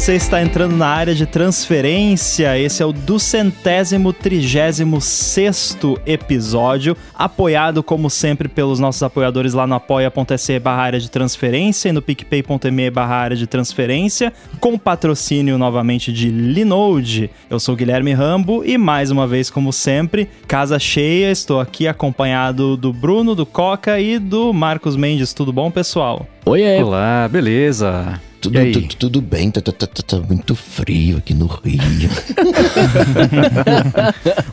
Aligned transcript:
você 0.00 0.14
está 0.14 0.40
entrando 0.40 0.74
na 0.74 0.86
área 0.86 1.14
de 1.14 1.26
transferência. 1.26 2.58
Esse 2.58 2.82
é 2.82 2.86
o 2.86 2.92
duzentésimo 2.92 4.14
trigésimo 4.14 4.98
sexto 4.98 6.00
episódio, 6.06 6.96
apoiado 7.14 7.82
como 7.82 8.08
sempre 8.08 8.48
pelos 8.48 8.80
nossos 8.80 9.02
apoiadores 9.02 9.52
lá 9.52 9.66
no 9.66 9.74
apoia.se 9.74 10.58
barra 10.58 10.84
área 10.84 10.98
de 10.98 11.10
transferência 11.10 11.90
e 11.90 11.92
no 11.92 12.00
picpay.me 12.00 12.90
barra 12.90 13.16
área 13.16 13.36
de 13.36 13.46
transferência, 13.46 14.32
com 14.58 14.78
patrocínio 14.78 15.58
novamente 15.58 16.10
de 16.10 16.30
Linode. 16.30 17.30
Eu 17.50 17.60
sou 17.60 17.76
Guilherme 17.76 18.14
Rambo 18.14 18.64
e 18.64 18.78
mais 18.78 19.10
uma 19.10 19.26
vez, 19.26 19.50
como 19.50 19.70
sempre, 19.70 20.30
casa 20.48 20.78
cheia, 20.78 21.30
estou 21.30 21.60
aqui 21.60 21.86
acompanhado 21.86 22.74
do 22.74 22.90
Bruno, 22.90 23.34
do 23.34 23.44
Coca 23.44 24.00
e 24.00 24.18
do 24.18 24.50
Marcos 24.54 24.96
Mendes. 24.96 25.34
Tudo 25.34 25.52
bom, 25.52 25.70
pessoal? 25.70 26.26
Oi, 26.46 26.62
é. 26.62 26.82
Olá, 26.82 27.28
beleza? 27.30 28.18
Tudo, 28.40 28.58
tudo, 28.72 28.96
tudo 28.96 29.20
bem, 29.20 29.50
tá, 29.50 29.60
tá, 29.60 29.70
tá, 29.70 29.86
tá, 29.86 30.16
muito 30.18 30.54
frio 30.54 31.18
aqui 31.18 31.34
no 31.34 31.44
Rio. 31.46 31.78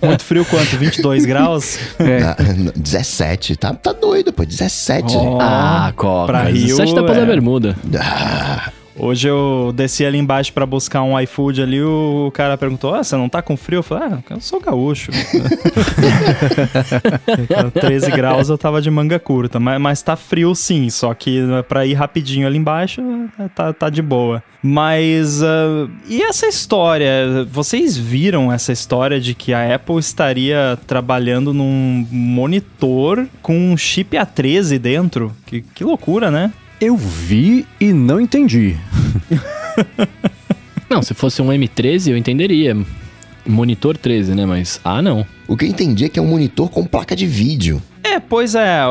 muito 0.03 0.25
frio 0.25 0.43
quanto? 0.43 0.77
22 0.77 1.25
graus? 1.25 1.79
É. 1.97 2.21
Ah, 2.21 2.35
17, 2.75 3.55
tá, 3.55 3.73
tá 3.73 3.93
doido, 3.93 4.33
pô, 4.33 4.43
17. 4.43 5.15
Oh, 5.15 5.37
ah, 5.39 5.93
Coca, 5.95 6.27
pra 6.27 6.43
Rio, 6.43 6.75
17 6.75 6.95
tá 6.95 7.03
pra 7.03 7.15
é... 7.15 7.25
bermuda. 7.25 7.77
Ah, 7.97 8.73
Hoje 8.99 9.27
eu 9.27 9.71
desci 9.75 10.03
ali 10.05 10.17
embaixo 10.17 10.51
para 10.51 10.65
buscar 10.65 11.03
um 11.03 11.19
iFood 11.19 11.61
ali, 11.61 11.81
o 11.81 12.31
cara 12.33 12.57
perguntou: 12.57 12.95
Ah, 12.95 13.03
você 13.03 13.15
não 13.15 13.29
tá 13.29 13.41
com 13.41 13.55
frio? 13.55 13.77
Eu 13.79 13.83
falei: 13.83 14.09
Ah, 14.09 14.19
eu 14.29 14.41
sou 14.41 14.59
gaúcho. 14.59 15.11
13 17.79 18.11
graus 18.11 18.49
eu 18.49 18.57
tava 18.57 18.81
de 18.81 18.89
manga 18.89 19.19
curta, 19.19 19.59
mas, 19.59 19.79
mas 19.79 20.01
tá 20.01 20.15
frio 20.15 20.55
sim, 20.55 20.89
só 20.89 21.13
que 21.13 21.41
pra 21.67 21.85
ir 21.85 21.93
rapidinho 21.93 22.47
ali 22.47 22.57
embaixo 22.57 23.01
tá, 23.55 23.71
tá 23.71 23.89
de 23.89 24.01
boa. 24.01 24.41
Mas 24.61 25.41
uh, 25.41 25.89
e 26.07 26.21
essa 26.23 26.47
história? 26.47 27.45
Vocês 27.51 27.95
viram 27.95 28.51
essa 28.51 28.71
história 28.71 29.19
de 29.19 29.33
que 29.35 29.53
a 29.53 29.75
Apple 29.75 29.99
estaria 29.99 30.77
trabalhando 30.87 31.53
num 31.53 32.05
monitor 32.11 33.27
com 33.41 33.71
um 33.71 33.77
chip 33.77 34.17
A13 34.17 34.79
dentro? 34.79 35.35
Que, 35.45 35.61
que 35.61 35.83
loucura, 35.83 36.31
né? 36.31 36.51
Eu 36.79 36.95
vi 36.95 37.65
e 37.79 37.91
não 37.91 38.21
entendi. 38.21 38.75
não, 40.87 41.01
se 41.01 41.15
fosse 41.15 41.41
um 41.41 41.47
M13 41.47 42.11
eu 42.11 42.17
entenderia. 42.17 42.77
Monitor 43.47 43.97
13, 43.97 44.35
né? 44.35 44.45
Mas 44.45 44.79
ah, 44.83 45.01
não. 45.01 45.25
O 45.47 45.57
que 45.57 45.65
eu 45.65 45.69
entendi 45.69 46.05
é 46.05 46.09
que 46.09 46.19
é 46.19 46.21
um 46.21 46.27
monitor 46.27 46.69
com 46.69 46.85
placa 46.85 47.15
de 47.15 47.25
vídeo. 47.25 47.81
É, 48.03 48.19
pois 48.19 48.53
é. 48.53 48.81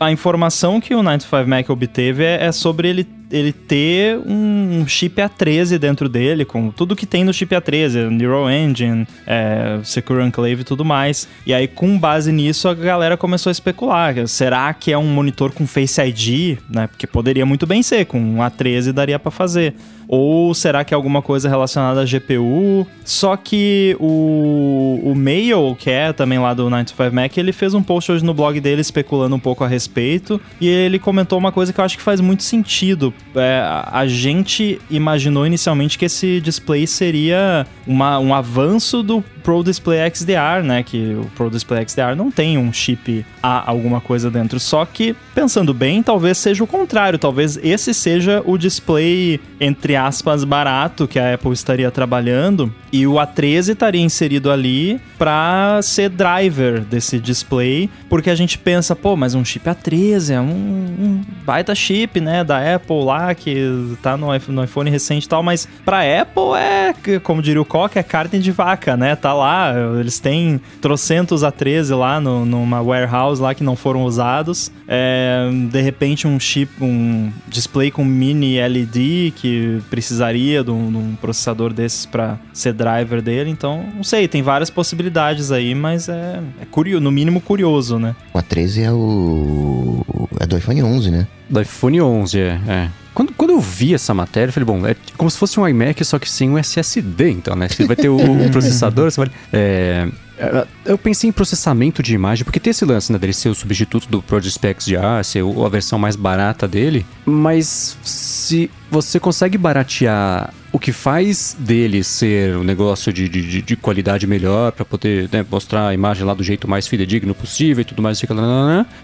A 0.00 0.10
informação 0.10 0.80
que 0.80 0.94
o 0.94 1.02
95 1.02 1.48
Mac 1.48 1.68
obteve 1.68 2.24
é, 2.24 2.46
é 2.46 2.52
sobre 2.52 2.88
ele 2.88 3.06
ele 3.30 3.52
ter 3.52 4.18
um 4.18 4.86
chip 4.86 5.20
A13 5.20 5.78
dentro 5.78 6.08
dele, 6.08 6.44
com 6.44 6.70
tudo 6.70 6.94
que 6.94 7.06
tem 7.06 7.24
no 7.24 7.32
chip 7.32 7.54
A13, 7.54 8.08
Neural 8.10 8.50
Engine, 8.50 9.06
é, 9.26 9.80
Secure 9.82 10.22
Enclave 10.22 10.60
e 10.60 10.64
tudo 10.64 10.84
mais. 10.84 11.28
E 11.44 11.52
aí, 11.52 11.66
com 11.66 11.98
base 11.98 12.30
nisso, 12.30 12.68
a 12.68 12.74
galera 12.74 13.16
começou 13.16 13.50
a 13.50 13.52
especular. 13.52 14.26
Será 14.28 14.72
que 14.72 14.92
é 14.92 14.98
um 14.98 15.06
monitor 15.06 15.52
com 15.52 15.66
Face 15.66 16.00
ID? 16.00 16.58
Né? 16.68 16.86
Porque 16.86 17.06
poderia 17.06 17.44
muito 17.44 17.66
bem 17.66 17.82
ser, 17.82 18.06
com 18.06 18.18
um 18.18 18.36
A13 18.36 18.92
daria 18.92 19.18
para 19.18 19.30
fazer. 19.30 19.74
Ou 20.08 20.54
será 20.54 20.84
que 20.84 20.94
é 20.94 20.96
alguma 20.96 21.20
coisa 21.20 21.48
relacionada 21.48 22.00
à 22.00 22.04
GPU? 22.04 22.86
Só 23.04 23.36
que 23.36 23.96
o, 23.98 25.00
o 25.02 25.14
Mail, 25.16 25.76
que 25.76 25.90
é 25.90 26.12
também 26.12 26.38
lá 26.38 26.54
do 26.54 26.70
95 26.70 27.14
Mac, 27.14 27.36
ele 27.36 27.52
fez 27.52 27.74
um 27.74 27.82
post 27.82 28.12
hoje 28.12 28.24
no 28.24 28.32
blog 28.32 28.60
dele 28.60 28.80
especulando 28.80 29.34
um 29.34 29.40
pouco 29.40 29.64
a 29.64 29.68
respeito. 29.68 30.40
E 30.60 30.68
ele 30.68 30.98
comentou 30.98 31.38
uma 31.38 31.50
coisa 31.50 31.72
que 31.72 31.80
eu 31.80 31.84
acho 31.84 31.96
que 31.96 32.02
faz 32.02 32.20
muito 32.20 32.44
sentido 32.44 33.12
é, 33.34 33.62
a 33.92 34.06
gente 34.06 34.80
imaginou 34.90 35.46
inicialmente 35.46 35.98
que 35.98 36.06
esse 36.06 36.40
display 36.40 36.86
seria 36.86 37.66
uma, 37.86 38.18
um 38.18 38.34
avanço 38.34 39.02
do 39.02 39.22
Pro 39.46 39.62
Display 39.62 40.10
XDR, 40.12 40.64
né? 40.64 40.82
Que 40.82 41.14
o 41.14 41.30
Pro 41.36 41.48
Display 41.48 41.86
XDR 41.86 42.16
não 42.16 42.32
tem 42.32 42.58
um 42.58 42.72
chip 42.72 43.24
A 43.40 43.70
alguma 43.70 44.00
coisa 44.00 44.28
dentro. 44.28 44.58
Só 44.58 44.84
que, 44.84 45.14
pensando 45.34 45.72
bem, 45.72 46.02
talvez 46.02 46.36
seja 46.38 46.64
o 46.64 46.66
contrário. 46.66 47.16
Talvez 47.16 47.56
esse 47.62 47.94
seja 47.94 48.42
o 48.44 48.58
display, 48.58 49.40
entre 49.60 49.94
aspas, 49.94 50.42
barato 50.42 51.06
que 51.06 51.16
a 51.16 51.34
Apple 51.34 51.52
estaria 51.52 51.88
trabalhando. 51.92 52.72
E 52.92 53.06
o 53.06 53.14
A13 53.14 53.72
estaria 53.72 54.00
inserido 54.00 54.50
ali 54.50 55.00
para 55.16 55.80
ser 55.80 56.08
driver 56.08 56.80
desse 56.80 57.20
display. 57.20 57.88
Porque 58.08 58.30
a 58.30 58.34
gente 58.34 58.58
pensa, 58.58 58.96
pô, 58.96 59.14
mas 59.14 59.36
um 59.36 59.44
chip 59.44 59.64
A13 59.64 60.34
é 60.34 60.40
um, 60.40 60.46
um 60.48 61.24
baita 61.44 61.72
chip, 61.72 62.20
né? 62.20 62.42
Da 62.42 62.74
Apple 62.74 63.05
lá, 63.06 63.34
que 63.34 63.96
tá 64.02 64.16
no, 64.16 64.26
no 64.48 64.64
iPhone 64.64 64.90
recente 64.90 65.24
e 65.24 65.28
tal. 65.28 65.42
Mas 65.42 65.68
pra 65.84 66.00
Apple 66.00 66.54
é, 66.56 66.94
como 67.20 67.40
diria 67.40 67.60
o 67.60 67.64
Coca, 67.64 68.00
é 68.00 68.02
carne 68.02 68.38
de 68.38 68.50
vaca, 68.50 68.96
né? 68.96 69.16
Tá 69.16 69.32
lá, 69.32 69.72
eles 69.98 70.18
têm 70.18 70.60
trocentos 70.80 71.44
a 71.44 71.50
13 71.50 71.94
lá 71.94 72.20
no, 72.20 72.44
numa 72.44 72.82
warehouse 72.82 73.40
lá 73.40 73.54
que 73.54 73.64
não 73.64 73.76
foram 73.76 74.04
usados. 74.04 74.70
É, 74.88 75.48
de 75.70 75.80
repente 75.80 76.26
um 76.26 76.38
chip, 76.38 76.72
um 76.80 77.32
display 77.48 77.90
com 77.90 78.04
mini 78.04 78.60
LED 78.60 79.32
que 79.36 79.80
precisaria 79.90 80.62
de 80.62 80.70
um, 80.70 80.90
de 80.90 80.96
um 80.96 81.16
processador 81.16 81.72
desses 81.72 82.06
para 82.06 82.38
ser 82.52 82.72
driver 82.72 83.22
dele. 83.22 83.50
Então, 83.50 83.84
não 83.94 84.04
sei, 84.04 84.28
tem 84.28 84.42
várias 84.42 84.70
possibilidades 84.70 85.50
aí, 85.50 85.74
mas 85.74 86.08
é, 86.08 86.40
é 86.60 86.64
curioso, 86.64 87.02
no 87.02 87.10
mínimo 87.10 87.40
curioso, 87.40 87.98
né? 87.98 88.14
O 88.32 88.38
A13 88.38 88.82
é 88.82 88.92
o 88.92 90.04
é 90.40 90.46
do 90.46 90.56
iPhone 90.56 90.82
11, 90.82 91.10
né? 91.10 91.26
Do 91.48 91.60
iPhone 91.60 92.00
11, 92.00 92.38
é. 92.38 92.60
é. 92.68 92.88
Quando, 93.14 93.32
quando 93.32 93.50
eu 93.50 93.60
vi 93.60 93.94
essa 93.94 94.12
matéria, 94.12 94.50
eu 94.50 94.52
falei, 94.52 94.66
bom, 94.66 94.86
é 94.86 94.94
como 95.16 95.30
se 95.30 95.38
fosse 95.38 95.58
um 95.58 95.66
iMac, 95.66 96.04
só 96.04 96.18
que 96.18 96.28
sem 96.28 96.50
um 96.50 96.58
SSD, 96.58 97.30
então, 97.30 97.56
né? 97.56 97.66
Você 97.66 97.86
vai 97.86 97.96
ter 97.96 98.10
o, 98.10 98.16
o 98.16 98.50
processador, 98.52 99.10
você 99.10 99.20
vai... 99.20 99.30
É, 99.52 100.06
é, 100.38 100.66
eu 100.84 100.98
pensei 100.98 101.30
em 101.30 101.32
processamento 101.32 102.02
de 102.02 102.14
imagem, 102.14 102.44
porque 102.44 102.60
tem 102.60 102.70
esse 102.70 102.84
lance, 102.84 103.10
né, 103.10 103.18
dele 103.18 103.32
ser 103.32 103.48
o 103.48 103.54
substituto 103.54 104.06
do 104.08 104.20
Project 104.20 104.60
XDR, 104.60 105.24
ser 105.24 105.42
a 105.42 105.68
versão 105.68 105.98
mais 105.98 106.14
barata 106.14 106.68
dele, 106.68 107.06
mas 107.24 107.96
se 108.02 108.70
você 108.90 109.18
consegue 109.18 109.56
baratear 109.56 110.52
o 110.76 110.78
que 110.78 110.92
faz 110.92 111.56
dele 111.58 112.04
ser 112.04 112.54
um 112.54 112.62
negócio 112.62 113.10
de, 113.10 113.26
de, 113.30 113.62
de 113.62 113.76
qualidade 113.76 114.26
melhor 114.26 114.72
para 114.72 114.84
poder 114.84 115.26
né, 115.32 115.42
mostrar 115.50 115.88
a 115.88 115.94
imagem 115.94 116.22
lá 116.22 116.34
do 116.34 116.42
jeito 116.42 116.68
mais 116.68 116.86
fidedigno 116.86 117.34
possível 117.34 117.80
e 117.80 117.84
tudo 117.84 118.02
mais, 118.02 118.20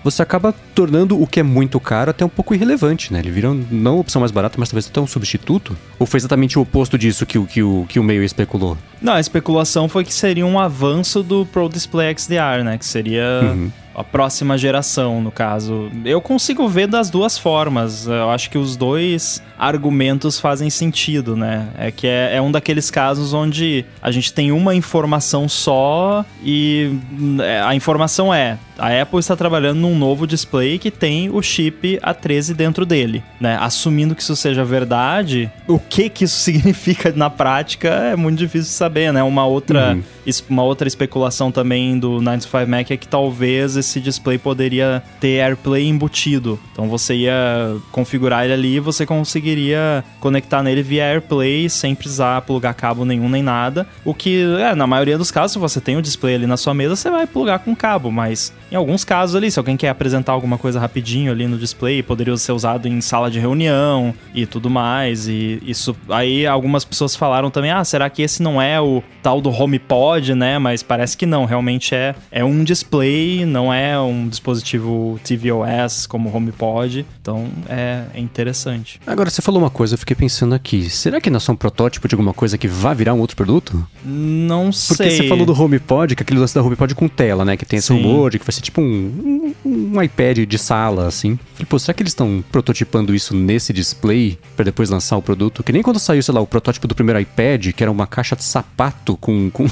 você 0.04 0.20
acaba 0.20 0.54
tornando 0.74 1.20
o 1.20 1.26
que 1.26 1.40
é 1.40 1.42
muito 1.42 1.80
caro 1.80 2.10
até 2.10 2.26
um 2.26 2.28
pouco 2.28 2.54
irrelevante, 2.54 3.10
né? 3.10 3.20
Ele 3.20 3.30
vira 3.30 3.54
não 3.70 3.96
a 3.96 4.00
opção 4.00 4.20
mais 4.20 4.30
barata, 4.30 4.56
mas 4.58 4.68
talvez 4.68 4.86
até 4.86 5.00
um 5.00 5.06
substituto. 5.06 5.74
Ou 5.98 6.06
foi 6.06 6.18
exatamente 6.18 6.58
o 6.58 6.62
oposto 6.62 6.98
disso 6.98 7.24
que, 7.24 7.42
que, 7.46 7.62
o, 7.62 7.86
que 7.88 7.98
o 7.98 8.04
meio 8.04 8.22
especulou? 8.22 8.76
Não, 9.00 9.14
a 9.14 9.20
especulação 9.20 9.88
foi 9.88 10.04
que 10.04 10.12
seria 10.12 10.44
um 10.44 10.60
avanço 10.60 11.22
do 11.22 11.46
Pro 11.46 11.70
Display 11.70 12.14
XDR, 12.18 12.62
né? 12.64 12.76
Que 12.76 12.84
seria 12.84 13.40
uhum 13.44 13.70
a 13.94 14.02
próxima 14.04 14.56
geração, 14.56 15.20
no 15.20 15.30
caso. 15.30 15.90
Eu 16.04 16.20
consigo 16.20 16.68
ver 16.68 16.86
das 16.86 17.10
duas 17.10 17.38
formas. 17.38 18.06
Eu 18.06 18.30
acho 18.30 18.50
que 18.50 18.58
os 18.58 18.76
dois 18.76 19.42
argumentos 19.58 20.40
fazem 20.40 20.70
sentido, 20.70 21.36
né? 21.36 21.68
É 21.76 21.90
que 21.90 22.06
é, 22.06 22.36
é 22.36 22.42
um 22.42 22.50
daqueles 22.50 22.90
casos 22.90 23.32
onde 23.32 23.84
a 24.00 24.10
gente 24.10 24.32
tem 24.32 24.50
uma 24.52 24.74
informação 24.74 25.48
só 25.48 26.24
e 26.42 26.98
é, 27.40 27.60
a 27.60 27.74
informação 27.74 28.32
é 28.32 28.58
a 28.82 29.00
Apple 29.00 29.20
está 29.20 29.36
trabalhando 29.36 29.78
num 29.78 29.96
novo 29.96 30.26
display 30.26 30.76
que 30.76 30.90
tem 30.90 31.30
o 31.30 31.40
chip 31.40 32.00
A13 32.02 32.52
dentro 32.52 32.84
dele, 32.84 33.22
né? 33.40 33.56
Assumindo 33.60 34.12
que 34.12 34.22
isso 34.22 34.34
seja 34.34 34.64
verdade, 34.64 35.48
o 35.68 35.78
que 35.78 36.08
que 36.08 36.24
isso 36.24 36.34
significa 36.42 37.12
na 37.14 37.30
prática 37.30 37.88
é 37.88 38.16
muito 38.16 38.38
difícil 38.38 38.70
de 38.70 38.74
saber, 38.74 39.12
né? 39.12 39.22
Uma 39.22 39.46
outra, 39.46 39.92
uhum. 39.92 40.32
uma 40.50 40.64
outra 40.64 40.88
especulação 40.88 41.52
também 41.52 41.96
do 41.96 42.20
95 42.20 42.66
Mac 42.68 42.90
é 42.90 42.96
que 42.96 43.06
talvez 43.06 43.76
esse 43.76 44.00
display 44.00 44.36
poderia 44.36 45.00
ter 45.20 45.40
AirPlay 45.40 45.86
embutido. 45.86 46.58
Então 46.72 46.88
você 46.88 47.14
ia 47.14 47.76
configurar 47.92 48.44
ele 48.44 48.54
ali 48.54 48.74
e 48.76 48.80
você 48.80 49.06
conseguiria 49.06 50.02
conectar 50.18 50.60
nele 50.60 50.82
via 50.82 51.04
AirPlay 51.04 51.68
sem 51.68 51.94
precisar 51.94 52.40
plugar 52.42 52.74
cabo 52.74 53.04
nenhum 53.04 53.28
nem 53.28 53.44
nada. 53.44 53.86
O 54.04 54.12
que, 54.12 54.44
é, 54.58 54.74
na 54.74 54.88
maioria 54.88 55.16
dos 55.16 55.30
casos, 55.30 55.52
se 55.52 55.58
você 55.60 55.80
tem 55.80 55.96
o 55.96 56.02
display 56.02 56.34
ali 56.34 56.48
na 56.48 56.56
sua 56.56 56.74
mesa, 56.74 56.96
você 56.96 57.08
vai 57.08 57.28
plugar 57.28 57.60
com 57.60 57.76
cabo, 57.76 58.10
mas 58.10 58.52
em 58.72 58.74
alguns 58.74 59.04
casos 59.04 59.36
ali, 59.36 59.50
se 59.50 59.58
alguém 59.58 59.76
quer 59.76 59.90
apresentar 59.90 60.32
alguma 60.32 60.56
coisa 60.56 60.80
rapidinho 60.80 61.30
ali 61.30 61.46
no 61.46 61.58
display, 61.58 62.02
poderia 62.02 62.34
ser 62.38 62.52
usado 62.52 62.88
em 62.88 63.02
sala 63.02 63.30
de 63.30 63.38
reunião 63.38 64.14
e 64.34 64.46
tudo 64.46 64.70
mais. 64.70 65.28
E 65.28 65.62
isso 65.62 65.94
aí 66.08 66.46
algumas 66.46 66.82
pessoas 66.82 67.14
falaram 67.14 67.50
também: 67.50 67.70
"Ah, 67.70 67.84
será 67.84 68.08
que 68.08 68.22
esse 68.22 68.42
não 68.42 68.62
é 68.62 68.80
o 68.80 69.02
tal 69.22 69.42
do 69.42 69.50
HomePod, 69.50 70.34
né?" 70.34 70.58
Mas 70.58 70.82
parece 70.82 71.18
que 71.18 71.26
não, 71.26 71.44
realmente 71.44 71.94
é 71.94 72.14
é 72.30 72.42
um 72.42 72.64
display, 72.64 73.44
não 73.44 73.70
é 73.70 74.00
um 74.00 74.26
dispositivo 74.26 75.20
tvOS 75.22 76.06
como 76.06 76.30
o 76.30 76.34
HomePod. 76.34 77.04
Então 77.20 77.48
é, 77.68 78.04
é 78.14 78.20
interessante. 78.20 78.98
Agora 79.06 79.28
você 79.28 79.42
falou 79.42 79.60
uma 79.60 79.70
coisa, 79.70 79.94
eu 79.94 79.98
fiquei 79.98 80.16
pensando 80.16 80.54
aqui. 80.54 80.88
Será 80.88 81.20
que 81.20 81.28
nós 81.28 81.42
somos 81.42 81.56
um 81.56 81.58
protótipo 81.58 82.08
de 82.08 82.14
alguma 82.14 82.32
coisa 82.32 82.56
que 82.56 82.66
vai 82.66 82.94
virar 82.94 83.12
um 83.12 83.20
outro 83.20 83.36
produto? 83.36 83.86
Não 84.02 84.72
sei. 84.72 84.96
Porque 84.96 85.10
você 85.10 85.28
falou 85.28 85.44
do 85.44 85.52
HomePod, 85.52 86.16
que 86.16 86.22
é 86.22 86.24
aquele 86.24 86.40
lance 86.40 86.54
da 86.54 86.62
HomePod 86.62 86.94
com 86.94 87.06
tela, 87.06 87.44
né, 87.44 87.54
que 87.54 87.66
tem 87.66 87.78
esse 87.78 87.92
rumor 87.92 88.30
de 88.30 88.38
que 88.38 88.46
vai 88.46 88.52
ser 88.52 88.61
tipo 88.62 88.80
um, 88.80 89.54
um, 89.64 89.94
um 89.94 90.02
iPad 90.02 90.38
de 90.38 90.58
sala, 90.58 91.06
assim. 91.06 91.38
Falei, 91.54 91.66
pô, 91.68 91.78
será 91.78 91.92
que 91.92 92.02
eles 92.02 92.12
estão 92.12 92.42
prototipando 92.50 93.14
isso 93.14 93.34
nesse 93.36 93.72
display 93.72 94.38
pra 94.56 94.64
depois 94.64 94.88
lançar 94.88 95.16
o 95.16 95.22
produto? 95.22 95.62
Que 95.62 95.72
nem 95.72 95.82
quando 95.82 95.98
saiu, 95.98 96.22
sei 96.22 96.34
lá, 96.34 96.40
o 96.40 96.46
protótipo 96.46 96.88
do 96.88 96.94
primeiro 96.94 97.20
iPad, 97.20 97.72
que 97.72 97.82
era 97.82 97.90
uma 97.90 98.06
caixa 98.06 98.36
de 98.36 98.44
sapato 98.44 99.16
com. 99.16 99.50
com... 99.50 99.66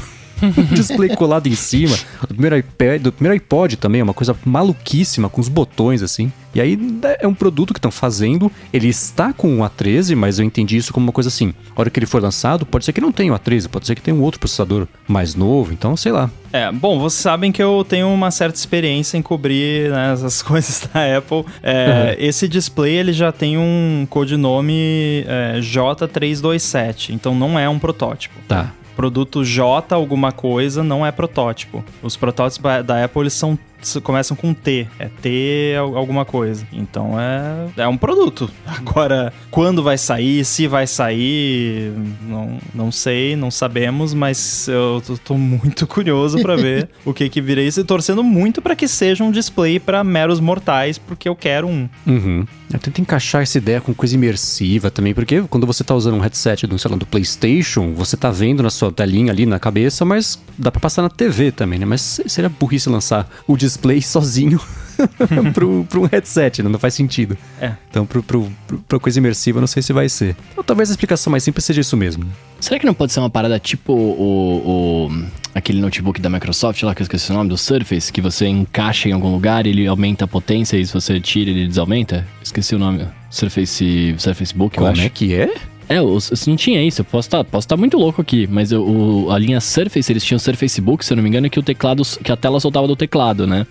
display 0.74 1.14
colado 1.14 1.46
em 1.46 1.54
cima. 1.54 1.96
O 2.22 2.26
primeiro 2.28 2.56
iPad, 2.56 3.02
do 3.02 3.12
primeiro 3.12 3.34
iPod 3.34 3.76
também, 3.76 4.00
é 4.00 4.04
uma 4.04 4.14
coisa 4.14 4.36
maluquíssima, 4.44 5.28
com 5.28 5.40
os 5.40 5.48
botões 5.48 6.02
assim. 6.02 6.32
E 6.54 6.60
aí 6.60 6.76
é 7.20 7.28
um 7.28 7.34
produto 7.34 7.72
que 7.72 7.78
estão 7.78 7.90
fazendo, 7.92 8.50
ele 8.72 8.88
está 8.88 9.32
com 9.32 9.60
o 9.60 9.62
A13, 9.62 10.16
mas 10.16 10.38
eu 10.38 10.44
entendi 10.44 10.76
isso 10.76 10.92
como 10.92 11.06
uma 11.06 11.12
coisa 11.12 11.28
assim. 11.28 11.54
A 11.76 11.80
hora 11.80 11.90
que 11.90 11.98
ele 11.98 12.06
for 12.06 12.20
lançado, 12.20 12.66
pode 12.66 12.84
ser 12.84 12.92
que 12.92 13.00
não 13.00 13.12
tenha 13.12 13.32
o 13.32 13.38
A13, 13.38 13.68
pode 13.68 13.86
ser 13.86 13.94
que 13.94 14.02
tenha 14.02 14.16
um 14.16 14.22
outro 14.22 14.40
processador 14.40 14.88
mais 15.06 15.34
novo, 15.34 15.72
então 15.72 15.96
sei 15.96 16.10
lá. 16.10 16.28
É, 16.52 16.70
bom, 16.72 16.98
vocês 16.98 17.22
sabem 17.22 17.52
que 17.52 17.62
eu 17.62 17.86
tenho 17.88 18.12
uma 18.12 18.32
certa 18.32 18.58
experiência 18.58 19.16
em 19.16 19.22
cobrir 19.22 19.90
né, 19.90 20.12
essas 20.12 20.42
coisas 20.42 20.88
da 20.92 21.18
Apple. 21.18 21.44
É, 21.62 22.16
uhum. 22.18 22.26
Esse 22.26 22.48
display 22.48 22.94
ele 22.94 23.12
já 23.12 23.30
tem 23.30 23.56
um 23.56 24.04
codinome 24.10 25.24
é, 25.28 25.60
J327, 25.60 27.10
então 27.10 27.32
não 27.32 27.56
é 27.56 27.68
um 27.68 27.78
protótipo. 27.78 28.34
Tá 28.48 28.72
produto 29.00 29.42
J 29.42 29.94
alguma 29.94 30.30
coisa 30.30 30.84
não 30.84 31.06
é 31.06 31.10
protótipo. 31.10 31.82
Os 32.02 32.18
protótipos 32.18 32.84
da 32.84 33.02
Apple 33.02 33.22
eles 33.22 33.32
são 33.32 33.58
começam 34.02 34.36
com 34.36 34.52
T. 34.52 34.86
É 34.98 35.08
T 35.08 35.74
alguma 35.76 36.24
coisa. 36.24 36.66
Então 36.72 37.18
é, 37.18 37.82
é 37.82 37.88
um 37.88 37.96
produto. 37.96 38.50
Agora, 38.66 39.32
quando 39.50 39.82
vai 39.82 39.98
sair, 39.98 40.44
se 40.44 40.66
vai 40.66 40.86
sair, 40.86 41.92
não, 42.22 42.58
não 42.74 42.92
sei, 42.92 43.36
não 43.36 43.50
sabemos, 43.50 44.14
mas 44.14 44.68
eu 44.68 45.02
tô, 45.06 45.16
tô 45.18 45.34
muito 45.38 45.86
curioso 45.86 46.40
para 46.40 46.56
ver 46.58 46.88
o 47.04 47.12
que 47.12 47.28
que 47.28 47.40
virei 47.40 47.66
isso 47.66 47.80
e 47.80 47.84
torcendo 47.84 48.22
muito 48.22 48.60
para 48.60 48.76
que 48.76 48.88
seja 48.88 49.24
um 49.24 49.30
display 49.30 49.78
para 49.78 50.02
meros 50.04 50.40
mortais, 50.40 50.98
porque 50.98 51.28
eu 51.28 51.36
quero 51.36 51.66
um. 51.66 51.88
Uhum. 52.06 52.46
Eu 52.72 52.78
tento 52.78 53.00
encaixar 53.00 53.42
essa 53.42 53.58
ideia 53.58 53.80
com 53.80 53.92
coisa 53.92 54.14
imersiva 54.14 54.90
também, 54.90 55.12
porque 55.12 55.42
quando 55.42 55.66
você 55.66 55.82
tá 55.82 55.94
usando 55.94 56.14
um 56.14 56.20
headset 56.20 56.66
do, 56.68 56.78
sei 56.78 56.90
lá, 56.90 56.96
do 56.96 57.04
PlayStation, 57.04 57.94
você 57.94 58.16
tá 58.16 58.30
vendo 58.30 58.62
na 58.62 58.70
sua 58.70 58.92
telinha 58.92 59.32
ali 59.32 59.44
na 59.44 59.58
cabeça, 59.58 60.04
mas 60.04 60.40
dá 60.56 60.70
para 60.70 60.80
passar 60.80 61.02
na 61.02 61.08
TV 61.08 61.50
também, 61.50 61.80
né? 61.80 61.86
Mas 61.86 62.20
seria 62.26 62.48
burrice 62.48 62.88
lançar 62.88 63.28
o 63.46 63.56
display 63.56 63.69
display 63.70 64.02
sozinho 64.02 64.60
pro, 65.54 65.84
pro 65.84 66.02
um 66.02 66.06
headset, 66.06 66.62
né? 66.62 66.68
não 66.68 66.78
faz 66.78 66.94
sentido. 66.94 67.36
É. 67.60 67.72
Então, 67.88 68.04
pro, 68.04 68.22
pro, 68.22 68.50
pro, 68.66 68.78
pra 68.78 68.98
coisa 68.98 69.18
imersiva, 69.18 69.60
não 69.60 69.66
sei 69.66 69.82
se 69.82 69.92
vai 69.92 70.08
ser. 70.08 70.36
Então, 70.52 70.64
talvez 70.64 70.90
a 70.90 70.92
explicação 70.92 71.30
mais 71.30 71.42
simples 71.42 71.64
seja 71.64 71.80
isso 71.80 71.96
mesmo. 71.96 72.24
Né? 72.24 72.30
Será 72.60 72.78
que 72.78 72.86
não 72.86 72.94
pode 72.94 73.12
ser 73.12 73.20
uma 73.20 73.30
parada 73.30 73.58
tipo 73.58 73.92
o, 73.92 75.08
o, 75.08 75.24
aquele 75.54 75.80
notebook 75.80 76.20
da 76.20 76.28
Microsoft 76.28 76.82
lá, 76.82 76.94
que 76.94 77.02
eu 77.02 77.04
esqueci 77.04 77.30
o 77.30 77.34
nome, 77.34 77.48
do 77.48 77.56
Surface, 77.56 78.12
que 78.12 78.20
você 78.20 78.46
encaixa 78.46 79.08
em 79.08 79.12
algum 79.12 79.32
lugar 79.32 79.66
e 79.66 79.70
ele 79.70 79.86
aumenta 79.86 80.24
a 80.24 80.28
potência 80.28 80.76
e 80.76 80.84
se 80.84 80.92
você 80.92 81.20
tira 81.20 81.50
ele 81.50 81.66
desaumenta? 81.66 82.26
Esqueci 82.42 82.74
o 82.74 82.78
nome. 82.78 83.06
Surface, 83.30 84.14
Surface 84.18 84.54
Book, 84.54 84.74
Como 84.74 84.86
eu 84.86 84.92
acho. 84.92 85.00
Como 85.00 85.06
é 85.06 85.10
que 85.10 85.34
é? 85.34 85.54
É, 85.90 85.96
não 86.46 86.56
tinha 86.56 86.80
isso. 86.84 87.00
Eu 87.00 87.04
posso 87.04 87.26
estar 87.26 87.38
tá, 87.38 87.44
posso 87.44 87.66
tá 87.66 87.76
muito 87.76 87.98
louco 87.98 88.22
aqui, 88.22 88.46
mas 88.46 88.70
eu, 88.70 88.80
o, 88.80 89.28
a 89.32 89.36
linha 89.36 89.60
Surface, 89.60 90.10
eles 90.12 90.24
tinham 90.24 90.38
Surface 90.38 90.80
Book, 90.80 91.04
se 91.04 91.12
eu 91.12 91.16
não 91.16 91.22
me 91.24 91.28
engano, 91.28 91.50
que 91.50 91.58
o 91.58 91.62
teclado, 91.64 92.04
que 92.22 92.30
a 92.30 92.36
tela 92.36 92.60
soltava 92.60 92.86
do 92.86 92.94
teclado, 92.94 93.44
né? 93.44 93.66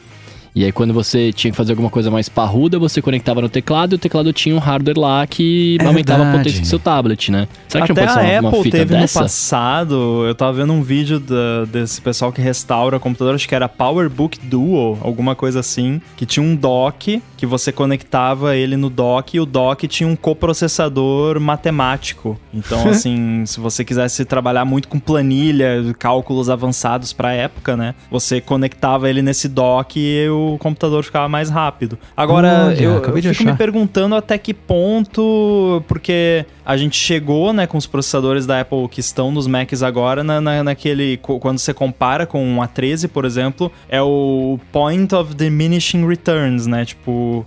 E 0.56 0.66
aí, 0.66 0.72
quando 0.72 0.94
você 0.94 1.32
tinha 1.32 1.52
que 1.52 1.58
fazer 1.58 1.74
alguma 1.74 1.90
coisa 1.90 2.10
mais 2.10 2.28
parruda, 2.28 2.80
você 2.80 3.02
conectava 3.02 3.42
no 3.42 3.50
teclado 3.50 3.94
e 3.94 3.96
o 3.96 4.00
teclado 4.00 4.34
tinha 4.34 4.56
um 4.56 4.60
hardware 4.60 4.98
lá 4.98 5.28
que 5.28 5.78
é 5.80 5.86
aumentava 5.86 6.24
verdade. 6.24 6.38
a 6.38 6.40
potência 6.40 6.62
do 6.62 6.68
seu 6.68 6.80
tablet, 6.80 7.32
né? 7.32 7.48
Será 7.68 7.86
que 7.86 7.92
Até 7.92 8.02
não 8.02 8.08
pode 8.08 8.20
ser 8.20 8.40
uma, 8.40 8.50
a 8.50 8.52
Apple 8.52 8.72
teve 8.72 8.86
dessa? 8.86 9.20
no 9.20 9.24
passado, 9.26 10.26
eu 10.28 10.36
tava 10.36 10.54
vendo 10.54 10.74
um 10.74 10.82
vídeo 10.82 11.20
da, 11.20 11.66
desse 11.66 12.02
pessoal 12.02 12.32
que 12.32 12.42
restaura 12.42 13.00
computador, 13.00 13.36
acho 13.36 13.48
que 13.48 13.56
era 13.56 13.70
PowerBook 13.70 14.40
Duo, 14.44 14.98
alguma 15.02 15.36
coisa 15.36 15.60
assim, 15.60 16.02
que 16.18 16.26
tinha 16.26 16.44
um 16.44 16.56
dock 16.56 17.22
que 17.38 17.46
você 17.46 17.72
conectava 17.72 18.56
ele 18.56 18.76
no 18.76 18.90
dock 18.90 19.38
e 19.38 19.40
o 19.40 19.46
dock 19.46 19.88
tinha 19.88 20.08
um 20.10 20.16
coprocessador 20.16 21.40
matemático. 21.40 22.38
Então, 22.54 22.88
assim, 22.90 23.46
se 23.46 23.60
você 23.60 23.86
quisesse 23.86 24.26
trabalhar 24.26 24.66
muito 24.66 24.88
com 24.88 25.00
planilha, 25.00 25.96
cálculos 25.98 26.50
avançados 26.50 27.14
pra 27.14 27.32
época, 27.34 27.78
né? 27.78 27.96
Você 28.12 28.42
conectava 28.42 29.10
ele 29.10 29.22
nesse 29.22 29.48
dock 29.48 30.00
e 30.00 30.28
o 30.30 30.39
o 30.40 30.58
computador 30.58 31.04
ficava 31.04 31.28
mais 31.28 31.50
rápido. 31.50 31.98
Agora, 32.16 32.68
Olha, 32.68 32.82
eu, 32.82 32.92
eu 32.94 33.14
fico 33.14 33.30
achar. 33.30 33.44
me 33.46 33.58
perguntando 33.58 34.16
até 34.16 34.38
que 34.38 34.54
ponto, 34.54 35.84
porque 35.88 36.46
a 36.66 36.78
gente 36.78 36.96
chegou, 36.96 37.52
né, 37.52 37.66
com 37.66 37.78
os 37.78 37.88
processadores 37.88 38.46
da 38.46 38.62
Apple 38.62 38.88
que 38.90 39.00
estão 39.00 39.32
nos 39.32 39.48
Macs 39.48 39.82
agora, 39.82 40.24
na, 40.24 40.40
na, 40.40 40.64
naquele. 40.64 41.18
Quando 41.18 41.58
você 41.58 41.74
compara 41.74 42.28
com 42.28 42.46
um 42.46 42.58
A13, 42.58 43.08
por 43.08 43.26
exemplo, 43.26 43.72
é 43.90 44.00
o 44.02 44.60
point 44.72 45.14
of 45.16 45.34
diminishing 45.34 46.08
returns, 46.08 46.68
né? 46.68 46.86
Tipo, 46.86 47.44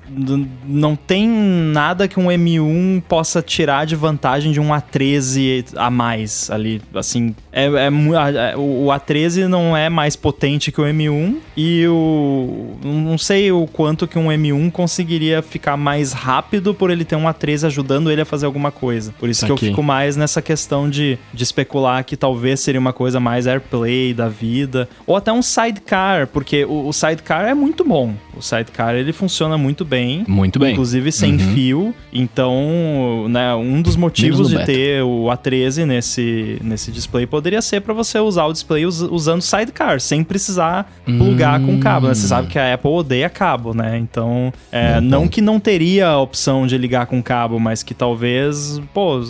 não 0.67 0.97
tem 0.97 1.29
nada 1.29 2.09
que 2.09 2.19
um 2.19 2.27
M1 2.27 3.03
possa 3.09 3.41
tirar 3.41 3.87
de 3.87 3.95
vantagem 3.95 4.51
de 4.51 4.59
um 4.59 4.71
A13 4.71 5.67
a 5.77 5.89
mais 5.89 6.51
ali. 6.51 6.83
Assim, 6.93 7.35
é, 7.53 7.67
é, 7.67 8.57
o 8.57 8.87
A13 8.87 9.47
não 9.47 9.77
é 9.77 9.89
mais 9.89 10.17
potente 10.17 10.73
que 10.73 10.81
o 10.81 10.85
M1 10.85 11.37
e 11.57 11.87
o 11.87 12.77
não 12.83 13.19
sei 13.19 13.53
o 13.53 13.67
quanto 13.67 14.07
que 14.07 14.19
um 14.19 14.27
M1 14.27 14.71
conseguiria 14.71 15.43
ficar 15.43 15.77
mais 15.77 16.13
rápido 16.13 16.75
por 16.75 16.91
ele 16.91 17.05
ter 17.05 17.17
um 17.17 17.25
A13 17.25 17.67
ajudando 17.67 18.11
ele 18.11 18.21
a 18.21 18.25
fazer 18.25 18.47
alguma 18.47 18.71
coisa. 18.71 19.15
Por 19.19 19.29
isso 19.29 19.45
Aqui. 19.45 19.55
que 19.55 19.65
eu 19.65 19.69
fico 19.71 19.83
mais 19.83 20.17
nessa 20.17 20.43
questão 20.43 20.89
de, 20.89 21.19
de 21.33 21.43
especular 21.43 22.05
que 22.05 22.17
talvez 22.17 22.61
seria 22.61 22.81
uma 22.81 22.93
coisa 22.93 23.21
mais 23.21 23.47
AirPlay 23.47 24.15
da 24.15 24.29
vida. 24.29 24.89
Ou 25.07 25.17
até 25.17 25.33
um 25.33 25.43
sidecar, 25.43 26.27
porque 26.27 26.65
o, 26.65 26.89
o 26.89 26.93
sidecar 26.93 27.47
é 27.47 27.55
muito 27.55 27.85
bom. 27.85 28.15
O 28.37 28.43
sidecar 28.43 28.95
ele 28.95 29.13
funciona 29.13 29.57
muito 29.59 29.85
bem. 29.85 30.25
Muito 30.27 30.59
bem. 30.59 30.73
Inclusive 30.73 31.13
sem 31.13 31.33
uhum. 31.33 31.55
fio. 31.55 31.95
Então, 32.13 33.27
né, 33.29 33.55
um 33.55 33.81
dos 33.83 33.97
motivos 33.97 34.49
de 34.49 34.57
beta. 34.57 34.67
ter 34.67 35.03
o 35.03 35.27
A13 35.27 35.85
nesse, 35.85 36.59
nesse 36.63 36.91
display 36.91 37.27
poderia 37.27 37.63
ser 37.63 37.81
para 37.81 37.95
você 37.95 38.19
usar 38.19 38.47
o 38.47 38.53
display 38.53 38.87
us, 38.87 39.01
usando 39.01 39.43
sidecar, 39.43 40.01
sem 40.01 40.25
precisar 40.25 40.91
plugar 41.05 41.61
hum. 41.61 41.67
com 41.67 41.81
cabo. 41.81 42.09
Né? 42.09 42.15
Você 42.15 42.27
sabe 42.27 42.49
que 42.49 42.59
a 42.59 42.72
Apple 42.73 42.91
odeia 42.91 43.29
cabo, 43.29 43.75
né? 43.75 43.99
Então, 43.99 44.53
é, 44.71 45.01
não 45.01 45.29
que 45.29 45.41
não 45.41 45.59
teria 45.59 46.09
a 46.09 46.21
opção 46.21 46.67
de 46.67 46.77
ligar 46.77 47.07
com 47.07 47.23
cabo, 47.23 47.59
mas 47.59 47.83
que 47.83 47.95
talvez, 47.95 48.81
pô, 48.93 49.21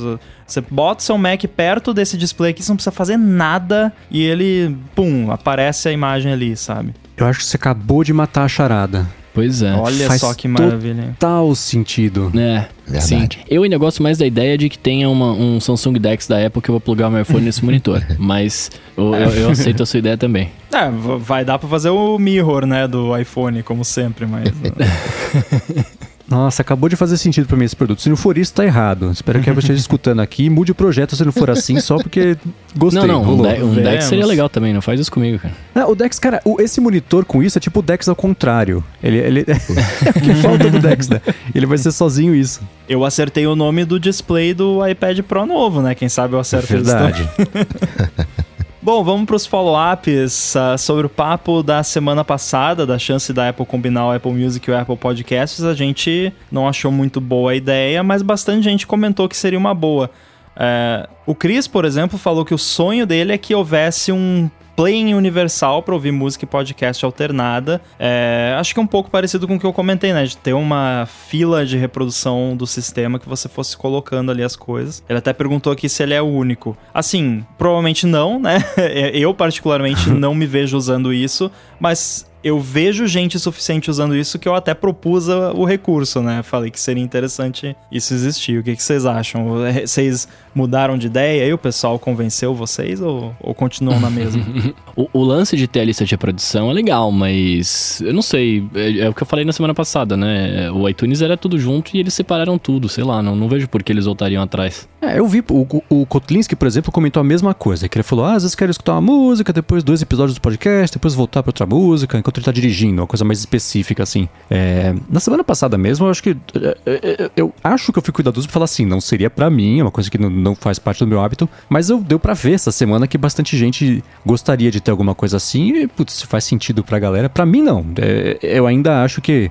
você 0.46 0.60
bota 0.70 1.02
seu 1.02 1.16
Mac 1.16 1.42
perto 1.44 1.94
desse 1.94 2.16
display 2.16 2.50
aqui, 2.50 2.62
você 2.62 2.70
não 2.70 2.76
precisa 2.76 2.92
fazer 2.92 3.16
nada 3.16 3.92
e 4.10 4.22
ele, 4.22 4.76
pum, 4.94 5.30
aparece 5.30 5.88
a 5.88 5.92
imagem 5.92 6.32
ali, 6.32 6.56
sabe? 6.56 6.94
Eu 7.16 7.26
acho 7.26 7.40
que 7.40 7.44
você 7.46 7.56
acabou 7.56 8.02
de 8.02 8.12
matar 8.12 8.44
a 8.44 8.48
charada. 8.48 9.06
Pois 9.34 9.62
é. 9.62 9.72
Olha 9.72 10.06
Faz 10.08 10.20
só 10.20 10.34
que 10.34 10.46
maravilha. 10.46 11.16
Total 11.18 11.54
sentido. 11.54 12.30
É. 12.34 12.68
Verdade. 12.86 13.38
Sim. 13.38 13.44
Eu 13.48 13.62
ainda 13.62 13.78
gosto 13.78 14.02
mais 14.02 14.18
da 14.18 14.26
ideia 14.26 14.58
de 14.58 14.68
que 14.68 14.78
tenha 14.78 15.08
uma, 15.08 15.32
um 15.32 15.60
Samsung 15.60 15.94
Dex 15.94 16.26
da 16.26 16.44
Apple 16.44 16.60
que 16.60 16.68
eu 16.68 16.74
vou 16.74 16.80
plugar 16.80 17.08
o 17.08 17.10
meu 17.10 17.22
iPhone 17.22 17.44
nesse 17.44 17.64
monitor. 17.64 18.04
Mas 18.18 18.70
eu, 18.96 19.14
eu, 19.14 19.30
eu, 19.30 19.50
aceito 19.50 19.82
a 19.82 19.86
sua 19.86 19.98
ideia 19.98 20.16
também. 20.16 20.50
É, 20.72 20.90
vai 20.90 21.44
dar 21.44 21.58
pra 21.58 21.68
fazer 21.68 21.90
o 21.90 22.18
mirror, 22.18 22.64
né, 22.64 22.88
do 22.88 23.14
iPhone, 23.14 23.62
como 23.62 23.84
sempre, 23.84 24.24
mas. 24.24 24.48
Nossa, 26.32 26.62
acabou 26.62 26.88
de 26.88 26.96
fazer 26.96 27.18
sentido 27.18 27.46
para 27.46 27.58
mim 27.58 27.66
esse 27.66 27.76
produto. 27.76 28.00
Se 28.00 28.08
não 28.08 28.16
for 28.16 28.38
isso, 28.38 28.54
tá 28.54 28.64
errado. 28.64 29.10
Espero 29.10 29.42
que 29.42 29.50
a 29.50 29.52
esteja 29.52 29.78
escutando 29.78 30.20
aqui. 30.20 30.48
Mude 30.48 30.72
o 30.72 30.74
projeto 30.74 31.14
se 31.14 31.22
não 31.26 31.30
for 31.30 31.50
assim, 31.50 31.78
só 31.78 31.98
porque 31.98 32.38
gostei. 32.74 33.02
Não, 33.02 33.22
não, 33.22 33.34
um, 33.34 33.42
de 33.42 33.62
um 33.62 33.74
Dex 33.74 34.04
seria 34.04 34.24
legal 34.24 34.48
também. 34.48 34.72
Não 34.72 34.80
faz 34.80 34.98
isso 34.98 35.12
comigo, 35.12 35.38
cara. 35.38 35.52
Não, 35.74 35.90
o 35.90 35.94
Dex, 35.94 36.18
cara, 36.18 36.40
o, 36.42 36.58
esse 36.58 36.80
monitor 36.80 37.26
com 37.26 37.42
isso 37.42 37.58
é 37.58 37.60
tipo 37.60 37.80
o 37.80 37.82
Dex 37.82 38.08
ao 38.08 38.16
contrário. 38.16 38.82
Ele, 39.02 39.18
ele 39.18 39.44
é 39.46 40.08
o 40.08 40.22
que 40.22 40.34
falta 40.36 40.70
do 40.70 40.78
Dex, 40.78 41.10
né? 41.10 41.20
Ele 41.54 41.66
vai 41.66 41.76
ser 41.76 41.92
sozinho 41.92 42.34
isso. 42.34 42.62
Eu 42.88 43.04
acertei 43.04 43.46
o 43.46 43.54
nome 43.54 43.84
do 43.84 44.00
display 44.00 44.54
do 44.54 44.86
iPad 44.88 45.20
Pro 45.20 45.44
novo, 45.44 45.82
né? 45.82 45.94
Quem 45.94 46.08
sabe 46.08 46.32
eu 46.32 46.40
acerto 46.40 46.72
é 46.72 46.76
Verdade. 46.76 47.28
Bom, 48.84 49.04
vamos 49.04 49.26
para 49.26 49.36
os 49.36 49.46
follow-ups 49.46 50.56
uh, 50.56 50.76
sobre 50.76 51.06
o 51.06 51.08
papo 51.08 51.62
da 51.62 51.84
semana 51.84 52.24
passada, 52.24 52.84
da 52.84 52.98
chance 52.98 53.32
da 53.32 53.48
Apple 53.48 53.64
combinar 53.64 54.08
o 54.08 54.10
Apple 54.10 54.32
Music 54.32 54.68
e 54.68 54.72
o 54.72 54.76
Apple 54.76 54.96
Podcasts. 54.96 55.62
A 55.62 55.72
gente 55.72 56.32
não 56.50 56.66
achou 56.66 56.90
muito 56.90 57.20
boa 57.20 57.52
a 57.52 57.54
ideia, 57.54 58.02
mas 58.02 58.22
bastante 58.22 58.64
gente 58.64 58.84
comentou 58.84 59.28
que 59.28 59.36
seria 59.36 59.56
uma 59.56 59.72
boa. 59.72 60.10
Uh, 60.56 61.08
o 61.26 61.32
Chris, 61.32 61.68
por 61.68 61.84
exemplo, 61.84 62.18
falou 62.18 62.44
que 62.44 62.52
o 62.52 62.58
sonho 62.58 63.06
dele 63.06 63.32
é 63.32 63.38
que 63.38 63.54
houvesse 63.54 64.10
um 64.10 64.50
Playing 64.76 65.14
Universal 65.14 65.82
para 65.82 65.94
ouvir 65.94 66.12
música 66.12 66.44
e 66.44 66.48
podcast 66.48 67.04
alternada. 67.04 67.80
É, 67.98 68.56
acho 68.58 68.74
que 68.74 68.80
é 68.80 68.82
um 68.82 68.86
pouco 68.86 69.10
parecido 69.10 69.46
com 69.46 69.56
o 69.56 69.60
que 69.60 69.66
eu 69.66 69.72
comentei, 69.72 70.12
né? 70.12 70.24
De 70.24 70.36
ter 70.36 70.52
uma 70.52 71.06
fila 71.28 71.64
de 71.64 71.76
reprodução 71.76 72.56
do 72.56 72.66
sistema 72.66 73.18
que 73.18 73.28
você 73.28 73.48
fosse 73.48 73.76
colocando 73.76 74.30
ali 74.30 74.42
as 74.42 74.56
coisas. 74.56 75.02
Ele 75.08 75.18
até 75.18 75.32
perguntou 75.32 75.72
aqui 75.72 75.88
se 75.88 76.02
ele 76.02 76.14
é 76.14 76.22
o 76.22 76.26
único. 76.26 76.76
Assim, 76.92 77.44
provavelmente 77.58 78.06
não, 78.06 78.38
né? 78.38 78.64
Eu, 79.12 79.34
particularmente, 79.34 80.08
não 80.10 80.34
me 80.34 80.46
vejo 80.46 80.76
usando 80.76 81.12
isso, 81.12 81.50
mas 81.78 82.30
eu 82.42 82.58
vejo 82.58 83.06
gente 83.06 83.38
suficiente 83.38 83.90
usando 83.90 84.16
isso 84.16 84.38
que 84.38 84.48
eu 84.48 84.54
até 84.54 84.74
propus 84.74 85.28
o 85.28 85.64
recurso, 85.64 86.20
né? 86.20 86.42
Falei 86.42 86.70
que 86.70 86.80
seria 86.80 87.02
interessante 87.02 87.76
isso 87.90 88.12
existir. 88.14 88.58
O 88.58 88.62
que, 88.62 88.76
que 88.76 88.82
vocês 88.82 89.06
acham? 89.06 89.64
É, 89.64 89.86
Vocês 89.86 90.28
mudaram 90.54 90.98
de 90.98 91.06
ideia 91.06 91.44
aí? 91.44 91.52
O 91.52 91.58
pessoal 91.58 91.98
convenceu 91.98 92.54
vocês 92.54 93.00
ou, 93.00 93.34
ou 93.40 93.54
continuam 93.54 94.00
na 94.00 94.10
mesma? 94.10 94.42
O, 94.94 95.08
o 95.14 95.24
lance 95.24 95.56
de 95.56 95.66
ter 95.66 95.80
a 95.80 95.84
lista 95.84 96.04
de 96.04 96.10
reprodução 96.10 96.70
é 96.70 96.74
legal, 96.74 97.10
mas 97.10 98.02
eu 98.02 98.12
não 98.12 98.20
sei. 98.20 98.62
É, 98.74 98.98
é 98.98 99.08
o 99.08 99.14
que 99.14 99.22
eu 99.22 99.26
falei 99.26 99.42
na 99.42 99.52
semana 99.52 99.72
passada, 99.72 100.18
né? 100.18 100.70
O 100.70 100.86
iTunes 100.86 101.22
era 101.22 101.34
tudo 101.34 101.58
junto 101.58 101.96
e 101.96 102.00
eles 102.00 102.12
separaram 102.12 102.58
tudo, 102.58 102.90
sei 102.90 103.02
lá, 103.02 103.22
não, 103.22 103.34
não 103.34 103.48
vejo 103.48 103.66
por 103.68 103.82
que 103.82 103.90
eles 103.90 104.04
voltariam 104.04 104.42
atrás. 104.42 104.86
É, 105.00 105.18
eu 105.18 105.26
vi, 105.26 105.42
o, 105.50 105.82
o 105.88 106.04
Kotlinski, 106.04 106.54
por 106.54 106.68
exemplo, 106.68 106.92
comentou 106.92 107.22
a 107.22 107.24
mesma 107.24 107.54
coisa, 107.54 107.88
que 107.88 107.96
ele 107.96 108.02
falou, 108.02 108.26
ah, 108.26 108.34
às 108.34 108.42
vezes 108.42 108.54
quero 108.54 108.70
escutar 108.70 108.92
uma 108.92 109.00
música, 109.00 109.50
depois 109.50 109.82
dois 109.82 110.02
episódios 110.02 110.34
do 110.34 110.40
podcast, 110.40 110.94
depois 110.94 111.14
voltar 111.14 111.42
pra 111.42 111.48
outra 111.48 111.64
música, 111.64 112.18
enquanto 112.18 112.31
ele 112.38 112.44
tá 112.44 112.52
dirigindo, 112.52 113.02
uma 113.02 113.06
coisa 113.06 113.24
mais 113.24 113.38
específica, 113.38 114.02
assim. 114.02 114.28
É, 114.50 114.94
na 115.08 115.20
semana 115.20 115.44
passada 115.44 115.76
mesmo, 115.78 116.06
eu 116.06 116.10
acho 116.10 116.22
que, 116.22 116.30
é, 116.54 116.78
é, 116.86 117.24
é, 117.24 117.30
eu 117.36 117.52
acho 117.62 117.92
que 117.92 117.98
eu 117.98 118.02
fui 118.02 118.12
cuidadoso 118.12 118.46
pra 118.46 118.54
falar 118.54 118.64
assim, 118.64 118.84
não 118.84 119.00
seria 119.00 119.30
pra 119.30 119.50
mim, 119.50 119.80
é 119.80 119.82
uma 119.82 119.90
coisa 119.90 120.10
que 120.10 120.18
não, 120.18 120.30
não 120.30 120.54
faz 120.54 120.78
parte 120.78 121.00
do 121.00 121.06
meu 121.06 121.20
hábito, 121.20 121.48
mas 121.68 121.90
eu 121.90 121.98
deu 121.98 122.18
pra 122.18 122.34
ver 122.34 122.54
essa 122.54 122.72
semana 122.72 123.06
que 123.06 123.16
bastante 123.18 123.56
gente 123.56 124.02
gostaria 124.24 124.70
de 124.70 124.80
ter 124.80 124.90
alguma 124.90 125.14
coisa 125.14 125.36
assim, 125.36 125.76
e, 125.76 125.86
putz, 125.86 126.14
se 126.14 126.26
faz 126.26 126.44
sentido 126.44 126.84
pra 126.84 126.98
galera, 126.98 127.28
pra 127.28 127.46
mim 127.46 127.62
não. 127.62 127.84
É, 128.00 128.38
eu 128.42 128.66
ainda 128.66 129.02
acho 129.02 129.20
que 129.20 129.50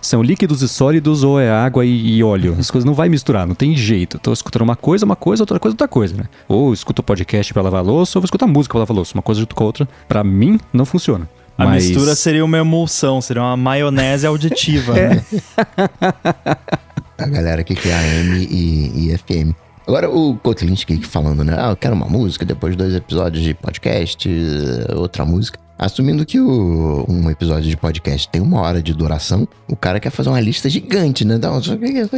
são 0.00 0.22
líquidos 0.22 0.62
e 0.62 0.68
sólidos 0.68 1.24
ou 1.24 1.40
é 1.40 1.50
água 1.50 1.84
e, 1.84 2.16
e 2.16 2.22
óleo. 2.22 2.56
As 2.58 2.70
coisas 2.70 2.84
não 2.84 2.94
vai 2.94 3.08
misturar, 3.08 3.46
não 3.46 3.54
tem 3.54 3.76
jeito. 3.76 4.16
Eu 4.16 4.20
tô 4.20 4.32
escutando 4.32 4.62
uma 4.62 4.76
coisa, 4.76 5.04
uma 5.04 5.16
coisa, 5.16 5.42
outra 5.42 5.58
coisa, 5.58 5.74
outra 5.74 5.88
coisa, 5.88 6.16
né? 6.16 6.24
Ou 6.46 6.72
escuto 6.72 7.02
podcast 7.02 7.52
pra 7.52 7.62
lavar 7.62 7.84
louça, 7.84 8.18
ou 8.18 8.22
vou 8.22 8.26
escutar 8.26 8.46
música 8.46 8.72
pra 8.72 8.80
lavar 8.80 8.96
louça. 8.96 9.14
Uma 9.14 9.22
coisa 9.22 9.40
junto 9.40 9.54
com 9.54 9.64
a 9.64 9.66
outra. 9.66 9.88
Pra 10.06 10.22
mim, 10.22 10.58
não 10.72 10.84
funciona. 10.84 11.28
A 11.58 11.64
Mas- 11.64 11.86
mistura 11.86 12.14
seria 12.14 12.44
uma 12.44 12.56
emulsão, 12.56 13.20
seria 13.20 13.42
uma 13.42 13.56
maionese 13.56 14.24
auditiva, 14.26 14.94
né? 14.94 15.24
A 17.18 17.26
galera 17.26 17.62
aqui 17.62 17.74
que 17.74 17.88
é 17.88 17.94
AM 17.94 18.46
e, 18.48 19.10
e 19.12 19.18
FM. 19.18 19.52
Agora 19.86 20.08
o 20.08 20.36
Kotlinski 20.36 21.02
falando, 21.04 21.42
né? 21.42 21.56
Ah, 21.58 21.70
eu 21.70 21.76
quero 21.76 21.94
uma 21.96 22.06
música, 22.06 22.44
depois 22.44 22.76
dois 22.76 22.94
episódios 22.94 23.42
de 23.42 23.54
podcast, 23.54 24.28
eh, 24.28 24.94
outra 24.94 25.24
música. 25.24 25.58
Assumindo 25.78 26.26
que 26.26 26.40
o- 26.40 27.04
um 27.08 27.30
episódio 27.30 27.70
de 27.70 27.76
podcast 27.76 28.28
tem 28.28 28.40
uma 28.40 28.60
hora 28.60 28.82
de 28.82 28.92
duração, 28.92 29.46
o 29.68 29.76
cara 29.76 30.00
quer 30.00 30.10
fazer 30.10 30.28
uma 30.28 30.40
lista 30.40 30.68
gigante, 30.68 31.24
né? 31.24 31.38
Não, 31.40 31.62
só 31.62 31.76
que- 31.76 32.08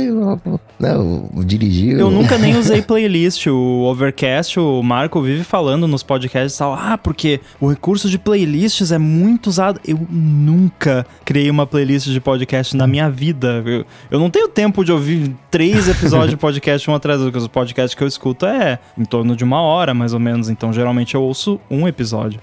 não 0.79 1.31
dirigir. 1.45 1.99
Eu 1.99 2.11
nunca 2.11 2.39
nem 2.39 2.57
usei 2.59 2.81
playlist. 2.83 3.47
O 3.49 3.83
Overcast, 3.85 4.59
o 4.59 4.83
Marco 4.83 5.21
vive 5.21 5.45
falando 5.45 5.87
nos 5.87 6.03
podcasts 6.03 6.55
e 6.55 6.59
tal. 6.59 6.75
Ah, 6.75 6.97
porque 6.97 7.41
o 7.61 7.69
recurso 7.69 8.09
de 8.09 8.19
playlists 8.19 8.91
é 8.93 8.99
muito 8.99 9.49
usado. 9.49 9.81
Eu 9.87 9.99
nunca 10.11 11.07
criei 11.25 11.51
uma 11.51 11.67
playlist 11.67 12.09
de 12.09 12.21
podcast 12.21 12.77
na 12.77 12.87
minha 12.87 13.11
vida. 13.11 13.63
Eu, 13.67 13.85
eu 14.11 14.19
não 14.19 14.31
tenho 14.31 14.49
tempo 14.49 14.85
de 14.85 14.93
ouvir 14.93 15.35
três 15.51 15.89
episódios 15.89 16.31
de 16.31 16.37
podcast 16.39 16.91
um 16.91 16.95
atrás 16.95 17.21
do 17.21 17.27
outro. 17.27 17.41
Os 17.41 17.49
podcasts 17.49 17.95
que 17.95 18.03
eu 18.03 18.09
escuto 18.09 18.47
é 18.47 18.79
em 18.97 19.05
torno 19.05 19.37
de 19.37 19.45
uma 19.45 19.61
hora, 19.61 19.93
mais 19.93 20.13
ou 20.15 20.21
menos. 20.21 20.49
Então, 20.49 20.73
geralmente 20.73 21.15
eu 21.15 21.23
ouço 21.23 21.61
um 21.71 21.87
episódio. 21.87 22.41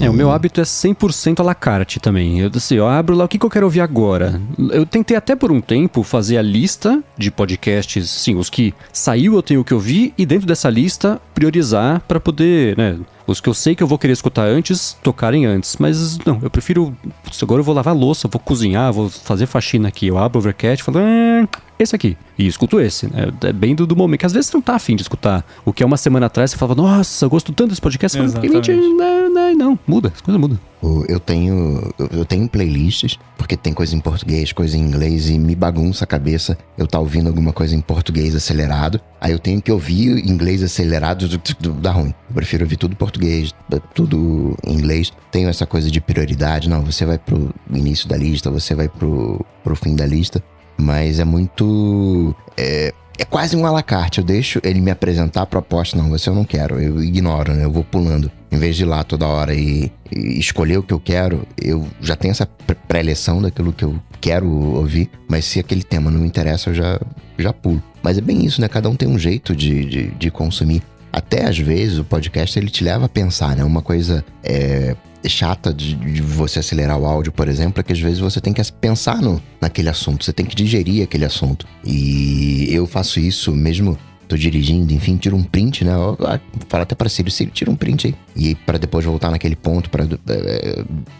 É, 0.00 0.10
o 0.10 0.12
meu 0.12 0.30
hábito 0.34 0.60
é 0.60 0.64
100% 0.64 1.40
à 1.40 1.42
la 1.42 1.54
carte 1.54 2.00
também. 2.00 2.40
Eu, 2.40 2.50
assim, 2.54 2.76
eu 2.76 2.86
abro 2.86 3.16
lá 3.16 3.24
o 3.24 3.28
que, 3.28 3.38
que 3.38 3.46
eu 3.46 3.50
quero 3.50 3.66
ouvir 3.66 3.80
agora. 3.80 4.40
Eu 4.70 4.84
tentei 4.84 5.16
até 5.16 5.36
por 5.36 5.52
um 5.52 5.60
tempo 5.60 6.02
fazer 6.02 6.36
a 6.36 6.42
lista 6.42 7.02
de 7.16 7.30
podcasts, 7.30 8.10
sim, 8.10 8.34
os 8.36 8.50
que 8.50 8.74
saiu 8.92 9.34
eu 9.34 9.42
tenho 9.42 9.64
que 9.64 9.74
ouvir 9.74 10.12
e 10.18 10.26
dentro 10.26 10.46
dessa 10.46 10.68
lista 10.68 11.20
priorizar 11.34 12.02
pra 12.06 12.20
poder, 12.20 12.76
né, 12.76 12.98
os 13.26 13.40
que 13.40 13.48
eu 13.48 13.54
sei 13.54 13.74
que 13.74 13.82
eu 13.82 13.86
vou 13.86 13.98
querer 13.98 14.12
escutar 14.12 14.44
antes, 14.46 14.96
tocarem 15.02 15.46
antes. 15.46 15.76
Mas 15.78 16.18
não, 16.18 16.38
eu 16.42 16.50
prefiro. 16.50 16.94
putz, 17.22 17.42
agora 17.42 17.60
eu 17.60 17.64
vou 17.64 17.74
lavar 17.74 17.94
louça, 17.94 18.28
vou 18.28 18.40
cozinhar, 18.40 18.92
vou 18.92 19.08
fazer 19.08 19.46
faxina 19.46 19.88
aqui. 19.88 20.06
Eu 20.06 20.18
abro 20.18 20.38
o 20.38 20.42
Overcast 20.42 20.82
e 20.82 20.84
falo, 20.84 20.98
ah, 20.98 21.48
esse 21.78 21.94
aqui. 21.94 22.16
E 22.38 22.46
escuto 22.46 22.80
esse. 22.80 23.06
né? 23.06 23.28
É 23.42 23.52
bem 23.52 23.74
do, 23.74 23.86
do 23.86 23.96
momento. 23.96 24.20
Que 24.20 24.26
às 24.26 24.32
vezes 24.32 24.50
você 24.50 24.56
não 24.56 24.62
tá 24.62 24.74
afim 24.74 24.94
de 24.96 25.02
escutar 25.02 25.44
o 25.64 25.72
que 25.72 25.82
é 25.82 25.86
uma 25.86 25.96
semana 25.96 26.26
atrás 26.26 26.50
você 26.50 26.56
falava, 26.56 26.80
nossa, 26.80 27.24
eu 27.24 27.30
gosto 27.30 27.52
tanto 27.52 27.70
desse 27.70 27.80
podcast. 27.80 28.16
"Gente, 28.18 28.94
não, 28.94 29.30
não, 29.30 29.54
não, 29.54 29.78
muda, 29.86 30.12
as 30.14 30.20
coisas 30.20 30.40
mudam. 30.40 30.58
O- 30.84 31.04
Eu 31.08 31.18
tenho, 31.18 31.92
eu- 32.10 32.24
tenho 32.26 32.46
playlists, 32.48 33.18
porque 33.38 33.56
tem 33.56 33.72
coisa 33.72 33.94
em 33.96 34.00
português, 34.00 34.52
coisa 34.52 34.76
em 34.76 34.80
inglês, 34.80 35.30
e 35.30 35.38
me 35.38 35.54
bagunça 35.54 36.04
a 36.04 36.06
cabeça 36.06 36.58
eu 36.76 36.86
tá 36.86 36.98
ouvindo 36.98 37.28
alguma 37.28 37.52
coisa 37.52 37.74
em 37.74 37.80
português 37.80 38.34
acelerado. 38.34 39.00
Aí 39.20 39.32
eu 39.32 39.38
tenho 39.38 39.62
que 39.62 39.72
ouvir 39.72 40.18
inglês 40.28 40.62
acelerado, 40.62 41.26
do- 41.28 41.38
do- 41.60 41.72
dá 41.80 41.90
ruim. 41.92 42.12
Eu 42.28 42.34
prefiro 42.34 42.64
ouvir 42.64 42.76
tudo 42.76 42.94
português, 42.96 43.52
tudo 43.94 44.56
inglês. 44.66 45.10
Tenho 45.30 45.48
essa 45.48 45.64
coisa 45.64 45.90
de 45.90 46.00
prioridade, 46.00 46.68
não, 46.68 46.82
você 46.82 47.04
vai 47.06 47.18
pro 47.18 47.54
início 47.72 48.06
da 48.08 48.16
lista, 48.16 48.50
você 48.50 48.74
vai 48.74 48.88
pro, 48.88 49.44
pro 49.62 49.74
fim 49.76 49.96
da 49.96 50.04
lista. 50.06 50.42
Mas 50.76 51.20
é 51.20 51.24
muito. 51.24 52.34
É, 52.56 52.92
é 53.16 53.24
quase 53.24 53.56
um 53.56 53.64
alacarte. 53.64 54.18
Eu 54.18 54.24
deixo 54.24 54.60
ele 54.64 54.80
me 54.80 54.90
apresentar 54.90 55.42
a 55.42 55.46
proposta. 55.46 55.96
Não, 55.96 56.08
você 56.10 56.28
eu 56.28 56.34
não 56.34 56.44
quero. 56.44 56.80
Eu 56.80 57.02
ignoro, 57.02 57.54
né? 57.54 57.64
Eu 57.64 57.70
vou 57.70 57.84
pulando. 57.84 58.28
Em 58.54 58.58
vez 58.58 58.76
de 58.76 58.82
ir 58.82 58.86
lá 58.86 59.02
toda 59.02 59.26
hora 59.26 59.52
e, 59.52 59.90
e 60.14 60.38
escolher 60.38 60.78
o 60.78 60.82
que 60.82 60.94
eu 60.94 61.00
quero, 61.00 61.44
eu 61.60 61.88
já 62.00 62.14
tenho 62.14 62.30
essa 62.30 62.46
pre- 62.46 62.76
pré-eleção 62.86 63.42
daquilo 63.42 63.72
que 63.72 63.84
eu 63.84 63.98
quero 64.20 64.48
ouvir. 64.48 65.10
Mas 65.28 65.44
se 65.44 65.58
aquele 65.58 65.82
tema 65.82 66.08
não 66.10 66.20
me 66.20 66.26
interessa, 66.26 66.70
eu 66.70 66.74
já, 66.74 67.00
já 67.36 67.52
pulo. 67.52 67.82
Mas 68.00 68.16
é 68.16 68.20
bem 68.20 68.44
isso, 68.44 68.60
né? 68.60 68.68
Cada 68.68 68.88
um 68.88 68.94
tem 68.94 69.08
um 69.08 69.18
jeito 69.18 69.56
de, 69.56 69.84
de, 69.84 70.06
de 70.12 70.30
consumir. 70.30 70.82
Até 71.12 71.46
às 71.46 71.58
vezes 71.58 71.98
o 71.98 72.04
podcast 72.04 72.56
ele 72.58 72.70
te 72.70 72.84
leva 72.84 73.06
a 73.06 73.08
pensar, 73.08 73.56
né? 73.56 73.64
Uma 73.64 73.82
coisa 73.82 74.24
é, 74.42 74.94
chata 75.26 75.72
de, 75.72 75.94
de 75.94 76.22
você 76.22 76.60
acelerar 76.60 76.98
o 76.98 77.06
áudio, 77.06 77.32
por 77.32 77.48
exemplo, 77.48 77.80
é 77.80 77.82
que 77.82 77.92
às 77.92 78.00
vezes 78.00 78.18
você 78.18 78.40
tem 78.40 78.52
que 78.52 78.62
pensar 78.72 79.20
no, 79.20 79.42
naquele 79.60 79.88
assunto, 79.88 80.24
você 80.24 80.32
tem 80.32 80.46
que 80.46 80.54
digerir 80.54 81.02
aquele 81.02 81.24
assunto. 81.24 81.66
E 81.84 82.68
eu 82.70 82.86
faço 82.86 83.18
isso 83.18 83.52
mesmo. 83.52 83.98
Tô 84.28 84.36
dirigindo, 84.36 84.92
enfim, 84.92 85.16
tiro 85.16 85.36
um 85.36 85.42
print, 85.42 85.84
né? 85.84 85.92
Ah, 86.20 86.40
falo 86.68 86.82
até 86.82 86.94
pra 86.94 87.08
Siri, 87.08 87.30
Siri, 87.30 87.50
tira 87.50 87.70
um 87.70 87.76
print 87.76 88.08
aí. 88.08 88.14
E 88.36 88.54
para 88.54 88.78
depois 88.78 89.04
voltar 89.04 89.30
naquele 89.30 89.54
ponto 89.54 89.90
para 89.90 90.04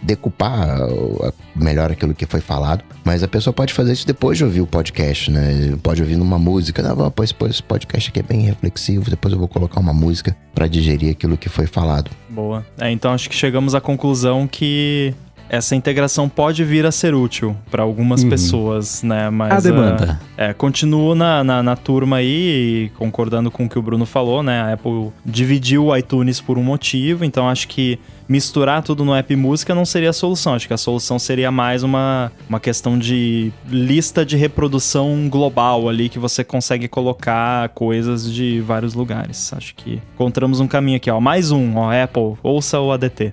decupar 0.03 0.81
ah, 0.81 1.33
melhor 1.55 1.91
aquilo 1.91 2.15
que 2.15 2.27
foi 2.27 2.41
falado. 2.41 2.85
Mas 3.05 3.23
a 3.23 3.29
pessoa 3.29 3.53
pode 3.53 3.73
fazer 3.73 3.93
isso 3.93 4.07
depois 4.07 4.39
de 4.39 4.45
ouvir 4.45 4.61
o 4.61 4.67
podcast, 4.67 5.31
né? 5.31 5.77
Pode 5.83 6.03
ouvir 6.03 6.17
numa 6.17 6.39
música. 6.39 6.83
Não, 6.83 6.97
vou, 6.97 7.11
pois, 7.11 7.33
pois, 7.33 7.53
esse 7.53 7.63
podcast 7.63 8.11
aqui 8.11 8.21
é 8.21 8.23
bem 8.23 8.41
reflexivo. 8.41 9.11
Depois 9.11 9.33
eu 9.33 9.39
vou 9.39 9.49
colocar 9.49 9.81
uma 9.81 9.93
música 9.93 10.37
para 10.55 10.67
digerir 10.67 11.11
aquilo 11.11 11.37
que 11.37 11.49
foi 11.49 11.67
falado. 11.67 12.11
Boa. 12.29 12.65
É, 12.79 12.91
então 12.91 13.13
acho 13.13 13.29
que 13.29 13.37
chegamos 13.37 13.75
à 13.75 13.81
conclusão 13.81 14.47
que 14.47 15.15
essa 15.49 15.77
integração 15.77 16.29
pode 16.29 16.65
vir 16.65 16.87
a 16.87 16.91
ser 16.93 17.15
útil 17.15 17.57
para 17.71 17.83
algumas 17.83 18.23
Uhum. 18.23 18.31
pessoas, 18.31 19.03
né? 19.03 19.31
Mas 19.31 19.53
a 19.53 19.61
demanda. 19.71 20.21
ah, 20.21 20.45
é, 20.49 20.53
continuo 20.53 21.15
na, 21.15 21.45
na, 21.45 21.63
na 21.63 21.77
turma 21.77 22.17
aí, 22.17 22.91
concordando 22.97 23.51
com 23.51 23.65
o 23.65 23.69
que 23.69 23.79
o 23.79 23.83
Bruno 23.83 24.07
falou, 24.07 24.43
né? 24.43 24.61
A 24.63 24.73
Apple 24.73 25.11
dividiu 25.25 25.87
o 25.87 25.97
iTunes 25.97 26.41
por 26.41 26.59
um 26.59 26.63
motivo, 26.63 27.25
então 27.25 27.49
acho 27.49 27.69
que 27.69 27.99
misturar 28.27 28.83
tudo 28.83 29.05
no 29.05 29.15
app 29.15 29.37
música 29.37 29.75
não 29.75 29.85
seria 29.85 30.11
a 30.11 30.13
solução. 30.13 30.55
Acho 30.55 30.67
que 30.67 30.73
a 30.73 30.79
solução 30.79 31.19
seria 31.19 31.51
mais 31.51 31.83
uma, 31.83 32.33
uma 32.49 32.59
questão 32.59 32.99
de 32.99 33.53
lista 33.69 34.25
de 34.25 34.37
reprodução 34.37 35.29
global 35.29 35.89
ali 35.89 36.09
que 36.09 36.19
você 36.19 36.43
consegue 36.43 36.89
colocar 36.89 37.69
coisas 37.71 38.33
de 38.33 38.61
vários 38.61 38.95
lugares. 38.95 39.53
Acho 39.53 39.75
que 39.75 40.01
encontramos 40.15 40.59
um 40.59 40.67
caminho 40.67 40.97
aqui, 40.97 41.11
ó. 41.11 41.21
Mais 41.21 41.51
um, 41.51 41.77
ó, 41.77 41.91
Apple, 41.93 42.35
ouça 42.43 42.81
o 42.81 42.91
ADT. 42.91 43.33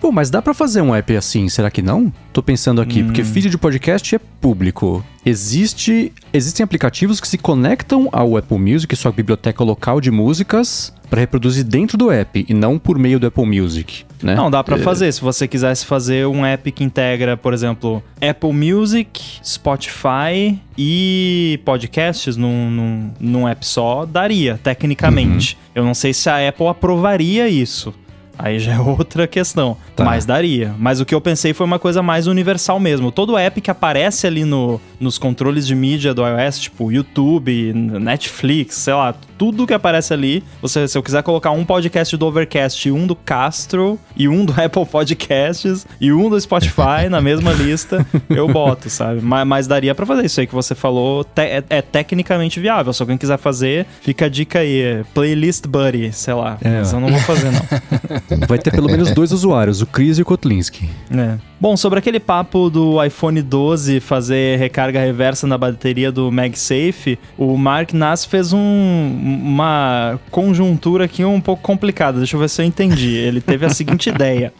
Pô, 0.00 0.12
mas 0.12 0.30
dá 0.30 0.40
pra 0.40 0.54
fazer 0.54 0.80
um 0.80 0.94
app 0.94 1.16
assim, 1.16 1.48
será 1.48 1.70
que 1.70 1.82
não? 1.82 2.12
Tô 2.32 2.40
pensando 2.42 2.80
aqui, 2.80 3.02
porque 3.02 3.24
feed 3.24 3.50
de 3.50 3.58
podcast 3.58 4.14
é 4.14 4.18
público. 4.18 5.04
Existe, 5.26 6.12
existem 6.32 6.62
aplicativos 6.62 7.20
que 7.20 7.26
se 7.26 7.36
conectam 7.36 8.08
ao 8.12 8.36
Apple 8.36 8.58
Music, 8.58 8.94
sua 8.94 9.10
biblioteca 9.10 9.62
local 9.64 10.00
de 10.00 10.10
músicas, 10.10 10.92
pra 11.10 11.20
reproduzir 11.20 11.64
dentro 11.64 11.98
do 11.98 12.10
app 12.12 12.46
e 12.48 12.54
não 12.54 12.78
por 12.78 12.96
meio 12.98 13.18
do 13.18 13.26
Apple 13.26 13.44
Music, 13.44 14.04
né? 14.22 14.34
Não, 14.36 14.50
dá 14.50 14.62
pra 14.62 14.76
É, 14.76 14.78
fazer. 14.78 15.10
Se 15.12 15.20
você 15.20 15.48
quisesse 15.48 15.84
fazer 15.84 16.26
um 16.26 16.46
app 16.46 16.70
que 16.70 16.84
integra, 16.84 17.36
por 17.36 17.52
exemplo, 17.52 18.02
Apple 18.20 18.52
Music, 18.52 19.20
Spotify 19.44 20.58
e 20.76 21.60
podcasts 21.64 22.36
num, 22.36 22.70
num, 22.70 23.10
num 23.18 23.48
app 23.48 23.66
só, 23.66 24.06
daria, 24.06 24.60
tecnicamente. 24.62 25.54
Uhum. 25.54 25.70
Eu 25.74 25.84
não 25.84 25.94
sei 25.94 26.14
se 26.14 26.30
a 26.30 26.48
Apple 26.48 26.66
aprovaria 26.68 27.48
isso. 27.48 27.92
Aí 28.38 28.58
já 28.58 28.74
é 28.74 28.78
outra 28.80 29.26
questão. 29.26 29.76
Tá. 29.96 30.04
Mas 30.04 30.24
daria. 30.24 30.74
Mas 30.78 31.00
o 31.00 31.04
que 31.04 31.14
eu 31.14 31.20
pensei 31.20 31.52
foi 31.52 31.66
uma 31.66 31.78
coisa 31.78 32.02
mais 32.02 32.26
universal 32.26 32.78
mesmo. 32.78 33.10
Todo 33.10 33.36
app 33.36 33.60
que 33.60 33.70
aparece 33.70 34.26
ali 34.26 34.44
no, 34.44 34.80
nos 35.00 35.18
controles 35.18 35.66
de 35.66 35.74
mídia 35.74 36.14
do 36.14 36.22
iOS, 36.26 36.58
tipo 36.60 36.90
YouTube, 36.92 37.72
Netflix, 37.74 38.76
sei 38.76 38.94
lá, 38.94 39.14
tudo 39.36 39.66
que 39.66 39.74
aparece 39.74 40.12
ali, 40.12 40.42
você, 40.60 40.86
se 40.88 40.96
eu 40.98 41.02
quiser 41.02 41.22
colocar 41.22 41.50
um 41.52 41.64
podcast 41.64 42.16
do 42.16 42.26
Overcast 42.26 42.88
e 42.88 42.92
um 42.92 43.06
do 43.06 43.14
Castro, 43.14 43.98
e 44.16 44.28
um 44.28 44.44
do 44.44 44.52
Apple 44.60 44.84
Podcasts, 44.86 45.86
e 46.00 46.12
um 46.12 46.28
do 46.28 46.40
Spotify 46.40 47.08
na 47.10 47.20
mesma 47.20 47.52
lista, 47.58 48.04
eu 48.28 48.48
boto, 48.48 48.90
sabe? 48.90 49.20
Mas, 49.20 49.46
mas 49.46 49.66
daria 49.66 49.94
pra 49.94 50.04
fazer 50.06 50.24
isso 50.26 50.40
aí 50.40 50.46
que 50.46 50.54
você 50.54 50.74
falou, 50.74 51.22
te- 51.24 51.42
é, 51.42 51.62
é 51.70 51.82
tecnicamente 51.82 52.58
viável. 52.60 52.92
Se 52.92 53.02
alguém 53.02 53.16
quiser 53.16 53.38
fazer, 53.38 53.86
fica 54.00 54.26
a 54.26 54.28
dica 54.28 54.58
aí, 54.60 55.04
Playlist 55.14 55.66
Buddy, 55.66 56.12
sei 56.12 56.34
lá. 56.34 56.58
É, 56.62 56.78
mas 56.78 56.92
eu 56.92 57.00
não 57.00 57.08
vou 57.08 57.20
fazer, 57.20 57.50
não. 57.50 58.27
Vai 58.46 58.58
ter 58.58 58.70
pelo 58.70 58.88
menos 58.88 59.10
dois 59.12 59.32
usuários, 59.32 59.80
o 59.80 59.86
Chris 59.86 60.18
e 60.18 60.22
o 60.22 60.24
Kotlinski. 60.24 60.88
É. 61.10 61.36
Bom, 61.60 61.76
sobre 61.76 61.98
aquele 61.98 62.20
papo 62.20 62.68
do 62.70 63.02
iPhone 63.02 63.40
12 63.40 64.00
fazer 64.00 64.58
recarga 64.58 65.00
reversa 65.00 65.46
na 65.46 65.56
bateria 65.56 66.12
do 66.12 66.30
MagSafe, 66.30 67.18
o 67.36 67.56
Mark 67.56 67.92
Nass 67.92 68.24
fez 68.24 68.52
um, 68.52 68.58
uma 68.58 70.20
conjuntura 70.30 71.06
aqui 71.06 71.24
um 71.24 71.40
pouco 71.40 71.62
complicada. 71.62 72.18
Deixa 72.18 72.36
eu 72.36 72.40
ver 72.40 72.48
se 72.48 72.62
eu 72.62 72.66
entendi. 72.66 73.16
Ele 73.16 73.40
teve 73.40 73.66
a 73.66 73.70
seguinte 73.70 74.10
ideia. 74.10 74.52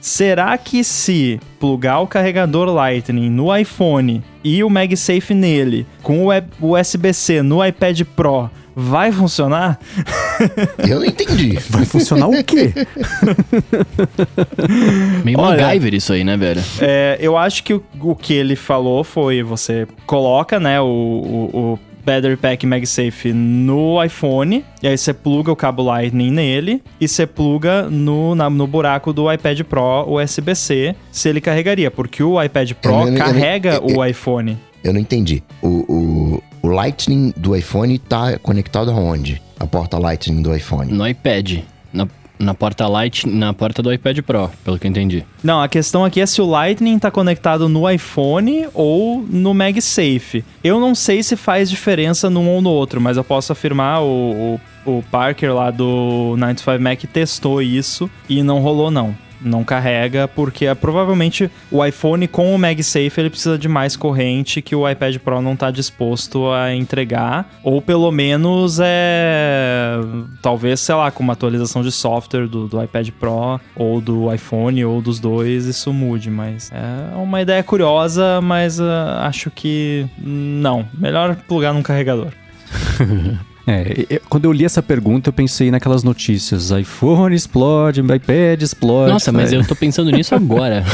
Será 0.00 0.56
que 0.56 0.82
se 0.82 1.38
plugar 1.60 2.00
o 2.00 2.06
carregador 2.06 2.68
Lightning 2.68 3.30
no 3.30 3.54
iPhone 3.54 4.22
e 4.42 4.64
o 4.64 4.70
MagSafe 4.70 5.34
nele, 5.34 5.86
com 6.02 6.26
o 6.26 6.72
USB-C 6.72 7.42
no 7.42 7.64
iPad 7.64 8.00
Pro, 8.14 8.50
vai 8.76 9.10
funcionar? 9.10 9.78
Eu 10.86 10.98
não 11.00 11.06
entendi. 11.06 11.58
Vai 11.70 11.86
funcionar 11.86 12.28
o 12.28 12.44
quê? 12.44 12.72
Meio 15.24 15.38
Olha- 15.40 15.62
MacGyver 15.62 15.94
isso 15.94 16.12
aí, 16.12 16.22
né, 16.24 16.36
velho? 16.36 16.62
É, 16.80 17.16
eu 17.20 17.36
acho 17.36 17.62
que 17.62 17.74
o, 17.74 17.82
o 18.00 18.14
que 18.14 18.34
ele 18.34 18.54
falou 18.56 19.02
foi: 19.02 19.42
você 19.42 19.86
coloca, 20.06 20.60
né, 20.60 20.80
o, 20.80 20.84
o, 20.84 21.50
o 21.72 21.78
Battery 22.04 22.36
Pack 22.36 22.66
MagSafe 22.66 23.32
no 23.32 24.02
iPhone, 24.04 24.64
e 24.82 24.86
aí 24.88 24.96
você 24.96 25.12
pluga 25.12 25.50
o 25.50 25.56
cabo 25.56 25.82
Lightning 25.82 26.30
nele, 26.30 26.82
e 27.00 27.08
você 27.08 27.26
pluga 27.26 27.82
no, 27.90 28.34
na- 28.34 28.48
no 28.50 28.66
buraco 28.66 29.12
do 29.12 29.32
iPad 29.32 29.60
Pro 29.62 30.04
USB-C, 30.08 30.94
se 31.10 31.28
ele 31.28 31.40
carregaria, 31.40 31.90
porque 31.90 32.22
o 32.22 32.40
iPad 32.40 32.72
Pro 32.74 33.12
carrega 33.16 33.74
eu- 33.74 33.88
eu- 33.88 33.96
o 33.98 34.04
iPhone. 34.04 34.56
Eu 34.82 34.92
não 34.92 35.00
entendi. 35.00 35.42
O, 35.62 35.68
o, 35.68 36.42
o 36.62 36.68
Lightning 36.68 37.32
do 37.36 37.56
iPhone 37.56 37.98
tá 37.98 38.38
conectado 38.38 38.90
aonde? 38.90 39.42
A 39.58 39.66
porta 39.66 39.98
Lightning 39.98 40.42
do 40.42 40.54
iPhone. 40.54 40.92
No 40.92 41.06
iPad. 41.06 41.60
Na, 41.92 42.06
na 42.38 42.54
porta 42.54 42.86
Light, 42.86 43.26
na 43.26 43.52
porta 43.52 43.82
do 43.82 43.92
iPad 43.92 44.20
Pro, 44.20 44.50
pelo 44.64 44.78
que 44.78 44.86
eu 44.86 44.90
entendi. 44.90 45.24
Não, 45.42 45.60
a 45.60 45.68
questão 45.68 46.04
aqui 46.04 46.20
é 46.20 46.26
se 46.26 46.40
o 46.40 46.46
Lightning 46.46 46.98
tá 46.98 47.10
conectado 47.10 47.68
no 47.68 47.88
iPhone 47.90 48.68
ou 48.74 49.24
no 49.28 49.54
MagSafe. 49.54 50.44
Eu 50.62 50.78
não 50.78 50.94
sei 50.94 51.22
se 51.22 51.36
faz 51.36 51.70
diferença 51.70 52.28
num 52.28 52.48
ou 52.48 52.60
no 52.60 52.70
outro, 52.70 53.00
mas 53.00 53.16
eu 53.16 53.24
posso 53.24 53.52
afirmar, 53.52 54.02
o, 54.02 54.58
o, 54.84 54.98
o 54.98 55.02
Parker 55.10 55.54
lá 55.54 55.70
do 55.70 56.34
95 56.36 56.82
Mac 56.82 57.00
testou 57.04 57.62
isso 57.62 58.10
e 58.28 58.42
não 58.42 58.60
rolou 58.60 58.90
não. 58.90 59.14
Não 59.40 59.64
carrega, 59.64 60.28
porque 60.28 60.66
é, 60.66 60.74
provavelmente 60.74 61.50
o 61.70 61.84
iPhone 61.84 62.26
com 62.26 62.54
o 62.54 62.58
MagSafe 62.58 63.12
ele 63.16 63.30
precisa 63.30 63.58
de 63.58 63.68
mais 63.68 63.96
corrente 63.96 64.62
que 64.62 64.74
o 64.74 64.88
iPad 64.88 65.16
Pro 65.18 65.40
não 65.40 65.56
tá 65.56 65.70
disposto 65.70 66.50
a 66.50 66.74
entregar. 66.74 67.50
Ou 67.62 67.80
pelo 67.80 68.10
menos 68.10 68.78
é. 68.82 69.98
Talvez, 70.42 70.80
sei 70.80 70.94
lá, 70.94 71.10
com 71.10 71.22
uma 71.22 71.32
atualização 71.32 71.82
de 71.82 71.92
software 71.92 72.46
do, 72.46 72.66
do 72.66 72.82
iPad 72.82 73.10
Pro 73.10 73.60
ou 73.74 74.00
do 74.00 74.32
iPhone 74.32 74.84
ou 74.84 75.00
dos 75.00 75.18
dois, 75.18 75.66
isso 75.66 75.92
mude. 75.92 76.30
Mas 76.30 76.70
é 76.72 77.16
uma 77.16 77.40
ideia 77.40 77.62
curiosa, 77.62 78.40
mas 78.40 78.80
ah, 78.80 79.26
acho 79.26 79.50
que 79.50 80.06
não. 80.18 80.86
Melhor 80.94 81.36
plugar 81.46 81.72
num 81.72 81.82
carregador. 81.82 82.32
É, 83.66 84.06
eu- 84.08 84.20
quando 84.28 84.44
eu 84.44 84.52
li 84.52 84.64
essa 84.64 84.80
pergunta, 84.82 85.28
eu 85.28 85.32
pensei 85.32 85.70
naquelas 85.70 86.02
notícias: 86.04 86.70
iPhone 86.70 87.34
explode, 87.34 88.00
iPad 88.00 88.62
explode. 88.62 89.12
Nossa, 89.12 89.32
mas 89.32 89.52
eu 89.52 89.66
tô 89.66 89.74
pensando 89.74 90.10
nisso 90.12 90.34
agora. 90.34 90.84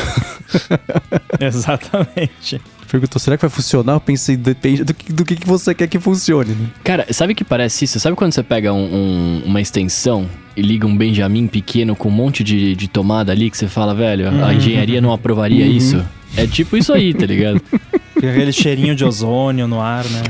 Exatamente. 1.40 2.60
Perguntou, 2.90 3.18
será 3.18 3.36
que 3.38 3.42
vai 3.42 3.50
funcionar? 3.50 3.94
Eu 3.94 4.00
pensei, 4.00 4.36
depende 4.36 4.84
do 4.84 4.92
que, 4.92 5.12
do 5.12 5.24
que 5.24 5.34
que 5.36 5.46
você 5.46 5.74
quer 5.74 5.86
que 5.86 5.98
funcione, 5.98 6.50
né? 6.50 6.66
Cara, 6.84 7.06
sabe 7.10 7.34
que 7.34 7.42
parece 7.42 7.86
isso? 7.86 7.98
Sabe 7.98 8.14
quando 8.16 8.32
você 8.32 8.42
pega 8.42 8.70
um- 8.72 8.84
um- 8.84 9.42
uma 9.46 9.62
extensão 9.62 10.28
e 10.54 10.60
liga 10.60 10.86
um 10.86 10.94
Benjamin 10.94 11.46
pequeno 11.46 11.96
com 11.96 12.08
um 12.08 12.12
monte 12.12 12.44
de, 12.44 12.76
de 12.76 12.88
tomada 12.88 13.32
ali 13.32 13.50
que 13.50 13.56
você 13.56 13.66
fala, 13.66 13.94
velho, 13.94 14.28
a 14.44 14.52
engenharia 14.52 15.00
não 15.00 15.10
aprovaria 15.10 15.64
isso? 15.66 16.04
É 16.36 16.46
tipo 16.46 16.76
isso 16.76 16.92
aí, 16.92 17.14
tá 17.14 17.24
ligado? 17.24 17.62
Aquele 18.16 18.52
cheirinho 18.52 18.94
de 18.94 19.04
ozônio 19.06 19.66
no 19.66 19.80
ar, 19.80 20.04
né? 20.04 20.22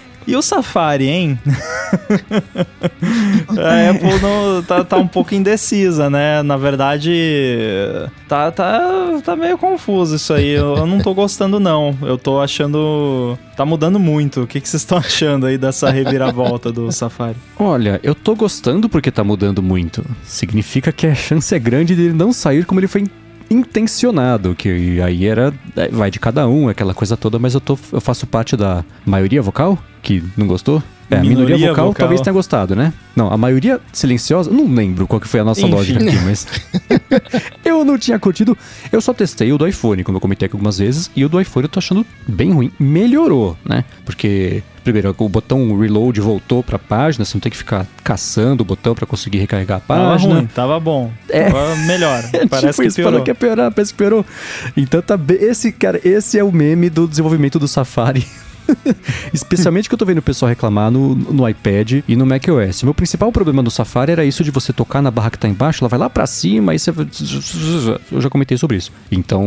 E 0.26 0.36
o 0.36 0.42
Safari, 0.42 1.08
hein? 1.08 1.38
a 3.58 3.90
Apple 3.90 4.18
não, 4.20 4.62
tá, 4.62 4.84
tá 4.84 4.96
um 4.96 5.06
pouco 5.06 5.34
indecisa, 5.34 6.08
né? 6.08 6.42
Na 6.42 6.56
verdade, 6.56 7.12
tá, 8.28 8.50
tá, 8.50 9.20
tá 9.24 9.36
meio 9.36 9.58
confuso 9.58 10.16
isso 10.16 10.32
aí. 10.32 10.50
Eu, 10.50 10.76
eu 10.76 10.86
não 10.86 11.00
tô 11.00 11.12
gostando, 11.12 11.58
não. 11.58 11.96
Eu 12.02 12.16
tô 12.16 12.40
achando. 12.40 13.36
Tá 13.56 13.66
mudando 13.66 13.98
muito. 13.98 14.42
O 14.42 14.46
que, 14.46 14.60
que 14.60 14.68
vocês 14.68 14.82
estão 14.82 14.98
achando 14.98 15.46
aí 15.46 15.58
dessa 15.58 15.90
reviravolta 15.90 16.72
do 16.72 16.90
Safari? 16.92 17.36
Olha, 17.58 18.00
eu 18.02 18.14
tô 18.14 18.34
gostando 18.34 18.88
porque 18.88 19.10
tá 19.10 19.24
mudando 19.24 19.62
muito. 19.62 20.04
Significa 20.22 20.92
que 20.92 21.06
a 21.06 21.14
chance 21.14 21.54
é 21.54 21.58
grande 21.58 21.94
dele 21.94 22.12
não 22.12 22.32
sair 22.32 22.64
como 22.64 22.80
ele 22.80 22.88
foi 22.88 23.04
intencionado, 23.50 24.54
que 24.54 25.00
aí 25.00 25.26
era 25.26 25.52
é, 25.76 25.88
vai 25.88 26.10
de 26.10 26.18
cada 26.18 26.48
um, 26.48 26.68
aquela 26.68 26.94
coisa 26.94 27.18
toda, 27.18 27.38
mas 27.38 27.52
eu 27.52 27.60
tô 27.60 27.78
eu 27.92 28.00
faço 28.00 28.26
parte 28.26 28.56
da 28.56 28.82
maioria 29.04 29.42
vocal 29.42 29.78
que 30.02 30.22
não 30.36 30.46
gostou. 30.46 30.82
É, 31.10 31.16
a 31.16 31.20
minoria 31.20 31.44
Minoria 31.56 31.68
vocal, 31.70 31.86
vocal. 31.88 32.00
talvez 32.00 32.20
tenha 32.22 32.32
gostado, 32.32 32.74
né? 32.74 32.90
Não, 33.14 33.30
a 33.30 33.36
maioria 33.36 33.78
silenciosa, 33.92 34.50
não 34.50 34.66
lembro 34.72 35.06
qual 35.06 35.20
que 35.20 35.28
foi 35.28 35.40
a 35.40 35.44
nossa 35.44 35.60
Enfim. 35.60 35.70
lógica 35.74 36.02
aqui, 36.02 36.16
mas 36.24 36.46
eu 37.64 37.84
não 37.84 37.98
tinha 37.98 38.18
curtido. 38.18 38.56
Eu 38.90 38.98
só 39.00 39.12
testei 39.12 39.52
o 39.52 39.58
do 39.58 39.66
iPhone, 39.66 40.02
como 40.04 40.16
eu 40.16 40.20
comentei 40.22 40.46
aqui 40.46 40.54
algumas 40.56 40.78
vezes, 40.78 41.10
e 41.14 41.22
o 41.22 41.28
do 41.28 41.38
iPhone 41.38 41.64
eu 41.64 41.68
tô 41.68 41.78
achando 41.78 42.06
bem 42.26 42.50
ruim. 42.52 42.72
Melhorou, 42.78 43.58
né? 43.62 43.84
Porque 44.06 44.62
primeiro 44.82 45.14
o 45.18 45.28
botão 45.28 45.78
reload 45.78 46.18
voltou 46.20 46.62
pra 46.62 46.78
página, 46.78 47.26
você 47.26 47.36
não 47.36 47.40
tem 47.42 47.52
que 47.52 47.58
ficar 47.58 47.86
caçando 48.02 48.62
o 48.62 48.64
botão 48.64 48.94
pra 48.94 49.04
conseguir 49.06 49.38
recarregar 49.38 49.78
a 49.78 49.80
Tava 49.80 50.10
página. 50.12 50.34
ruim, 50.36 50.46
tava 50.46 50.80
bom. 50.80 51.12
É. 51.28 51.50
Tava 51.50 51.76
melhor. 51.76 52.24
É 52.32 52.46
Parece 52.46 52.68
tipo 52.68 52.82
que 52.82 52.88
isso, 52.88 52.96
piorou. 52.96 53.12
falou 53.12 53.24
que 53.24 53.30
ia 53.30 53.34
piorar, 53.34 53.70
parece 53.70 53.92
que 53.92 53.98
piorou. 53.98 54.24
Então 54.76 55.02
tá 55.02 55.16
bem. 55.18 55.36
Esse, 55.42 55.70
cara, 55.72 56.00
esse 56.02 56.38
é 56.38 56.42
o 56.44 56.50
meme 56.50 56.88
do 56.88 57.06
desenvolvimento 57.06 57.58
do 57.58 57.68
Safari. 57.68 58.26
Especialmente 59.32 59.88
que 59.88 59.94
eu 59.94 59.98
tô 59.98 60.04
vendo 60.04 60.18
o 60.18 60.22
pessoal 60.22 60.48
reclamar 60.48 60.90
no, 60.90 61.14
no 61.14 61.48
iPad 61.48 62.02
e 62.06 62.16
no 62.16 62.26
macOS. 62.26 62.82
Meu 62.82 62.94
principal 62.94 63.30
problema 63.32 63.62
no 63.62 63.70
Safari 63.70 64.12
era 64.12 64.24
isso 64.24 64.44
de 64.44 64.50
você 64.50 64.72
tocar 64.72 65.02
na 65.02 65.10
barra 65.10 65.30
que 65.30 65.38
tá 65.38 65.48
embaixo, 65.48 65.82
ela 65.82 65.88
vai 65.88 65.98
lá 65.98 66.10
pra 66.10 66.26
cima, 66.26 66.72
aí 66.72 66.78
você. 66.78 66.90
Eu 68.10 68.20
já 68.20 68.28
comentei 68.28 68.56
sobre 68.56 68.76
isso. 68.76 68.92
Então, 69.10 69.46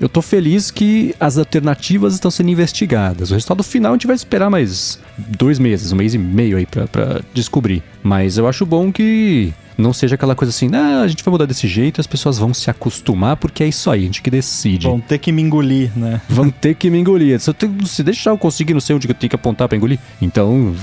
eu 0.00 0.08
tô 0.08 0.22
feliz 0.22 0.70
que 0.70 1.14
as 1.18 1.38
alternativas 1.38 2.14
estão 2.14 2.30
sendo 2.30 2.50
investigadas. 2.50 3.30
O 3.30 3.34
resultado 3.34 3.62
final 3.62 3.92
a 3.92 3.94
gente 3.94 4.06
vai 4.06 4.16
esperar 4.16 4.50
mais 4.50 4.98
dois 5.18 5.58
meses, 5.58 5.92
um 5.92 5.96
mês 5.96 6.14
e 6.14 6.18
meio 6.18 6.56
aí 6.56 6.66
pra, 6.66 6.86
pra 6.86 7.20
descobrir. 7.32 7.82
Mas 8.02 8.38
eu 8.38 8.46
acho 8.46 8.64
bom 8.64 8.92
que 8.92 9.52
não 9.76 9.92
seja 9.92 10.14
aquela 10.14 10.34
coisa 10.34 10.50
assim, 10.50 10.68
ah, 10.74 11.02
a 11.02 11.08
gente 11.08 11.22
vai 11.22 11.32
mudar 11.32 11.44
desse 11.46 11.66
jeito, 11.68 12.00
as 12.00 12.06
pessoas 12.06 12.38
vão 12.38 12.54
se 12.54 12.70
acostumar, 12.70 13.36
porque 13.36 13.62
é 13.62 13.68
isso 13.68 13.90
aí, 13.90 14.02
a 14.02 14.06
gente 14.06 14.22
que 14.22 14.30
decide. 14.30 14.86
Vão 14.86 15.00
ter 15.00 15.18
que 15.18 15.30
me 15.32 15.42
engolir, 15.42 15.90
né? 15.96 16.20
Vão 16.28 16.50
ter 16.50 16.74
que 16.74 16.88
me 16.90 16.98
engolir. 16.98 17.38
Se, 17.40 17.50
eu 17.50 17.54
tenho- 17.54 17.86
se 17.86 18.02
deixar 18.02 18.30
eu 18.30 18.38
conseguir, 18.38 18.72
não 18.74 18.80
sei 18.80 18.96
onde 18.96 19.06
que 19.06 19.12
eu 19.12 19.16
tenho 19.16 19.30
que 19.30 19.36
apontar 19.36 19.68
pra 19.68 19.76
engolir. 19.76 19.98
Então, 20.20 20.74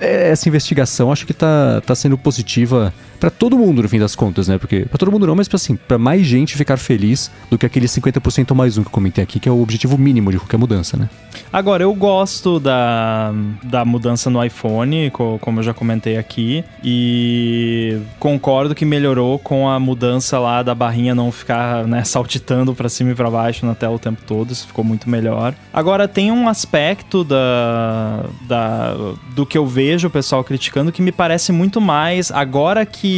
é, 0.00 0.30
essa 0.30 0.48
investigação 0.48 1.10
acho 1.12 1.26
que 1.26 1.34
tá, 1.34 1.80
tá 1.84 1.94
sendo 1.94 2.16
positiva 2.16 2.92
pra 3.20 3.30
todo 3.30 3.56
mundo, 3.56 3.82
no 3.82 3.88
fim 3.88 3.98
das 3.98 4.14
contas, 4.16 4.48
né? 4.48 4.56
Porque 4.58 4.86
pra 4.86 4.96
todo 4.98 5.12
mundo 5.12 5.26
não, 5.26 5.34
mas 5.36 5.46
pra, 5.46 5.56
assim, 5.56 5.76
pra 5.76 5.98
mais 5.98 6.26
gente 6.26 6.56
ficar 6.56 6.76
feliz 6.78 7.30
do 7.50 7.58
que 7.58 7.66
aquele 7.66 7.86
50% 7.86 8.54
mais 8.54 8.76
um 8.78 8.82
que 8.82 8.88
eu 8.88 8.92
comentei 8.92 9.22
aqui, 9.22 9.38
que 9.38 9.48
é 9.48 9.52
o 9.52 9.60
objetivo 9.62 9.96
mínimo 9.98 10.32
de 10.32 10.38
qualquer 10.38 10.56
mudança, 10.56 10.96
né? 10.96 11.08
Agora, 11.52 11.82
eu 11.82 11.94
gosto 11.94 12.58
da, 12.58 13.32
da 13.62 13.84
mudança 13.84 14.30
no 14.30 14.42
iPhone, 14.44 15.10
co- 15.10 15.38
como 15.40 15.58
eu 15.60 15.62
já 15.64 15.74
comentei 15.74 16.16
aqui, 16.16 16.64
e 16.82 17.98
concordo 18.18 18.74
que 18.74 18.84
melhorou 18.84 19.38
com 19.38 19.68
a 19.68 19.78
mudança 19.78 20.38
lá 20.38 20.62
da 20.62 20.74
barrinha 20.74 21.14
não 21.14 21.30
ficar 21.30 21.86
né, 21.86 22.02
saltitando 22.04 22.74
pra 22.74 22.88
cima 22.88 23.10
e 23.10 23.14
pra 23.14 23.30
baixo 23.30 23.66
na 23.66 23.74
tela 23.74 23.94
o 23.94 23.98
tempo 23.98 24.22
todo, 24.26 24.50
isso 24.52 24.66
ficou 24.66 24.84
muito 24.84 25.08
melhor. 25.10 25.54
Agora, 25.72 26.08
tem 26.08 26.30
um 26.32 26.48
aspecto 26.48 27.22
da, 27.24 28.24
da, 28.48 28.94
do 29.34 29.44
que 29.44 29.58
eu 29.58 29.66
vejo 29.66 30.08
o 30.08 30.10
pessoal 30.10 30.42
criticando 30.44 30.90
que 30.92 31.02
me 31.02 31.12
parece 31.12 31.52
muito 31.52 31.80
mais, 31.80 32.30
agora 32.30 32.86
que 32.86 33.09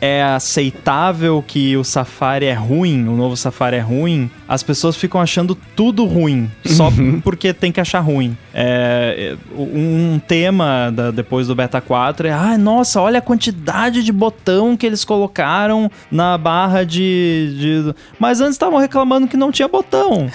é 0.00 0.22
aceitável 0.22 1.42
que 1.46 1.76
o 1.76 1.84
Safari 1.84 2.46
é 2.46 2.52
ruim, 2.54 3.06
o 3.08 3.16
novo 3.16 3.36
Safari 3.36 3.76
é 3.76 3.80
ruim, 3.80 4.30
as 4.48 4.62
pessoas 4.62 4.96
ficam 4.96 5.20
achando 5.20 5.54
tudo 5.76 6.04
ruim, 6.04 6.50
só 6.64 6.90
porque 7.22 7.52
tem 7.52 7.70
que 7.72 7.80
achar 7.80 8.00
ruim. 8.00 8.36
É, 8.52 9.36
é, 9.36 9.54
um 9.56 10.20
tema 10.26 10.90
da- 10.92 11.10
depois 11.10 11.46
do 11.46 11.54
Beta 11.54 11.80
4 11.80 12.26
é, 12.26 12.32
ah, 12.32 12.58
nossa, 12.58 13.00
olha 13.00 13.18
a 13.18 13.22
quantidade 13.22 14.02
de 14.02 14.12
botão 14.12 14.76
que 14.76 14.84
eles 14.86 15.04
colocaram 15.04 15.90
na 16.10 16.36
barra 16.36 16.84
de... 16.84 17.54
de- 17.58 17.94
Mas 18.18 18.40
antes 18.40 18.54
estavam 18.54 18.78
reclamando 18.78 19.28
que 19.28 19.36
não 19.36 19.52
tinha 19.52 19.68
botão. 19.68 20.28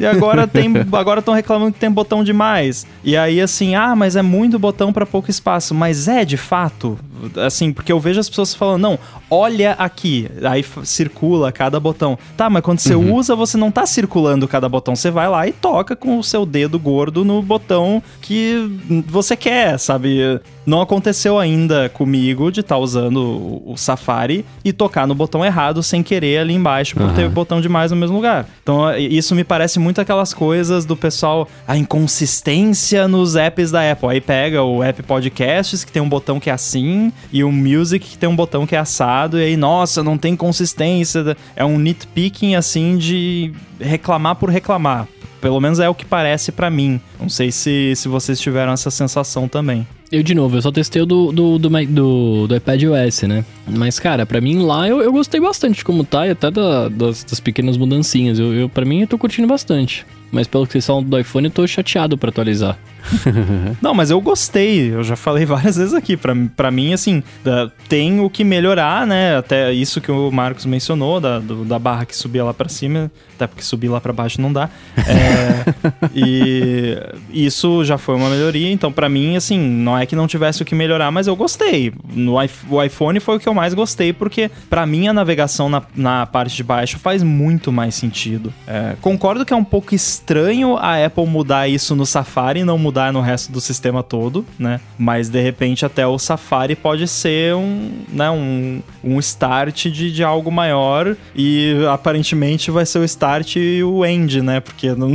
E 0.00 0.04
agora 0.04 0.46
tem, 0.46 0.66
agora 0.92 1.20
estão 1.20 1.34
reclamando 1.34 1.72
que 1.72 1.78
tem 1.80 1.90
botão 1.90 2.24
demais. 2.24 2.86
E 3.04 3.16
aí 3.16 3.40
assim, 3.40 3.74
ah, 3.74 3.94
mas 3.94 4.16
é 4.16 4.22
muito 4.22 4.58
botão 4.58 4.92
para 4.92 5.06
pouco 5.06 5.30
espaço. 5.30 5.74
Mas 5.74 6.08
é 6.08 6.24
de 6.24 6.36
fato? 6.36 6.98
Assim, 7.44 7.72
porque 7.72 7.92
eu 7.92 8.00
vejo 8.00 8.20
as 8.20 8.28
pessoas 8.28 8.54
falando, 8.54 8.82
não, 8.82 8.98
olha 9.30 9.72
aqui. 9.72 10.28
Aí 10.42 10.64
circula 10.84 11.52
cada 11.52 11.78
botão. 11.78 12.18
Tá, 12.36 12.50
mas 12.50 12.62
quando 12.62 12.80
você 12.80 12.94
uhum. 12.94 13.14
usa, 13.14 13.34
você 13.34 13.56
não 13.56 13.70
tá 13.70 13.86
circulando 13.86 14.48
cada 14.48 14.68
botão. 14.68 14.96
Você 14.96 15.10
vai 15.10 15.28
lá 15.28 15.46
e 15.46 15.52
toca 15.52 15.94
com 15.94 16.18
o 16.18 16.24
seu 16.24 16.44
dedo 16.44 16.78
gordo 16.78 17.24
no 17.24 17.42
botão 17.42 18.02
que 18.20 18.70
você 19.06 19.36
quer, 19.36 19.78
sabe? 19.78 20.40
Não 20.66 20.80
aconteceu 20.80 21.38
ainda 21.38 21.88
comigo 21.88 22.52
de 22.52 22.60
estar 22.60 22.76
tá 22.76 22.80
usando 22.80 23.62
o 23.64 23.74
Safari 23.76 24.44
e 24.64 24.72
tocar 24.72 25.06
no 25.06 25.14
botão 25.14 25.44
errado 25.44 25.82
sem 25.82 26.02
querer 26.02 26.38
ali 26.38 26.54
embaixo 26.54 26.94
por 26.94 27.06
uhum. 27.06 27.14
ter 27.14 27.28
botão 27.28 27.60
demais 27.60 27.90
no 27.90 27.96
mesmo 27.96 28.16
lugar. 28.16 28.46
Então, 28.62 28.96
isso 28.96 29.34
me 29.34 29.42
parece 29.42 29.78
muito 29.78 30.00
aquelas 30.00 30.34
coisas 30.34 30.84
do 30.84 30.96
pessoal, 30.96 31.48
a 31.66 31.76
inconsistência 31.76 33.08
nos 33.08 33.36
apps 33.36 33.70
da 33.70 33.90
Apple. 33.90 34.08
Aí 34.08 34.20
pega 34.20 34.62
o 34.62 34.82
app 34.82 35.02
Podcasts, 35.02 35.82
que 35.82 35.90
tem 35.90 36.02
um 36.02 36.08
botão 36.08 36.38
que 36.38 36.50
é 36.50 36.52
assim, 36.52 37.09
e 37.32 37.44
o 37.44 37.50
Music, 37.50 38.06
que 38.06 38.18
tem 38.18 38.28
um 38.28 38.36
botão 38.36 38.66
que 38.66 38.74
é 38.74 38.78
assado, 38.78 39.38
e 39.38 39.44
aí, 39.44 39.56
nossa, 39.56 40.02
não 40.02 40.16
tem 40.16 40.36
consistência. 40.36 41.36
É 41.54 41.64
um 41.64 41.78
nitpicking 41.78 42.54
assim 42.54 42.96
de 42.96 43.52
reclamar 43.80 44.36
por 44.36 44.50
reclamar. 44.50 45.06
Pelo 45.40 45.58
menos 45.58 45.80
é 45.80 45.88
o 45.88 45.94
que 45.94 46.04
parece 46.04 46.52
para 46.52 46.68
mim. 46.70 47.00
Não 47.18 47.28
sei 47.28 47.50
se, 47.50 47.94
se 47.96 48.08
vocês 48.08 48.38
tiveram 48.38 48.72
essa 48.72 48.90
sensação 48.90 49.48
também. 49.48 49.86
Eu, 50.12 50.22
de 50.22 50.34
novo, 50.34 50.56
eu 50.56 50.62
só 50.62 50.72
testei 50.72 51.00
o 51.00 51.06
do, 51.06 51.30
do, 51.30 51.58
do, 51.58 51.68
do, 51.68 52.46
do 52.48 52.56
iPad 52.56 52.82
OS, 52.82 53.22
né? 53.22 53.44
Mas, 53.66 53.98
cara, 54.00 54.26
para 54.26 54.40
mim 54.40 54.58
lá 54.58 54.88
eu, 54.88 55.00
eu 55.00 55.12
gostei 55.12 55.40
bastante 55.40 55.76
de 55.76 55.84
como 55.84 56.04
tá 56.04 56.26
e 56.26 56.30
até 56.30 56.50
da, 56.50 56.88
das, 56.88 57.22
das 57.22 57.38
pequenas 57.38 57.76
mudancinhas. 57.76 58.38
Eu, 58.38 58.52
eu, 58.52 58.68
pra 58.68 58.84
mim, 58.84 59.02
eu 59.02 59.06
tô 59.06 59.16
curtindo 59.16 59.46
bastante. 59.46 60.04
Mas 60.32 60.46
pelo 60.46 60.66
que 60.66 60.72
vocês 60.72 60.86
falam 60.86 61.02
do 61.02 61.18
iPhone, 61.18 61.46
eu 61.46 61.52
tô 61.52 61.66
chateado 61.66 62.18
para 62.18 62.30
atualizar. 62.30 62.76
Não, 63.80 63.94
mas 63.94 64.10
eu 64.10 64.20
gostei. 64.20 64.92
Eu 64.92 65.02
já 65.02 65.16
falei 65.16 65.44
várias 65.44 65.76
vezes 65.76 65.94
aqui. 65.94 66.16
Pra, 66.16 66.34
pra 66.56 66.70
mim, 66.70 66.92
assim, 66.92 67.22
da, 67.44 67.70
tem 67.88 68.20
o 68.20 68.30
que 68.30 68.44
melhorar, 68.44 69.06
né? 69.06 69.36
Até 69.36 69.72
isso 69.72 70.00
que 70.00 70.10
o 70.10 70.30
Marcos 70.30 70.66
mencionou, 70.66 71.20
da, 71.20 71.38
do, 71.38 71.64
da 71.64 71.78
barra 71.78 72.04
que 72.04 72.16
subia 72.16 72.44
lá 72.44 72.54
para 72.54 72.68
cima. 72.68 73.10
Até 73.34 73.46
porque 73.46 73.62
subir 73.62 73.88
lá 73.88 74.00
para 74.00 74.12
baixo 74.12 74.40
não 74.40 74.52
dá. 74.52 74.68
É, 74.98 75.64
e 76.14 76.98
isso 77.30 77.84
já 77.84 77.96
foi 77.96 78.14
uma 78.14 78.28
melhoria. 78.28 78.70
Então, 78.70 78.92
para 78.92 79.08
mim, 79.08 79.36
assim, 79.36 79.58
não 79.58 79.96
é 79.96 80.04
que 80.04 80.14
não 80.14 80.26
tivesse 80.26 80.62
o 80.62 80.64
que 80.64 80.74
melhorar, 80.74 81.10
mas 81.10 81.26
eu 81.26 81.34
gostei. 81.34 81.92
No 82.12 82.34
o 82.68 82.82
iPhone 82.82 83.20
foi 83.20 83.36
o 83.36 83.40
que 83.40 83.48
eu 83.48 83.54
mais 83.54 83.72
gostei, 83.72 84.12
porque 84.12 84.50
para 84.68 84.84
mim 84.84 85.08
a 85.08 85.12
navegação 85.12 85.68
na, 85.68 85.82
na 85.94 86.26
parte 86.26 86.56
de 86.56 86.62
baixo 86.62 86.98
faz 86.98 87.22
muito 87.22 87.72
mais 87.72 87.94
sentido. 87.94 88.52
É, 88.66 88.94
concordo 89.00 89.44
que 89.44 89.52
é 89.52 89.56
um 89.56 89.64
pouco 89.64 89.94
estranho 89.94 90.76
a 90.76 91.04
Apple 91.04 91.26
mudar 91.26 91.68
isso 91.68 91.96
no 91.96 92.04
Safari 92.04 92.60
e 92.60 92.64
não 92.64 92.76
mudar 92.76 92.89
no 93.12 93.20
resto 93.20 93.52
do 93.52 93.60
sistema 93.60 94.02
todo, 94.02 94.44
né? 94.58 94.80
Mas 94.98 95.28
de 95.28 95.40
repente 95.40 95.84
até 95.84 96.06
o 96.06 96.18
Safari 96.18 96.76
pode 96.76 97.06
ser 97.08 97.54
um, 97.54 97.90
né, 98.08 98.30
um, 98.30 98.82
um 99.02 99.18
start 99.18 99.86
de, 99.86 100.12
de 100.12 100.24
algo 100.24 100.50
maior 100.50 101.16
e 101.34 101.74
aparentemente 101.90 102.70
vai 102.70 102.84
ser 102.84 102.98
o 102.98 103.04
start 103.04 103.56
e 103.56 103.82
o 103.82 104.04
end, 104.04 104.42
né? 104.42 104.60
Porque 104.60 104.92
não... 104.94 105.14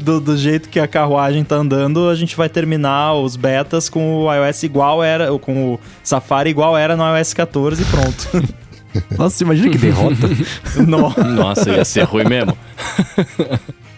do, 0.00 0.20
do 0.20 0.36
jeito 0.36 0.68
que 0.68 0.80
a 0.80 0.86
carruagem 0.86 1.44
tá 1.44 1.56
andando, 1.56 2.08
a 2.08 2.14
gente 2.14 2.36
vai 2.36 2.48
terminar 2.48 3.14
os 3.14 3.36
betas 3.36 3.88
com 3.88 4.24
o 4.24 4.32
iOS 4.32 4.62
igual 4.62 5.02
era, 5.02 5.36
com 5.38 5.74
o 5.74 5.80
Safari 6.02 6.50
igual 6.50 6.76
era 6.76 6.96
no 6.96 7.04
iOS 7.16 7.34
14 7.34 7.82
e 7.82 7.84
pronto. 7.86 8.54
Nossa, 9.18 9.42
imagina 9.42 9.70
que 9.70 9.78
derrota. 9.78 10.28
Nossa, 10.86 11.70
ia 11.70 11.84
ser 11.84 12.04
ruim 12.04 12.24
mesmo. 12.24 12.56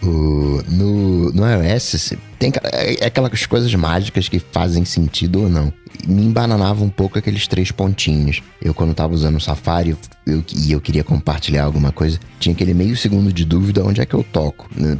No, 0.09 1.31
no 1.31 1.43
iOS, 1.45 2.13
tem 2.39 2.51
é, 2.73 3.03
é 3.03 3.07
aquelas 3.07 3.45
coisas 3.45 3.73
mágicas 3.75 4.29
que 4.29 4.39
fazem 4.39 4.85
sentido 4.85 5.43
ou 5.43 5.49
não. 5.49 5.73
Me 6.05 6.25
embananava 6.25 6.83
um 6.83 6.89
pouco 6.89 7.17
aqueles 7.17 7.47
três 7.47 7.71
pontinhos. 7.71 8.41
Eu, 8.61 8.73
quando 8.73 8.93
tava 8.93 9.13
usando 9.13 9.37
o 9.37 9.41
Safari 9.41 9.95
eu, 10.25 10.43
e 10.55 10.71
eu 10.71 10.81
queria 10.81 11.03
compartilhar 11.03 11.63
alguma 11.63 11.91
coisa, 11.91 12.19
tinha 12.39 12.53
aquele 12.53 12.73
meio 12.73 12.95
segundo 12.97 13.31
de 13.31 13.45
dúvida 13.45 13.83
onde 13.83 14.01
é 14.01 14.05
que 14.05 14.13
eu 14.13 14.23
toco. 14.23 14.69
Né? 14.75 14.97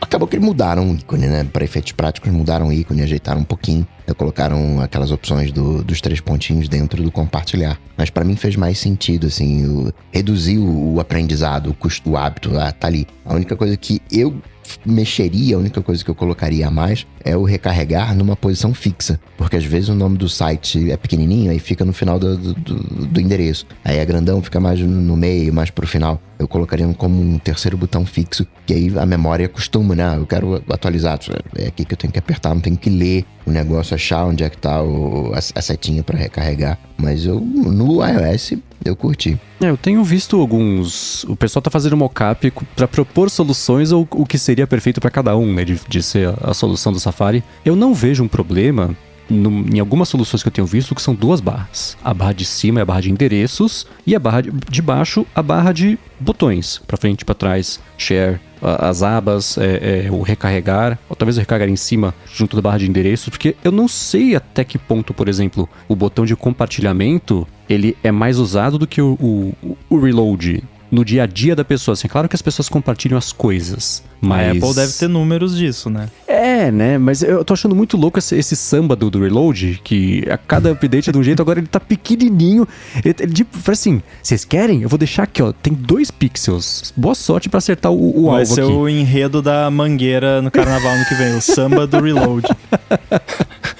Acabou 0.00 0.28
que 0.28 0.36
eles 0.36 0.46
mudaram 0.46 0.90
o 0.90 0.94
ícone, 0.94 1.26
né? 1.26 1.44
Para 1.44 1.64
efeitos 1.64 1.92
práticos, 1.92 2.30
mudaram 2.32 2.68
o 2.68 2.72
ícone, 2.72 3.02
ajeitaram 3.02 3.40
um 3.40 3.44
pouquinho. 3.44 3.86
Colocaram 4.16 4.80
aquelas 4.80 5.10
opções 5.10 5.50
do, 5.50 5.82
dos 5.82 6.00
três 6.00 6.20
pontinhos 6.20 6.68
dentro 6.68 7.02
do 7.02 7.10
compartilhar. 7.10 7.76
Mas 7.96 8.08
para 8.08 8.24
mim 8.24 8.36
fez 8.36 8.54
mais 8.54 8.78
sentido, 8.78 9.26
assim, 9.26 9.90
reduzir 10.12 10.58
o, 10.58 10.94
o 10.94 11.00
aprendizado, 11.00 11.70
o 11.70 11.74
custo, 11.74 12.10
o 12.10 12.16
hábito, 12.16 12.56
ah, 12.56 12.70
tá 12.70 12.86
ali. 12.86 13.06
A 13.24 13.34
única 13.34 13.56
coisa 13.56 13.76
que 13.76 14.00
eu 14.10 14.40
mexeria, 14.84 15.56
a 15.56 15.58
única 15.58 15.80
coisa 15.80 16.04
que 16.04 16.10
eu 16.10 16.14
colocaria 16.14 16.66
a 16.66 16.70
mais 16.70 17.06
é 17.24 17.36
o 17.36 17.44
recarregar 17.44 18.14
numa 18.14 18.36
posição 18.36 18.72
fixa. 18.72 19.20
Porque 19.36 19.56
às 19.56 19.64
vezes 19.64 19.88
o 19.88 19.94
nome 19.94 20.16
do 20.16 20.28
site 20.28 20.90
é 20.90 20.96
pequenininho, 20.96 21.50
aí 21.50 21.58
fica 21.58 21.84
no 21.84 21.92
final 21.92 22.18
do, 22.18 22.36
do, 22.36 22.74
do 23.06 23.20
endereço. 23.20 23.66
Aí 23.84 23.98
é 23.98 24.04
grandão, 24.04 24.42
fica 24.42 24.60
mais 24.60 24.80
no 24.80 25.16
meio, 25.16 25.52
mais 25.52 25.70
pro 25.70 25.86
final. 25.86 26.20
Eu 26.38 26.46
colocaria 26.46 26.86
como 26.94 27.20
um 27.20 27.38
terceiro 27.38 27.76
botão 27.76 28.04
fixo, 28.04 28.46
que 28.66 28.74
aí 28.74 28.92
a 28.98 29.06
memória 29.06 29.46
acostuma, 29.46 29.94
né? 29.94 30.16
Eu 30.16 30.26
quero 30.26 30.62
atualizar. 30.68 31.18
É 31.56 31.68
aqui 31.68 31.84
que 31.84 31.94
eu 31.94 31.96
tenho 31.96 32.12
que 32.12 32.18
apertar, 32.18 32.54
não 32.54 32.60
tenho 32.60 32.76
que 32.76 32.90
ler 32.90 33.24
o 33.46 33.50
negócio, 33.50 33.94
achar 33.94 34.24
onde 34.24 34.44
é 34.44 34.50
que 34.50 34.58
tá 34.58 34.82
o, 34.82 35.32
a, 35.34 35.38
a 35.38 35.62
setinha 35.62 36.02
para 36.02 36.18
recarregar. 36.18 36.78
Mas 36.98 37.24
eu, 37.24 37.40
no 37.40 38.04
iOS, 38.06 38.54
eu 38.88 38.96
curti. 38.96 39.38
É, 39.60 39.70
eu 39.70 39.76
tenho 39.76 40.02
visto 40.04 40.40
alguns. 40.40 41.24
O 41.24 41.36
pessoal 41.36 41.62
tá 41.62 41.70
fazendo 41.70 41.96
mockup 41.96 42.52
para 42.74 42.88
propor 42.88 43.30
soluções 43.30 43.92
ou 43.92 44.06
o 44.12 44.26
que 44.26 44.38
seria 44.38 44.66
perfeito 44.66 45.00
para 45.00 45.10
cada 45.10 45.36
um, 45.36 45.52
né? 45.52 45.64
De, 45.64 45.80
de 45.88 46.02
ser 46.02 46.28
a, 46.28 46.50
a, 46.50 46.54
solução 46.54 46.92
do 46.92 47.00
Safari. 47.00 47.42
Eu 47.64 47.76
não 47.76 47.94
vejo 47.94 48.22
um 48.22 48.28
problema. 48.28 48.96
No, 49.28 49.50
em 49.74 49.80
algumas 49.80 50.08
soluções 50.08 50.40
que 50.40 50.48
eu 50.48 50.52
tenho 50.52 50.66
visto, 50.68 50.94
que 50.94 51.02
são 51.02 51.12
duas 51.12 51.40
barras. 51.40 51.96
A 52.04 52.14
barra 52.14 52.32
de 52.32 52.44
cima 52.44 52.78
é 52.78 52.82
a 52.82 52.84
barra 52.84 53.00
de 53.00 53.10
endereços 53.10 53.84
e 54.06 54.14
a 54.14 54.20
barra 54.20 54.42
de, 54.42 54.52
de 54.70 54.80
baixo, 54.80 55.26
a 55.34 55.42
barra 55.42 55.72
de 55.72 55.98
botões, 56.20 56.80
para 56.86 56.96
frente 56.96 57.24
para 57.24 57.34
trás, 57.34 57.80
share, 57.98 58.38
as 58.62 59.02
abas, 59.02 59.58
é, 59.58 60.06
é, 60.06 60.10
o 60.10 60.22
recarregar, 60.22 60.98
ou 61.08 61.16
talvez 61.16 61.36
o 61.36 61.40
recarregar 61.40 61.68
em 61.68 61.76
cima, 61.76 62.14
junto 62.32 62.56
da 62.56 62.62
barra 62.62 62.78
de 62.78 62.88
endereços, 62.88 63.28
porque 63.28 63.56
eu 63.62 63.72
não 63.72 63.88
sei 63.88 64.34
até 64.34 64.64
que 64.64 64.78
ponto, 64.78 65.12
por 65.12 65.28
exemplo, 65.28 65.68
o 65.88 65.94
botão 65.94 66.24
de 66.24 66.34
compartilhamento 66.34 67.46
ele 67.68 67.96
é 68.02 68.12
mais 68.12 68.38
usado 68.38 68.78
do 68.78 68.86
que 68.86 69.00
o, 69.00 69.18
o, 69.20 69.76
o 69.90 69.98
reload 69.98 70.62
no 70.96 71.04
dia 71.04 71.24
a 71.24 71.26
dia 71.26 71.54
da 71.54 71.62
pessoa. 71.64 71.92
Assim, 71.92 72.08
claro 72.08 72.26
que 72.26 72.34
as 72.34 72.40
pessoas 72.40 72.70
compartilham 72.70 73.18
as 73.18 73.30
coisas, 73.32 74.02
mas... 74.18 74.48
A 74.48 74.50
Apple 74.52 74.74
deve 74.74 74.92
ter 74.94 75.08
números 75.08 75.54
disso, 75.54 75.90
né? 75.90 76.08
É, 76.26 76.70
né? 76.70 76.96
Mas 76.96 77.22
eu 77.22 77.44
tô 77.44 77.52
achando 77.52 77.74
muito 77.74 77.98
louco 77.98 78.18
esse, 78.18 78.34
esse 78.34 78.56
samba 78.56 78.96
do, 78.96 79.10
do, 79.10 79.20
Reload, 79.20 79.80
que 79.84 80.24
a 80.30 80.38
cada 80.38 80.72
update 80.72 81.10
é 81.10 81.12
de 81.12 81.18
um 81.18 81.22
jeito, 81.22 81.42
agora 81.42 81.60
ele 81.60 81.66
tá 81.66 81.78
pequenininho. 81.78 82.66
Ele, 83.04 83.14
ele 83.20 83.32
tipo, 83.32 83.70
assim, 83.70 84.00
vocês 84.22 84.44
querem? 84.44 84.82
Eu 84.82 84.88
vou 84.88 84.98
deixar 84.98 85.24
aqui, 85.24 85.42
ó, 85.42 85.52
tem 85.52 85.74
dois 85.74 86.10
pixels. 86.10 86.94
Boa 86.96 87.14
sorte 87.14 87.50
para 87.50 87.58
acertar 87.58 87.92
o, 87.92 88.24
o 88.24 88.30
Vai 88.30 88.40
alvo 88.40 88.54
ser 88.54 88.62
aqui. 88.62 88.72
o 88.72 88.88
enredo 88.88 89.42
da 89.42 89.70
mangueira 89.70 90.40
no 90.40 90.50
carnaval 90.50 90.96
no 90.96 91.04
que 91.04 91.14
vem, 91.14 91.36
o 91.36 91.42
samba 91.42 91.86
do 91.86 92.00
Reload. 92.00 92.48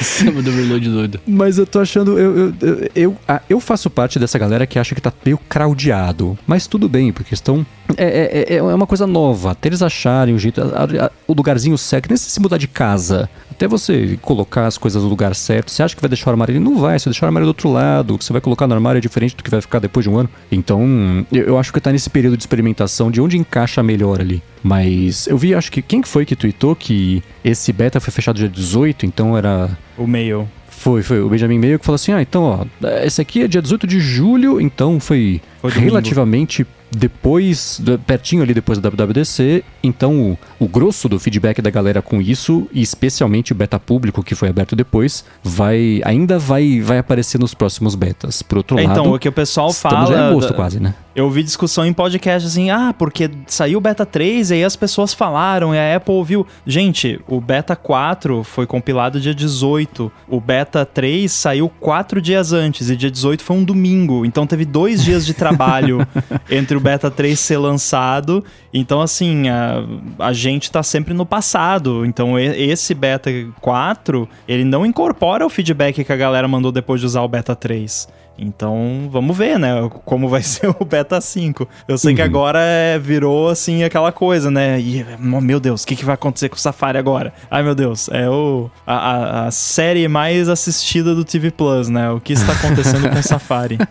Samba 0.00 0.42
do 0.42 0.80
doido. 0.90 1.20
Mas 1.26 1.58
eu 1.58 1.66
tô 1.66 1.80
achando. 1.80 2.18
Eu, 2.18 2.54
eu, 2.60 2.90
eu, 2.94 3.16
ah, 3.26 3.40
eu, 3.48 3.60
faço 3.60 3.88
parte 3.90 4.18
dessa 4.18 4.38
galera 4.38 4.66
que 4.66 4.78
acha 4.78 4.94
que 4.94 5.00
tá 5.00 5.12
meio 5.24 5.38
craudiado. 5.48 6.38
Mas 6.46 6.66
tudo 6.66 6.88
bem, 6.88 7.12
porque 7.12 7.34
estão. 7.34 7.64
É, 7.96 8.04
é, 8.04 8.54
é, 8.54 8.56
é 8.56 8.62
uma 8.62 8.86
coisa 8.86 9.06
nova. 9.06 9.52
Até 9.52 9.68
eles 9.68 9.82
acharem 9.82 10.34
o 10.34 10.38
jeito. 10.38 10.60
A, 10.60 11.06
a, 11.06 11.10
o 11.26 11.32
lugarzinho 11.32 11.76
certo. 11.78 12.08
Nem 12.08 12.16
se 12.16 12.40
mudar 12.40 12.58
de 12.58 12.68
casa. 12.68 13.28
Até 13.50 13.66
você 13.66 14.18
colocar 14.22 14.66
as 14.66 14.78
coisas 14.78 15.02
no 15.02 15.08
lugar 15.08 15.34
certo. 15.34 15.70
Você 15.70 15.82
acha 15.82 15.94
que 15.94 16.00
vai 16.00 16.08
deixar 16.08 16.30
o 16.30 16.32
armário 16.32 16.54
ali? 16.54 16.64
Não 16.64 16.78
vai. 16.78 16.98
Vai 16.98 17.04
deixar 17.04 17.26
o 17.26 17.28
armário 17.28 17.46
do 17.46 17.50
outro 17.50 17.70
lado. 17.70 18.14
O 18.14 18.18
que 18.18 18.24
você 18.24 18.32
vai 18.32 18.42
colocar 18.42 18.66
no 18.66 18.74
armário 18.74 18.98
é 18.98 19.02
diferente 19.02 19.36
do 19.36 19.42
que 19.42 19.50
vai 19.50 19.60
ficar 19.60 19.78
depois 19.78 20.04
de 20.04 20.10
um 20.10 20.18
ano. 20.18 20.28
Então, 20.50 21.26
eu, 21.32 21.44
eu 21.44 21.58
acho 21.58 21.72
que 21.72 21.80
tá 21.80 21.92
nesse 21.92 22.10
período 22.10 22.36
de 22.36 22.42
experimentação 22.42 23.10
de 23.10 23.20
onde 23.20 23.36
encaixa 23.36 23.82
melhor 23.82 24.20
ali. 24.20 24.42
Mas 24.62 25.26
eu 25.26 25.38
vi, 25.38 25.54
acho 25.54 25.70
que. 25.70 25.82
Quem 25.82 26.02
foi 26.02 26.24
que 26.24 26.36
tweetou 26.36 26.74
que 26.74 27.22
esse 27.44 27.72
beta 27.72 28.00
foi 28.00 28.12
fechado 28.12 28.36
dia 28.36 28.48
18, 28.48 29.06
então 29.06 29.36
era. 29.36 29.70
O 29.96 30.06
mail. 30.06 30.48
Foi, 30.68 31.02
foi 31.02 31.20
o 31.20 31.28
Benjamin 31.28 31.58
Mail 31.58 31.78
que 31.78 31.84
falou 31.84 31.96
assim: 31.96 32.12
ah, 32.12 32.22
então, 32.22 32.42
ó, 32.44 32.64
esse 33.04 33.20
aqui 33.20 33.42
é 33.42 33.48
dia 33.48 33.60
18 33.60 33.86
de 33.86 33.98
julho, 33.98 34.60
então 34.60 35.00
foi, 35.00 35.40
foi 35.60 35.70
relativamente 35.72 36.64
depois, 36.90 37.80
pertinho 38.06 38.42
ali 38.42 38.54
depois 38.54 38.78
da 38.78 38.88
WWDC, 38.88 39.64
então 39.82 40.18
o, 40.20 40.38
o, 40.58 40.68
grosso 40.68 41.08
do 41.08 41.18
feedback 41.18 41.60
da 41.60 41.70
galera 41.70 42.00
com 42.00 42.20
isso, 42.20 42.68
e 42.72 42.80
especialmente 42.80 43.52
o 43.52 43.54
beta 43.54 43.78
público 43.78 44.22
que 44.22 44.34
foi 44.34 44.48
aberto 44.48 44.74
depois, 44.74 45.24
vai 45.42 46.00
ainda 46.04 46.38
vai 46.38 46.80
vai 46.80 46.98
aparecer 46.98 47.38
nos 47.38 47.54
próximos 47.54 47.94
betas. 47.94 48.42
Por 48.42 48.58
outro 48.58 48.78
é, 48.78 48.84
lado, 48.84 49.00
então 49.00 49.12
o 49.12 49.18
que 49.18 49.28
o 49.28 49.32
pessoal 49.32 49.72
fala, 49.72 50.06
já 50.06 50.14
em 50.14 50.30
agosto 50.30 50.54
quase, 50.54 50.80
né? 50.80 50.94
Eu 51.14 51.28
vi 51.28 51.42
discussão 51.42 51.84
em 51.84 51.92
podcast 51.92 52.46
assim, 52.46 52.70
ah, 52.70 52.94
porque 52.96 53.28
saiu 53.48 53.78
o 53.78 53.80
beta 53.80 54.06
3 54.06 54.52
e 54.52 54.54
aí 54.54 54.64
as 54.64 54.76
pessoas 54.76 55.12
falaram 55.12 55.74
e 55.74 55.78
a 55.78 55.96
Apple 55.96 56.14
ouviu. 56.14 56.46
Gente, 56.64 57.20
o 57.26 57.40
beta 57.40 57.74
4 57.74 58.44
foi 58.44 58.68
compilado 58.68 59.20
dia 59.20 59.34
18, 59.34 60.12
o 60.28 60.40
beta 60.40 60.86
3 60.86 61.30
saiu 61.30 61.68
quatro 61.68 62.22
dias 62.22 62.52
antes 62.52 62.88
e 62.88 62.94
dia 62.94 63.10
18 63.10 63.42
foi 63.42 63.56
um 63.56 63.64
domingo, 63.64 64.24
então 64.24 64.46
teve 64.46 64.64
dois 64.64 65.02
dias 65.02 65.26
de 65.26 65.34
trabalho 65.34 66.06
entre 66.48 66.77
o 66.78 66.80
Beta 66.80 67.10
3 67.10 67.38
ser 67.38 67.58
lançado. 67.58 68.44
Então, 68.72 69.00
assim, 69.00 69.48
a, 69.48 69.84
a 70.18 70.32
gente 70.32 70.70
tá 70.70 70.82
sempre 70.82 71.12
no 71.12 71.26
passado. 71.26 72.04
Então, 72.06 72.38
e, 72.38 72.70
esse 72.70 72.94
Beta 72.94 73.30
4, 73.60 74.28
ele 74.46 74.64
não 74.64 74.86
incorpora 74.86 75.44
o 75.44 75.50
feedback 75.50 76.02
que 76.02 76.12
a 76.12 76.16
galera 76.16 76.48
mandou 76.48 76.72
depois 76.72 77.00
de 77.00 77.06
usar 77.06 77.22
o 77.22 77.28
Beta 77.28 77.54
3. 77.54 78.08
Então, 78.38 79.08
vamos 79.10 79.36
ver, 79.36 79.58
né? 79.58 79.90
Como 80.04 80.28
vai 80.28 80.42
ser 80.44 80.68
o 80.78 80.84
Beta 80.84 81.20
5. 81.20 81.68
Eu 81.88 81.98
sei 81.98 82.10
uhum. 82.12 82.16
que 82.16 82.22
agora 82.22 82.60
é, 82.62 82.98
virou, 82.98 83.48
assim, 83.48 83.82
aquela 83.82 84.12
coisa, 84.12 84.50
né? 84.50 84.80
E, 84.80 85.04
meu 85.18 85.58
Deus, 85.58 85.82
o 85.82 85.86
que, 85.86 85.96
que 85.96 86.04
vai 86.04 86.14
acontecer 86.14 86.48
com 86.48 86.54
o 86.56 86.58
Safari 86.58 86.98
agora? 86.98 87.32
Ai, 87.50 87.62
meu 87.62 87.74
Deus, 87.74 88.08
é 88.10 88.28
o, 88.28 88.70
a, 88.86 89.46
a, 89.46 89.50
série 89.50 90.06
mais 90.06 90.48
assistida 90.48 91.14
do 91.14 91.24
TV 91.24 91.50
Plus, 91.50 91.88
né? 91.88 92.10
O 92.10 92.20
que 92.20 92.34
está 92.34 92.52
acontecendo 92.52 93.10
com 93.10 93.18
o 93.18 93.22
Safari? 93.22 93.78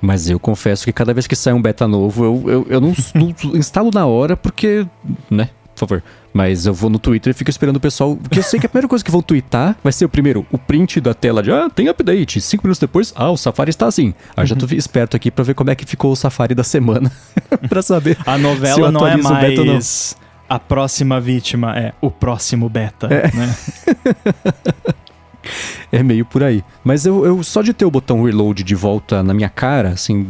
Mas 0.00 0.30
eu 0.30 0.38
confesso 0.38 0.84
que 0.84 0.92
cada 0.92 1.12
vez 1.12 1.26
que 1.26 1.34
sai 1.34 1.52
um 1.52 1.60
beta 1.60 1.88
novo, 1.88 2.24
eu, 2.24 2.44
eu, 2.46 2.66
eu 2.70 2.80
não, 2.80 2.94
não 3.14 3.34
instalo 3.56 3.90
na 3.92 4.06
hora 4.06 4.36
porque, 4.36 4.86
né? 5.28 5.48
Por 5.78 5.86
favor. 5.86 6.02
Mas 6.32 6.66
eu 6.66 6.74
vou 6.74 6.90
no 6.90 6.98
Twitter 6.98 7.30
e 7.30 7.34
fico 7.34 7.50
esperando 7.50 7.76
o 7.76 7.80
pessoal. 7.80 8.16
Porque 8.16 8.40
eu 8.40 8.42
sei 8.42 8.58
que 8.58 8.66
a 8.66 8.68
primeira 8.68 8.88
coisa 8.88 9.04
que 9.04 9.10
vão 9.10 9.22
twittar 9.22 9.76
vai 9.82 9.92
ser 9.92 10.04
o 10.04 10.08
primeiro, 10.08 10.44
o 10.50 10.58
print 10.58 11.00
da 11.00 11.14
tela 11.14 11.42
de 11.42 11.52
ah, 11.52 11.70
tem 11.70 11.88
update. 11.88 12.40
Cinco 12.40 12.64
minutos 12.64 12.80
depois, 12.80 13.12
ah, 13.14 13.30
o 13.30 13.36
Safari 13.36 13.70
está 13.70 13.86
assim. 13.86 14.12
Aí 14.36 14.42
uhum. 14.42 14.46
já 14.46 14.56
tô 14.56 14.66
uhum. 14.66 14.72
esperto 14.72 15.16
aqui 15.16 15.30
para 15.30 15.44
ver 15.44 15.54
como 15.54 15.70
é 15.70 15.74
que 15.74 15.86
ficou 15.86 16.10
o 16.10 16.16
Safari 16.16 16.54
da 16.54 16.64
semana. 16.64 17.12
para 17.68 17.80
saber. 17.80 18.18
A 18.26 18.36
novela 18.36 18.90
não 18.90 19.06
é 19.06 19.16
mais 19.16 20.16
a 20.48 20.58
próxima 20.58 21.20
vítima, 21.20 21.78
é 21.78 21.92
o 22.00 22.10
próximo 22.10 22.68
beta, 22.70 23.06
é. 23.06 23.30
né? 23.36 23.54
é 25.92 26.02
meio 26.02 26.24
por 26.24 26.42
aí. 26.42 26.64
Mas 26.82 27.04
eu, 27.04 27.24
eu, 27.24 27.42
só 27.42 27.60
de 27.60 27.74
ter 27.74 27.84
o 27.84 27.90
botão 27.90 28.22
reload 28.22 28.64
de 28.64 28.74
volta 28.74 29.22
na 29.22 29.34
minha 29.34 29.50
cara, 29.50 29.90
assim, 29.90 30.26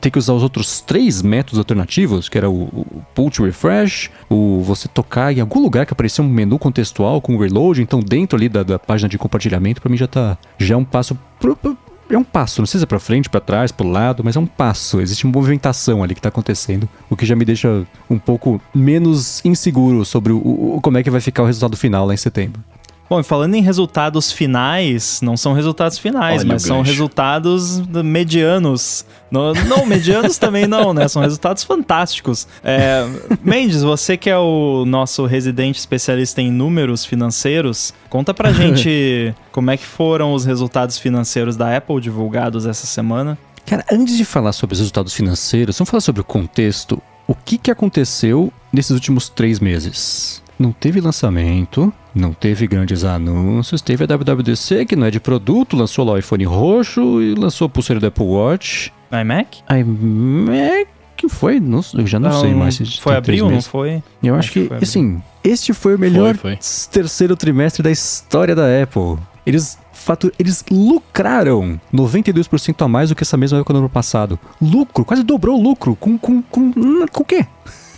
ter 0.00 0.10
que 0.10 0.18
usar 0.18 0.32
os 0.32 0.42
outros 0.42 0.80
três 0.80 1.22
métodos 1.22 1.58
alternativos, 1.58 2.28
que 2.28 2.38
era 2.38 2.48
o, 2.48 2.62
o 2.62 3.02
pull 3.14 3.30
to 3.30 3.44
refresh, 3.44 4.10
o 4.28 4.62
você 4.62 4.88
tocar 4.88 5.32
em 5.32 5.40
algum 5.40 5.60
lugar 5.60 5.86
que 5.86 5.92
aparecia 5.92 6.24
um 6.24 6.28
menu 6.28 6.58
contextual 6.58 7.20
com 7.20 7.36
reload, 7.36 7.82
então 7.82 8.00
dentro 8.00 8.36
ali 8.36 8.48
da, 8.48 8.62
da 8.62 8.78
página 8.78 9.08
de 9.08 9.18
compartilhamento, 9.18 9.80
para 9.80 9.90
mim 9.90 9.96
já 9.96 10.06
tá 10.06 10.38
já 10.58 10.74
é 10.74 10.76
um 10.76 10.84
passo 10.84 11.18
pro, 11.38 11.54
pro, 11.54 11.76
é 12.14 12.18
um 12.18 12.24
passo, 12.24 12.60
não 12.60 12.66
sei 12.66 12.78
se 12.78 12.84
é 12.84 12.86
pra 12.86 12.98
frente, 12.98 13.28
para 13.28 13.40
trás, 13.40 13.70
pro 13.70 13.86
lado, 13.86 14.24
mas 14.24 14.36
é 14.36 14.40
um 14.40 14.46
passo. 14.46 15.00
Existe 15.00 15.24
uma 15.24 15.32
movimentação 15.32 16.02
ali 16.02 16.14
que 16.14 16.20
tá 16.20 16.28
acontecendo, 16.28 16.88
o 17.08 17.16
que 17.16 17.24
já 17.24 17.36
me 17.36 17.44
deixa 17.44 17.86
um 18.08 18.18
pouco 18.18 18.60
menos 18.74 19.44
inseguro 19.44 20.04
sobre 20.04 20.32
o, 20.32 20.38
o 20.38 20.80
como 20.82 20.98
é 20.98 21.02
que 21.02 21.10
vai 21.10 21.20
ficar 21.20 21.42
o 21.42 21.46
resultado 21.46 21.76
final 21.76 22.06
lá 22.06 22.14
em 22.14 22.16
setembro. 22.16 22.62
Bom, 23.10 23.18
e 23.18 23.24
falando 23.24 23.56
em 23.56 23.60
resultados 23.60 24.30
finais, 24.30 25.20
não 25.20 25.36
são 25.36 25.52
resultados 25.52 25.98
finais, 25.98 26.42
Olha 26.42 26.52
mas 26.52 26.62
são 26.62 26.80
resultados 26.80 27.80
medianos. 28.04 29.04
No, 29.28 29.52
não, 29.52 29.84
medianos 29.84 30.38
também 30.38 30.68
não, 30.68 30.94
né? 30.94 31.08
São 31.08 31.20
resultados 31.20 31.64
fantásticos. 31.64 32.46
É, 32.62 33.04
Mendes, 33.42 33.82
você 33.82 34.16
que 34.16 34.30
é 34.30 34.38
o 34.38 34.84
nosso 34.86 35.26
residente 35.26 35.80
especialista 35.80 36.40
em 36.40 36.52
números 36.52 37.04
financeiros, 37.04 37.92
conta 38.08 38.32
pra 38.32 38.52
gente 38.54 39.34
como 39.50 39.72
é 39.72 39.76
que 39.76 39.84
foram 39.84 40.32
os 40.32 40.44
resultados 40.44 40.96
financeiros 40.96 41.56
da 41.56 41.76
Apple 41.76 42.00
divulgados 42.00 42.64
essa 42.64 42.86
semana. 42.86 43.36
Cara, 43.66 43.84
antes 43.90 44.16
de 44.16 44.24
falar 44.24 44.52
sobre 44.52 44.74
os 44.74 44.78
resultados 44.78 45.12
financeiros, 45.12 45.76
vamos 45.76 45.90
falar 45.90 46.00
sobre 46.00 46.20
o 46.20 46.24
contexto. 46.24 47.02
O 47.26 47.34
que, 47.34 47.58
que 47.58 47.72
aconteceu 47.72 48.52
nesses 48.72 48.92
últimos 48.92 49.28
três 49.28 49.58
meses? 49.58 50.40
Não 50.56 50.70
teve 50.70 51.00
lançamento, 51.00 51.92
não 52.14 52.32
teve 52.32 52.66
grandes 52.66 53.04
anúncios. 53.04 53.80
Teve 53.80 54.04
a 54.04 54.06
WWDC, 54.06 54.86
que 54.86 54.96
não 54.96 55.06
é 55.06 55.10
de 55.10 55.20
produto, 55.20 55.76
lançou 55.76 56.04
lá 56.04 56.12
o 56.12 56.18
iPhone 56.18 56.44
roxo 56.44 57.22
e 57.22 57.34
lançou 57.34 57.66
a 57.66 57.68
pulseira 57.68 58.00
do 58.00 58.06
Apple 58.06 58.24
Watch. 58.24 58.92
iMac? 59.12 59.62
iMac 59.70 60.88
foi? 61.28 61.60
Não, 61.60 61.80
eu 61.94 62.06
já 62.06 62.18
não, 62.18 62.30
não 62.30 62.40
sei 62.40 62.54
mais. 62.54 62.74
Se 62.76 63.00
foi 63.00 63.16
abril, 63.16 63.50
não 63.50 63.62
foi? 63.62 64.02
Eu 64.22 64.34
acho, 64.34 64.48
acho 64.48 64.52
que, 64.52 64.68
que 64.68 64.84
assim, 64.84 65.22
este 65.44 65.72
foi 65.72 65.94
o 65.94 65.98
melhor 65.98 66.36
foi, 66.36 66.56
foi. 66.56 66.90
terceiro 66.90 67.36
trimestre 67.36 67.82
da 67.82 67.90
história 67.90 68.54
da 68.54 68.82
Apple. 68.82 69.18
Eles 69.44 69.78
fator, 69.92 70.32
eles 70.38 70.64
lucraram 70.70 71.80
92% 71.92 72.82
a 72.82 72.88
mais 72.88 73.10
do 73.10 73.14
que 73.14 73.22
essa 73.22 73.36
mesma 73.36 73.58
época 73.58 73.72
do 73.72 73.78
ano 73.80 73.88
passado. 73.88 74.38
Lucro, 74.60 75.04
quase 75.04 75.22
dobrou 75.22 75.58
o 75.58 75.62
lucro. 75.62 75.94
Com, 75.96 76.18
com, 76.18 76.42
com, 76.42 76.72
com 76.72 77.22
o 77.22 77.24
quê? 77.24 77.46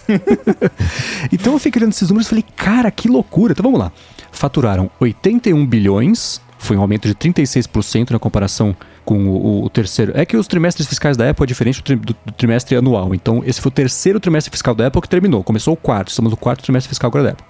então 1.32 1.52
eu 1.52 1.58
fiquei 1.58 1.80
olhando 1.80 1.92
esses 1.92 2.08
números 2.08 2.26
e 2.26 2.30
falei, 2.30 2.44
cara, 2.56 2.90
que 2.90 3.08
loucura. 3.08 3.52
Então 3.52 3.62
vamos 3.62 3.78
lá. 3.78 3.92
Faturaram 4.30 4.90
81 4.98 5.66
bilhões, 5.66 6.40
foi 6.58 6.76
um 6.76 6.80
aumento 6.80 7.08
de 7.08 7.14
36% 7.14 8.10
na 8.10 8.18
comparação 8.18 8.74
com 9.04 9.28
o, 9.28 9.64
o, 9.64 9.70
terceiro. 9.70 10.12
É 10.14 10.24
que 10.24 10.36
os 10.36 10.46
trimestres 10.46 10.86
fiscais 10.86 11.16
da 11.16 11.28
Apple 11.28 11.44
é 11.44 11.46
diferente 11.46 11.80
do, 11.80 11.82
tri, 11.82 11.96
do, 11.96 12.16
do, 12.24 12.32
trimestre 12.32 12.76
anual. 12.76 13.14
Então, 13.14 13.42
esse 13.44 13.60
foi 13.60 13.68
o 13.68 13.72
terceiro 13.72 14.20
trimestre 14.20 14.50
fiscal 14.50 14.74
da 14.74 14.86
Apple 14.86 15.02
que 15.02 15.08
terminou. 15.08 15.42
Começou 15.42 15.74
o 15.74 15.76
quarto, 15.76 16.08
estamos 16.08 16.30
no 16.30 16.36
quarto 16.36 16.62
trimestre 16.62 16.88
fiscal 16.88 17.08
agora 17.08 17.24
da 17.24 17.30
Apple. 17.30 17.44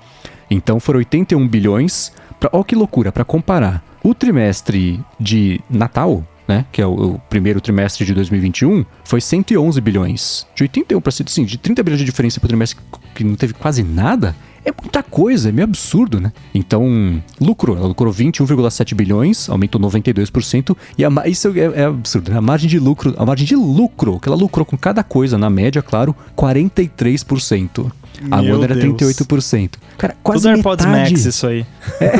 Então, 0.50 0.80
foram 0.80 0.98
81 0.98 1.46
bilhões. 1.46 2.12
Ó, 2.52 2.62
que 2.62 2.74
loucura, 2.74 3.12
para 3.12 3.24
comparar. 3.24 3.84
O 4.02 4.14
trimestre 4.14 5.00
de 5.20 5.60
Natal, 5.70 6.24
né, 6.52 6.66
que 6.70 6.82
é 6.82 6.86
o, 6.86 7.14
o, 7.14 7.18
primeiro 7.30 7.60
trimestre 7.60 8.04
de 8.04 8.12
2021, 8.12 8.84
foi 9.04 9.20
111 9.20 9.80
bilhões. 9.80 10.46
De 10.54 10.64
81 10.64 11.00
para 11.00 11.08
assim, 11.08 11.44
de 11.44 11.56
30 11.56 11.82
bilhões 11.82 12.00
de 12.00 12.04
diferença 12.04 12.38
para 12.38 12.46
o 12.46 12.48
trimestre 12.48 12.78
que 13.14 13.24
não 13.24 13.34
teve 13.34 13.54
quase 13.54 13.82
nada, 13.82 14.36
é 14.64 14.70
muita 14.70 15.02
coisa, 15.02 15.48
é 15.48 15.52
meio 15.52 15.64
absurdo, 15.64 16.20
né? 16.20 16.32
Então, 16.54 17.20
lucrou. 17.40 17.76
Ela 17.76 17.88
lucrou 17.88 18.12
21,7 18.12 18.94
bilhões, 18.94 19.48
aumentou 19.48 19.80
92%. 19.80 20.76
E 20.96 21.04
a, 21.04 21.10
isso 21.26 21.48
é, 21.48 21.80
é, 21.80 21.84
absurdo, 21.84 22.30
né? 22.30 22.38
A 22.38 22.40
margem 22.40 22.68
de 22.68 22.78
lucro, 22.78 23.14
a 23.16 23.26
margem 23.26 23.46
de 23.46 23.56
lucro, 23.56 24.20
que 24.20 24.28
ela 24.28 24.36
lucrou 24.36 24.64
com 24.64 24.76
cada 24.76 25.02
coisa, 25.02 25.36
na 25.36 25.50
média, 25.50 25.82
claro, 25.82 26.14
43%. 26.36 27.90
A 28.30 28.40
Meu 28.40 28.62
era 28.62 28.74
Deus. 28.74 28.94
38%. 28.94 29.72
Cara, 29.98 30.14
quase 30.22 30.42
Tudo 30.42 30.54
AirPods 30.54 30.86
metade. 30.86 31.10
Max 31.12 31.24
isso 31.24 31.46
aí. 31.46 31.66
É. 32.00 32.12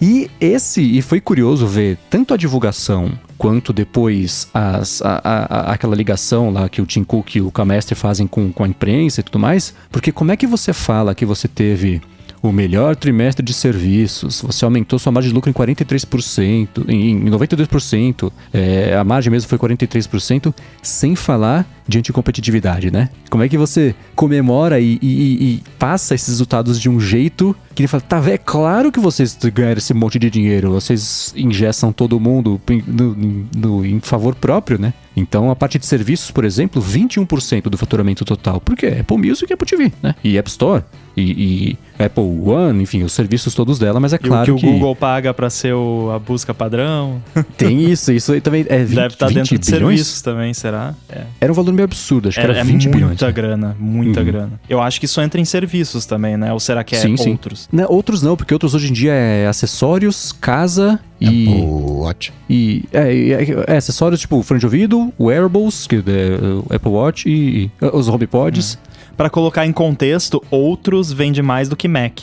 e 0.00 0.30
esse, 0.40 0.80
e 0.80 1.02
foi 1.02 1.20
curioso 1.20 1.66
ver 1.66 1.98
tanto 2.10 2.34
a 2.34 2.36
divulgação 2.36 3.12
quanto 3.38 3.72
depois 3.72 4.48
as, 4.54 5.02
a, 5.02 5.20
a, 5.24 5.72
aquela 5.72 5.96
ligação 5.96 6.50
lá 6.50 6.68
que 6.68 6.80
o 6.80 6.86
Tim 6.86 7.04
Cook 7.04 7.36
e 7.36 7.40
o 7.40 7.50
Camestre 7.50 7.94
fazem 7.94 8.26
com, 8.26 8.52
com 8.52 8.64
a 8.64 8.68
imprensa 8.68 9.20
e 9.20 9.22
tudo 9.22 9.38
mais. 9.38 9.74
Porque 9.90 10.12
como 10.12 10.30
é 10.32 10.36
que 10.36 10.46
você 10.46 10.72
fala 10.72 11.14
que 11.14 11.26
você 11.26 11.48
teve 11.48 12.00
o 12.42 12.50
melhor 12.50 12.96
trimestre 12.96 13.44
de 13.44 13.54
serviços, 13.54 14.42
você 14.42 14.64
aumentou 14.64 14.98
sua 14.98 15.12
margem 15.12 15.30
de 15.30 15.34
lucro 15.34 15.48
em 15.48 15.52
43%, 15.54 16.88
em 16.88 17.24
92%, 17.30 18.32
é, 18.52 18.96
a 18.96 19.04
margem 19.04 19.30
mesmo 19.30 19.48
foi 19.48 19.56
43%, 19.56 20.52
sem 20.82 21.14
falar 21.14 21.64
de 21.86 21.98
anticompetitividade, 21.98 22.90
né? 22.90 23.10
Como 23.30 23.44
é 23.44 23.48
que 23.48 23.56
você 23.56 23.94
comemora 24.16 24.80
e, 24.80 24.98
e, 25.00 25.54
e 25.54 25.62
passa 25.78 26.14
esses 26.14 26.28
resultados 26.28 26.80
de 26.80 26.90
um 26.90 26.98
jeito 26.98 27.54
que 27.74 27.82
ele 27.82 27.88
fala, 27.88 28.00
tá, 28.00 28.22
é 28.28 28.38
claro 28.38 28.90
que 28.90 28.98
vocês 28.98 29.38
ganharam 29.54 29.78
esse 29.78 29.94
monte 29.94 30.18
de 30.18 30.28
dinheiro, 30.28 30.72
vocês 30.72 31.32
ingestam 31.36 31.92
todo 31.92 32.18
mundo 32.18 32.60
no, 32.86 33.16
no, 33.56 33.86
em 33.86 34.00
favor 34.00 34.34
próprio, 34.34 34.80
né? 34.80 34.92
Então, 35.16 35.50
a 35.50 35.56
parte 35.56 35.78
de 35.78 35.86
serviços, 35.86 36.30
por 36.30 36.44
exemplo, 36.44 36.82
21% 36.82 37.64
do 37.64 37.76
faturamento 37.76 38.24
total. 38.24 38.60
Por 38.60 38.76
quê? 38.76 38.98
Apple 39.00 39.18
Music 39.18 39.50
e 39.50 39.54
Apple 39.54 39.66
TV, 39.66 39.92
né? 40.02 40.14
E 40.24 40.38
App 40.38 40.48
Store. 40.48 40.82
E, 41.16 41.22
e, 41.22 41.78
Apple 42.02 42.24
One, 42.24 42.82
enfim, 42.82 43.02
os 43.02 43.12
serviços 43.12 43.54
todos 43.54 43.78
dela, 43.78 44.00
mas 44.00 44.14
é 44.14 44.18
claro 44.18 44.46
que... 44.46 44.50
o 44.52 44.56
que 44.56 44.66
o 44.66 44.72
Google 44.72 44.96
paga 44.96 45.34
para 45.34 45.50
ser 45.50 45.74
o, 45.74 46.10
a 46.10 46.18
busca 46.18 46.54
padrão. 46.54 47.22
Tem 47.56 47.90
isso, 47.90 48.10
isso 48.12 48.32
aí 48.32 48.40
também 48.40 48.64
é 48.68 48.78
20, 48.78 48.96
Deve 48.96 49.06
estar 49.08 49.26
tá 49.26 49.32
dentro 49.32 49.58
de 49.58 49.70
bilhões? 49.70 49.98
serviços 49.98 50.22
também, 50.22 50.54
será? 50.54 50.94
É. 51.10 51.24
Era 51.40 51.52
um 51.52 51.54
valor 51.54 51.72
meio 51.72 51.84
absurdo, 51.84 52.28
acho 52.28 52.38
que 52.38 52.44
era, 52.44 52.54
era 52.54 52.64
20 52.64 52.88
é 52.88 52.90
bilhões. 52.90 53.08
muita 53.08 53.26
né? 53.26 53.32
grana, 53.32 53.76
muita 53.78 54.20
uhum. 54.20 54.26
grana. 54.26 54.60
Eu 54.68 54.80
acho 54.80 54.98
que 54.98 55.04
isso 55.04 55.20
entra 55.20 55.38
em 55.38 55.44
serviços 55.44 56.06
também, 56.06 56.36
né? 56.36 56.50
Ou 56.52 56.58
será 56.58 56.82
que 56.82 56.96
é 56.96 56.98
sim, 56.98 57.14
outros? 57.28 57.62
Sim. 57.62 57.68
Não, 57.72 57.90
outros 57.90 58.22
não, 58.22 58.34
porque 58.34 58.54
outros 58.54 58.74
hoje 58.74 58.88
em 58.88 58.92
dia 58.92 59.12
é 59.12 59.46
acessórios, 59.46 60.32
casa 60.32 60.98
e... 61.22 61.48
Apple 61.48 61.64
Watch. 61.64 62.32
E, 62.48 62.84
é, 62.92 63.12
é, 63.12 63.64
é 63.74 63.76
acessórios 63.76 64.20
tipo 64.20 64.42
fone 64.42 64.60
de 64.60 64.66
ouvido, 64.66 65.12
wearables, 65.18 65.86
que 65.86 65.96
é, 65.96 66.74
Apple 66.74 66.90
Watch 66.90 67.28
e, 67.28 67.64
e 67.64 67.70
os 67.92 68.08
HomePods. 68.08 68.74
Hum. 68.74 68.92
Para 69.16 69.30
colocar 69.30 69.66
em 69.66 69.72
contexto, 69.72 70.42
outros 70.50 71.12
vende 71.12 71.42
mais 71.42 71.68
do 71.68 71.76
que 71.76 71.86
Mac. 71.86 72.20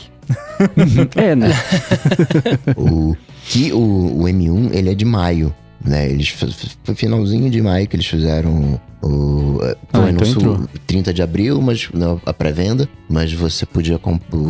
é, 1.16 1.34
né? 1.34 1.48
o, 2.76 3.16
que 3.46 3.72
o, 3.72 3.78
o 3.78 4.24
M1, 4.24 4.74
ele 4.74 4.90
é 4.90 4.94
de 4.94 5.04
maio 5.04 5.54
né? 5.84 6.10
Eles 6.10 6.28
foi 6.28 6.94
finalzinho 6.94 7.50
de 7.50 7.60
maio 7.62 7.86
que 7.88 7.96
eles 7.96 8.06
fizeram 8.06 8.80
o 9.02 9.58
foi 9.92 10.02
ah, 10.04 10.10
então 10.10 10.42
no 10.58 10.68
30 10.86 11.12
de 11.12 11.22
abril, 11.22 11.60
mas 11.60 11.88
não, 11.92 12.20
a 12.24 12.32
pré-venda, 12.32 12.88
mas 13.08 13.32
você 13.32 13.64
podia 13.64 13.98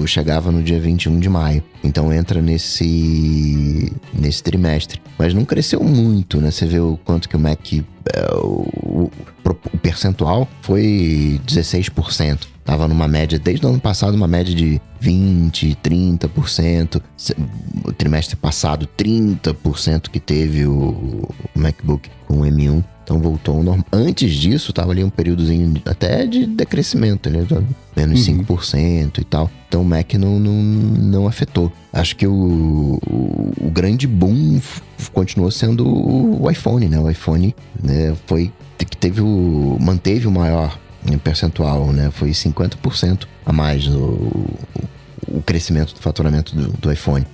chegava 0.07 0.51
no 0.51 0.63
dia 0.63 0.81
21 0.81 1.19
de 1.19 1.29
maio. 1.29 1.63
Então 1.83 2.13
entra 2.13 2.41
nesse 2.43 3.93
nesse 4.13 4.43
trimestre. 4.43 5.01
Mas 5.19 5.35
não 5.35 5.45
cresceu 5.45 5.83
muito, 5.83 6.41
né? 6.41 6.51
Você 6.51 6.67
vê 6.67 6.81
o 6.81 6.99
quanto 7.05 7.29
que 7.29 7.37
o 7.37 7.39
Mac 7.39 7.73
é, 7.73 8.35
o, 8.35 8.67
o, 8.83 9.11
percentual 9.83 10.49
foi 10.63 11.41
16%. 11.47 12.47
Tava 12.65 12.87
numa 12.87 13.09
média, 13.09 13.39
desde 13.39 13.67
o 13.67 13.69
ano 13.69 13.81
passado, 13.81 14.15
uma 14.15 14.29
média 14.29 14.55
de 14.55 14.81
20, 15.01 15.77
30%. 15.83 17.01
Se- 17.17 17.35
O 17.85 17.93
trimestre 17.93 18.37
passado, 18.37 18.89
30% 18.97 20.09
que 20.09 20.21
teve 20.21 20.67
o, 20.67 21.27
o 21.55 21.59
MacBook 21.59 22.09
com 22.27 22.41
o 22.41 22.43
M1. 22.43 22.85
Então 23.11 23.21
voltou 23.21 23.57
ao 23.57 23.63
normal. 23.65 23.85
Antes 23.91 24.33
disso, 24.35 24.73
tava 24.73 24.93
ali 24.93 25.03
um 25.03 25.11
períodozinho 25.11 25.83
até 25.85 26.25
de 26.25 26.47
decrescimento, 26.47 27.29
né? 27.29 27.45
Menos 27.97 28.29
Uhum. 28.29 28.45
5% 28.45 29.19
e 29.19 29.25
tal. 29.25 29.51
Então 29.67 29.83
o 29.83 29.85
Mac 29.85 30.15
não, 30.15 30.39
não, 30.39 30.53
não 30.53 31.27
afetou. 31.27 31.73
Acho 31.93 32.15
que 32.15 32.25
o, 32.25 33.01
o, 33.05 33.53
o 33.67 33.71
grande 33.71 34.07
boom 34.07 34.61
continuou 35.13 35.51
sendo 35.51 35.89
o, 35.89 36.45
o 36.45 36.49
iPhone, 36.49 36.89
né? 36.89 37.01
O 37.01 37.11
iPhone 37.11 37.53
né, 37.83 38.15
foi 38.27 38.53
que 38.79 38.97
teve 38.97 39.21
o. 39.21 39.77
manteve 39.81 40.29
o 40.29 40.31
maior 40.31 40.79
em 41.05 41.19
percentual, 41.19 41.93
né? 41.93 42.13
Foi 42.13 42.31
50% 42.31 43.27
a 43.45 43.53
mais 43.53 43.89
no, 43.89 43.99
o, 43.99 44.51
o 45.31 45.41
crescimento 45.41 45.95
do 45.95 46.01
faturamento 46.01 46.55
do, 46.55 46.69
do 46.73 46.93
iPhone. 46.93 47.27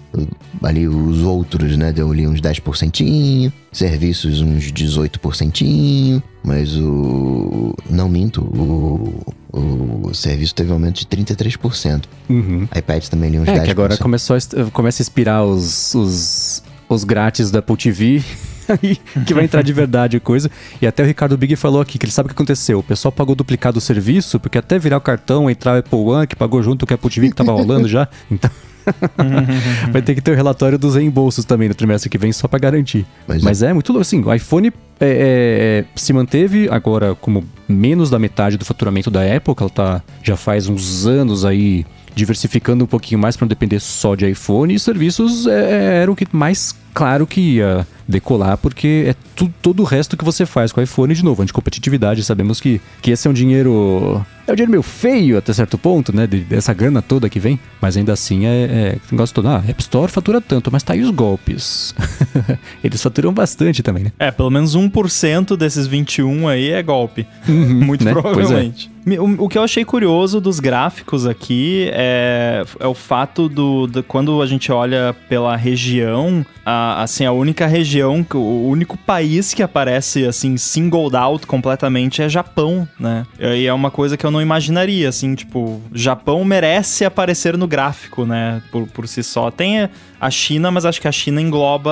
Ali 0.62 0.86
os 0.86 1.22
outros, 1.22 1.76
né? 1.76 1.92
Deu 1.92 2.10
ali 2.10 2.26
uns 2.26 2.40
10%, 2.40 3.52
serviços 3.72 4.40
uns 4.40 4.72
18%, 4.72 6.22
mas 6.42 6.76
o. 6.76 7.74
Não 7.90 8.08
minto, 8.08 8.42
o, 8.42 9.34
o 9.52 10.14
serviço 10.14 10.54
teve 10.54 10.72
aumento 10.72 11.00
de 11.00 11.06
33%. 11.06 12.04
Uhum. 12.28 12.68
iPad 12.76 13.04
também 13.06 13.30
ali 13.30 13.38
uns 13.40 13.48
É, 13.48 13.60
10%. 13.60 13.64
que 13.64 13.70
agora 13.70 13.96
começou 13.96 14.36
a, 14.36 14.70
começa 14.70 15.02
a 15.02 15.04
expirar 15.04 15.44
os, 15.44 15.94
os, 15.94 16.62
os 16.88 17.04
grátis 17.04 17.50
da 17.50 17.58
Apple 17.60 17.76
TV. 17.76 18.22
Aí 18.68 18.96
que 19.26 19.34
vai 19.34 19.44
entrar 19.44 19.62
de 19.62 19.72
verdade 19.72 20.16
a 20.16 20.20
coisa. 20.20 20.50
E 20.80 20.86
até 20.86 21.02
o 21.02 21.06
Ricardo 21.06 21.36
Big 21.36 21.54
falou 21.56 21.80
aqui 21.80 21.98
que 21.98 22.04
ele 22.04 22.12
sabe 22.12 22.26
o 22.26 22.28
que 22.28 22.34
aconteceu. 22.34 22.78
O 22.78 22.82
pessoal 22.82 23.12
pagou 23.12 23.34
duplicado 23.34 23.78
o 23.78 23.80
serviço, 23.80 24.38
porque 24.40 24.58
até 24.58 24.78
virar 24.78 24.98
o 24.98 25.00
cartão, 25.00 25.50
entrar 25.50 25.74
o 25.74 25.78
Apple 25.78 25.98
One, 25.98 26.26
que 26.26 26.36
pagou 26.36 26.62
junto 26.62 26.86
com 26.86 26.92
a 26.92 26.96
Apple 26.96 27.10
TV 27.10 27.28
que 27.30 27.36
tava 27.36 27.52
rolando 27.52 27.88
já. 27.88 28.08
Então. 28.30 28.50
vai 29.90 30.02
ter 30.02 30.14
que 30.14 30.20
ter 30.20 30.30
o 30.30 30.34
relatório 30.34 30.78
dos 30.78 30.94
reembolsos 30.94 31.44
também 31.44 31.68
no 31.68 31.74
trimestre 31.74 32.08
que 32.08 32.18
vem, 32.18 32.32
só 32.32 32.46
pra 32.48 32.58
garantir. 32.58 33.06
Mas 33.26 33.42
Mas, 33.42 33.62
é. 33.62 33.72
muito 33.72 33.92
louco. 33.92 34.02
Assim, 34.02 34.22
o 34.22 34.32
iPhone 34.32 34.72
é, 35.00 35.84
é, 35.84 35.84
se 35.94 36.12
manteve 36.12 36.68
agora 36.70 37.14
como 37.14 37.44
menos 37.68 38.10
da 38.10 38.18
metade 38.18 38.56
do 38.56 38.64
faturamento 38.64 39.10
da 39.10 39.22
Apple, 39.22 39.54
que 39.54 39.62
ela 39.62 39.70
tá 39.70 40.02
já 40.22 40.36
faz 40.36 40.68
uns 40.68 41.06
anos 41.06 41.44
aí 41.44 41.84
diversificando 42.16 42.84
um 42.84 42.86
pouquinho 42.86 43.20
mais 43.20 43.36
para 43.36 43.44
não 43.44 43.48
depender 43.48 43.78
só 43.78 44.14
de 44.14 44.28
iPhone, 44.28 44.74
e 44.74 44.78
serviços 44.80 45.46
é, 45.46 46.00
era 46.02 46.10
o 46.10 46.16
que 46.16 46.26
mais 46.32 46.74
claro 46.94 47.26
que 47.26 47.56
ia 47.56 47.86
decolar, 48.08 48.56
porque 48.56 49.04
é 49.08 49.14
tu, 49.34 49.52
todo 49.60 49.80
o 49.80 49.84
resto 49.84 50.16
que 50.16 50.24
você 50.24 50.46
faz 50.46 50.72
com 50.72 50.80
o 50.80 50.82
iPhone, 50.82 51.12
de 51.12 51.22
novo, 51.22 51.42
anticompetitividade, 51.42 52.24
sabemos 52.24 52.58
que, 52.58 52.80
que 53.02 53.10
esse 53.10 53.28
é 53.28 53.30
um 53.30 53.34
dinheiro... 53.34 54.24
É 54.46 54.52
um 54.52 54.54
dinheiro 54.54 54.70
meio 54.70 54.82
feio 54.82 55.36
até 55.36 55.52
certo 55.52 55.76
ponto, 55.76 56.14
né, 56.16 56.26
de- 56.26 56.40
dessa 56.40 56.72
grana 56.72 57.02
toda 57.02 57.28
que 57.28 57.38
vem, 57.38 57.60
mas 57.82 57.98
ainda 57.98 58.14
assim 58.14 58.46
é, 58.46 58.48
é 58.48 58.98
negócio 59.12 59.34
todo, 59.34 59.48
ah, 59.48 59.62
App 59.68 59.82
Store 59.82 60.10
fatura 60.10 60.40
tanto, 60.40 60.70
mas 60.72 60.82
tá 60.82 60.94
aí 60.94 61.02
os 61.02 61.10
golpes. 61.10 61.94
Eles 62.82 63.02
faturam 63.02 63.34
bastante 63.34 63.82
também, 63.82 64.04
né? 64.04 64.12
É, 64.18 64.30
pelo 64.30 64.48
menos 64.48 64.74
1% 64.74 65.54
desses 65.54 65.86
21 65.86 66.48
aí 66.48 66.70
é 66.70 66.82
golpe. 66.82 67.26
Muito 67.46 68.04
né? 68.04 68.12
É. 68.12 68.14
provavelmente. 68.14 68.95
O, 69.38 69.48
que 69.48 69.56
eu 69.56 69.62
achei 69.62 69.84
curioso 69.84 70.40
dos 70.40 70.58
gráficos 70.58 71.26
aqui 71.26 71.88
é, 71.92 72.64
é 72.80 72.86
o 72.88 72.94
fato 72.94 73.48
do, 73.48 73.86
do- 73.86 74.02
quando 74.02 74.42
a 74.42 74.46
gente 74.46 74.72
olha 74.72 75.14
pela 75.28 75.54
região, 75.54 76.44
a, 76.64 77.04
assim, 77.04 77.24
a 77.24 77.30
única 77.30 77.68
região, 77.68 78.26
o 78.34 78.68
único 78.68 78.98
país 78.98 79.54
que 79.54 79.62
aparece 79.62 80.24
assim 80.26 80.56
singled 80.56 81.14
out 81.14 81.46
completamente 81.46 82.20
é 82.20 82.28
Japão, 82.28 82.88
né? 82.98 83.24
E 83.38 83.64
é 83.66 83.72
uma 83.72 83.92
coisa 83.92 84.16
que 84.16 84.26
eu 84.26 84.30
não 84.32 84.42
imaginaria, 84.42 85.08
assim, 85.08 85.36
tipo, 85.36 85.80
Japão 85.94 86.44
merece 86.44 87.04
aparecer 87.04 87.56
no 87.56 87.68
gráfico, 87.68 88.26
né? 88.26 88.60
Por, 88.72 88.88
por 88.88 89.06
si 89.06 89.22
só. 89.22 89.52
Tem 89.52 89.88
a 90.20 90.30
China, 90.30 90.72
mas 90.72 90.84
acho 90.84 91.00
que 91.00 91.06
a 91.06 91.12
China 91.12 91.40
engloba 91.40 91.90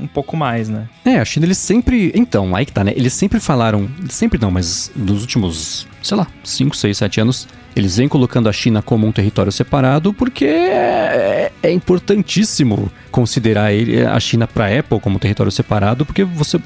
um 0.00 0.06
pouco 0.06 0.36
mais, 0.36 0.68
né? 0.68 0.88
É, 1.04 1.16
a 1.18 1.24
China, 1.24 1.44
eles 1.44 1.58
sempre. 1.58 2.12
Então, 2.14 2.54
aí 2.54 2.64
que 2.64 2.72
tá, 2.72 2.84
né? 2.84 2.92
Eles 2.94 3.14
sempre 3.14 3.40
falaram. 3.40 3.88
Sempre 4.08 4.38
não, 4.40 4.50
mas 4.52 4.92
nos 4.94 5.22
últimos, 5.22 5.88
sei 6.06 6.16
lá, 6.16 6.26
5, 6.44 6.76
6, 6.76 6.96
7 6.96 7.20
anos, 7.20 7.48
eles 7.74 7.96
vêm 7.96 8.08
colocando 8.08 8.48
a 8.48 8.52
China 8.52 8.80
como 8.80 9.06
um 9.06 9.12
território 9.12 9.52
separado 9.52 10.12
porque 10.12 10.44
é, 10.44 11.52
é 11.62 11.70
importantíssimo 11.70 12.90
considerar 13.10 13.72
ele, 13.72 14.04
a 14.04 14.18
China 14.20 14.46
pra 14.46 14.66
Apple 14.66 15.00
como 15.00 15.16
um 15.16 15.18
território 15.18 15.52
separado, 15.52 16.06
porque 16.06 16.24
você 16.24 16.58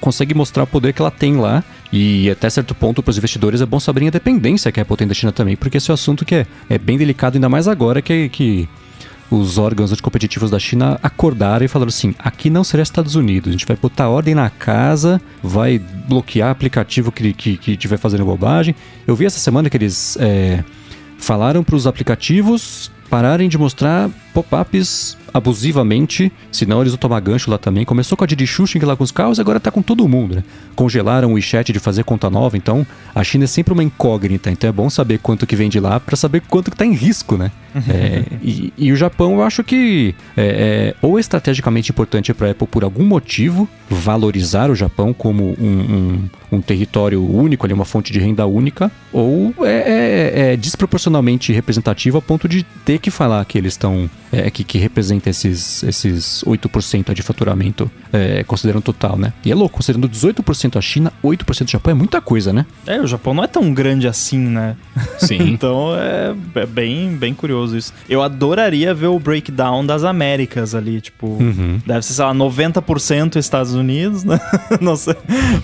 consegue 0.00 0.34
mostrar 0.34 0.64
o 0.64 0.66
poder 0.66 0.92
que 0.92 1.00
ela 1.00 1.10
tem 1.10 1.36
lá. 1.36 1.62
E 1.92 2.30
até 2.30 2.48
certo 2.48 2.74
ponto, 2.74 3.02
para 3.02 3.10
os 3.10 3.18
investidores, 3.18 3.60
é 3.60 3.66
bom 3.66 3.80
saberem 3.80 4.08
a 4.08 4.12
dependência 4.12 4.70
que 4.70 4.78
a 4.78 4.82
Apple 4.82 4.96
tem 4.96 5.08
da 5.08 5.14
China 5.14 5.32
também, 5.32 5.56
porque 5.56 5.78
esse 5.78 5.90
é 5.90 5.92
um 5.92 5.94
assunto 5.94 6.24
que 6.24 6.34
é, 6.36 6.46
é 6.68 6.78
bem 6.78 6.96
delicado, 6.96 7.34
ainda 7.34 7.48
mais 7.48 7.66
agora 7.66 8.00
que, 8.00 8.28
que 8.28 8.68
os 9.30 9.58
órgãos 9.58 9.92
anticompetitivos 9.92 10.50
da 10.50 10.58
China 10.58 10.98
acordaram 11.02 11.64
e 11.64 11.68
falaram 11.68 11.88
assim: 11.88 12.14
aqui 12.18 12.50
não 12.50 12.64
será 12.64 12.82
Estados 12.82 13.14
Unidos, 13.14 13.48
a 13.48 13.52
gente 13.52 13.66
vai 13.66 13.76
botar 13.76 14.08
ordem 14.08 14.34
na 14.34 14.50
casa, 14.50 15.20
vai 15.42 15.78
bloquear 15.78 16.50
aplicativo 16.50 17.12
que, 17.12 17.32
que, 17.32 17.56
que 17.56 17.72
estiver 17.72 17.98
fazendo 17.98 18.24
bobagem. 18.24 18.74
Eu 19.06 19.14
vi 19.14 19.26
essa 19.26 19.38
semana 19.38 19.70
que 19.70 19.76
eles 19.76 20.16
é, 20.20 20.64
falaram 21.18 21.62
para 21.62 21.76
os 21.76 21.86
aplicativos 21.86 22.90
pararem 23.08 23.48
de 23.48 23.58
mostrar 23.58 24.08
pop-ups 24.32 25.16
abusivamente, 25.32 26.32
senão 26.50 26.80
eles 26.80 26.92
vão 26.92 26.98
tomar 26.98 27.20
gancho 27.20 27.50
lá 27.50 27.58
também. 27.58 27.84
Começou 27.84 28.16
com 28.16 28.24
a 28.24 28.26
Didi 28.26 28.46
Xuxing 28.46 28.78
lá 28.80 28.96
com 28.96 29.04
os 29.04 29.10
carros, 29.10 29.38
agora 29.40 29.60
tá 29.60 29.70
com 29.70 29.82
todo 29.82 30.06
mundo, 30.08 30.36
né? 30.36 30.44
Congelaram 30.74 31.30
o 31.30 31.34
WeChat 31.34 31.72
de 31.72 31.78
fazer 31.78 32.04
conta 32.04 32.30
nova, 32.30 32.56
então 32.56 32.86
a 33.14 33.22
China 33.22 33.44
é 33.44 33.46
sempre 33.46 33.72
uma 33.72 33.82
incógnita, 33.82 34.50
então 34.50 34.68
é 34.68 34.72
bom 34.72 34.88
saber 34.90 35.18
quanto 35.18 35.46
que 35.46 35.54
vem 35.56 35.68
de 35.68 35.78
lá 35.80 36.00
para 36.00 36.16
saber 36.16 36.42
quanto 36.48 36.70
que 36.70 36.76
tá 36.76 36.84
em 36.86 36.92
risco, 36.94 37.36
né? 37.36 37.50
É, 37.88 38.24
e, 38.42 38.72
e 38.76 38.92
o 38.92 38.96
Japão, 38.96 39.34
eu 39.34 39.42
acho 39.42 39.62
que 39.62 40.14
é, 40.36 40.94
é, 41.02 41.06
ou 41.06 41.18
é 41.18 41.20
estrategicamente 41.20 41.90
importante 41.92 42.34
para 42.34 42.48
a 42.48 42.50
Apple 42.50 42.66
por 42.66 42.82
algum 42.82 43.04
motivo, 43.04 43.68
valorizar 43.88 44.70
o 44.70 44.74
Japão 44.74 45.12
como 45.12 45.54
um, 45.60 45.64
um, 46.50 46.56
um 46.56 46.60
território 46.60 47.22
único, 47.24 47.64
ali, 47.64 47.72
uma 47.72 47.84
fonte 47.84 48.12
de 48.12 48.18
renda 48.18 48.44
única, 48.46 48.90
ou 49.12 49.54
é, 49.60 49.70
é- 49.70 50.52
é 50.52 50.56
desproporcionalmente 50.56 51.52
representativo 51.52 52.18
a 52.18 52.22
ponto 52.22 52.48
de 52.48 52.64
ter 52.84 52.98
que 52.98 53.10
falar 53.10 53.44
que 53.44 53.56
eles 53.58 53.74
estão. 53.74 54.08
É, 54.32 54.48
que, 54.50 54.62
que 54.62 54.78
representa 54.78 55.28
esses, 55.28 55.82
esses 55.82 56.44
8% 56.44 57.12
de 57.12 57.22
faturamento, 57.22 57.90
é, 58.12 58.42
considerando 58.44 58.82
total, 58.82 59.16
né? 59.16 59.32
E 59.44 59.50
é 59.50 59.54
louco, 59.54 59.76
considerando 59.76 60.08
18% 60.08 60.76
a 60.76 60.80
China, 60.80 61.12
8% 61.22 61.66
o 61.68 61.70
Japão, 61.70 61.90
é 61.92 61.94
muita 61.94 62.20
coisa, 62.20 62.52
né? 62.52 62.66
É, 62.86 63.00
o 63.00 63.06
Japão 63.06 63.32
não 63.34 63.44
é 63.44 63.46
tão 63.46 63.72
grande 63.72 64.06
assim, 64.08 64.38
né? 64.38 64.76
Sim. 65.18 65.38
Então 65.60 65.94
é, 65.96 66.34
é 66.60 66.66
bem, 66.66 67.10
bem 67.16 67.34
curioso 67.34 67.76
isso. 67.76 67.92
Eu 68.08 68.22
adoraria 68.22 68.94
ver 68.94 69.08
o 69.08 69.18
breakdown 69.18 69.84
das 69.84 70.04
Américas 70.04 70.74
ali, 70.74 71.00
tipo, 71.00 71.26
Uhum. 71.26 71.80
deve 71.86 72.04
ser, 72.04 72.14
sei 72.14 72.24
lá, 72.24 72.34
90% 72.34 73.36
Estados 73.36 73.74
Unidos, 73.74 74.24
né? 74.24 74.38
Não 74.80 74.96
sei. 74.96 75.14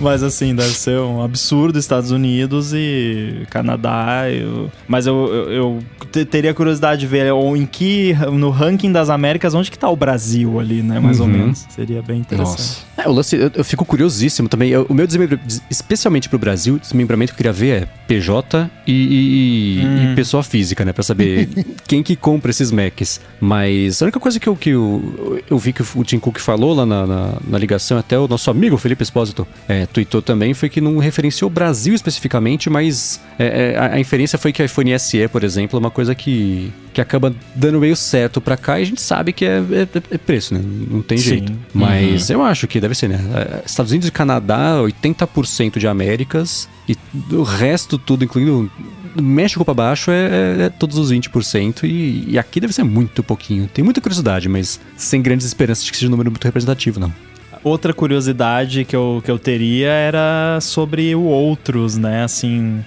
Mas 0.01 0.23
assim, 0.23 0.55
deve 0.55 0.71
ser 0.77 0.99
um 1.01 1.23
absurdo 1.23 1.79
Estados 1.79 2.11
Unidos 2.11 2.73
e 2.75 3.43
Canadá. 3.51 4.29
eu- 4.31 4.71
Mas 4.89 5.07
eu, 5.07 5.27
eu, 5.33 5.51
eu 5.53 5.79
te- 6.13 6.25
teria 6.25 6.53
curiosidade 6.55 7.01
de 7.01 7.07
ver 7.07 7.33
ou 7.33 7.57
em 7.57 7.67
que, 7.67 8.15
no 8.33 8.51
ranking 8.51 8.93
das 8.93 9.09
Américas, 9.11 9.55
onde 9.55 9.71
que 9.71 9.79
tá 9.79 9.89
o 9.89 9.97
Brasil 9.97 10.59
ali, 10.61 10.83
né? 10.83 10.99
Mais 11.01 11.21
ou 11.21 11.27
Uhum. 11.27 11.33
menos. 11.33 11.67
Seria 11.71 12.03
bem 12.03 12.19
interessante. 12.21 12.36
Nossa. 12.43 12.87
É, 12.97 13.07
o 13.09 13.13
lance, 13.13 13.37
eu, 13.37 13.51
eu 13.55 13.65
fico 13.65 13.85
curiosíssimo 13.85 14.49
também. 14.49 14.71
Eu- 14.71 14.87
o 14.89 14.95
meu 14.95 15.07
desmembramento, 15.07 15.61
especialmente 15.71 16.29
pro 16.29 16.39
Brasil, 16.39 16.75
o 16.77 16.79
desmembramento 16.79 17.33
que 17.33 17.35
eu 17.35 17.37
queria 17.37 17.53
ver 17.53 17.83
é 17.83 17.87
PJ 18.09 18.71
e, 18.87 18.93
e- 18.93 19.81
e 19.83 19.87
Hum. 19.87 20.15
pessoa 20.15 20.43
física, 20.43 20.85
né? 20.85 20.93
Pra 20.93 21.03
saber 21.03 21.49
quem 21.87 22.03
que 22.03 22.17
compra 22.17 22.51
esses 22.51 22.71
Macs. 22.71 23.21
Mas 23.41 24.01
a 24.01 24.07
única 24.07 24.19
coisa 24.19 24.41
que 24.41 24.49
eu, 24.49 24.57
que 24.57 24.71
eu, 24.71 25.43
eu 25.51 25.59
vi 25.59 25.73
que 25.73 25.83
o 25.95 26.05
Tim 26.05 26.19
Cook 26.19 26.39
falou 26.39 26.75
lá 26.75 26.87
na, 26.87 27.07
na, 27.07 27.33
na 27.47 27.59
ligação, 27.59 27.99
até 27.99 28.19
o 28.19 28.27
nosso 28.27 28.51
amigo 28.51 28.77
Felipe 28.79 29.03
Espósito 29.03 29.47
é, 29.69 29.85
tweetou 29.87 30.23
também, 30.23 30.55
foi 30.55 30.69
que 30.71 30.81
não 30.81 30.97
referenciou 30.99 31.51
o 31.51 31.53
Brasil 31.53 31.95
especificamente, 31.95 32.71
mas 32.71 33.21
é, 33.39 33.73
é, 33.75 33.79
a, 33.79 33.93
a 33.95 34.01
inferência 34.01 34.39
foi 34.39 34.53
que 34.53 34.63
o 34.63 34.65
iPhone 34.65 34.99
SE, 34.99 35.29
por 35.29 35.45
exemplo, 35.45 35.77
é 35.77 35.81
uma 35.81 35.91
coisa 35.91 36.15
que, 36.15 36.73
que 36.97 37.01
acaba 37.03 37.31
dando 37.55 37.79
meio 37.79 37.95
certo 37.95 38.41
pra 38.41 38.57
cá 38.57 38.79
e 38.81 38.83
a 38.83 38.87
gente 38.87 39.03
sabe 39.03 39.31
que 39.31 39.45
é, 39.45 39.59
é- 39.71 40.15
é 40.15 40.17
preço, 40.17 40.55
né? 40.55 40.63
Não 40.91 41.03
tem 41.03 41.19
Sim. 41.19 41.25
jeito. 41.29 41.53
Mas 41.75 42.31
eu 42.31 42.43
acho 42.43 42.67
que 42.67 42.81
deve 42.81 42.95
ser, 42.95 43.07
né? 43.07 43.21
É, 43.35 43.63
Estados 43.67 43.93
Unidos 43.93 44.09
e 44.09 44.11
Canadá, 44.11 44.79
80% 44.81 45.79
de 45.79 45.87
Américas. 45.87 46.67
E 46.89 46.97
o 47.35 47.43
resto 47.43 47.99
tudo, 47.99 48.25
incluindo 48.25 48.71
México 49.21 49.63
pra 49.63 49.75
baixo, 49.75 50.11
é, 50.11 50.15
é- 50.61 50.63
é 50.63 50.69
todos 50.71 50.97
os 50.97 51.11
20%. 51.11 51.85
E, 51.85 52.25
e 52.29 52.39
aqui 52.39 52.61
deve 52.61 52.73
ser 52.73 52.83
muito 52.83 53.23
pouquinho. 53.23 53.69
Tem 53.69 53.85
muita 53.85 54.01
curiosidade, 54.01 54.49
mas 54.49 54.81
sem 54.97 55.21
grandes 55.21 55.47
esperanças 55.47 55.85
de 55.85 55.91
que 55.91 55.99
seja 55.99 56.09
um 56.09 56.13
número 56.13 56.31
muito 56.31 56.45
representativo, 56.45 56.99
não. 56.99 57.13
Outra 57.63 57.93
curiosidade 57.93 58.87
que 58.87 58.97
eu, 58.97 59.21
que 59.23 59.31
eu 59.31 59.39
teria 59.39 59.89
era 59.91 60.59
sobre 60.63 61.15
o 61.15 61.25
outros, 61.25 61.99
né? 61.99 62.25
Assim, 62.25 62.83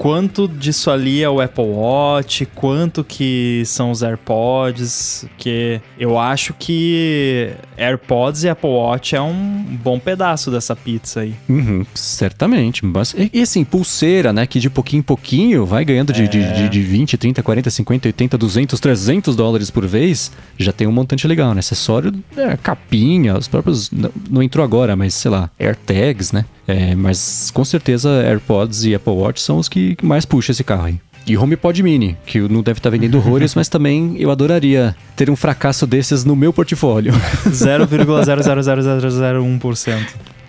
quanto 0.00 0.48
disso 0.48 0.90
ali 0.90 1.22
é 1.22 1.28
o 1.28 1.42
Apple 1.42 1.62
Watch, 1.62 2.46
quanto 2.54 3.04
que 3.04 3.62
são 3.66 3.90
os 3.90 4.02
AirPods, 4.02 5.26
que 5.36 5.78
eu 5.98 6.18
acho 6.18 6.54
que 6.58 7.50
AirPods 7.76 8.44
e 8.44 8.48
Apple 8.48 8.70
Watch 8.70 9.14
é 9.14 9.20
um 9.20 9.62
bom 9.82 9.98
pedaço 9.98 10.50
dessa 10.50 10.74
pizza 10.74 11.20
aí. 11.20 11.34
Uhum, 11.46 11.84
certamente. 11.92 12.82
Mas, 12.82 13.12
e, 13.12 13.30
e 13.30 13.42
assim, 13.42 13.62
pulseira, 13.62 14.32
né? 14.32 14.46
Que 14.46 14.58
de 14.58 14.70
pouquinho 14.70 15.00
em 15.00 15.02
pouquinho 15.02 15.66
vai 15.66 15.84
ganhando 15.84 16.14
de, 16.14 16.26
de, 16.26 16.50
de, 16.50 16.68
de 16.70 16.80
20, 16.80 17.18
30, 17.18 17.42
40, 17.42 17.68
50, 17.68 18.08
80, 18.08 18.38
200, 18.38 18.80
300 18.80 19.36
dólares 19.36 19.70
por 19.70 19.86
vez. 19.86 20.32
Já 20.56 20.72
tem 20.72 20.86
um 20.86 20.92
montante 20.92 21.28
legal, 21.28 21.52
né? 21.52 21.58
Acessório, 21.58 22.14
é, 22.38 22.56
capinha, 22.56 23.36
os 23.36 23.48
próprios. 23.48 23.90
Não, 23.90 24.10
não 24.30 24.42
entrou 24.42 24.64
agora, 24.64 24.96
mas 24.96 25.12
sei 25.12 25.30
lá, 25.30 25.50
AirTags, 25.58 26.32
né? 26.32 26.46
É, 26.70 26.94
mas 26.94 27.50
com 27.52 27.64
certeza 27.64 28.22
AirPods 28.22 28.84
e 28.84 28.94
Apple 28.94 29.12
Watch 29.12 29.40
são 29.40 29.58
os 29.58 29.68
que 29.68 29.96
mais 30.02 30.24
puxam 30.24 30.52
esse 30.52 30.62
carro 30.62 30.84
aí. 30.86 31.00
E 31.26 31.36
HomePod 31.36 31.82
Mini, 31.82 32.16
que 32.26 32.38
não 32.40 32.62
deve 32.62 32.78
estar 32.78 32.88
vendendo 32.90 33.18
horrores, 33.18 33.54
mas 33.56 33.68
também 33.68 34.16
eu 34.18 34.30
adoraria 34.30 34.96
ter 35.14 35.28
um 35.30 35.36
fracasso 35.36 35.86
desses 35.86 36.24
no 36.24 36.34
meu 36.34 36.50
portfólio. 36.52 37.12
0,00001%. 37.46 39.98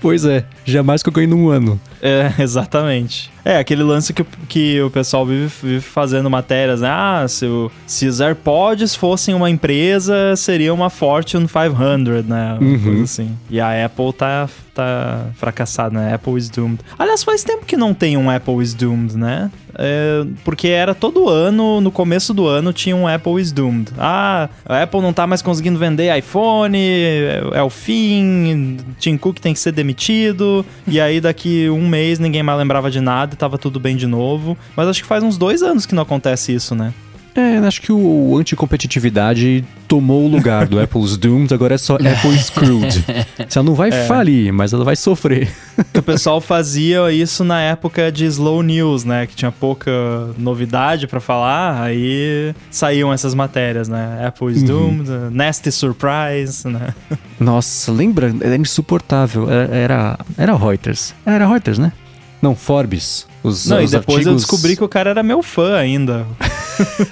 pois 0.01 0.25
é, 0.25 0.43
jamais 0.65 1.03
que 1.03 1.09
eu 1.09 1.13
ganhei 1.13 1.27
num 1.27 1.49
ano. 1.49 1.79
É, 2.01 2.33
exatamente. 2.39 3.29
É, 3.43 3.57
aquele 3.57 3.83
lance 3.83 4.13
que, 4.13 4.23
que 4.47 4.81
o 4.81 4.89
pessoal 4.89 5.25
vive, 5.25 5.51
vive 5.63 5.81
fazendo 5.81 6.29
matérias, 6.29 6.81
né? 6.81 6.89
Ah, 6.91 7.25
se, 7.27 7.45
o, 7.45 7.71
se 7.87 8.05
os 8.07 8.21
AirPods 8.21 8.95
fossem 8.95 9.33
uma 9.33 9.49
empresa, 9.49 10.35
seria 10.35 10.73
uma 10.73 10.89
Fortune 10.89 11.47
500, 11.47 12.25
né? 12.25 12.57
Uma 12.59 12.69
Uhum. 12.71 12.79
coisa 12.83 13.03
assim. 13.03 13.31
E 13.49 13.59
a 13.59 13.85
Apple 13.85 14.13
tá, 14.13 14.47
tá 14.75 15.25
fracassada, 15.35 15.99
né? 15.99 16.13
Apple 16.13 16.37
is 16.37 16.49
doomed. 16.49 16.79
Aliás, 16.99 17.23
faz 17.23 17.43
tempo 17.43 17.65
que 17.65 17.75
não 17.75 17.93
tem 17.93 18.15
um 18.17 18.29
Apple 18.29 18.61
is 18.61 18.73
doomed, 18.73 19.17
né? 19.17 19.49
É, 19.73 20.25
porque 20.43 20.67
era 20.67 20.93
todo 20.93 21.29
ano, 21.29 21.79
no 21.79 21.91
começo 21.91 22.33
do 22.33 22.45
ano, 22.45 22.73
tinha 22.73 22.95
um 22.95 23.07
Apple 23.07 23.41
is 23.41 23.51
doomed. 23.53 23.89
Ah, 23.97 24.49
a 24.65 24.83
Apple 24.83 25.01
não 25.01 25.13
tá 25.13 25.25
mais 25.25 25.41
conseguindo 25.41 25.79
vender 25.79 26.15
iPhone, 26.17 26.77
é, 26.77 27.41
é 27.53 27.63
o 27.63 27.69
fim, 27.69 28.77
Tim 28.99 29.15
Cook 29.17 29.39
tem 29.39 29.53
que 29.53 29.59
ser 29.59 29.71
demitido, 29.71 30.65
e 30.85 30.99
aí 30.99 31.21
daqui 31.21 31.69
um 31.69 31.87
mês 31.87 32.19
ninguém 32.19 32.43
mais 32.43 32.59
lembrava 32.59 32.91
de 32.91 32.99
nada 32.99 33.30
e 33.33 33.37
tava 33.37 33.57
tudo 33.57 33.79
bem 33.79 33.95
de 33.95 34.07
novo. 34.07 34.57
Mas 34.75 34.87
acho 34.87 35.01
que 35.01 35.07
faz 35.07 35.23
uns 35.23 35.37
dois 35.37 35.61
anos 35.61 35.85
que 35.85 35.95
não 35.95 36.03
acontece 36.03 36.53
isso, 36.53 36.75
né? 36.75 36.93
É, 37.33 37.57
acho 37.59 37.81
que 37.81 37.91
o 37.91 38.35
anticompetitividade 38.37 39.63
tomou 39.87 40.25
o 40.25 40.27
lugar 40.27 40.67
do 40.67 40.79
Apple's 40.81 41.15
Doomed, 41.15 41.53
agora 41.53 41.75
é 41.75 41.77
só 41.77 41.95
Apple 41.95 42.37
Screwed. 42.37 43.05
Ela 43.37 43.63
não 43.63 43.73
vai 43.73 43.91
falir, 44.05 44.51
mas 44.51 44.73
ela 44.73 44.83
vai 44.83 44.95
sofrer. 44.95 45.49
o 45.95 46.01
pessoal 46.01 46.41
fazia 46.41 47.09
isso 47.11 47.43
na 47.43 47.61
época 47.61 48.11
de 48.11 48.25
slow 48.25 48.61
news, 48.61 49.05
né? 49.05 49.25
Que 49.27 49.35
tinha 49.35 49.51
pouca 49.51 49.91
novidade 50.37 51.07
pra 51.07 51.19
falar, 51.21 51.81
aí 51.81 52.53
saíam 52.69 53.13
essas 53.13 53.33
matérias, 53.33 53.87
né? 53.87 54.25
Apple 54.25 54.51
is 54.51 54.63
doomed, 54.63 55.09
nasty 55.31 55.71
surprise, 55.71 56.67
né? 56.67 56.93
Nossa, 57.39 57.91
lembra? 57.91 58.33
Era 58.41 58.57
insuportável. 58.57 59.49
Era, 59.49 59.73
era, 59.75 60.19
era 60.37 60.55
Reuters. 60.55 61.13
Era 61.25 61.47
Reuters, 61.47 61.77
né? 61.77 61.93
Não, 62.41 62.55
Forbes. 62.55 63.27
Os, 63.43 63.67
Não, 63.67 63.81
e 63.81 63.85
os 63.85 63.91
depois 63.91 64.25
eu 64.25 64.33
artigos- 64.33 64.41
descobri 64.43 64.75
que 64.75 64.83
o 64.83 64.89
cara 64.89 65.09
era 65.11 65.23
meu 65.23 65.41
fã 65.43 65.75
ainda, 65.77 66.25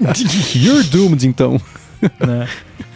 You're 0.54 0.82
doomed, 0.84 1.26
então. 1.26 1.60
né? 2.20 2.48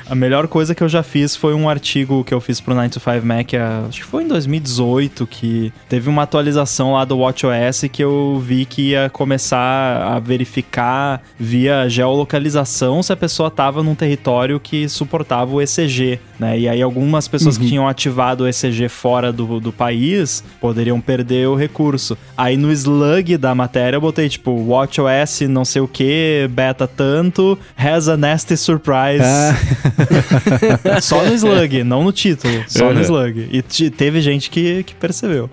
A 0.09 0.15
melhor 0.15 0.47
coisa 0.47 0.73
que 0.73 0.83
eu 0.85 0.89
já 0.89 1.03
fiz 1.03 1.35
foi 1.35 1.53
um 1.53 1.69
artigo 1.69 2.23
que 2.23 2.33
eu 2.33 2.41
fiz 2.41 2.61
pro 2.61 2.75
9 2.75 2.91
to 2.91 3.01
5 3.01 3.27
Mac, 3.27 3.55
ah, 3.55 3.87
acho 3.89 4.03
que 4.03 4.07
foi 4.07 4.23
em 4.23 4.29
2018, 4.29 5.27
que 5.27 5.73
teve 5.89 6.09
uma 6.09 6.23
atualização 6.23 6.93
lá 6.93 7.05
do 7.05 7.19
WatchOS 7.19 7.87
que 7.91 8.05
eu 8.05 8.41
vi 8.45 8.65
que 8.65 8.91
ia 8.91 9.11
começar 9.11 10.15
a 10.15 10.21
verificar 10.21 11.23
via 11.37 11.89
geolocalização 11.89 13.03
se 13.03 13.13
a 13.13 13.17
pessoa 13.17 13.51
tava 13.51 13.83
num 13.83 13.97
território 13.97 14.61
que 14.61 14.89
suportava 14.89 15.53
o 15.53 15.61
ECG, 15.61 16.21
né? 16.39 16.57
E 16.57 16.69
aí 16.69 16.81
algumas 16.81 17.27
pessoas 17.27 17.59
que 17.59 17.67
tinham 17.67 17.89
ativado 17.89 18.45
o 18.45 18.49
ECG 18.49 18.89
fora 18.89 19.33
do, 19.33 19.59
do 19.59 19.73
país 19.73 20.45
poderiam 20.61 21.01
perder 21.01 21.49
o 21.49 21.57
recurso. 21.57 22.17
Aí 22.37 22.57
no 22.57 22.71
slug 22.71 23.37
da 23.37 23.57
matéria 23.57 23.97
eu 23.97 24.01
botei 24.01 24.29
tipo 24.29 24.53
WatchOS 24.53 25.41
não 25.49 25.65
sei 25.65 25.83
o 25.83 25.89
que, 25.89 26.49
beta 26.53 26.87
tanto, 26.87 27.59
has 27.77 28.09
a 28.09 28.17
nasty 28.17 28.57
surprise. 28.57 29.25
Só 31.03 31.25
no 31.25 31.33
slug, 31.35 31.83
não 31.85 32.03
no 32.05 32.13
título. 32.13 32.65
Só 32.67 32.87
no 32.93 32.97
Uhum. 32.97 33.01
slug. 33.03 33.49
E 33.53 33.63
te- 33.63 33.91
teve 33.91 34.21
gente 34.21 34.51
que, 34.51 34.83
que 34.83 34.95
percebeu. 34.95 35.51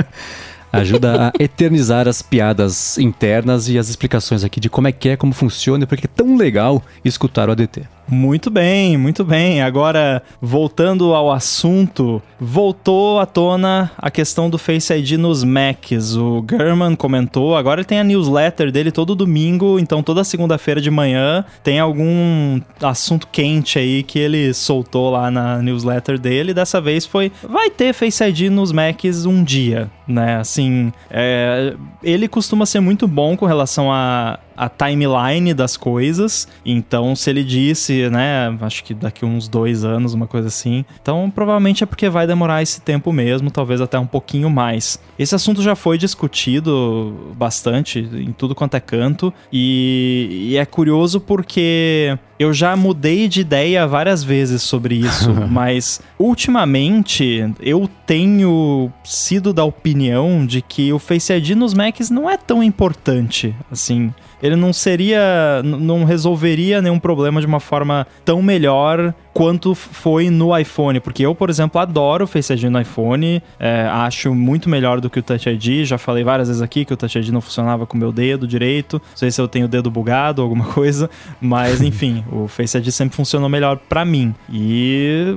ajuda 0.72 1.28
a 1.28 1.44
eternizar 1.44 2.08
as 2.08 2.22
piadas 2.22 2.98
internas 2.98 3.68
e 3.68 3.78
as 3.78 3.90
explicações 3.90 4.44
aqui 4.44 4.60
de 4.60 4.70
como 4.70 4.88
é 4.88 4.92
que 4.92 5.10
é, 5.10 5.18
como 5.18 5.34
funciona 5.34 5.84
e 5.84 5.88
porque 5.88 6.06
é 6.06 6.10
tão 6.14 6.38
legal 6.38 6.82
escutar 7.04 7.50
o 7.50 7.52
ADT. 7.52 7.84
Muito 8.12 8.50
bem, 8.50 8.98
muito 8.98 9.24
bem. 9.24 9.62
Agora, 9.62 10.22
voltando 10.42 11.14
ao 11.14 11.32
assunto, 11.32 12.22
voltou 12.38 13.22
à 13.22 13.26
tona 13.26 13.90
a 13.98 14.12
questão 14.12 14.50
do 14.50 14.58
Face 14.58 14.94
ID 14.94 15.12
nos 15.12 15.46
Macs. 15.46 16.18
O 16.18 16.46
German 16.48 16.94
comentou, 16.94 17.56
agora 17.56 17.80
ele 17.80 17.88
tem 17.88 18.02
a 18.02 18.04
newsletter 18.04 18.70
dele 18.70 18.92
todo 18.92 19.16
domingo, 19.16 19.80
então 19.80 20.04
toda 20.04 20.26
segunda-feira 20.26 20.82
de 20.82 20.92
manhã 20.92 21.46
tem 21.64 21.80
algum 21.80 22.60
assunto 22.82 23.30
quente 23.32 23.80
aí 23.80 24.04
que 24.04 24.20
ele 24.20 24.54
soltou 24.54 25.12
lá 25.12 25.32
na 25.32 25.62
newsletter 25.62 26.20
dele. 26.20 26.54
Dessa 26.54 26.82
vez 26.82 27.06
foi, 27.06 27.32
vai 27.42 27.70
ter 27.70 27.94
Face 27.94 28.22
ID 28.22 28.52
nos 28.52 28.74
Macs 28.74 29.26
um 29.26 29.42
dia, 29.42 29.90
né? 30.06 30.36
Assim, 30.36 30.92
é, 31.10 31.76
ele 32.04 32.28
costuma 32.28 32.66
ser 32.66 32.82
muito 32.82 33.08
bom 33.08 33.38
com 33.38 33.46
relação 33.46 33.90
a 33.90 34.38
a 34.62 34.70
timeline 34.70 35.56
das 35.56 35.76
coisas. 35.76 36.48
Então, 36.64 37.16
se 37.16 37.32
ele 37.32 37.44
disse, 37.44 38.08
né, 38.12 38.56
acho 38.62 38.84
que 38.84 38.94
daqui 38.94 39.26
uns 39.26 39.48
dois 39.48 39.84
anos, 39.84 40.14
uma 40.14 40.28
coisa 40.28 40.50
assim. 40.50 40.86
Então, 41.02 41.32
provavelmente 41.34 41.84
é 41.84 41.88
porque 41.88 42.08
vai 42.10 42.28
demorar 42.28 42.62
esse 42.62 42.80
tempo 42.80 43.12
mesmo, 43.12 43.50
talvez 43.50 43.82
até 43.82 43.98
um 43.98 44.06
pouquinho 44.06 44.52
mais. 44.52 45.00
Esse 45.18 45.34
assunto 45.34 45.64
já 45.64 45.76
foi 45.76 45.98
discutido 45.98 47.34
bastante 47.36 48.08
em 48.14 48.32
tudo 48.32 48.54
quanto 48.54 48.76
é 48.76 48.80
canto. 48.80 49.34
E, 49.52 50.50
e 50.52 50.58
é 50.58 50.66
curioso 50.66 51.20
porque 51.20 52.16
eu 52.42 52.52
já 52.54 52.76
mudei 52.76 53.28
de 53.28 53.42
ideia 53.42 53.86
várias 53.86 54.24
vezes 54.24 54.64
sobre 54.64 54.96
isso, 54.96 55.32
mas 55.48 56.02
ultimamente 56.18 57.54
eu 57.60 57.88
tenho 58.04 58.92
sido 59.04 59.54
da 59.54 59.64
opinião 59.64 60.44
de 60.44 60.60
que 60.60 60.92
o 60.92 60.98
Face 60.98 61.32
ID 61.32 61.52
nos 61.52 61.76
Macs 61.76 62.10
não 62.10 62.28
é 62.28 62.38
tão 62.38 62.64
importante 62.64 63.56
assim. 63.72 64.12
Ele 64.42 64.56
não 64.56 64.74
seria. 64.74 65.62
não 65.64 66.04
resolveria 66.04 66.82
nenhum 66.82 66.98
problema 66.98 67.40
de 67.40 67.46
uma 67.46 67.60
forma 67.60 68.08
tão 68.26 68.42
melhor 68.42 69.14
quanto 69.34 69.74
foi 69.74 70.30
no 70.30 70.58
iPhone, 70.58 71.00
porque 71.00 71.26
eu, 71.26 71.34
por 71.34 71.50
exemplo, 71.50 71.80
adoro 71.80 72.26
o 72.26 72.28
Face 72.28 72.52
ID 72.52 72.64
no 72.64 72.82
iPhone, 72.82 73.42
é, 73.60 73.88
acho 73.90 74.36
muito 74.36 74.70
melhor 74.70 75.00
do 75.00 75.10
que 75.10 75.20
o 75.20 75.24
Touch 75.24 75.50
ID, 75.50 75.86
já 75.86 75.98
falei 75.98 76.24
várias 76.24 76.50
vezes 76.50 76.62
aqui 76.62 76.84
que 76.84 76.94
o 76.94 76.98
Touch 76.98 77.18
ID 77.18 77.30
não 77.30 77.40
funcionava 77.40 77.86
com 77.86 77.96
o 77.96 78.00
meu 78.00 78.12
dedo 78.12 78.46
direito, 78.46 78.96
não 78.96 79.18
sei 79.18 79.32
se 79.32 79.40
eu 79.40 79.48
tenho 79.48 79.66
o 79.66 79.70
dedo 79.70 79.90
bugado 79.90 80.42
ou 80.42 80.46
alguma 80.46 80.66
coisa, 80.74 81.10
mas 81.40 81.82
enfim, 81.82 82.26
o 82.32 82.48
Face 82.48 82.78
ID 82.78 82.90
sempre 82.90 83.16
funcionou 83.16 83.50
melhor 83.50 83.78
para 83.78 84.06
mim. 84.06 84.34
E 84.52 85.36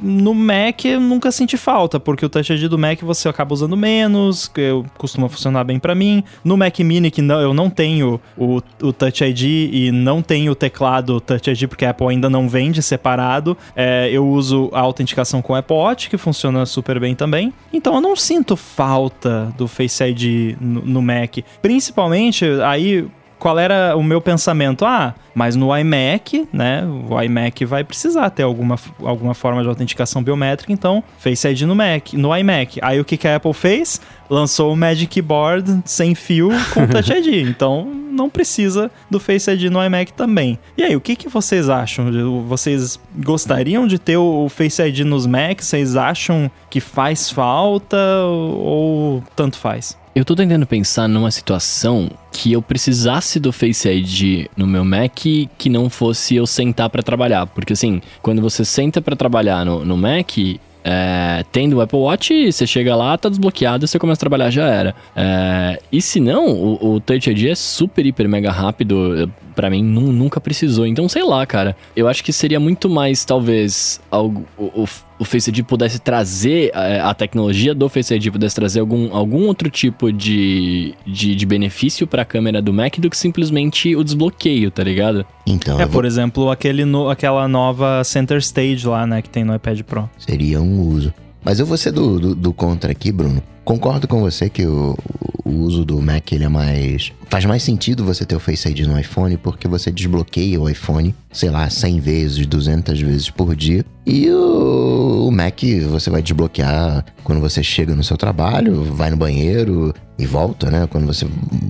no 0.00 0.34
Mac 0.34 0.84
eu 0.84 1.00
nunca 1.00 1.30
senti 1.30 1.56
falta, 1.56 2.00
porque 2.00 2.24
o 2.24 2.28
Touch 2.28 2.52
ID 2.52 2.68
do 2.68 2.78
Mac 2.78 3.00
você 3.02 3.28
acaba 3.28 3.52
usando 3.52 3.76
menos, 3.76 4.50
costuma 4.96 5.28
funcionar 5.28 5.64
bem 5.64 5.78
para 5.78 5.94
mim. 5.94 6.24
No 6.44 6.56
Mac 6.56 6.78
Mini 6.80 7.10
que 7.10 7.22
não, 7.22 7.40
eu 7.40 7.54
não 7.54 7.68
tenho 7.68 8.20
o, 8.36 8.62
o 8.80 8.92
Touch 8.92 9.24
ID 9.24 9.42
e 9.72 9.92
não 9.92 10.22
tenho 10.22 10.52
o 10.52 10.54
teclado 10.54 11.20
Touch 11.20 11.50
ID 11.50 11.66
porque 11.68 11.84
a 11.84 11.90
Apple 11.90 12.08
ainda 12.08 12.28
não 12.28 12.48
vende 12.48 12.82
separado 12.82 13.56
é, 13.76 14.08
eu 14.10 14.26
uso 14.26 14.70
a 14.72 14.80
autenticação 14.80 15.42
com 15.42 15.52
o 15.52 15.56
Apple 15.56 15.76
Watch, 15.76 16.08
que 16.08 16.16
funciona 16.16 16.64
super 16.66 16.98
bem 16.98 17.14
também. 17.14 17.52
Então 17.72 17.94
eu 17.94 18.00
não 18.00 18.16
sinto 18.16 18.56
falta 18.56 19.52
do 19.56 19.66
Face 19.66 20.02
ID 20.02 20.56
no, 20.60 20.82
no 20.82 21.02
Mac. 21.02 21.38
Principalmente 21.60 22.44
aí 22.64 23.06
qual 23.42 23.58
era 23.58 23.96
o 23.96 24.04
meu 24.04 24.20
pensamento? 24.20 24.84
Ah, 24.84 25.16
mas 25.34 25.56
no 25.56 25.76
iMac, 25.76 26.48
né? 26.52 26.84
O 26.86 27.20
iMac 27.20 27.64
vai 27.64 27.82
precisar 27.82 28.30
ter 28.30 28.44
alguma, 28.44 28.78
alguma 29.00 29.34
forma 29.34 29.60
de 29.64 29.68
autenticação 29.68 30.22
biométrica, 30.22 30.72
então 30.72 31.02
Face 31.18 31.48
ID 31.48 31.62
no 31.62 31.74
Mac, 31.74 32.12
no 32.12 32.36
iMac. 32.36 32.78
Aí 32.80 33.00
o 33.00 33.04
que, 33.04 33.16
que 33.16 33.26
a 33.26 33.34
Apple 33.34 33.52
fez? 33.52 34.00
Lançou 34.30 34.72
o 34.72 34.76
Magic 34.76 35.08
Keyboard 35.08 35.82
sem 35.84 36.14
fio 36.14 36.50
com 36.72 36.86
Touch 36.86 37.12
ID. 37.12 37.48
Então 37.52 37.84
não 37.84 38.30
precisa 38.30 38.92
do 39.10 39.18
Face 39.18 39.50
ID 39.50 39.64
no 39.64 39.84
iMac 39.84 40.12
também. 40.12 40.56
E 40.78 40.84
aí, 40.84 40.94
o 40.94 41.00
que, 41.00 41.16
que 41.16 41.28
vocês 41.28 41.68
acham? 41.68 42.12
Vocês 42.46 43.00
gostariam 43.16 43.88
de 43.88 43.98
ter 43.98 44.18
o 44.18 44.48
Face 44.48 44.80
ID 44.80 45.00
nos 45.00 45.26
Macs? 45.26 45.66
Vocês 45.66 45.96
acham 45.96 46.48
que 46.70 46.78
faz 46.78 47.28
falta 47.30 47.96
ou 48.24 49.22
tanto 49.34 49.58
faz? 49.58 50.00
Eu 50.14 50.26
tô 50.26 50.36
tentando 50.36 50.66
pensar 50.66 51.08
numa 51.08 51.30
situação 51.30 52.10
que 52.30 52.52
eu 52.52 52.60
precisasse 52.60 53.40
do 53.40 53.50
Face 53.50 53.88
ID 53.88 54.46
no 54.54 54.66
meu 54.66 54.84
Mac 54.84 55.16
que 55.16 55.70
não 55.70 55.88
fosse 55.88 56.36
eu 56.36 56.46
sentar 56.46 56.90
para 56.90 57.02
trabalhar. 57.02 57.46
Porque 57.46 57.72
assim, 57.72 58.02
quando 58.20 58.42
você 58.42 58.62
senta 58.62 59.00
para 59.00 59.16
trabalhar 59.16 59.64
no, 59.64 59.86
no 59.86 59.96
Mac, 59.96 60.36
é, 60.84 61.44
tendo 61.50 61.76
o 61.76 61.80
Apple 61.80 61.98
Watch, 61.98 62.52
você 62.52 62.66
chega 62.66 62.94
lá, 62.94 63.16
tá 63.16 63.30
desbloqueado, 63.30 63.86
você 63.86 63.98
começa 63.98 64.18
a 64.18 64.20
trabalhar, 64.20 64.50
já 64.50 64.66
era. 64.66 64.94
É, 65.16 65.80
e 65.90 66.02
se 66.02 66.20
não, 66.20 66.48
o, 66.48 66.94
o 66.94 67.00
Touch 67.00 67.30
ID 67.30 67.46
é 67.46 67.54
super, 67.54 68.04
hiper, 68.04 68.28
mega 68.28 68.50
rápido. 68.50 69.30
Para 69.54 69.70
mim, 69.70 69.82
nunca 69.82 70.40
precisou. 70.40 70.86
Então, 70.86 71.08
sei 71.08 71.24
lá, 71.24 71.44
cara. 71.46 71.76
Eu 71.94 72.08
acho 72.08 72.22
que 72.24 72.32
seria 72.32 72.58
muito 72.58 72.88
mais, 72.88 73.24
talvez, 73.24 74.00
algo, 74.10 74.44
o, 74.56 74.86
o 75.18 75.24
Face 75.24 75.50
ID 75.50 75.62
pudesse 75.64 75.98
trazer, 75.98 76.70
a, 76.74 76.84
é, 76.84 77.00
a 77.00 77.14
tecnologia 77.14 77.74
do 77.74 77.88
Face 77.88 78.12
ID 78.14 78.30
pudesse 78.30 78.54
trazer 78.54 78.80
algum, 78.80 79.14
algum 79.14 79.46
outro 79.46 79.70
tipo 79.70 80.12
de, 80.12 80.94
de, 81.06 81.34
de 81.34 81.46
benefício 81.46 82.06
para 82.06 82.22
a 82.22 82.24
câmera 82.24 82.60
do 82.60 82.72
Mac 82.72 82.98
do 82.98 83.08
que 83.08 83.16
simplesmente 83.16 83.94
o 83.94 84.02
desbloqueio, 84.02 84.70
tá 84.70 84.82
ligado? 84.82 85.24
Então. 85.46 85.80
É, 85.80 85.84
vou... 85.84 85.92
por 85.92 86.04
exemplo, 86.04 86.50
aquele 86.50 86.84
no, 86.84 87.08
aquela 87.08 87.46
nova 87.46 88.02
Center 88.04 88.38
Stage 88.38 88.86
lá, 88.86 89.06
né, 89.06 89.22
que 89.22 89.30
tem 89.30 89.44
no 89.44 89.54
iPad 89.54 89.80
Pro. 89.82 90.10
Seria 90.18 90.60
um 90.60 90.80
uso. 90.80 91.14
Mas 91.44 91.58
eu 91.58 91.66
vou 91.66 91.76
ser 91.76 91.92
do, 91.92 92.18
do, 92.18 92.34
do 92.34 92.52
contra 92.52 92.92
aqui, 92.92 93.10
Bruno. 93.10 93.42
Concordo 93.64 94.08
com 94.08 94.20
você 94.20 94.50
que 94.50 94.66
o, 94.66 94.96
o, 95.44 95.50
uso 95.50 95.84
do 95.84 96.00
Mac 96.02 96.32
ele 96.32 96.44
é 96.44 96.48
mais. 96.48 97.12
Faz 97.28 97.44
mais 97.44 97.62
sentido 97.62 98.04
você 98.04 98.24
ter 98.24 98.34
o 98.34 98.40
Face 98.40 98.68
ID 98.68 98.80
no 98.80 98.98
iPhone 98.98 99.36
porque 99.36 99.68
você 99.68 99.90
desbloqueia 99.90 100.60
o 100.60 100.68
iPhone, 100.68 101.14
sei 101.32 101.48
lá, 101.48 101.68
100 101.70 102.00
vezes, 102.00 102.46
200 102.46 103.00
vezes 103.00 103.30
por 103.30 103.54
dia. 103.54 103.84
E 104.04 104.28
o, 104.30 105.28
o 105.28 105.30
Mac 105.30 105.60
você 105.88 106.10
vai 106.10 106.22
desbloquear 106.22 107.04
quando 107.22 107.40
você 107.40 107.62
chega 107.62 107.94
no 107.94 108.02
seu 108.02 108.16
trabalho, 108.16 108.82
vai 108.82 109.10
no 109.10 109.16
banheiro 109.16 109.94
e 110.18 110.26
volta, 110.26 110.70
né? 110.70 110.88
Quando 110.88 111.06
você. 111.06 111.26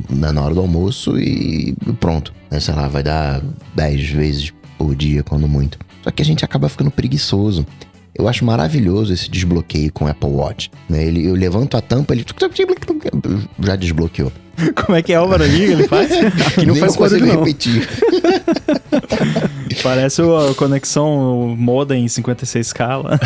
na 0.08 0.42
hora 0.42 0.54
do 0.54 0.60
almoço 0.60 1.18
e 1.18 1.74
pronto. 2.00 2.32
Né? 2.50 2.58
Sei 2.58 2.74
lá, 2.74 2.88
vai 2.88 3.02
dar 3.02 3.42
10 3.74 4.10
vezes 4.10 4.52
por 4.78 4.94
dia, 4.94 5.22
quando 5.22 5.46
muito. 5.46 5.78
Só 6.02 6.10
que 6.10 6.22
a 6.22 6.24
gente 6.24 6.44
acaba 6.44 6.68
ficando 6.68 6.90
preguiçoso. 6.90 7.66
Eu 8.14 8.28
acho 8.28 8.44
maravilhoso 8.44 9.12
esse 9.12 9.30
desbloqueio 9.30 9.92
com 9.92 10.04
o 10.04 10.08
Apple 10.08 10.28
Watch. 10.28 10.70
Né? 10.88 11.04
Ele, 11.04 11.26
eu 11.26 11.34
levanto 11.34 11.76
a 11.76 11.80
tampa, 11.80 12.12
ele 12.12 12.24
já 13.62 13.76
desbloqueou. 13.76 14.32
Como 14.74 14.96
é 14.96 15.02
que 15.02 15.12
é 15.12 15.20
o 15.20 15.26
barulhinho 15.26 15.66
que 15.66 15.72
ele 15.72 15.88
faz? 15.88 16.12
Aqui 16.46 16.66
não 16.66 16.74
Nem 16.74 16.82
faz 16.82 16.96
barulho 16.96 17.26
não. 17.26 17.38
repetir. 17.38 17.88
Parece 19.82 20.20
a 20.20 20.54
conexão 20.54 21.56
modem 21.58 22.04
em 22.04 22.06
56K 22.06 23.02
lá. 23.02 23.18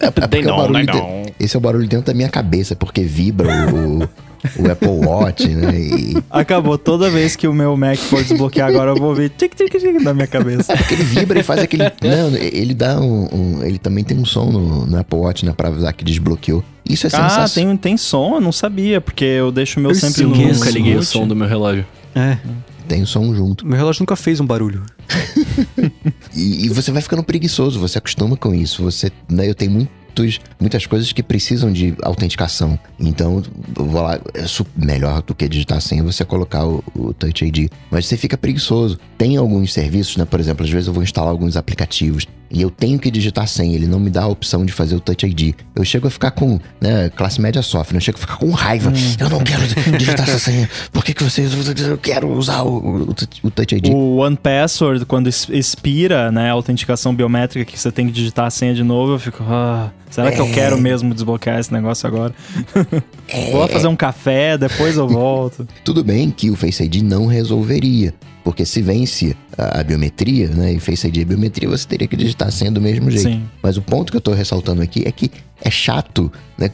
É, 0.00 0.06
é, 0.06 0.42
é 0.42 0.52
o 0.52 0.72
de... 0.72 1.32
Esse 1.38 1.56
é 1.56 1.58
o 1.58 1.60
barulho 1.60 1.86
dentro 1.86 2.06
da 2.06 2.14
minha 2.14 2.28
cabeça, 2.28 2.74
porque 2.74 3.02
vibra 3.02 3.48
o, 3.72 4.08
o 4.58 4.70
Apple 4.70 4.88
Watch, 4.88 5.48
né? 5.48 5.78
E... 5.78 6.16
Acabou. 6.30 6.78
Toda 6.78 7.10
vez 7.10 7.36
que 7.36 7.48
o 7.48 7.52
meu 7.52 7.76
Mac 7.76 7.96
for 7.96 8.22
desbloquear 8.22 8.68
agora, 8.68 8.90
eu 8.90 8.96
vou 8.96 9.10
ouvir 9.10 9.30
tic 9.30 9.54
tic 9.54 9.70
tic 9.70 10.02
na 10.02 10.14
minha 10.14 10.26
cabeça. 10.26 10.72
É 10.72 10.76
porque 10.76 10.94
ele 10.94 11.04
vibra 11.04 11.40
e 11.40 11.42
faz 11.42 11.60
aquele. 11.60 11.84
Não, 11.84 12.36
ele 12.36 12.74
dá 12.74 13.00
um, 13.00 13.28
um, 13.32 13.64
Ele 13.64 13.78
também 13.78 14.04
tem 14.04 14.18
um 14.18 14.24
som 14.24 14.50
no, 14.50 14.86
no 14.86 14.98
Apple 14.98 15.18
Watch, 15.18 15.44
né? 15.44 15.52
Pra 15.56 15.68
avisar 15.68 15.92
que 15.92 16.04
desbloqueou. 16.04 16.64
Isso 16.88 17.06
é 17.06 17.10
sensacional. 17.10 17.46
Ah, 17.46 17.48
tem, 17.48 17.76
tem 17.76 17.96
som? 17.96 18.36
Eu 18.36 18.40
não 18.40 18.52
sabia, 18.52 19.00
porque 19.00 19.24
eu 19.24 19.50
deixo 19.50 19.80
o 19.80 19.82
meu 19.82 19.90
eu 19.90 19.94
sempre 19.94 20.24
no. 20.24 20.34
Eu 20.34 20.54
nunca 20.54 20.70
liguei 20.70 20.96
o 20.96 21.02
som 21.02 21.26
do 21.26 21.34
meu 21.34 21.48
relógio. 21.48 21.86
É. 22.14 22.38
Tem 22.88 23.02
o 23.02 23.06
som 23.06 23.34
junto. 23.34 23.66
Meu 23.66 23.76
relógio 23.76 24.02
nunca 24.02 24.14
fez 24.14 24.38
um 24.40 24.46
barulho. 24.46 24.82
e, 26.34 26.66
e, 26.66 26.68
você 26.68 26.92
vai 26.92 27.02
ficando 27.02 27.22
preguiçoso, 27.22 27.80
você 27.80 27.98
acostuma 27.98 28.36
com 28.36 28.54
isso. 28.54 28.82
Você, 28.84 29.10
né, 29.28 29.48
eu 29.48 29.54
tenho 29.54 29.72
muito 29.72 29.90
muitas 30.58 30.86
coisas 30.86 31.12
que 31.12 31.22
precisam 31.22 31.72
de 31.72 31.94
autenticação. 32.02 32.78
Então, 32.98 33.42
vou 33.74 34.02
lá, 34.02 34.18
é 34.34 34.44
melhor 34.76 35.22
do 35.22 35.34
que 35.34 35.48
digitar 35.48 35.80
senha 35.80 36.02
você 36.02 36.24
colocar 36.24 36.66
o, 36.66 36.82
o, 36.94 37.12
Touch 37.12 37.44
ID. 37.44 37.70
Mas 37.90 38.06
você 38.06 38.16
fica 38.16 38.36
preguiçoso. 38.36 38.98
Tem 39.18 39.36
alguns 39.36 39.72
serviços, 39.72 40.16
né? 40.16 40.24
Por 40.24 40.40
exemplo, 40.40 40.64
às 40.64 40.70
vezes 40.70 40.86
eu 40.86 40.92
vou 40.92 41.02
instalar 41.02 41.30
alguns 41.30 41.56
aplicativos 41.56 42.26
e 42.50 42.62
eu 42.62 42.70
tenho 42.70 42.98
que 42.98 43.10
digitar 43.10 43.46
senha, 43.48 43.74
ele 43.74 43.86
não 43.86 43.98
me 43.98 44.08
dá 44.08 44.22
a 44.22 44.28
opção 44.28 44.64
de 44.64 44.72
fazer 44.72 44.94
o 44.94 45.00
Touch 45.00 45.26
ID. 45.26 45.54
Eu 45.74 45.84
chego 45.84 46.06
a 46.06 46.10
ficar 46.10 46.30
com, 46.30 46.60
né, 46.80 47.10
classe 47.10 47.40
média 47.40 47.60
sofre, 47.60 47.94
né? 47.94 47.98
eu 47.98 48.00
chego 48.00 48.18
a 48.18 48.20
ficar 48.20 48.36
com 48.36 48.50
raiva. 48.50 48.90
Hum. 48.90 49.16
Eu 49.18 49.28
não 49.28 49.40
quero 49.40 49.62
digitar 49.98 50.28
essa 50.28 50.38
senha. 50.38 50.68
Por 50.92 51.04
que, 51.04 51.12
que 51.12 51.24
vocês. 51.24 51.52
Eu 51.80 51.98
quero 51.98 52.30
usar 52.32 52.62
o, 52.62 53.10
o, 53.42 53.50
Touch 53.50 53.74
ID. 53.74 53.88
O 53.88 54.18
One 54.18 54.36
Password, 54.36 55.04
quando 55.06 55.28
expira, 55.28 56.30
né, 56.30 56.50
a 56.50 56.52
autenticação 56.52 57.14
biométrica 57.14 57.70
que 57.70 57.78
você 57.78 57.90
tem 57.90 58.06
que 58.06 58.12
digitar 58.12 58.46
a 58.46 58.50
senha 58.50 58.74
de 58.74 58.84
novo, 58.84 59.14
eu 59.14 59.18
fico. 59.18 59.42
Ah, 59.48 59.90
será 60.10 60.32
que 60.32 60.40
eu 60.40 60.46
é. 60.46 60.52
quero 60.52 60.78
mesmo 60.78 61.12
desbloquear 61.12 61.58
esse 61.58 61.72
negócio 61.72 62.06
agora? 62.06 62.34
É... 63.28 63.50
Vou 63.52 63.66
fazer 63.68 63.88
um 63.88 63.96
café, 63.96 64.56
depois 64.56 64.96
eu 64.96 65.08
volto. 65.08 65.66
Tudo 65.84 66.02
bem 66.02 66.30
que 66.30 66.50
o 66.50 66.56
Face 66.56 66.82
ID 66.82 67.02
não 67.02 67.26
resolveria. 67.26 68.14
Porque 68.44 68.64
se 68.64 68.80
vence 68.80 69.36
a, 69.58 69.80
a 69.80 69.82
biometria, 69.82 70.48
né? 70.48 70.74
E 70.74 70.78
Face 70.78 71.06
ID 71.08 71.18
é 71.18 71.24
biometria, 71.24 71.68
você 71.68 71.86
teria 71.86 72.06
que 72.06 72.16
digitar 72.16 72.46
a 72.46 72.50
senha 72.52 72.70
do 72.70 72.80
mesmo 72.80 73.10
jeito. 73.10 73.28
Sim. 73.28 73.44
Mas 73.60 73.76
o 73.76 73.82
ponto 73.82 74.12
que 74.12 74.16
eu 74.16 74.20
tô 74.20 74.32
ressaltando 74.32 74.82
aqui 74.82 75.02
é 75.04 75.10
que 75.10 75.30
é 75.60 75.70
chato, 75.70 76.30
né? 76.56 76.70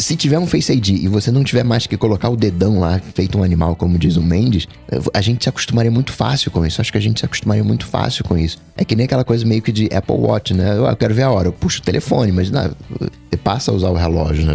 Se 0.00 0.16
tiver 0.16 0.38
um 0.38 0.46
Face 0.46 0.72
ID 0.72 0.88
e 0.88 1.08
você 1.08 1.30
não 1.30 1.44
tiver 1.44 1.62
mais 1.62 1.86
que 1.86 1.94
colocar 1.94 2.30
o 2.30 2.36
dedão 2.36 2.80
lá, 2.80 2.98
feito 3.14 3.36
um 3.36 3.42
animal, 3.42 3.76
como 3.76 3.98
diz 3.98 4.16
o 4.16 4.22
Mendes, 4.22 4.66
a 5.12 5.20
gente 5.20 5.44
se 5.44 5.48
acostumaria 5.50 5.90
muito 5.90 6.10
fácil 6.10 6.50
com 6.50 6.64
isso. 6.64 6.80
Acho 6.80 6.90
que 6.90 6.96
a 6.96 7.02
gente 7.02 7.20
se 7.20 7.26
acostumaria 7.26 7.62
muito 7.62 7.84
fácil 7.84 8.24
com 8.24 8.36
isso. 8.36 8.56
É 8.78 8.82
que 8.82 8.96
nem 8.96 9.04
aquela 9.04 9.24
coisa 9.24 9.44
meio 9.44 9.60
que 9.60 9.70
de 9.70 9.90
Apple 9.94 10.16
Watch, 10.16 10.54
né? 10.54 10.78
Eu, 10.78 10.96
quero 10.96 11.14
ver 11.14 11.24
a 11.24 11.30
hora, 11.30 11.48
eu 11.48 11.52
puxo 11.52 11.80
o 11.80 11.82
telefone, 11.82 12.32
mas 12.32 12.50
não, 12.50 12.74
você 12.98 13.36
passa 13.36 13.70
a 13.70 13.74
usar 13.74 13.90
o 13.90 13.94
relógio, 13.94 14.46
né? 14.46 14.54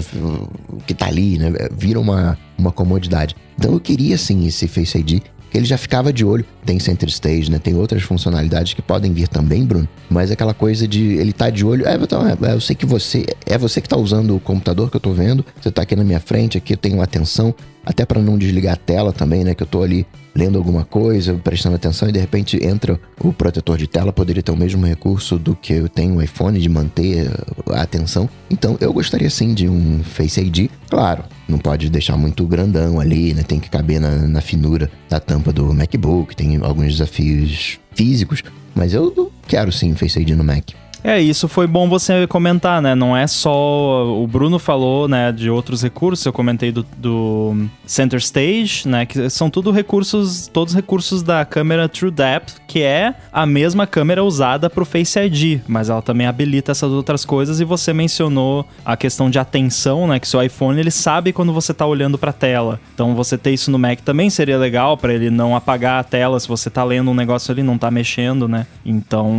O 0.67 0.77
que 0.77 0.95
tá 0.95 1.05
ali, 1.05 1.37
né? 1.37 1.53
Vira 1.71 1.99
uma, 1.99 2.35
uma 2.57 2.71
comodidade. 2.71 3.35
Então 3.55 3.71
eu 3.71 3.79
queria 3.79 4.17
sim 4.17 4.47
esse 4.47 4.67
Face 4.67 4.97
ID 4.97 5.21
ele 5.55 5.65
já 5.65 5.77
ficava 5.77 6.11
de 6.11 6.25
olho. 6.25 6.45
Tem 6.65 6.79
Center 6.79 7.09
Stage, 7.09 7.49
né? 7.49 7.59
Tem 7.59 7.75
outras 7.75 8.03
funcionalidades 8.03 8.73
que 8.73 8.81
podem 8.81 9.13
vir 9.13 9.27
também, 9.27 9.65
Bruno. 9.65 9.87
Mas 10.09 10.31
aquela 10.31 10.53
coisa 10.53 10.87
de 10.87 11.01
ele 11.01 11.33
tá 11.33 11.49
de 11.49 11.65
olho. 11.65 11.87
É, 11.87 11.95
então, 11.95 12.21
é, 12.27 12.53
eu 12.53 12.61
sei 12.61 12.75
que 12.75 12.85
você. 12.85 13.25
É 13.45 13.57
você 13.57 13.81
que 13.81 13.89
tá 13.89 13.97
usando 13.97 14.35
o 14.35 14.39
computador 14.39 14.89
que 14.89 14.97
eu 14.97 15.01
tô 15.01 15.11
vendo. 15.11 15.45
Você 15.61 15.71
tá 15.71 15.83
aqui 15.83 15.95
na 15.95 16.03
minha 16.03 16.19
frente, 16.19 16.57
aqui 16.57 16.73
eu 16.73 16.77
tenho 16.77 17.01
atenção. 17.01 17.53
Até 17.85 18.05
para 18.05 18.21
não 18.21 18.37
desligar 18.37 18.73
a 18.73 18.77
tela 18.77 19.13
também, 19.13 19.43
né? 19.43 19.53
Que 19.53 19.63
eu 19.63 19.67
tô 19.67 19.83
ali 19.83 20.05
lendo 20.35 20.57
alguma 20.57 20.83
coisa, 20.83 21.33
prestando 21.35 21.77
atenção 21.77 22.09
e 22.09 22.11
de 22.11 22.19
repente 22.19 22.61
entra 22.61 22.99
o 23.21 23.31
protetor 23.31 23.77
de 23.77 23.87
tela, 23.87 24.11
poderia 24.11 24.43
ter 24.43 24.51
o 24.51 24.57
mesmo 24.57 24.85
recurso 24.85 25.39
do 25.39 25.55
que 25.55 25.71
eu 25.71 25.87
tenho 25.87 26.15
o 26.15 26.21
iPhone 26.21 26.59
de 26.59 26.67
manter 26.67 27.31
a 27.71 27.81
atenção. 27.81 28.29
Então 28.49 28.77
eu 28.81 28.91
gostaria 28.91 29.29
sim 29.29 29.53
de 29.53 29.69
um 29.69 30.03
Face 30.03 30.41
ID, 30.41 30.69
claro, 30.89 31.23
não 31.47 31.57
pode 31.57 31.89
deixar 31.89 32.17
muito 32.17 32.45
grandão 32.45 32.99
ali, 32.99 33.33
né? 33.33 33.43
Tem 33.43 33.59
que 33.59 33.69
caber 33.69 33.99
na, 33.99 34.09
na 34.27 34.41
finura 34.41 34.89
da 35.09 35.19
tampa 35.19 35.51
do 35.51 35.73
MacBook, 35.73 36.35
tem 36.35 36.57
alguns 36.57 36.93
desafios 36.93 37.79
físicos, 37.93 38.43
mas 38.73 38.93
eu 38.93 39.31
quero 39.47 39.71
sim 39.71 39.95
Face 39.95 40.19
ID 40.19 40.31
no 40.31 40.43
Mac. 40.43 40.71
É, 41.05 41.21
isso 41.21 41.47
foi 41.47 41.67
bom 41.67 41.87
você 41.87 42.25
comentar, 42.25 42.81
né? 42.81 42.95
Não 42.95 43.15
é 43.15 43.27
só. 43.27 44.07
O 44.07 44.25
Bruno 44.25 44.57
falou, 44.57 45.07
né, 45.07 45.31
de 45.31 45.51
outros 45.51 45.83
recursos, 45.83 46.25
eu 46.25 46.33
comentei 46.33 46.71
do, 46.71 46.83
do 46.97 47.67
Center 47.85 48.19
Stage, 48.19 48.87
né? 48.87 49.05
Que 49.05 49.29
são 49.29 49.47
tudo 49.47 49.69
recursos, 49.69 50.47
todos 50.47 50.73
recursos 50.73 51.21
da 51.21 51.45
câmera 51.45 51.87
True 51.87 52.09
Depth, 52.09 52.55
que 52.67 52.81
é 52.81 53.13
a 53.31 53.45
mesma 53.45 53.85
câmera 53.85 54.23
usada 54.23 54.67
pro 54.67 54.83
Face 54.83 55.19
ID, 55.19 55.61
mas 55.67 55.91
ela 55.91 56.01
também 56.01 56.25
habilita 56.25 56.71
essas 56.71 56.91
outras 56.91 57.23
coisas. 57.23 57.59
E 57.59 57.63
você 57.63 57.93
mencionou 57.93 58.65
a 58.83 58.97
questão 58.97 59.29
de 59.29 59.37
atenção, 59.37 60.07
né? 60.07 60.19
Que 60.19 60.27
seu 60.27 60.41
iPhone 60.41 60.79
ele 60.79 60.89
sabe 60.89 61.31
quando 61.31 61.53
você 61.53 61.71
tá 61.71 61.85
olhando 61.85 62.17
pra 62.17 62.33
tela. 62.33 62.79
Então 62.95 63.13
você 63.13 63.37
ter 63.37 63.51
isso 63.51 63.69
no 63.69 63.77
Mac 63.77 63.99
também 63.99 64.31
seria 64.31 64.57
legal 64.57 64.97
para 64.97 65.13
ele 65.13 65.29
não 65.29 65.55
apagar 65.55 65.99
a 65.99 66.03
tela 66.03 66.39
se 66.39 66.47
você 66.47 66.67
tá 66.67 66.83
lendo 66.83 67.11
um 67.11 67.15
negócio 67.15 67.51
ali, 67.51 67.61
não 67.61 67.77
tá 67.77 67.91
mexendo, 67.91 68.47
né? 68.47 68.65
Então 68.83 69.31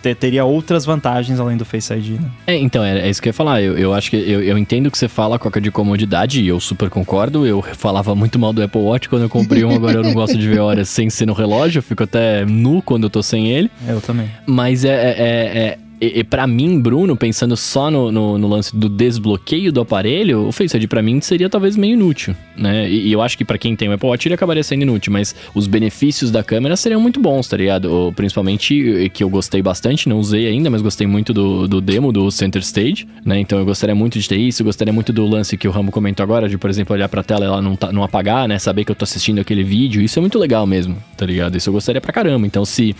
ter, 0.00 0.14
teria 0.14 0.44
outras 0.44 0.83
outras 0.84 0.86
vantagens 0.86 1.40
além 1.40 1.56
do 1.56 1.64
Face 1.64 1.92
ID, 1.92 2.20
né? 2.20 2.30
É, 2.46 2.56
então, 2.56 2.84
é, 2.84 3.00
é 3.00 3.10
isso 3.10 3.20
que 3.20 3.28
eu 3.28 3.30
ia 3.30 3.34
falar. 3.34 3.62
Eu, 3.62 3.76
eu 3.76 3.92
acho 3.92 4.10
que 4.10 4.16
eu, 4.16 4.42
eu 4.42 4.56
entendo 4.56 4.90
que 4.90 4.98
você 4.98 5.08
fala 5.08 5.38
com 5.38 5.48
a 5.48 5.54
de 5.54 5.70
comodidade 5.70 6.42
e 6.42 6.48
eu 6.48 6.60
super 6.60 6.90
concordo. 6.90 7.46
Eu 7.46 7.62
falava 7.62 8.14
muito 8.14 8.38
mal 8.38 8.52
do 8.52 8.62
Apple 8.62 8.80
Watch 8.80 9.08
quando 9.08 9.22
eu 9.22 9.28
comprei 9.28 9.64
um, 9.64 9.74
agora 9.74 9.98
eu 9.98 10.02
não 10.02 10.12
gosto 10.12 10.36
de 10.36 10.46
ver 10.46 10.60
horas 10.60 10.88
sem 10.88 11.08
ser 11.08 11.26
no 11.26 11.32
relógio. 11.32 11.78
Eu 11.78 11.82
fico 11.82 12.02
até 12.02 12.44
nu 12.44 12.82
quando 12.82 13.04
eu 13.04 13.10
tô 13.10 13.22
sem 13.22 13.48
ele. 13.48 13.70
Eu 13.86 14.00
também. 14.00 14.30
Mas 14.46 14.84
é, 14.84 14.88
é, 14.88 14.94
é, 14.94 15.58
é 15.58 15.78
e, 16.04 16.20
e 16.20 16.24
para 16.24 16.46
mim, 16.46 16.78
Bruno, 16.78 17.16
pensando 17.16 17.56
só 17.56 17.90
no, 17.90 18.12
no, 18.12 18.38
no, 18.38 18.48
lance 18.48 18.76
do 18.76 18.88
desbloqueio 18.88 19.72
do 19.72 19.80
aparelho, 19.80 20.46
o 20.46 20.52
Face 20.52 20.76
ID 20.76 20.86
pra 20.86 21.02
mim 21.02 21.20
seria 21.20 21.48
talvez 21.48 21.76
meio 21.76 21.94
inútil, 21.94 22.34
né? 22.56 22.88
E, 22.88 23.08
e 23.08 23.12
eu 23.12 23.22
acho 23.22 23.38
que 23.38 23.44
para 23.44 23.56
quem 23.56 23.74
tem 23.74 23.88
o 23.88 23.92
Apple 23.92 24.08
Watch 24.08 24.26
ele 24.26 24.34
acabaria 24.34 24.62
sendo 24.62 24.82
inútil, 24.82 25.12
mas 25.12 25.34
os 25.54 25.66
benefícios 25.66 26.30
da 26.30 26.42
câmera 26.42 26.76
seriam 26.76 27.00
muito 27.00 27.20
bons, 27.20 27.48
tá 27.48 27.56
ligado? 27.56 28.12
Principalmente 28.14 29.10
que 29.12 29.24
eu 29.24 29.28
gostei 29.28 29.62
bastante, 29.62 30.08
não 30.08 30.18
usei 30.18 30.46
ainda, 30.46 30.68
mas 30.70 30.82
gostei 30.82 31.06
muito 31.06 31.32
do, 31.32 31.66
do 31.66 31.80
demo 31.80 32.12
do 32.12 32.30
Center 32.30 32.62
Stage, 32.62 33.06
né? 33.24 33.38
Então 33.40 33.58
eu 33.58 33.64
gostaria 33.64 33.94
muito 33.94 34.18
de 34.18 34.28
ter 34.28 34.36
isso, 34.36 34.62
gostaria 34.62 34.92
muito 34.92 35.12
do 35.12 35.26
lance 35.26 35.56
que 35.56 35.66
o 35.66 35.70
Rambo 35.70 35.90
comentou 35.90 36.22
agora, 36.22 36.48
de, 36.48 36.58
por 36.58 36.68
exemplo, 36.68 36.94
olhar 36.94 37.08
pra 37.08 37.22
tela 37.22 37.44
e 37.44 37.48
ela 37.48 37.62
não, 37.62 37.76
tá, 37.76 37.92
não 37.92 38.02
apagar, 38.02 38.46
né? 38.48 38.58
Saber 38.58 38.84
que 38.84 38.90
eu 38.90 38.96
tô 38.96 39.04
assistindo 39.04 39.40
aquele 39.40 39.62
vídeo, 39.62 40.02
isso 40.02 40.18
é 40.18 40.20
muito 40.20 40.38
legal 40.38 40.66
mesmo, 40.66 40.96
tá 41.16 41.24
ligado? 41.24 41.56
Isso 41.56 41.68
eu 41.68 41.72
gostaria 41.72 42.00
pra 42.00 42.12
caramba. 42.12 42.46
Então 42.46 42.64
se 42.64 42.94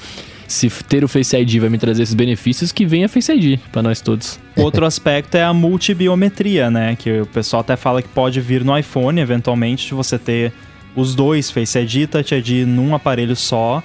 se 0.47 0.68
ter 0.84 1.05
o 1.05 1.09
Face 1.09 1.36
ID 1.36 1.61
vai 1.61 1.68
me 1.68 1.78
trazer 1.78 2.03
esses 2.03 2.14
benefícios, 2.14 2.72
que 2.72 2.84
venha 2.86 3.09
Face 3.09 3.32
ID 3.32 3.59
para 3.72 3.82
nós 3.82 4.01
todos. 4.01 4.38
Outro 4.57 4.84
aspecto 4.86 5.36
é 5.36 5.42
a 5.42 5.53
multibiometria, 5.53 6.70
né? 6.70 6.97
Que 6.97 7.20
o 7.20 7.26
pessoal 7.26 7.61
até 7.61 7.76
fala 7.76 8.03
que 8.03 8.09
pode 8.09 8.40
vir 8.40 8.64
no 8.64 8.76
iPhone, 8.76 9.20
eventualmente, 9.20 9.86
de 9.86 9.95
você 9.95 10.18
ter 10.18 10.53
os 10.95 11.14
dois, 11.14 11.51
Face 11.51 11.78
ID 11.78 11.95
e 11.95 12.07
Touch 12.07 12.34
ID, 12.34 12.66
num 12.66 12.95
aparelho 12.95 13.34
só. 13.34 13.82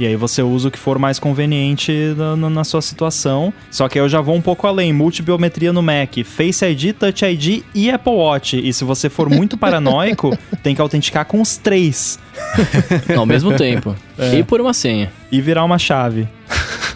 E 0.00 0.06
aí 0.06 0.16
você 0.16 0.42
usa 0.42 0.68
o 0.68 0.70
que 0.70 0.78
for 0.78 0.98
mais 0.98 1.18
conveniente 1.18 1.92
na, 2.16 2.48
na, 2.48 2.64
sua 2.64 2.80
situação. 2.80 3.52
Só 3.70 3.86
que 3.86 4.00
eu 4.00 4.08
já 4.08 4.22
vou 4.22 4.34
um 4.34 4.40
pouco 4.40 4.66
além. 4.66 4.94
Multibiometria 4.94 5.74
no 5.74 5.82
Mac, 5.82 6.24
Face 6.24 6.64
ID, 6.64 6.94
Touch 6.94 7.22
ID 7.22 7.62
e 7.74 7.90
Apple 7.90 8.14
Watch. 8.14 8.58
E 8.58 8.72
se 8.72 8.82
você 8.82 9.10
for 9.10 9.28
muito 9.28 9.56
paranoico, 9.60 10.34
tem 10.62 10.74
que 10.74 10.80
autenticar 10.80 11.26
com 11.26 11.38
os 11.38 11.58
três. 11.58 12.18
Ao 13.14 13.26
mesmo 13.26 13.54
tempo. 13.54 13.94
É. 14.16 14.36
E 14.36 14.42
por 14.42 14.58
uma 14.58 14.72
senha. 14.72 15.12
E 15.30 15.38
virar 15.38 15.64
uma 15.64 15.78
chave. 15.78 16.26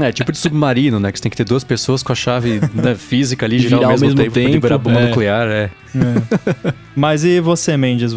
É, 0.00 0.10
tipo 0.10 0.32
de 0.32 0.38
submarino, 0.38 0.98
né? 0.98 1.12
Que 1.12 1.18
você 1.18 1.22
tem 1.22 1.30
que 1.30 1.36
ter 1.36 1.44
duas 1.44 1.62
pessoas 1.62 2.02
com 2.02 2.12
a 2.12 2.16
chave 2.16 2.60
né, 2.74 2.94
física 2.94 3.46
ali, 3.46 3.58
girar, 3.58 3.84
ao 3.84 3.90
mesmo, 3.90 4.08
mesmo 4.08 4.18
tempo, 4.18 4.34
tempo 4.34 4.50
liberar 4.50 4.74
a 4.74 4.78
bomba 4.78 5.00
é. 5.00 5.06
nuclear, 5.08 5.48
é. 5.48 5.70
é. 5.94 6.74
Mas 6.96 7.24
e 7.24 7.40
você, 7.40 7.76
Mendes? 7.76 8.12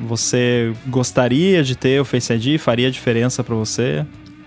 Você 0.00 0.72
gostaria 0.86 1.62
de 1.62 1.76
ter 1.76 2.00
o 2.00 2.04
Face 2.04 2.32
ID? 2.32 2.58
Faria 2.58 2.90
diferença 2.90 3.42
para 3.42 3.54
você? 3.54 4.04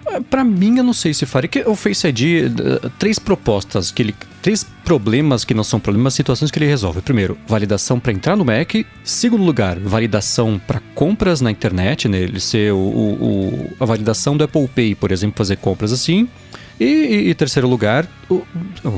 É, 0.08 0.20
para 0.20 0.44
mim, 0.44 0.78
eu 0.78 0.84
não 0.84 0.94
sei 0.94 1.14
se 1.14 1.26
faria. 1.26 1.48
Que 1.48 1.62
o 1.62 1.76
Face 1.76 2.08
ID, 2.08 2.52
três 3.00 3.18
propostas 3.18 3.92
que 3.92 4.04
ele. 4.04 4.16
Três 4.42 4.64
problemas 4.84 5.44
que 5.44 5.56
não 5.56 5.64
são 5.64 5.80
problemas, 5.80 6.14
situações 6.14 6.52
que 6.52 6.60
ele 6.60 6.68
resolve. 6.68 7.02
Primeiro, 7.02 7.36
validação 7.48 8.00
para 8.00 8.14
entrar 8.14 8.36
no 8.36 8.46
Mac. 8.46 8.76
Segundo 9.04 9.44
lugar, 9.44 9.80
validação 9.80 10.62
para 10.68 10.80
compras 10.94 11.42
na 11.42 11.50
internet, 11.50 12.08
né? 12.08 12.20
Ele 12.20 12.40
ser 12.40 12.72
o, 12.72 12.78
o, 12.78 13.74
a 13.80 13.86
validação 13.86 14.38
do 14.38 14.44
Apple 14.44 14.68
Pay, 14.68 14.94
por 14.94 15.12
exemplo, 15.12 15.36
fazer 15.36 15.58
compras 15.58 15.92
assim. 15.92 16.30
E, 16.80 17.30
em 17.30 17.34
terceiro 17.34 17.68
lugar, 17.68 18.08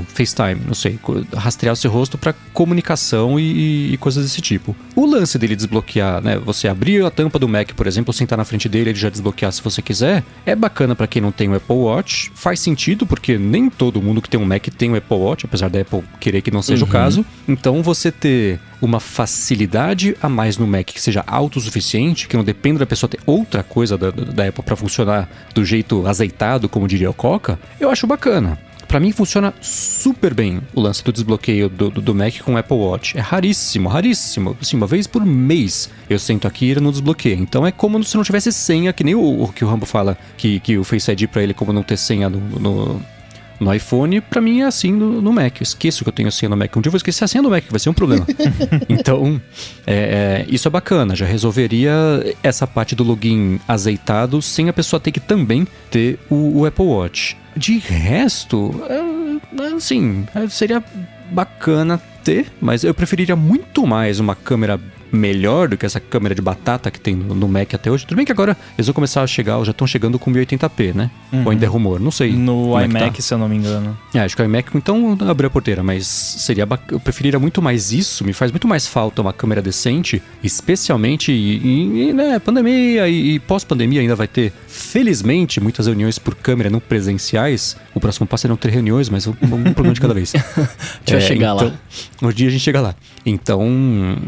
FaceTime, 0.07 0.61
não 0.65 0.73
sei, 0.73 0.99
rastrear 1.35 1.73
o 1.73 1.75
seu 1.75 1.91
rosto 1.91 2.17
para 2.17 2.33
comunicação 2.53 3.39
e, 3.39 3.93
e, 3.93 3.97
coisas 3.97 4.23
desse 4.23 4.41
tipo. 4.41 4.75
O 4.95 5.05
lance 5.05 5.37
dele 5.37 5.55
desbloquear, 5.55 6.21
né? 6.21 6.37
Você 6.37 6.67
abrir 6.67 7.03
a 7.05 7.11
tampa 7.11 7.37
do 7.37 7.47
Mac, 7.47 7.73
por 7.73 7.87
exemplo, 7.87 8.13
sentar 8.13 8.37
na 8.37 8.45
frente 8.45 8.69
dele, 8.69 8.91
ele 8.91 8.99
já 8.99 9.09
desbloquear 9.09 9.51
se 9.51 9.61
você 9.61 9.81
quiser, 9.81 10.23
é 10.45 10.55
bacana 10.55 10.95
para 10.95 11.07
quem 11.07 11.21
não 11.21 11.31
tem 11.31 11.49
o 11.49 11.55
Apple 11.55 11.75
Watch. 11.75 12.31
Faz 12.35 12.59
sentido 12.59 13.05
porque 13.05 13.37
nem 13.37 13.69
todo 13.69 14.01
mundo 14.01 14.21
que 14.21 14.29
tem 14.29 14.39
um 14.39 14.45
Mac 14.45 14.67
tem 14.67 14.91
o 14.91 14.95
Apple 14.95 15.17
Watch, 15.17 15.45
apesar 15.45 15.69
da 15.69 15.81
Apple 15.81 16.03
querer 16.19 16.41
que 16.41 16.51
não 16.51 16.61
seja 16.61 16.83
uhum. 16.83 16.89
o 16.89 16.91
caso. 16.91 17.25
Então 17.47 17.83
você 17.83 18.11
ter 18.11 18.59
uma 18.81 18.99
facilidade 18.99 20.15
a 20.21 20.29
mais 20.29 20.57
no 20.57 20.67
Mac 20.67 20.85
que 20.85 21.01
seja 21.01 21.23
autossuficiente, 21.27 22.27
que 22.27 22.37
não 22.37 22.43
dependa 22.43 22.79
da 22.79 22.85
pessoa 22.85 23.09
ter 23.09 23.19
outra 23.25 23.63
coisa 23.63 23.97
da, 23.97 24.11
da 24.11 24.47
Apple 24.47 24.63
para 24.63 24.75
funcionar 24.75 25.29
do 25.53 25.65
jeito 25.65 26.05
azeitado, 26.07 26.69
como 26.69 26.87
diria 26.87 27.09
o 27.09 27.13
Coca, 27.13 27.59
eu 27.79 27.89
acho 27.89 28.05
bacana. 28.05 28.57
Para 28.87 28.99
mim 28.99 29.11
funciona 29.11 29.53
super 29.61 30.33
bem 30.33 30.61
o 30.73 30.79
lance 30.79 31.03
do 31.03 31.11
desbloqueio 31.11 31.67
do, 31.67 31.89
do, 31.89 32.01
do, 32.01 32.15
Mac 32.15 32.39
com 32.39 32.53
o 32.53 32.57
Apple 32.57 32.77
Watch. 32.77 33.17
É 33.17 33.21
raríssimo, 33.21 33.89
raríssimo. 33.89 34.55
Assim, 34.61 34.77
uma 34.77 34.87
vez 34.87 35.05
por 35.05 35.25
mês 35.25 35.89
eu 36.09 36.17
sento 36.17 36.47
aqui 36.47 36.67
e 36.67 36.71
ele 36.71 36.79
não 36.79 36.91
desbloqueia. 36.91 37.35
Então 37.35 37.67
é 37.67 37.71
como 37.71 38.01
se 38.03 38.15
não 38.15 38.23
tivesse 38.23 38.51
senha, 38.51 38.93
que 38.93 39.03
nem 39.03 39.13
o, 39.13 39.43
o 39.43 39.51
que 39.51 39.65
o 39.65 39.67
Rambo 39.67 39.85
fala, 39.85 40.17
que, 40.37 40.59
que 40.61 40.77
o 40.77 40.83
Face 40.83 41.11
ID 41.11 41.27
pra 41.27 41.43
ele 41.43 41.51
é 41.51 41.55
como 41.55 41.73
não 41.73 41.83
ter 41.83 41.97
senha 41.97 42.29
no, 42.29 42.39
no 42.39 43.01
no 43.59 43.73
iPhone, 43.73 44.21
para 44.21 44.39
mim 44.39 44.61
é 44.61 44.65
assim 44.65 44.91
no, 44.91 45.21
no, 45.21 45.33
Mac. 45.33 45.59
Eu 45.59 45.63
esqueço 45.63 46.03
que 46.03 46.09
eu 46.09 46.13
tenho 46.13 46.31
senha 46.31 46.49
no 46.49 46.55
Mac. 46.55 46.75
Um 46.75 46.81
dia 46.81 46.89
eu 46.89 46.91
vou 46.91 46.97
esquecer 46.97 47.23
a 47.23 47.27
senha 47.27 47.41
do 47.41 47.49
Mac, 47.49 47.63
vai 47.69 47.79
ser 47.79 47.89
um 47.89 47.93
problema. 47.93 48.25
então, 48.87 49.41
é, 49.85 50.45
é, 50.45 50.45
isso 50.47 50.67
é 50.67 50.71
bacana. 50.71 51.15
Já 51.15 51.25
resolveria 51.25 51.91
essa 52.43 52.67
parte 52.67 52.95
do 52.95 53.03
login 53.03 53.59
azeitado 53.67 54.41
sem 54.41 54.69
a 54.69 54.73
pessoa 54.73 54.99
ter 54.99 55.11
que 55.11 55.19
também 55.19 55.67
ter 55.89 56.19
o, 56.29 56.59
o 56.59 56.65
Apple 56.65 56.85
Watch. 56.85 57.35
De 57.57 57.77
resto, 57.79 58.73
assim, 59.75 60.25
seria 60.49 60.83
bacana 61.31 61.99
ter, 62.23 62.51
mas 62.61 62.83
eu 62.83 62.93
preferiria 62.93 63.35
muito 63.35 63.85
mais 63.85 64.19
uma 64.19 64.35
câmera 64.35 64.79
melhor 65.11 65.67
do 65.67 65.77
que 65.77 65.85
essa 65.85 65.99
câmera 65.99 66.35
de 66.35 66.41
batata 66.41 66.89
que 66.91 66.99
tem 66.99 67.15
no, 67.15 67.47
Mac 67.47 67.73
até 67.73 67.89
hoje. 67.89 68.05
Tudo 68.05 68.17
bem 68.17 68.25
que 68.25 68.31
agora 68.31 68.55
eles 68.77 68.87
vão 68.87 68.93
começar 68.93 69.21
a 69.23 69.27
chegar, 69.27 69.63
já 69.63 69.71
estão 69.71 69.87
chegando 69.87 70.19
com 70.19 70.31
1080p, 70.31 70.93
né? 70.93 71.09
Ou 71.45 71.51
ainda 71.51 71.65
é 71.65 71.67
rumor, 71.67 71.99
não 71.99 72.11
sei. 72.11 72.31
No 72.33 72.77
é 72.77 72.87
tá. 72.87 72.99
iMac, 72.99 73.21
se 73.21 73.33
eu 73.33 73.37
não 73.37 73.49
me 73.49 73.55
engano. 73.57 73.97
É, 74.13 74.19
acho 74.19 74.35
que 74.35 74.41
o 74.41 74.45
iMac, 74.45 74.69
então, 74.75 75.17
abriu 75.27 75.47
a 75.47 75.49
porteira, 75.49 75.83
mas 75.83 76.05
seria 76.07 76.65
bac- 76.65 76.91
eu 76.91 76.99
preferiria 76.99 77.39
muito 77.39 77.61
mais 77.61 77.91
isso, 77.91 78.23
me 78.23 78.33
faz 78.33 78.51
muito 78.51 78.67
mais 78.67 78.87
falta 78.87 79.21
uma 79.21 79.33
câmera 79.33 79.61
decente, 79.61 80.21
especialmente 80.43 81.31
em, 81.31 82.09
em, 82.09 82.13
né, 82.13 82.39
pandemia 82.39 83.07
e, 83.07 83.35
e 83.35 83.39
pós-pandemia 83.39 84.01
ainda 84.01 84.15
vai 84.15 84.27
ter, 84.27 84.51
felizmente, 84.67 85.59
muitas 85.59 85.87
reuniões 85.87 86.17
por 86.19 86.35
câmera 86.35 86.69
não 86.69 86.79
presenciais. 86.79 87.77
O 87.93 87.99
próximo 87.99 88.25
passo 88.27 88.47
é 88.47 88.49
não 88.49 88.57
ter 88.57 88.69
reuniões, 88.69 89.09
mas 89.09 89.27
um, 89.27 89.31
um 89.41 89.73
problema 89.73 89.93
de 89.93 90.01
cada 90.01 90.13
vez. 90.13 90.33
A 90.37 90.39
gente 90.99 91.11
vai 91.11 91.21
chegar 91.21 91.53
lá. 91.53 91.71
Um 92.21 92.29
dia 92.31 92.47
a 92.47 92.51
gente 92.51 92.61
chega 92.61 92.81
lá. 92.81 92.95
Então, 93.25 93.65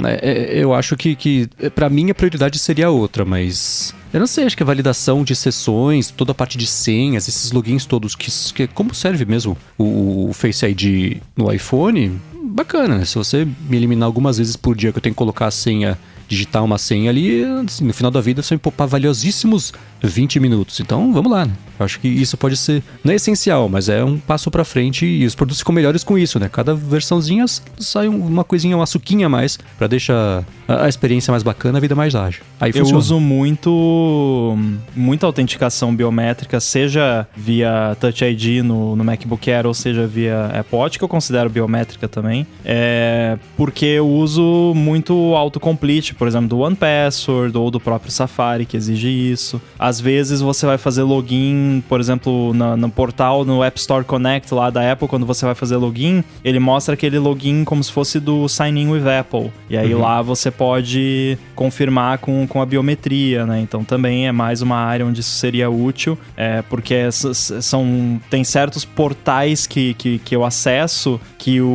é, 0.03 0.57
é, 0.57 0.63
eu 0.63 0.73
acho 0.73 0.97
que, 0.97 1.15
que 1.15 1.47
para 1.73 1.89
mim 1.89 2.11
a 2.11 2.15
prioridade 2.15 2.59
seria 2.59 2.89
outra, 2.89 3.23
mas 3.23 3.93
eu 4.13 4.19
não 4.19 4.27
sei, 4.27 4.45
acho 4.45 4.57
que 4.57 4.63
a 4.63 4.65
validação 4.65 5.23
de 5.23 5.35
sessões, 5.35 6.11
toda 6.11 6.31
a 6.31 6.35
parte 6.35 6.57
de 6.57 6.67
senhas, 6.67 7.27
esses 7.27 7.51
logins 7.51 7.85
todos, 7.85 8.15
que, 8.15 8.29
que 8.53 8.67
como 8.67 8.93
serve 8.93 9.25
mesmo 9.25 9.57
o, 9.77 10.29
o 10.29 10.33
Face 10.33 10.65
ID 10.65 11.21
no 11.37 11.51
iPhone, 11.51 12.19
bacana, 12.49 12.97
né? 12.97 13.05
Se 13.05 13.15
você 13.15 13.47
me 13.69 13.77
eliminar 13.77 14.07
algumas 14.07 14.37
vezes 14.37 14.55
por 14.55 14.75
dia 14.75 14.91
que 14.91 14.97
eu 14.97 15.01
tenho 15.01 15.13
que 15.13 15.17
colocar 15.17 15.47
a 15.47 15.51
senha, 15.51 15.97
digitar 16.27 16.63
uma 16.63 16.77
senha 16.77 17.09
ali, 17.09 17.43
assim, 17.65 17.85
no 17.85 17.93
final 17.93 18.11
da 18.11 18.21
vida 18.21 18.41
você 18.41 18.55
me 18.55 18.59
poupar 18.59 18.87
valiosíssimos 18.87 19.73
20 20.01 20.39
minutos. 20.39 20.79
Então, 20.79 21.11
vamos 21.13 21.31
lá, 21.31 21.45
né? 21.45 21.51
Eu 21.79 21.85
acho 21.85 21.99
que 21.99 22.07
isso 22.09 22.35
pode 22.37 22.57
ser, 22.57 22.83
não 23.03 23.13
é 23.13 23.15
essencial, 23.15 23.69
mas 23.69 23.87
é 23.87 24.03
um 24.03 24.17
passo 24.19 24.51
pra 24.51 24.65
frente 24.65 25.05
e 25.05 25.25
os 25.25 25.33
produtos 25.33 25.59
ficam 25.59 25.73
melhores 25.73 26.03
com 26.03 26.17
isso, 26.17 26.37
né? 26.37 26.49
Cada 26.51 26.75
versãozinha 26.75 27.45
sai 27.79 28.09
um- 28.09 28.25
uma 28.27 28.43
coisinha, 28.43 28.75
uma 28.75 28.85
suquinha 28.85 29.27
a 29.27 29.29
mais 29.29 29.57
pra 29.77 29.87
deixar 29.87 30.43
a, 30.67 30.83
a 30.85 30.89
experiência 30.89 31.31
mais 31.31 31.41
bacana, 31.41 31.77
a 31.77 31.81
vida 31.81 31.95
mais 31.95 32.15
ágil. 32.15 32.43
Aí 32.59 32.71
Eu 32.71 32.79
funciona. 32.79 32.99
uso 32.99 33.19
muito 33.19 34.57
muita 34.95 35.25
autenticação 35.25 35.95
biométrica, 35.95 36.59
seja 36.59 37.25
via 37.35 37.95
Touch 37.99 38.23
ID 38.25 38.61
no, 38.63 38.95
no 38.95 39.03
MacBook 39.03 39.49
Air 39.49 39.65
ou 39.65 39.73
seja 39.73 40.05
via 40.05 40.65
Watch, 40.71 40.97
que 40.97 41.03
eu 41.03 41.07
considero 41.09 41.49
biométrica 41.49 42.07
também, 42.07 42.45
é 42.65 43.37
porque 43.55 43.85
eu 43.85 44.07
uso 44.07 44.73
muito 44.75 45.13
autocomplete, 45.35 46.13
por 46.13 46.27
exemplo, 46.27 46.47
do 46.49 46.59
OnePassword 46.59 47.57
ou 47.57 47.71
do 47.71 47.79
próprio 47.79 48.11
Safari, 48.11 48.65
que 48.65 48.75
exige 48.75 49.07
isso. 49.09 49.61
Às 49.77 49.88
vezes 49.97 50.41
você 50.41 50.65
vai 50.65 50.77
fazer 50.77 51.03
login, 51.03 51.81
por 51.87 52.01
exemplo, 52.01 52.53
na- 52.53 52.75
no 52.75 52.89
portal, 52.89 53.45
no 53.45 53.63
App 53.63 53.79
Store 53.79 54.03
Connect 54.03 54.53
lá 54.53 54.69
da 54.69 54.91
Apple, 54.91 55.07
quando 55.07 55.25
você 55.25 55.45
vai 55.45 55.55
fazer 55.55 55.77
login, 55.77 56.21
ele 56.43 56.59
mostra 56.59 56.95
aquele 56.95 57.17
login 57.17 57.63
como 57.63 57.81
se 57.81 57.89
fosse 57.93 58.19
do 58.19 58.49
Sign 58.49 58.81
In 58.81 58.89
with 58.89 59.07
Apple. 59.07 59.49
E 59.69 59.77
aí 59.77 59.93
lá 59.93 60.21
você 60.21 60.51
pode 60.51 61.37
confirmar 61.55 62.17
com, 62.17 62.45
com 62.45 62.61
a 62.61 62.65
biometria, 62.65 63.45
né? 63.45 63.61
Então 63.61 63.85
também 63.85 64.27
é 64.27 64.31
mais 64.33 64.61
uma 64.61 64.75
área 64.75 65.05
onde 65.05 65.21
isso 65.21 65.31
seria 65.37 65.69
útil, 65.69 66.17
é, 66.35 66.61
porque 66.63 67.09
são 67.11 68.19
tem 68.29 68.43
certos 68.43 68.83
portais 68.83 69.65
que, 69.65 69.93
que, 69.93 70.19
que 70.19 70.35
eu 70.35 70.43
acesso 70.43 71.19
que 71.37 71.61
o, 71.61 71.67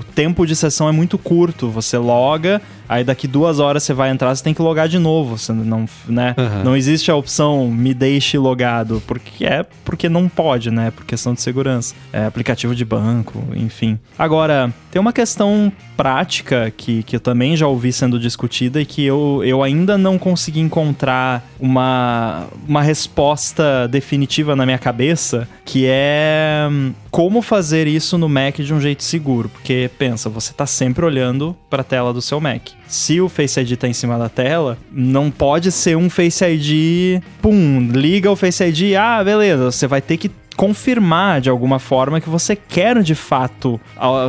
o 0.00 0.04
tempo 0.14 0.46
de 0.46 0.54
sessão 0.54 0.88
é 0.88 0.92
muito 0.92 1.16
curto. 1.16 1.70
Você 1.70 1.96
loga, 1.96 2.60
aí 2.88 3.04
daqui 3.04 3.26
duas 3.26 3.58
horas 3.58 3.82
você 3.82 3.92
vai 3.92 4.10
entrar, 4.10 4.34
você 4.34 4.42
tem 4.42 4.54
que 4.54 4.62
logar 4.62 4.88
de 4.88 4.98
novo. 4.98 5.38
Você 5.38 5.52
não, 5.52 5.86
né? 6.06 6.34
Aham. 6.36 6.62
não 6.64 6.76
existe 6.76 7.10
a 7.10 7.16
opção 7.16 7.70
me 7.70 7.94
deixe 7.94 8.38
logado, 8.38 9.02
porque 9.06 9.44
é 9.44 9.64
porque 9.84 10.08
não 10.08 10.28
pode, 10.28 10.70
né? 10.70 10.90
Por 10.90 11.04
questão 11.04 11.34
de 11.34 11.40
segurança. 11.40 11.94
É 12.12 12.26
aplicativo 12.26 12.74
de 12.74 12.84
banco, 12.84 13.42
enfim. 13.54 13.98
Agora, 14.18 14.72
tem 14.90 15.00
uma 15.00 15.12
questão 15.12 15.72
prática 15.96 16.72
que, 16.76 17.02
que 17.02 17.16
eu 17.16 17.20
também 17.20 17.56
já 17.56 17.66
ouvi 17.66 17.92
sendo 17.92 18.18
discutida 18.18 18.80
e 18.80 18.84
que 18.84 19.04
eu, 19.04 19.42
eu 19.44 19.62
ainda 19.62 19.96
não 19.96 20.18
consegui 20.18 20.60
encontrar 20.60 21.46
uma, 21.58 22.46
uma 22.68 22.82
resposta 22.82 23.88
definitiva 23.88 24.54
na 24.54 24.66
minha 24.66 24.78
cabeça, 24.78 25.48
que 25.64 25.86
é 25.86 26.68
hum, 26.70 26.92
como 27.16 27.40
fazer 27.40 27.86
isso 27.86 28.18
no 28.18 28.28
Mac 28.28 28.56
de 28.56 28.74
um 28.74 28.78
jeito 28.78 29.02
seguro. 29.02 29.48
Porque, 29.48 29.90
pensa, 29.98 30.28
você 30.28 30.52
tá 30.52 30.66
sempre 30.66 31.02
olhando 31.02 31.56
para 31.70 31.80
a 31.80 31.84
tela 31.84 32.12
do 32.12 32.20
seu 32.20 32.38
Mac. 32.42 32.68
Se 32.86 33.22
o 33.22 33.28
Face 33.30 33.58
ID 33.58 33.74
tá 33.78 33.88
em 33.88 33.94
cima 33.94 34.18
da 34.18 34.28
tela, 34.28 34.76
não 34.92 35.30
pode 35.30 35.72
ser 35.72 35.96
um 35.96 36.10
Face 36.10 36.44
ID, 36.44 37.22
pum, 37.40 37.88
liga 37.90 38.30
o 38.30 38.36
Face 38.36 38.62
ID, 38.62 38.96
ah, 39.00 39.24
beleza, 39.24 39.70
você 39.70 39.86
vai 39.86 40.02
ter 40.02 40.18
que 40.18 40.30
confirmar 40.56 41.40
de 41.40 41.50
alguma 41.50 41.78
forma 41.78 42.20
que 42.20 42.28
você 42.28 42.56
quer 42.56 43.02
de 43.02 43.14
fato 43.14 43.80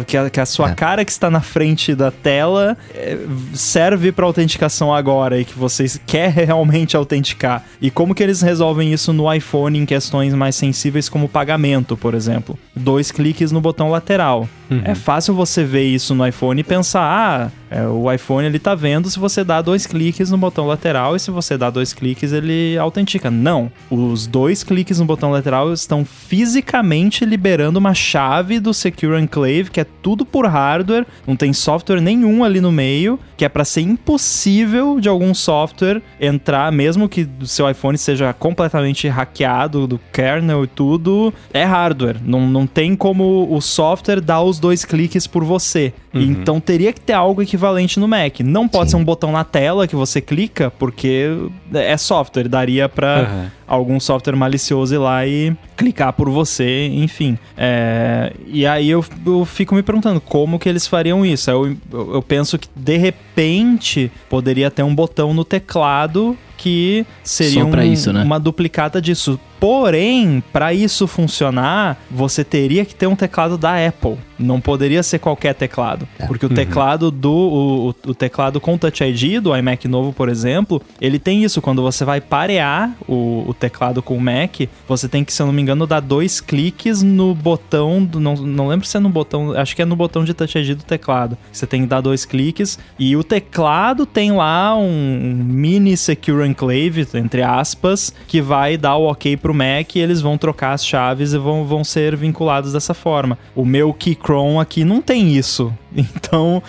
que 0.05 0.17
a, 0.17 0.30
que 0.30 0.39
a 0.39 0.45
sua 0.45 0.69
É. 0.69 0.75
cara 0.75 1.05
que 1.05 1.11
está 1.11 1.30
na 1.30 1.41
frente 1.41 1.95
da 1.95 2.11
tela 2.11 2.78
é, 2.93 3.17
serve 3.53 4.11
para 4.11 4.25
autenticação 4.25 4.93
agora 4.93 5.39
e 5.39 5.45
que 5.45 5.57
vocês 5.57 5.99
quer 6.05 6.32
realmente 6.32 6.95
autenticar. 6.97 7.63
E 7.82 7.89
como 7.89 8.13
que 8.13 8.21
eles 8.21 8.41
resolvem 8.41 8.91
isso 8.91 9.13
no 9.13 9.32
iPhone 9.34 9.80
em 9.80 9.86
questões 9.86 10.34
mais 10.34 10.55
sensíveis 10.55 11.07
como 11.09 11.30
pagamento, 11.30 11.95
por 11.95 12.13
exemplo? 12.13 12.57
Dois 12.75 13.11
cliques 13.11 13.51
no 13.51 13.61
botão 13.61 13.89
lateral. 13.89 14.47
É 14.84 14.95
fácil 14.95 15.34
você 15.34 15.63
ver 15.63 15.84
isso 15.84 16.13
no 16.13 16.26
iPhone 16.28 16.59
e 16.59 16.63
pensar, 16.63 17.01
ah, 17.01 17.51
é, 17.70 17.86
o 17.86 18.11
iPhone 18.11 18.45
ele 18.45 18.59
tá 18.59 18.74
vendo 18.74 19.09
se 19.09 19.20
você 19.20 19.43
dá 19.43 19.61
dois 19.61 19.86
cliques 19.86 20.32
no 20.32 20.38
botão 20.38 20.65
lateral 20.65 21.15
e 21.15 21.20
se 21.20 21.30
você 21.30 21.57
dá 21.57 21.70
dois 21.70 21.93
cliques 21.93 22.32
ele 22.32 22.78
autentica. 22.78 23.30
Não, 23.30 23.72
os 23.89 24.26
dois 24.26 24.63
cliques 24.63 24.99
no 24.99 25.05
botão 25.05 25.32
lateral 25.32 25.74
estão 25.74 26.05
fisicamente 26.05 27.26
liberando 27.26 27.80
uma 27.80 27.93
chave 27.93 28.59
do 28.59 28.74
Secure 28.74 29.22
Enclave, 29.22 29.70
que 29.72 29.82
é 29.82 29.86
tudo 30.01 30.26
por 30.26 30.45
hardware, 30.45 31.05
não 31.26 31.36
tem 31.36 31.51
software 31.53 32.01
nenhum 32.01 32.43
ali 32.43 32.61
no 32.61 32.72
meio, 32.72 33.20
que 33.36 33.45
é 33.45 33.49
para 33.49 33.65
ser 33.65 33.82
impossível 33.82 34.99
de 34.99 35.09
algum 35.09 35.34
software 35.34 36.01
entrar, 36.20 36.72
mesmo 36.72 37.09
que 37.09 37.28
o 37.41 37.45
seu 37.45 37.70
iPhone 37.70 37.97
seja 37.97 38.34
completamente 38.34 39.07
hackeado 39.07 39.88
do 39.88 39.99
kernel 40.11 40.63
e 40.63 40.68
tudo, 40.68 41.34
é 41.53 41.63
hardware. 41.63 42.18
Não, 42.24 42.47
não 42.47 42.65
tem 42.65 42.95
como 42.95 43.47
o 43.49 43.61
software 43.61 44.22
dar 44.22 44.41
os 44.41 44.57
dois 44.60 44.86
cliques 44.86 45.28
por 45.28 45.43
você. 45.43 45.93
Então 46.24 46.59
teria 46.59 46.91
que 46.93 47.01
ter 47.01 47.13
algo 47.13 47.41
equivalente 47.41 47.99
no 47.99 48.07
Mac. 48.07 48.39
Não 48.41 48.68
pode 48.68 48.91
Sim. 48.91 48.97
ser 48.97 49.01
um 49.01 49.05
botão 49.05 49.32
na 49.32 49.43
tela 49.43 49.88
que 49.88 49.95
você 49.95 50.22
clica, 50.22 50.72
porque 50.78 51.28
é 51.74 51.95
software, 51.97 52.47
daria 52.47 52.88
pra 52.89 53.20
Aham. 53.22 53.51
algum 53.68 53.99
software 53.99 54.36
malicioso 54.36 54.95
ir 54.95 54.97
lá 54.97 55.26
e 55.26 55.55
clicar 55.76 56.13
por 56.13 56.30
você, 56.30 56.88
enfim. 56.88 57.38
É, 57.55 58.34
e 58.47 58.65
aí 58.65 58.89
eu, 58.89 59.03
eu 59.26 59.45
fico 59.45 59.76
me 59.76 59.84
perguntando 59.84 60.20
como 60.20 60.57
que 60.59 60.68
eles 60.68 60.88
fariam 60.88 61.26
isso. 61.26 61.49
Eu, 61.49 61.76
eu, 61.91 62.22
penso 62.22 62.57
que 62.57 62.68
de 62.76 62.97
repente 62.97 64.11
poderia 64.30 64.72
ter 64.72 64.84
um 64.84 64.93
botão 64.93 65.34
no 65.34 65.43
teclado 65.43 66.36
que 66.57 67.05
seria 67.24 67.63
um- 67.63 67.84
isso, 67.84 68.11
né? 68.11 68.24
uma 68.24 68.39
duplicata 68.39 68.99
disso. 68.99 69.39
Porém, 69.59 70.43
para 70.51 70.74
isso 70.74 71.07
funcionar, 71.07 71.97
você 72.09 72.43
teria 72.43 72.84
que 72.86 72.95
ter 72.95 73.07
um 73.07 73.15
teclado 73.15 73.57
da 73.57 73.74
Apple. 73.88 74.18
Não 74.38 74.59
poderia 74.59 75.01
ser 75.03 75.20
qualquer 75.20 75.53
teclado. 75.53 76.07
É. 76.20 76.26
Porque 76.26 76.45
o 76.45 76.49
teclado 76.49 77.12
do. 77.12 77.32
O, 77.32 77.89
o- 77.89 77.95
o 78.08 78.14
teclado 78.16 78.60
com 78.60 78.78
Touch 78.78 79.03
ID 79.03 79.39
do 79.41 79.55
iMac 79.55 79.88
novo, 79.88 80.12
por 80.14 80.30
exemplo, 80.30 80.82
ele 80.99 81.20
tem 81.20 81.43
isso. 81.43 81.62
Quando 81.62 81.82
você 81.82 82.03
vai 82.03 82.20
parear 82.20 82.91
o, 83.08 83.43
o 83.47 83.53
teclado 83.53 84.01
com 84.01 84.16
o 84.18 84.22
Mac, 84.22 84.62
você 84.88 85.08
tem 85.08 85.24
que, 85.24 85.32
se 85.34 85.41
eu 85.41 85.45
não 85.45 85.53
me 85.53 85.62
engano, 85.62 85.86
dar 85.86 85.99
dois 85.99 86.39
cliques 86.41 87.01
no 87.03 87.36
botão. 87.36 88.03
Do, 88.03 88.20
não, 88.20 88.36
não 88.36 88.68
lembro 88.68 88.88
se 88.88 88.97
é 88.97 88.99
no 88.99 89.10
botão. 89.10 89.51
Acho 89.53 89.76
que 89.76 89.82
é 89.82 89.86
no 89.86 89.95
botão 89.95 90.24
de 90.24 90.34
Touch 90.34 90.58
ID 90.58 90.78
do 90.78 90.84
teclado. 90.84 91.38
Você 91.51 91.68
tem 91.68 91.82
que 91.82 91.88
dar 91.88 92.01
dois 92.01 92.26
cliques. 92.26 92.80
E 92.97 93.16
o 93.16 93.24
teclado 93.24 94.05
tem 94.05 94.32
lá 94.32 94.76
um 94.76 95.34
mini 95.43 95.95
Secure 95.95 96.47
Enclave, 96.47 97.08
entre 97.14 97.43
aspas, 97.43 98.14
que 98.28 98.41
vai 98.41 98.78
dar 98.78 98.95
o 98.97 99.03
ok 99.10 99.38
pro 99.38 99.53
Mac 99.53 99.95
e 99.95 99.99
eles 99.99 100.22
vão 100.22 100.38
trocar 100.38 100.74
as 100.74 100.86
chaves 100.86 101.34
e 101.34 101.38
vão, 101.38 101.66
vão 101.66 101.84
ser 101.84 102.16
vinculados 102.16 102.74
dessa 102.74 102.93
forma. 102.93 103.38
O 103.55 103.64
meu 103.66 103.93
Keychron 103.93 104.60
aqui 104.60 104.84
não 104.84 105.01
tem 105.01 105.36
isso. 105.36 105.74
Então, 106.28 106.62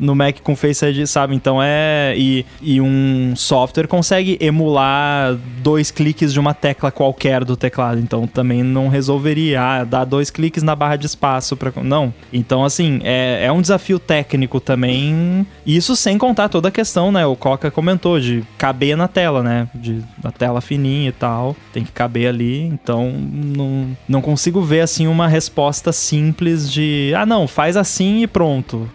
no- 0.00 0.14
Mac 0.14 0.40
com 0.42 0.54
Face 0.56 0.84
ID, 0.84 1.06
sabe? 1.06 1.34
Então 1.34 1.58
é. 1.62 2.14
E, 2.16 2.44
e 2.60 2.80
um 2.80 3.32
software 3.36 3.86
consegue 3.86 4.36
emular 4.40 5.36
dois 5.62 5.90
cliques 5.90 6.32
de 6.32 6.40
uma 6.40 6.52
tecla 6.52 6.90
qualquer 6.90 7.44
do 7.44 7.56
teclado. 7.56 7.98
Então 8.00 8.26
também 8.26 8.62
não 8.62 8.88
resolveria 8.88 9.60
ah, 9.62 9.84
dar 9.84 10.04
dois 10.04 10.30
cliques 10.30 10.62
na 10.62 10.74
barra 10.74 10.96
de 10.96 11.06
espaço 11.06 11.56
para 11.56 11.72
Não. 11.82 12.12
Então, 12.32 12.64
assim, 12.64 13.00
é, 13.04 13.44
é 13.46 13.52
um 13.52 13.60
desafio 13.60 13.98
técnico 13.98 14.60
também. 14.60 15.46
Isso 15.64 15.94
sem 15.96 16.18
contar 16.18 16.48
toda 16.48 16.68
a 16.68 16.72
questão, 16.72 17.12
né? 17.12 17.24
O 17.24 17.36
Coca 17.36 17.70
comentou 17.70 18.18
de 18.20 18.44
caber 18.56 18.96
na 18.96 19.08
tela, 19.08 19.42
né? 19.42 19.68
De 19.74 20.02
a 20.24 20.30
tela 20.30 20.60
fininha 20.60 21.08
e 21.08 21.12
tal. 21.12 21.56
Tem 21.72 21.84
que 21.84 21.92
caber 21.92 22.28
ali. 22.28 22.62
Então, 22.64 23.10
não, 23.10 23.96
não 24.08 24.20
consigo 24.20 24.60
ver 24.60 24.80
assim 24.80 25.06
uma 25.06 25.28
resposta 25.28 25.92
simples 25.92 26.70
de 26.70 27.12
ah, 27.16 27.24
não, 27.24 27.46
faz 27.46 27.76
assim 27.76 28.22
e 28.22 28.26
pronto. 28.26 28.47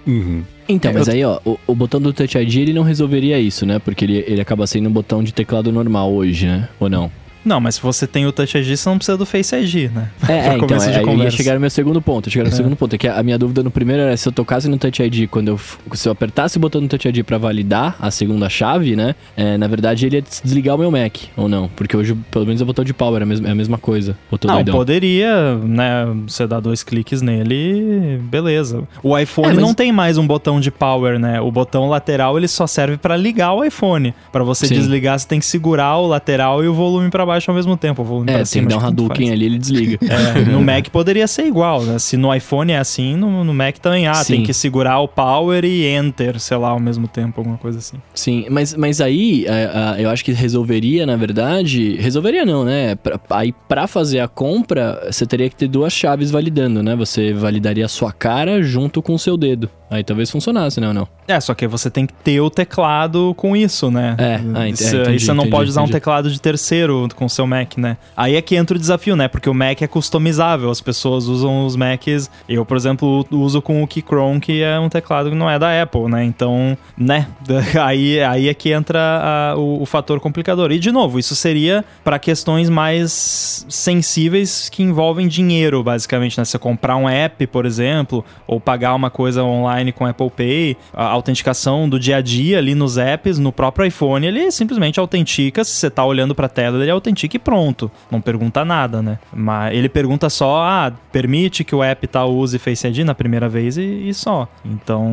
Uhum. 0.08 0.43
Então, 0.68 0.91
É, 0.91 0.93
mas 0.93 1.08
eu- 1.08 1.14
aí, 1.14 1.24
ó, 1.26 1.39
o, 1.45 1.58
o 1.68 1.76
botão 1.76 1.99
do 2.01 2.14
Touch 2.14 2.38
ID 2.38 2.56
ele 2.58 2.74
não 2.74 2.84
resolveria 2.84 3.39
isso, 3.39 3.66
né? 3.66 3.80
Porque 3.80 4.06
ele, 4.06 4.24
ele 4.28 4.39
acaba 4.41 4.66
sendo 4.66 4.88
um 4.89 4.91
botão 4.91 5.22
de 5.24 5.34
teclado 5.34 5.72
normal 5.72 6.12
hoje, 6.14 6.45
né? 6.47 6.70
Ou 6.80 6.89
não? 6.89 7.12
Não, 7.46 7.60
mas 7.60 7.76
se 7.76 7.82
você 7.82 8.08
tem 8.08 8.26
o 8.26 8.32
Touch 8.32 8.58
ID, 8.58 8.76
você 8.78 8.89
não 8.89 8.98
precisa 8.98 9.18
do 9.18 9.26
Face 9.26 9.56
ID, 9.56 9.91
né? 9.91 10.10
É, 10.28 10.34
é 10.34 10.58
então, 10.58 10.78
é, 10.78 11.04
eu 11.04 11.18
ia 11.24 11.32
chegar 11.32 11.54
no 11.56 11.60
meu 11.60 11.70
segundo 11.70 12.02
ponto. 12.02 12.30
Chegar 12.30 12.46
no 12.46 12.52
segundo 12.56 12.76
ponto. 12.76 12.94
É 12.96 12.98
que 12.98 13.08
a 13.08 13.22
minha 13.24 13.38
dúvida 13.38 13.62
no 13.64 13.72
primeiro 13.72 14.02
era 14.04 14.16
se 14.18 14.28
eu 14.28 14.32
tocasse 14.32 14.68
no 14.70 14.78
Touch 14.78 15.02
ID, 15.04 15.28
quando 15.30 15.50
eu, 15.50 15.60
se 15.94 16.08
eu 16.08 16.12
apertasse 16.12 16.58
o 16.58 16.60
botão 16.60 16.80
no 16.82 16.88
Touch 16.88 17.08
ID 17.08 17.24
pra 17.24 17.38
validar 17.38 17.96
a 18.00 18.10
segunda 18.12 18.48
chave, 18.50 18.96
né? 18.96 19.16
é, 19.36 19.58
na 19.58 19.68
verdade, 19.68 20.06
ele 20.06 20.16
ia 20.18 20.22
des- 20.22 20.41
desligar 20.44 20.76
o 20.76 20.78
meu 20.78 20.91
Mac, 20.91 21.16
ou 21.36 21.48
não? 21.50 21.68
Porque 21.68 21.96
hoje, 21.98 22.16
pelo 22.32 22.46
menos, 22.46 22.62
o 22.62 22.66
botão 22.66 22.84
de 22.86 22.94
power 22.94 23.20
é 23.22 23.24
a 23.24 23.26
mesma, 23.26 23.48
é 23.48 23.52
a 23.52 23.56
mesma 23.56 23.78
coisa. 23.78 24.16
Não, 24.32 24.38
doidão. 24.56 24.76
poderia, 24.76 25.56
né? 25.56 26.06
Você 26.28 26.46
dá 26.48 26.60
dois 26.60 26.84
cliques 26.84 27.22
nele, 27.22 28.20
beleza. 28.24 28.84
O 29.02 29.18
iPhone 29.18 29.48
É, 29.50 29.54
mas- 29.54 29.62
não 29.62 29.74
tem 29.74 29.91
mais 29.91 30.18
um 30.18 30.26
botão 30.26 30.60
de 30.60 30.72
power, 30.72 31.20
né? 31.20 31.39
O 31.41 31.52
botão 31.52 31.89
lateral 31.89 32.38
ele 32.38 32.48
só 32.48 32.66
serve 32.68 32.98
pra 32.98 33.16
ligar 33.18 33.54
o 33.54 33.64
iPhone. 33.64 34.14
Pra 34.32 34.44
você 34.44 34.68
Sim. 34.68 34.76
desligar, 34.76 35.20
você 35.20 35.28
tem 35.28 35.39
que 35.39 35.46
segurar 35.46 35.98
o 35.98 36.08
lateral 36.08 36.64
e 36.64 36.68
o 36.68 36.74
volume 36.74 37.10
pra 37.10 37.26
baixo 37.26 37.33
ao 37.50 37.56
mesmo 37.56 37.76
tempo. 37.78 38.04
Volume 38.04 38.32
É, 38.32 38.44
tem 38.44 38.64
que 38.64 38.70
dar 38.70 38.78
um 38.78 38.86
Hadouken 38.86 39.32
ali, 39.32 39.46
ele 39.46 39.58
desliga. 39.60 39.98
É, 40.08 40.42
no 40.50 40.62
Mac 40.62 40.88
poderia 40.90 41.28
ser 41.28 41.46
igual, 41.46 41.84
né? 41.84 41.98
Se 42.00 42.18
no 42.18 42.34
iPhone 42.34 42.72
é 42.72 42.78
assim, 42.78 43.16
no, 43.16 43.44
no 43.44 43.54
Mac 43.54 43.78
também. 43.78 44.08
Ah, 44.08 44.14
Sim. 44.16 44.34
tem 44.38 44.44
que 44.44 44.54
segurar 44.54 45.00
o 45.00 45.08
power 45.08 45.64
e 45.66 45.86
enter, 45.88 46.40
sei 46.40 46.58
lá, 46.58 46.70
ao 46.70 46.80
mesmo 46.80 47.08
tempo, 47.08 47.40
alguma 47.40 47.58
coisa 47.58 47.80
assim. 47.80 47.98
Sim, 48.14 48.46
mas, 48.50 48.74
mas 48.76 49.00
aí 49.02 49.46
é, 49.48 49.72
a- 49.74 49.96
eu 50.02 50.10
acho 50.10 50.24
que 50.24 50.32
resolveria, 50.32 51.06
na 51.06 51.16
verdade. 51.16 51.96
Resolveria 52.00 52.46
não, 52.46 52.64
né? 52.64 52.96
Pra- 52.96 53.20
aí 53.32 53.54
pra 53.68 53.88
fazer 53.88 54.20
a 54.20 54.28
compra, 54.28 55.08
você 55.12 55.26
teria 55.26 55.50
que 55.50 55.56
ter 55.56 55.68
duas 55.68 55.92
chaves 55.94 56.30
validando, 56.32 56.82
né? 56.84 56.96
Você 56.96 57.34
validaria 57.34 57.86
a 57.86 57.90
sua 57.90 58.12
cara 58.12 58.62
junto 58.62 59.02
com 59.02 59.14
o 59.14 59.20
seu 59.20 59.38
dedo. 59.38 59.70
Aí 59.90 60.04
talvez 60.04 60.30
funcionasse, 60.32 60.82
né? 60.82 60.88
Ou 60.88 60.94
não? 60.94 61.08
É, 61.28 61.40
só 61.40 61.54
que 61.54 61.68
você 61.68 61.90
tem 61.90 62.06
que 62.08 62.14
ter 62.14 62.42
o 62.42 62.50
teclado 62.50 63.34
com 63.38 63.56
isso, 63.56 63.92
né? 63.92 64.16
É, 64.18 64.40
ah, 64.56 64.68
ent- 64.68 64.80
Isso- 64.80 64.96
é, 64.96 65.00
aí 65.00 65.04
entendi, 65.04 65.20
você 65.26 65.34
não 65.34 65.44
entendi, 65.44 65.52
pode 65.52 65.70
usar 65.70 65.82
um 65.82 65.84
entendi. 65.84 65.94
teclado 66.00 66.32
de 66.32 66.42
terceiro 66.42 67.08
com 67.16 67.23
o 67.26 67.30
seu 67.30 67.46
Mac, 67.48 67.78
né? 67.78 67.98
Aí 68.16 68.36
é 68.36 68.42
que 68.42 68.56
entra 68.56 68.76
o 68.76 68.80
desafio, 68.80 69.16
né? 69.16 69.28
Porque 69.28 69.50
o 69.50 69.54
Mac 69.54 69.82
é 69.82 69.88
customizável, 69.88 70.70
as 70.70 70.82
pessoas 70.82 71.26
usam 71.28 71.66
os 71.66 71.76
Macs. 71.76 72.30
Eu, 72.48 72.66
por 72.66 72.78
exemplo, 72.78 73.26
uso 73.32 73.62
com 73.62 73.82
o 73.84 73.88
Keychron, 73.88 74.40
que 74.40 74.62
é 74.62 74.80
um 74.80 74.90
teclado 74.90 75.30
que 75.30 75.36
não 75.36 75.50
é 75.50 75.58
da 75.60 75.82
Apple, 75.82 76.10
né? 76.10 76.24
Então, 76.24 76.78
né? 76.98 77.28
Aí, 77.82 78.20
aí 78.22 78.48
é 78.50 78.54
que 78.54 78.72
entra 78.72 79.00
a- 79.00 79.56
o, 79.58 79.82
o 79.82 79.86
fator 79.86 80.20
complicador. 80.20 80.72
E, 80.72 80.80
de 80.80 80.92
novo, 80.92 81.20
isso 81.20 81.36
seria 81.36 81.84
para 82.04 82.18
questões 82.20 82.70
mais 82.70 83.66
sensíveis 83.70 84.70
que 84.70 84.82
envolvem 84.84 85.28
dinheiro, 85.28 85.84
basicamente, 85.84 86.38
né? 86.38 86.46
Você 86.46 86.58
comprar 86.58 86.96
um 86.96 87.08
app, 87.08 87.46
por 87.48 87.66
exemplo, 87.66 88.24
ou 88.48 88.60
pagar 88.60 88.94
uma 88.96 89.10
coisa 89.10 89.44
online 89.44 89.92
com 89.92 90.06
Apple 90.06 90.30
Pay, 90.30 90.78
a 90.94 91.06
autenticação 91.06 91.88
do 91.88 92.00
dia 92.00 92.18
a 92.18 92.22
dia 92.22 92.58
ali 92.58 92.74
nos 92.76 92.98
apps, 92.98 93.38
no 93.40 93.52
próprio 93.52 93.86
iPhone, 93.86 94.26
ele 94.26 94.52
simplesmente 94.52 95.00
autentica. 95.00 95.64
Se 95.64 95.72
você 95.72 95.90
tá 95.90 96.04
olhando 96.06 96.34
pra 96.34 96.48
tela, 96.48 96.82
ele 96.82 96.92
autentica 96.92 97.12
e 97.36 97.39
pronto. 97.39 97.89
Não 98.09 98.20
pergunta 98.20 98.66
nada, 98.66 99.01
né? 99.01 99.20
Mas 99.34 99.74
ele 99.76 99.88
pergunta 99.89 100.30
só, 100.30 100.61
ah, 100.64 100.91
permite 101.11 101.64
que 101.64 101.76
o 101.76 101.84
app 101.84 102.05
tal 102.07 102.34
use 102.34 102.57
Face 102.59 102.88
ID 102.88 102.99
na 102.99 103.14
primeira 103.16 103.47
vez 103.47 103.78
e, 103.78 104.09
e 104.09 104.14
só. 104.14 104.47
Então, 104.66 105.07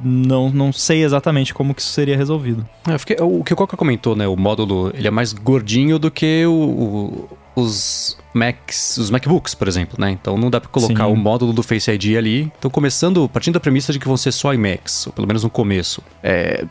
não, 0.00 0.50
não 0.50 0.72
sei 0.72 1.02
exatamente 1.04 1.52
como 1.54 1.74
que 1.74 1.80
isso 1.80 1.90
seria 1.92 2.16
resolvido. 2.16 2.66
É, 2.88 2.96
fiquei- 2.98 3.16
o 3.20 3.42
que 3.44 3.52
o 3.52 3.56
Coca 3.56 3.76
comentou, 3.76 4.14
né? 4.16 4.26
O 4.26 4.36
módulo 4.36 4.90
ele 4.94 5.08
é 5.08 5.10
mais 5.10 5.32
gordinho 5.32 5.98
do 5.98 6.10
que 6.10 6.44
o, 6.46 6.52
o- 6.52 7.28
os 7.56 8.16
Macs, 8.32 8.96
os 8.96 9.10
MacBooks, 9.10 9.54
por 9.54 9.66
exemplo, 9.68 9.96
né? 9.98 10.10
Então 10.10 10.38
não 10.38 10.48
dá 10.50 10.60
pra 10.60 10.70
colocar 10.70 11.06
Sim. 11.06 11.12
o 11.12 11.16
módulo 11.16 11.52
do 11.52 11.62
Face 11.62 11.90
ID 11.90 12.16
ali. 12.16 12.50
Então 12.58 12.70
começando, 12.70 13.28
partindo 13.28 13.54
da 13.54 13.60
premissa 13.60 13.92
de 13.92 13.98
que 13.98 14.06
vão 14.06 14.16
ser 14.16 14.32
só 14.32 14.54
iMacs, 14.54 15.06
ou 15.08 15.12
pelo 15.12 15.26
menos 15.26 15.42
no 15.42 15.50
começo. 15.50 16.00
É, 16.22 16.64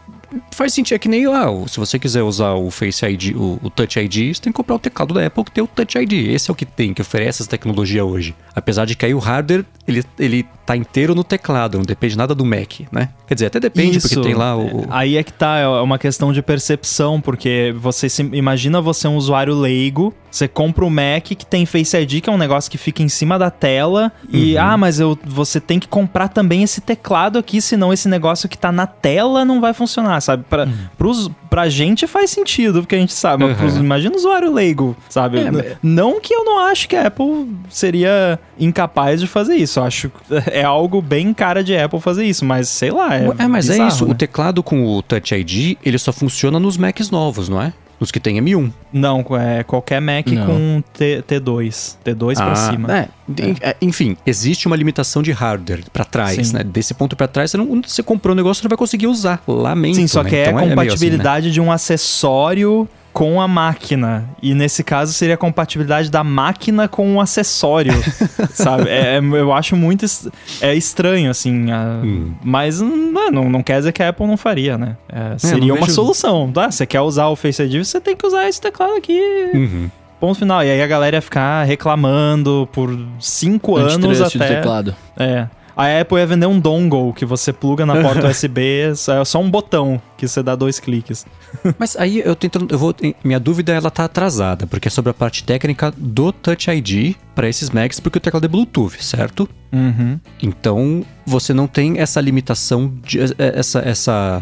faz 0.52 0.74
sentido, 0.74 0.96
é 0.96 1.00
que 1.00 1.10
nem 1.10 1.28
lá, 1.28 1.46
se 1.68 1.80
você 1.80 1.98
quiser 1.98 2.24
usar 2.24 2.54
o 2.54 2.70
Face 2.70 3.06
ID, 3.06 3.36
o, 3.36 3.60
o 3.62 3.70
Touch 3.70 4.00
ID, 4.00 4.36
você 4.36 4.42
tem 4.42 4.52
que 4.52 4.58
comprar 4.58 4.76
o 4.76 4.80
teclado 4.80 5.14
da 5.14 5.26
Apple 5.26 5.44
que 5.44 5.52
tem 5.52 5.64
o 5.64 5.68
Touch 5.68 5.98
ID. 5.98 6.14
Esse 6.30 6.50
é 6.50 6.54
o 6.54 6.56
que 6.56 6.66
tem, 6.66 6.94
que 6.94 7.02
oferece 7.02 7.42
essa 7.42 7.50
tecnologia 7.50 8.04
hoje. 8.06 8.36
Apesar 8.56 8.86
de 8.86 8.96
que 8.96 9.06
aí 9.06 9.14
o 9.14 9.20
hardware, 9.20 9.66
ele, 9.92 10.04
ele 10.20 10.46
tá 10.66 10.76
inteiro 10.78 11.16
no 11.16 11.24
teclado, 11.24 11.78
não 11.78 11.86
depende 11.86 12.16
nada 12.18 12.36
do 12.36 12.46
Mac, 12.46 12.82
né? 12.92 13.10
Quer 13.28 13.34
dizer, 13.34 13.46
até 13.48 13.60
depende, 13.60 14.00
porque 14.00 14.16
tem 14.22 14.34
lá 14.36 14.56
o... 14.56 14.86
Aí 14.90 15.18
é 15.18 15.24
que 15.24 15.34
tá, 15.34 15.58
é 15.58 15.68
uma 15.68 15.98
questão 15.98 16.32
de 16.32 16.42
percepção, 16.44 17.20
porque 17.20 17.74
você 17.78 18.08
se, 18.08 18.22
imagina 18.34 18.80
você 18.80 19.08
um 19.08 19.16
usuário 19.18 19.56
leigo, 19.56 20.14
você 20.30 20.48
compra 20.48 20.86
o 20.86 20.90
Mac 20.92 21.24
que 21.24 21.46
tem 21.46 21.66
Face 21.66 21.98
ID, 21.98 22.22
que 22.22 22.30
é 22.30 22.34
um 22.34 22.38
negócio 22.38 22.70
que 22.70 22.78
fica 22.78 23.02
em 23.02 23.10
cima 23.10 23.40
da 23.40 23.50
tela, 23.50 24.12
e 24.32 24.56
Uhum. 24.56 24.62
ah, 24.62 24.78
mas 24.78 25.00
eu, 25.00 25.18
você 25.26 25.60
tem 25.60 25.80
que 25.80 25.88
comprar 25.88 26.28
também 26.28 26.62
esse 26.62 26.82
teclado 26.82 27.40
aqui, 27.40 27.60
senão 27.62 27.92
esse 27.92 28.08
negócio 28.08 28.48
que 28.48 28.58
tá 28.58 28.72
na 28.72 28.86
tela 28.86 29.44
não 29.44 29.60
vai 29.60 29.74
funcionar, 29.74 30.22
sabe? 30.22 30.44
Pra, 30.48 30.68
pros, 30.98 31.32
pra 31.50 31.68
gente 31.68 32.06
faz 32.06 32.30
sentido, 32.30 32.82
porque 32.82 32.96
a 32.96 33.00
gente 33.00 33.14
sabe, 33.14 33.44
mas 33.44 33.58
pros- 33.58 33.74
Uhum. 33.76 33.84
imagina 33.84 34.14
o 34.14 34.18
usuário 34.18 34.54
leigo, 34.54 34.96
sabe? 35.10 35.40
É, 35.40 35.78
Não 35.82 36.22
que 36.22 36.32
eu 36.34 36.46
não 36.46 36.60
acho 36.60 36.88
que 36.88 36.96
a 36.96 37.08
Apple 37.08 37.48
seria 37.70 38.40
incapaz 38.60 39.20
de 39.20 39.26
fazer 39.28 39.56
isso, 39.56 39.79
eu 39.80 39.84
acho 39.86 40.10
que 40.10 40.16
é 40.52 40.64
algo 40.64 41.02
bem 41.02 41.34
cara 41.34 41.64
de 41.64 41.76
Apple 41.78 42.00
fazer 42.00 42.26
isso, 42.26 42.46
mas 42.46 42.70
sei 42.70 42.92
lá, 42.92 43.16
é 43.16 43.26
É, 43.40 43.48
mas 43.48 43.70
é 43.70 43.74
bizarro, 43.74 43.90
isso. 43.90 44.06
né? 44.06 44.12
O 44.12 44.16
teclado 44.16 44.62
com 44.64 44.86
o 44.86 45.02
Touch 45.02 45.34
ID, 45.36 45.78
ele 45.84 45.98
só 45.98 46.12
funciona 46.14 46.60
nos 46.60 46.78
Macs 46.78 47.10
novos, 47.10 47.50
não 47.50 47.62
é? 47.62 47.74
Nos 48.00 48.12
que 48.12 48.20
tem 48.22 48.38
M1. 48.42 48.72
Não, 48.94 49.26
é 49.38 49.62
qualquer 49.62 50.00
Mac 50.00 50.26
Não. 50.28 50.46
com 50.46 50.84
T, 50.94 51.22
T2. 51.28 51.98
T2 52.06 52.36
pra 52.38 52.56
cima. 52.56 52.98
É, 52.98 53.08
en- 53.44 53.56
é, 53.60 53.76
enfim, 53.82 54.16
existe 54.26 54.68
uma 54.68 54.76
limitação 54.78 55.22
de 55.22 55.34
hardware 55.34 55.84
pra 55.92 56.06
trás, 56.06 56.48
Sim. 56.48 56.54
né? 56.56 56.64
Desse 56.64 56.94
ponto 56.94 57.18
pra 57.18 57.28
trás, 57.28 57.52
você, 57.52 57.58
não, 57.58 57.82
você 57.86 58.02
comprou 58.02 58.32
um 58.34 58.38
negócio, 58.38 58.62
você 58.62 58.68
não 58.68 58.70
vai 58.70 58.78
conseguir 58.78 59.08
usar. 59.08 59.44
Lamento. 59.46 59.96
Sim, 59.98 60.08
só 60.08 60.24
né? 60.24 60.30
que 60.30 60.36
é 60.38 60.44
Então 60.44 60.58
a 60.60 60.62
meio 60.62 60.70
compatibilidade 60.78 61.48
assim, 61.48 61.54
de 61.56 61.60
um 61.60 61.70
acessório 61.74 62.88
com 63.20 63.42
a 63.42 63.48
máquina. 63.50 64.30
E 64.42 64.54
nesse 64.54 64.82
caso 64.82 65.12
seria 65.12 65.36
a 65.36 65.38
compatibilidade 65.38 66.10
da 66.10 66.24
máquina 66.24 66.88
com 66.88 67.16
o 67.18 67.20
acessório, 67.20 67.92
sabe? 68.54 68.88
É, 68.90 69.18
é- 69.18 69.20
eu 69.20 69.52
acho 69.52 69.76
muito 69.76 70.06
es- 70.06 70.30
é 70.62 70.74
estranho, 70.74 71.30
assim. 71.30 71.70
a- 71.70 72.00
Hum. 72.02 72.32
Mas 72.42 72.80
não, 72.80 73.50
não, 73.50 73.62
quer 73.62 73.80
dizer 73.80 73.92
que 73.92 74.02
a 74.02 74.08
Apple 74.10 74.26
não 74.26 74.38
faria, 74.38 74.78
né? 74.78 74.96
É, 75.10 75.38
seria 75.38 75.68
não 75.68 75.76
uma 75.76 75.86
vejo- 75.86 75.96
solução. 75.96 76.50
Tá? 76.50 76.72
Você 76.72 76.86
quer 76.86 77.02
usar 77.02 77.28
o 77.28 77.36
Face 77.36 77.62
ID, 77.62 77.84
você 77.84 78.00
tem 78.00 78.16
que 78.16 78.26
usar 78.26 78.48
esse 78.48 78.62
teclado 78.62 78.94
aqui. 78.94 79.20
Uhum. 79.54 79.90
Ponto 80.18 80.40
final. 80.40 80.64
E 80.64 80.70
aí 80.72 80.82
a 80.82 80.88
galera 80.88 81.18
ia 81.18 81.22
ficar 81.22 81.64
reclamando 81.66 82.70
por 82.72 82.98
cinco 83.20 83.76
anos 83.76 83.96
Antitrust 83.96 84.38
do 84.38 84.44
até. 84.44 84.56
teclado. 84.56 84.96
É. 85.18 85.48
A 85.82 86.02
Apple 86.02 86.18
ia 86.18 86.28
vender 86.28 86.46
um 86.46 86.60
dongle 86.60 87.14
que 87.14 87.26
você 87.26 87.54
pluga 87.54 87.86
na 87.86 88.02
porta 88.02 88.28
USB, 88.30 88.94
só- 88.98 89.22
é 89.22 89.24
só 89.24 89.40
um 89.40 89.50
botão 89.50 90.02
que 90.18 90.28
você 90.28 90.44
dá 90.44 90.54
dois 90.54 90.78
cliques. 90.78 91.26
Mas 91.80 91.96
aí 91.96 92.20
eu 92.20 92.36
tentando, 92.36 92.70
eu 92.74 92.78
vou, 92.78 92.94
minha 93.24 93.40
dúvida 93.40 93.72
ela 93.72 93.90
tá 93.90 94.04
atrasada, 94.04 94.68
porque 94.68 94.90
é 94.90 94.92
sobre 94.92 95.12
a 95.12 95.14
parte 95.14 95.42
técnica 95.46 95.94
do 95.96 96.34
Touch 96.34 96.70
ID 96.70 97.16
pra 97.34 97.48
esses 97.48 97.70
Macs, 97.70 97.98
porque 98.02 98.18
o 98.18 98.22
teclado 98.22 98.44
é 98.44 98.50
Bluetooth, 98.50 99.02
certo? 99.02 99.48
Uhum. 99.72 100.20
Então, 100.44 101.06
você 101.26 101.54
não 101.54 101.66
tem 101.66 102.00
essa 102.00 102.20
limitação, 102.20 102.94
de, 103.02 103.20
essa, 103.38 103.80
essa 103.80 104.42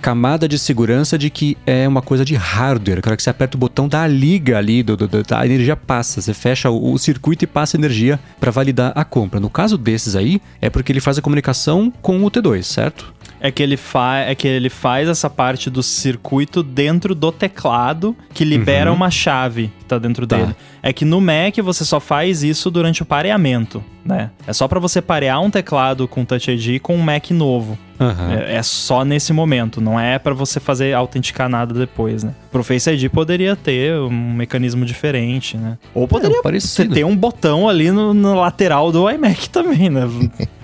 camada 0.00 0.48
de 0.48 0.58
segurança 0.58 1.16
de 1.18 1.30
que 1.30 1.56
é 1.66 1.86
uma 1.86 2.02
coisa 2.02 2.24
de 2.24 2.34
hardware. 2.34 3.00
Na 3.04 3.10
hora 3.10 3.16
que 3.16 3.22
você 3.22 3.30
aperta 3.30 3.56
o 3.56 3.60
botão, 3.60 3.86
dá 3.86 4.02
a 4.02 4.06
liga 4.08 4.58
ali, 4.58 4.82
do, 4.82 4.96
do- 4.96 5.06
do- 5.06 5.24
a 5.34 5.44
energia 5.46 5.76
passa. 5.76 6.20
Você 6.20 6.34
fecha 6.34 6.70
o, 6.70 6.92
o 6.92 6.98
circuito 6.98 7.44
e 7.44 7.46
passa 7.46 7.76
energia 7.76 8.18
para 8.40 8.50
validar 8.50 8.92
a 8.94 9.04
compra. 9.04 9.38
No 9.38 9.50
caso 9.50 9.76
desses 9.78 10.16
aí, 10.16 10.40
é 10.60 10.68
porque 10.70 10.90
ele 10.90 11.00
faz 11.00 11.18
a 11.18 11.22
comunicação 11.22 11.92
com 12.02 12.24
o 12.24 12.30
T2, 12.30 12.62
certo? 12.62 13.12
É 13.42 13.50
que 13.50 13.62
ele 13.62 13.76
fa 13.78 14.18
é 14.18 14.34
que 14.34 14.46
ele 14.46 14.68
faz 14.68 15.08
essa 15.08 15.30
parte 15.30 15.70
do 15.70 15.82
circuito 15.82 16.62
dentro 16.62 17.14
do 17.14 17.32
teclado 17.32 18.14
que 18.34 18.44
libera 18.44 18.92
uma 18.92 19.10
chave 19.10 19.70
que 19.78 19.84
tá 19.86 19.98
dentro 19.98 20.26
Tá. 20.26 20.36
dele. 20.36 20.54
É 20.82 20.92
que 20.92 21.06
no 21.06 21.20
Mac 21.22 21.56
você 21.62 21.82
só 21.84 21.98
faz 22.00 22.42
isso 22.42 22.70
durante 22.70 23.02
o 23.02 23.06
pareamento, 23.06 23.82
né? 24.04 24.30
É 24.46 24.52
só 24.52 24.66
pra 24.66 24.78
você 24.80 25.00
parear 25.02 25.40
um 25.40 25.50
teclado 25.50 26.08
com 26.08 26.24
Touch 26.24 26.50
ID 26.50 26.80
com 26.80 26.96
um 26.96 27.02
Mac 27.02 27.30
novo. 27.30 27.78
Aham. 28.00 28.32
É, 28.32 28.56
é 28.56 28.62
só 28.62 29.04
nesse 29.04 29.30
momento, 29.32 29.78
não 29.80 30.00
é 30.00 30.18
pra 30.18 30.32
você 30.32 30.58
fazer 30.58 30.94
autenticar 30.94 31.50
nada 31.50 31.74
depois, 31.74 32.24
né? 32.24 32.34
Pro 32.50 32.64
Face 32.64 32.88
ID 32.90 33.10
poderia 33.10 33.54
ter 33.54 33.94
um 34.00 34.32
mecanismo 34.32 34.86
diferente, 34.86 35.58
né? 35.58 35.76
Ou 35.94 36.08
poderia 36.08 36.38
É, 36.38 36.84
ter 36.94 37.04
um 37.04 37.14
botão 37.14 37.68
ali 37.68 37.90
no, 37.90 38.14
no 38.14 38.34
lateral 38.34 38.90
do 38.90 39.08
iMac 39.10 39.48
também, 39.50 39.90
né? 39.90 40.08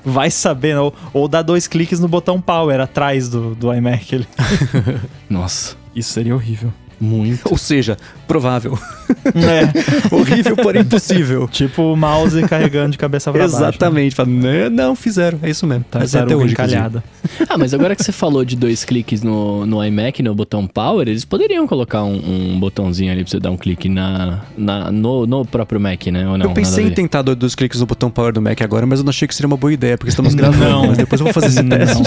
Vai 0.02 0.30
saber, 0.30 0.74
né? 0.74 0.80
ou, 0.80 0.94
ou 1.12 1.28
dar 1.28 1.42
dois 1.42 1.66
cliques 1.68 2.00
no 2.00 2.08
botão 2.08 2.40
power 2.40 2.80
atrás 2.80 3.28
do, 3.28 3.54
do 3.54 3.72
iMac. 3.74 4.14
ali. 4.14 4.26
Nossa, 5.28 5.76
Isso 5.94 6.12
seria 6.14 6.34
horrível. 6.34 6.72
muito. 6.98 7.42
Ou 7.50 7.58
seja, 7.58 7.98
provável. 8.26 8.78
É, 9.34 10.14
Horrível, 10.14 10.56
porém 10.56 10.82
impossível. 10.82 11.48
tipo 11.48 11.92
o 11.92 11.96
mouse 11.96 12.40
carregando 12.48 12.92
de 12.92 12.98
cabeça 12.98 13.30
pra 13.30 13.40
baixo. 13.42 13.54
né? 13.54 13.60
Exatamente. 13.68 14.14
Fala, 14.14 14.28
"Não, 14.28 14.70
não, 14.70 14.96
fizeram. 14.96 15.38
É 15.42 15.50
isso 15.50 15.66
mesmo. 15.66 15.84
Mas 15.92 16.14
é 16.14 16.18
Tartaruga 16.18 16.44
inclusive. 16.50 16.52
encalhada. 16.52 17.04
Ah, 17.48 17.58
mas 17.58 17.74
agora 17.74 17.94
que 17.94 18.02
você 18.02 18.12
falou 18.12 18.44
de 18.44 18.56
dois 18.56 18.84
cliques 18.84 19.22
no, 19.22 19.66
no 19.66 19.84
iMac, 19.84 20.22
no 20.22 20.34
botão 20.34 20.66
Power, 20.66 21.06
eles 21.08 21.24
poderiam 21.24 21.66
colocar 21.66 22.02
um, 22.04 22.14
um 22.54 22.58
botãozinho 22.60 23.10
ali 23.12 23.22
pra 23.24 23.30
você 23.30 23.38
dar 23.40 23.50
um 23.50 23.56
clique 23.56 23.88
na, 23.88 24.40
na, 24.56 24.90
no, 24.92 25.26
no 25.26 25.44
próprio 25.44 25.78
Mac, 25.80 26.06
né? 26.06 26.26
Ou 26.28 26.38
não? 26.38 26.46
eu 26.46 26.52
pensei 26.52 26.86
em 26.86 26.90
tentar 26.92 27.22
dois, 27.22 27.36
dois 27.36 27.54
cliques 27.54 27.80
no 27.80 27.86
botão 27.86 28.10
power 28.10 28.32
do 28.32 28.40
Mac 28.40 28.60
agora, 28.62 28.86
mas 28.86 29.00
eu 29.00 29.04
não 29.04 29.10
achei 29.10 29.26
que 29.28 29.34
seria 29.34 29.48
uma 29.48 29.56
boa 29.56 29.72
ideia, 29.72 29.98
porque 29.98 30.10
estamos 30.10 30.34
gravando. 30.36 30.64
Não. 30.64 30.86
Mas 30.88 30.96
depois 30.98 31.20
eu 31.20 31.24
vou 31.26 31.34
fazer 31.34 31.48
esse 31.48 31.62
teste. 31.68 32.02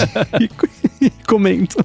e 1.00 1.10
comento. 1.26 1.76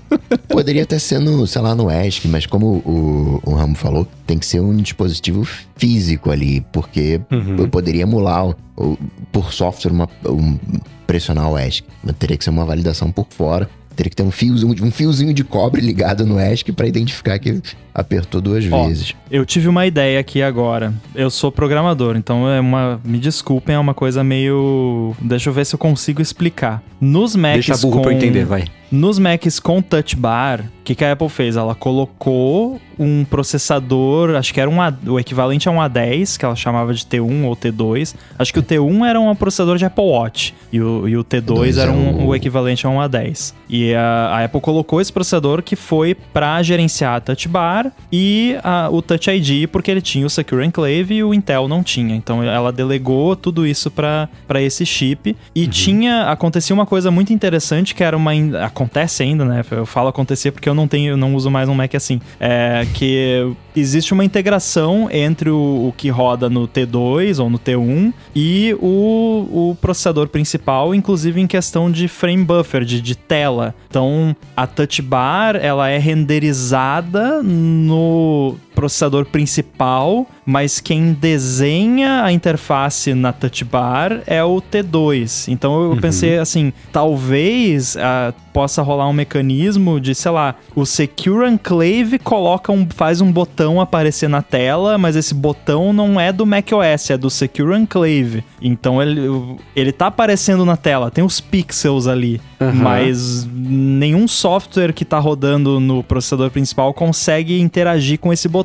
Poderia 0.48 0.84
até 0.84 0.98
ser 0.98 1.20
no, 1.20 1.46
sei 1.46 1.62
lá, 1.62 1.76
no 1.76 1.90
ESC, 1.92 2.28
mas 2.28 2.46
como 2.46 2.66
o, 2.68 3.42
o 3.46 3.54
Ramo 3.54 3.76
falou, 3.76 4.08
tem 4.26 4.38
que 4.40 4.46
ser 4.46 4.60
um 4.60 4.76
dispositivo 4.78 5.48
físico 5.76 6.32
ali, 6.32 6.66
porque 6.72 7.22
Uhum. 7.32 7.56
eu 7.58 7.68
poderia 7.68 8.04
emular 8.04 8.48
o- 8.48 8.56
o- 8.78 8.98
por 9.32 9.54
software 9.54 9.92
uma, 9.92 10.10
um, 10.26 10.58
pressionar 11.06 11.50
o 11.52 11.58
ESC. 11.58 11.84
Mas 12.04 12.16
teria 12.18 12.36
que 12.38 12.44
ser 12.44 12.50
uma 12.50 12.66
validação 12.66 13.12
por 13.12 13.28
fora. 13.30 13.70
Teria 13.96 14.10
que 14.10 14.16
ter 14.18 14.24
um 14.24 14.32
fiozinho, 14.32 14.76
um 14.84 14.92
fiozinho 14.92 15.34
de 15.34 15.42
cobre 15.46 15.80
ligado 15.80 16.26
no 16.26 16.38
ESC 16.38 16.74
para 16.74 16.86
identificar 16.86 17.40
que 17.40 17.62
apertou 17.94 18.42
duas 18.42 18.66
Ó, 18.70 18.88
vezes. 18.88 19.14
Eu 19.32 19.46
tive 19.46 19.70
uma 19.70 19.86
ideia 19.88 20.20
aqui 20.20 20.42
agora. 20.42 20.94
Eu 21.16 21.30
sou 21.30 21.50
programador, 21.50 22.18
então 22.18 22.50
é 22.50 22.60
uma. 22.60 23.00
Me 23.06 23.18
desculpem, 23.18 23.74
é 23.74 23.80
uma 23.80 23.94
coisa 23.94 24.22
meio. 24.22 25.16
Deixa 25.22 25.50
eu 25.50 25.54
ver 25.54 25.66
se 25.66 25.76
eu 25.76 25.80
consigo 25.80 26.22
explicar. 26.22 26.84
Nos 27.00 27.38
Macs 27.38 27.66
Deixa 27.68 27.78
burro 27.78 27.98
com... 27.98 28.02
pra 28.02 28.12
eu 28.12 28.18
entender, 28.18 28.44
vai. 28.44 28.66
Nos 28.92 29.18
Macs 29.20 29.60
com 29.60 29.82
Touch 29.82 30.16
Bar, 30.16 30.62
o 30.62 30.84
que, 30.86 30.94
que 30.96 31.04
a 31.04 31.12
Apple 31.14 31.28
fez? 31.30 31.56
Ela 31.58 31.74
colocou 31.76 32.80
um 32.98 33.26
processador, 33.26 34.36
acho 34.36 34.54
que 34.54 34.62
era 34.62 34.70
um 34.70 34.82
A- 34.82 34.94
o 35.08 35.20
equivalente 35.20 35.68
a 35.68 35.72
um 35.72 35.78
A10, 35.78 36.38
que 36.38 36.46
ela 36.46 36.56
chamava 36.56 36.94
de 36.94 37.04
T1 37.06 37.44
ou 37.46 37.56
T2. 37.56 38.16
Acho 38.38 38.54
que 38.54 38.60
o 38.60 38.64
T1 38.64 39.06
era 39.06 39.20
um 39.20 39.36
processador 39.36 39.78
de 39.78 39.84
Apple 39.86 40.04
Watch 40.06 40.54
e 40.72 40.80
o, 40.80 41.08
e 41.10 41.18
o 41.18 41.24
T2 41.24 41.42
dois 41.42 41.78
era 41.78 41.92
é 41.92 41.94
um- 41.94 42.28
o- 42.28 42.36
equivalente 42.36 42.86
a 42.86 42.90
um 42.90 42.98
A10. 43.00 43.54
E 43.68 43.94
a, 43.96 44.28
a 44.38 44.44
Apple 44.46 44.62
colocou 44.62 45.02
esse 45.02 45.12
processador 45.12 45.62
que 45.64 45.76
foi 45.76 46.16
para 46.16 46.62
gerenciar 46.64 47.16
a 47.16 47.20
Touch 47.20 47.48
Bar 47.48 47.92
e 48.12 48.56
a- 48.64 48.88
o 48.92 49.02
Touch 49.02 49.30
ID, 49.30 49.68
porque 49.68 49.90
ele 49.92 50.02
tinha 50.02 50.26
o 50.26 50.30
Secure 50.30 50.64
Enclave 50.66 51.16
e 51.16 51.24
o 51.24 51.34
Intel 51.34 51.68
não 51.68 51.84
tinha. 51.84 52.16
Então 52.16 52.42
ela 52.44 52.72
delegou 52.72 53.36
tudo 53.36 53.66
isso 53.66 53.90
para 53.92 54.30
esse 54.62 54.86
chip. 54.86 55.36
E 55.54 55.68
tinha. 55.68 56.24
Acontecia 56.30 56.74
uma 56.74 56.86
coisa 56.86 57.10
muito 57.12 57.34
interessante 57.34 57.94
que 57.96 58.04
era 58.04 58.16
uma. 58.16 58.34
in- 58.34 58.56
Acontece 58.76 59.24
ainda, 59.24 59.46
né? 59.46 59.64
Eu 59.72 59.86
falo 59.86 60.10
acontecer 60.10 60.52
porque 60.52 60.68
eu 60.68 60.74
não 60.74 60.86
tenho, 60.86 61.12
eu 61.12 61.18
não 61.18 61.34
uso 61.34 61.50
mais 61.50 61.70
um 61.70 61.74
Mac 61.74 61.96
assim. 61.96 62.20
É 62.38 62.86
que 62.94 63.56
existe 63.74 64.14
uma 64.14 64.26
integração 64.26 65.08
entre 65.10 65.50
o, 65.50 65.88
o 65.88 65.94
que 65.96 66.10
roda 66.10 66.50
no 66.50 66.68
T2 66.68 67.42
ou 67.42 67.50
no 67.50 67.58
T1 67.58 68.14
e 68.36 68.76
o, 68.82 69.70
o 69.72 69.78
processador 69.80 70.28
principal, 70.28 70.94
inclusive 70.94 71.40
em 71.40 71.48
questão 71.48 71.90
de 71.90 72.10
frame 72.10 72.44
buffer, 72.44 72.84
de, 72.84 73.02
de 73.02 73.16
tela. 73.16 73.74
Então, 73.90 74.36
a 74.58 74.68
touch 74.68 75.02
bar, 75.02 75.56
ela 75.56 75.90
é 75.90 75.98
renderizada 75.98 77.42
no 77.42 78.58
processador 78.76 79.26
principal, 79.26 80.28
mas 80.46 80.80
quem 80.80 81.14
desenha 81.14 82.24
a 82.24 82.32
interface 82.32 83.14
na 83.14 83.32
touch 83.32 83.64
bar 83.64 84.22
é 84.28 84.44
o 84.44 84.62
T2. 84.62 85.48
Então 85.48 85.92
eu 85.92 85.98
pensei 85.98 86.38
assim, 86.38 86.72
talvez 86.92 87.98
ah, 87.98 88.34
possa 88.56 88.82
rolar 88.82 89.10
um 89.10 89.14
mecanismo 89.14 90.00
de, 90.00 90.16
sei 90.16 90.32
lá, 90.32 90.56
o 90.74 90.86
Secure 90.86 91.46
Enclave 91.46 92.18
coloca 92.18 92.72
um, 92.72 92.88
faz 92.90 93.20
um 93.20 93.30
botão 93.30 93.82
aparecer 93.82 94.30
na 94.30 94.42
tela, 94.42 94.98
mas 94.98 95.18
esse 95.18 95.34
botão 95.34 95.92
não 95.92 96.18
é 96.18 96.32
do 96.32 96.46
macOS, 96.46 97.10
é 97.10 97.18
do 97.18 97.30
Secure 97.30 97.78
Enclave. 97.78 98.46
Então 98.62 99.02
ele, 99.02 99.58
ele 99.76 99.92
tá 99.92 100.08
aparecendo 100.08 100.64
na 100.64 100.78
tela, 100.78 101.12
tem 101.12 101.24
os 101.24 101.42
pixels 101.42 102.08
ali, 102.08 102.40
Aham. 102.62 102.72
mas 102.72 103.46
nenhum 103.46 104.28
software 104.28 104.94
que 104.94 105.04
tá 105.04 105.20
rodando 105.20 105.80
no 105.80 106.02
processador 106.02 106.50
principal 106.50 106.94
consegue 106.94 107.60
interagir 107.60 108.20
com 108.20 108.32
esse 108.32 108.48
botão. 108.48 108.65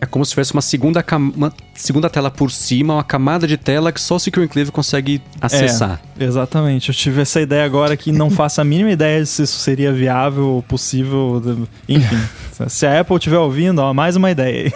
É 0.00 0.06
como 0.06 0.24
se 0.24 0.30
tivesse 0.30 0.52
uma 0.52 0.62
segunda, 0.62 1.04
uma 1.34 1.52
segunda 1.74 2.10
tela 2.10 2.30
por 2.30 2.50
cima, 2.50 2.94
uma 2.94 3.04
camada 3.04 3.46
de 3.46 3.56
tela 3.56 3.92
que 3.92 4.00
só 4.00 4.16
o 4.16 4.18
Secure 4.18 4.44
Enclave 4.44 4.70
consegue 4.70 5.22
acessar. 5.40 6.00
É, 6.18 6.24
exatamente. 6.24 6.88
Eu 6.88 6.94
tive 6.94 7.22
essa 7.22 7.40
ideia 7.40 7.64
agora 7.64 7.96
que 7.96 8.12
não 8.12 8.30
faço 8.30 8.60
a 8.60 8.64
mínima 8.64 8.90
ideia 8.90 9.24
se 9.24 9.42
isso 9.42 9.58
seria 9.58 9.92
viável 9.92 10.46
ou 10.48 10.62
possível. 10.62 11.42
Enfim, 11.88 12.18
se 12.68 12.86
a 12.86 13.00
Apple 13.00 13.16
estiver 13.16 13.38
ouvindo, 13.38 13.78
ó, 13.80 13.94
mais 13.94 14.16
uma 14.16 14.30
ideia 14.30 14.64
aí. 14.64 14.72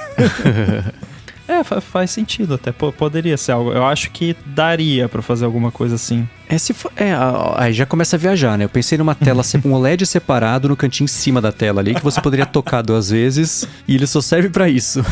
É, 1.50 1.64
fa- 1.64 1.80
faz 1.80 2.10
sentido 2.10 2.54
até. 2.54 2.70
Po- 2.70 2.92
poderia 2.92 3.36
ser 3.36 3.52
algo. 3.52 3.72
Eu 3.72 3.84
acho 3.84 4.10
que 4.10 4.36
daria 4.46 5.08
pra 5.08 5.20
fazer 5.20 5.44
alguma 5.44 5.70
coisa 5.72 5.96
assim. 5.96 6.28
É, 6.48 6.56
se 6.58 6.72
for, 6.72 6.92
é, 6.96 7.12
aí 7.56 7.72
já 7.72 7.84
começa 7.86 8.14
a 8.16 8.18
viajar, 8.18 8.56
né? 8.58 8.64
Eu 8.64 8.68
pensei 8.68 8.96
numa 8.98 9.14
tela, 9.14 9.42
um 9.64 9.72
OLED 9.72 10.06
separado 10.06 10.68
no 10.68 10.76
cantinho 10.76 11.04
em 11.06 11.08
cima 11.08 11.40
da 11.40 11.50
tela 11.52 11.80
ali, 11.80 11.94
que 11.94 12.02
você 12.04 12.20
poderia 12.20 12.46
tocar 12.46 12.82
duas 12.82 13.10
vezes 13.10 13.66
e 13.88 13.94
ele 13.94 14.06
só 14.06 14.20
serve 14.20 14.48
pra 14.48 14.68
isso. 14.68 15.04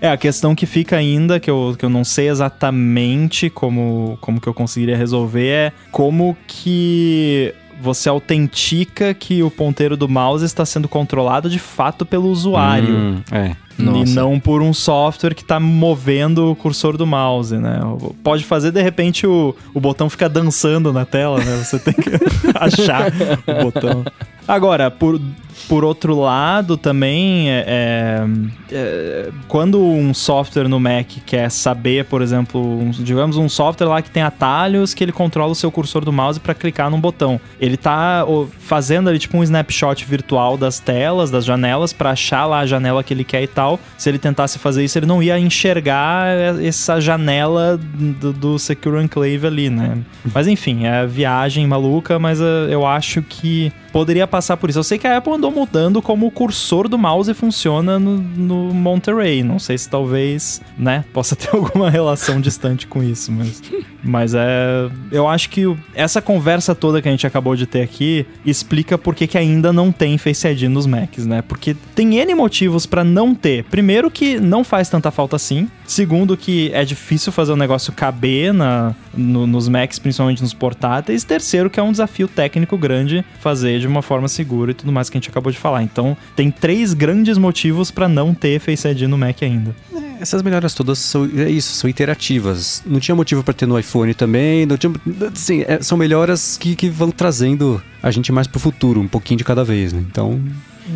É, 0.00 0.08
a 0.10 0.16
questão 0.16 0.54
que 0.54 0.66
fica 0.66 0.96
ainda, 0.96 1.38
que 1.38 1.48
eu, 1.50 1.76
que 1.78 1.84
eu 1.84 1.90
não 1.90 2.02
sei 2.04 2.28
exatamente 2.28 3.48
como, 3.48 4.18
como 4.20 4.40
que 4.40 4.48
eu 4.48 4.54
conseguiria 4.54 4.96
resolver, 4.96 5.46
é 5.48 5.72
como 5.92 6.36
que 6.46 7.54
você 7.80 8.08
autentica 8.08 9.12
que 9.14 9.42
o 9.42 9.50
ponteiro 9.50 9.96
do 9.96 10.08
mouse 10.08 10.44
está 10.44 10.64
sendo 10.64 10.88
controlado 10.88 11.48
de 11.50 11.58
fato 11.58 12.04
pelo 12.06 12.28
usuário. 12.28 12.94
Hum, 12.94 13.22
é. 13.30 13.56
E 13.78 13.82
Nossa. 13.82 14.14
não 14.14 14.38
por 14.38 14.62
um 14.62 14.72
software 14.72 15.34
que 15.34 15.44
tá 15.44 15.58
movendo 15.58 16.50
o 16.50 16.56
cursor 16.56 16.96
do 16.96 17.06
mouse, 17.06 17.56
né? 17.56 17.80
Pode 18.22 18.44
fazer, 18.44 18.70
de 18.70 18.82
repente, 18.82 19.26
o, 19.26 19.54
o 19.72 19.80
botão 19.80 20.10
ficar 20.10 20.28
dançando 20.28 20.92
na 20.92 21.04
tela, 21.04 21.38
né? 21.38 21.56
Você 21.64 21.78
tem 21.78 21.94
que 21.94 22.10
achar 22.54 23.12
o 23.46 23.64
botão. 23.64 24.04
Agora, 24.46 24.90
por, 24.90 25.20
por 25.68 25.84
outro 25.84 26.18
lado, 26.18 26.76
também, 26.76 27.48
é, 27.48 27.64
é, 27.66 28.26
é, 28.72 29.28
quando 29.46 29.80
um 29.80 30.12
software 30.12 30.68
no 30.68 30.80
Mac 30.80 31.06
quer 31.24 31.48
saber, 31.50 32.06
por 32.06 32.20
exemplo, 32.20 32.60
um- 32.60 32.90
digamos 32.90 33.36
um 33.36 33.48
software 33.48 33.86
lá 33.86 34.02
que 34.02 34.10
tem 34.10 34.22
atalhos 34.22 34.94
que 34.94 35.04
ele 35.04 35.12
controla 35.12 35.52
o 35.52 35.54
seu 35.54 35.70
cursor 35.70 36.04
do 36.04 36.12
mouse 36.12 36.40
para 36.40 36.54
clicar 36.54 36.90
num 36.90 37.00
botão. 37.00 37.40
Ele 37.60 37.76
tá 37.76 38.24
ó, 38.26 38.46
fazendo 38.58 39.08
ali 39.08 39.18
tipo 39.18 39.36
um 39.38 39.42
snapshot 39.44 40.04
virtual 40.04 40.56
das 40.58 40.80
telas, 40.80 41.30
das 41.30 41.44
janelas, 41.44 41.92
para 41.92 42.10
achar 42.10 42.44
lá 42.46 42.58
a 42.60 42.66
janela 42.66 43.02
que 43.04 43.14
ele 43.14 43.24
quer 43.24 43.42
e 43.42 43.46
tal. 43.46 43.78
Se 43.96 44.08
ele 44.08 44.18
tentasse 44.18 44.58
fazer 44.58 44.82
isso, 44.84 44.98
ele 44.98 45.06
não 45.06 45.22
ia 45.22 45.38
enxergar 45.38 46.26
essa 46.60 47.00
janela 47.00 47.78
do, 47.78 48.32
do 48.32 48.58
Secure 48.58 49.02
Enclave 49.02 49.46
ali, 49.46 49.70
né? 49.70 49.98
Mas 50.34 50.48
enfim, 50.48 50.84
é 50.86 51.06
viagem 51.06 51.66
maluca, 51.66 52.18
mas 52.18 52.40
eh, 52.40 52.66
eu 52.68 52.84
acho 52.84 53.22
que 53.22 53.72
poderia 53.92 54.26
passar 54.26 54.56
por 54.56 54.70
isso. 54.70 54.78
Eu 54.78 54.84
sei 54.84 54.98
que 54.98 55.06
a 55.06 55.18
Apple 55.18 55.34
andou 55.34 55.50
mudando 55.50 56.00
como 56.00 56.26
o 56.26 56.30
cursor 56.30 56.88
do 56.88 56.98
mouse 56.98 57.32
funciona 57.34 57.98
no, 57.98 58.16
no 58.18 58.74
Monterey. 58.74 59.42
Não 59.42 59.58
sei 59.58 59.76
se 59.76 59.88
talvez, 59.88 60.60
né, 60.76 61.04
possa 61.12 61.36
ter 61.36 61.50
alguma 61.54 61.90
relação 61.90 62.40
distante 62.40 62.86
com 62.86 63.02
isso, 63.02 63.30
mas, 63.30 63.62
mas 64.02 64.34
é. 64.34 64.88
Eu 65.10 65.28
acho 65.28 65.50
que 65.50 65.62
essa 65.94 66.22
conversa 66.22 66.74
toda 66.74 67.02
que 67.02 67.08
a 67.08 67.10
gente 67.10 67.26
acabou 67.26 67.54
de 67.54 67.66
ter 67.66 67.82
aqui 67.82 68.26
explica 68.44 68.96
por 68.96 69.14
que, 69.14 69.26
que 69.26 69.36
ainda 69.36 69.72
não 69.72 69.92
tem 69.92 70.16
Face 70.16 70.46
ID 70.48 70.62
nos 70.62 70.86
Macs, 70.86 71.26
né? 71.26 71.42
Porque 71.42 71.76
tem 71.94 72.18
N 72.18 72.34
motivos 72.34 72.86
pra 72.86 73.04
não 73.04 73.34
ter. 73.34 73.64
Primeiro, 73.64 74.10
que 74.10 74.40
não 74.40 74.64
faz 74.64 74.88
tanta 74.88 75.10
falta 75.10 75.36
assim. 75.36 75.68
Segundo, 75.92 76.38
que 76.38 76.70
é 76.72 76.86
difícil 76.86 77.30
fazer 77.30 77.52
o 77.52 77.56
negócio 77.56 77.92
caber 77.92 78.54
na, 78.54 78.94
no- 79.14 79.46
nos 79.46 79.68
Macs, 79.68 79.98
principalmente 79.98 80.40
nos 80.40 80.54
portáteis. 80.54 81.22
Terceiro, 81.22 81.68
que 81.68 81.78
é 81.78 81.82
um 81.82 81.92
desafio 81.92 82.26
técnico 82.26 82.78
grande 82.78 83.22
fazer 83.40 83.78
de 83.78 83.86
uma 83.86 84.00
forma 84.00 84.26
segura 84.26 84.70
e 84.70 84.74
tudo 84.74 84.90
mais 84.90 85.10
que 85.10 85.18
a 85.18 85.20
gente 85.20 85.28
acabou 85.28 85.52
de 85.52 85.58
falar. 85.58 85.82
Então, 85.82 86.16
tem 86.34 86.50
três 86.50 86.94
grandes 86.94 87.36
motivos 87.36 87.90
pra 87.90 88.08
não 88.08 88.32
ter 88.32 88.58
Face 88.58 88.88
ID 88.88 89.02
no 89.02 89.18
Mac 89.18 89.42
ainda. 89.42 89.76
Essas 90.18 90.40
melhoras 90.42 90.72
todas 90.72 90.98
são 90.98 91.28
é 91.36 91.50
isso, 91.50 91.74
são 91.74 91.90
iterativas. 91.90 92.82
Não 92.86 92.98
tinha 92.98 93.14
motivo 93.14 93.42
pra 93.44 93.52
ter 93.52 93.66
no 93.66 93.78
iPhone 93.78 94.14
também. 94.14 94.64
Não 94.64 94.78
tinha, 94.78 94.92
assim, 95.34 95.62
é, 95.68 95.82
são 95.82 95.98
melhoras 95.98 96.56
que, 96.56 96.74
que 96.74 96.88
vão 96.88 97.10
trazendo 97.10 97.82
a 98.02 98.10
gente 98.10 98.32
mais 98.32 98.46
pro 98.46 98.58
futuro, 98.58 98.98
um 98.98 99.08
pouquinho 99.08 99.36
de 99.38 99.44
cada 99.44 99.62
vez, 99.62 99.92
né? 99.92 100.02
Então, 100.10 100.40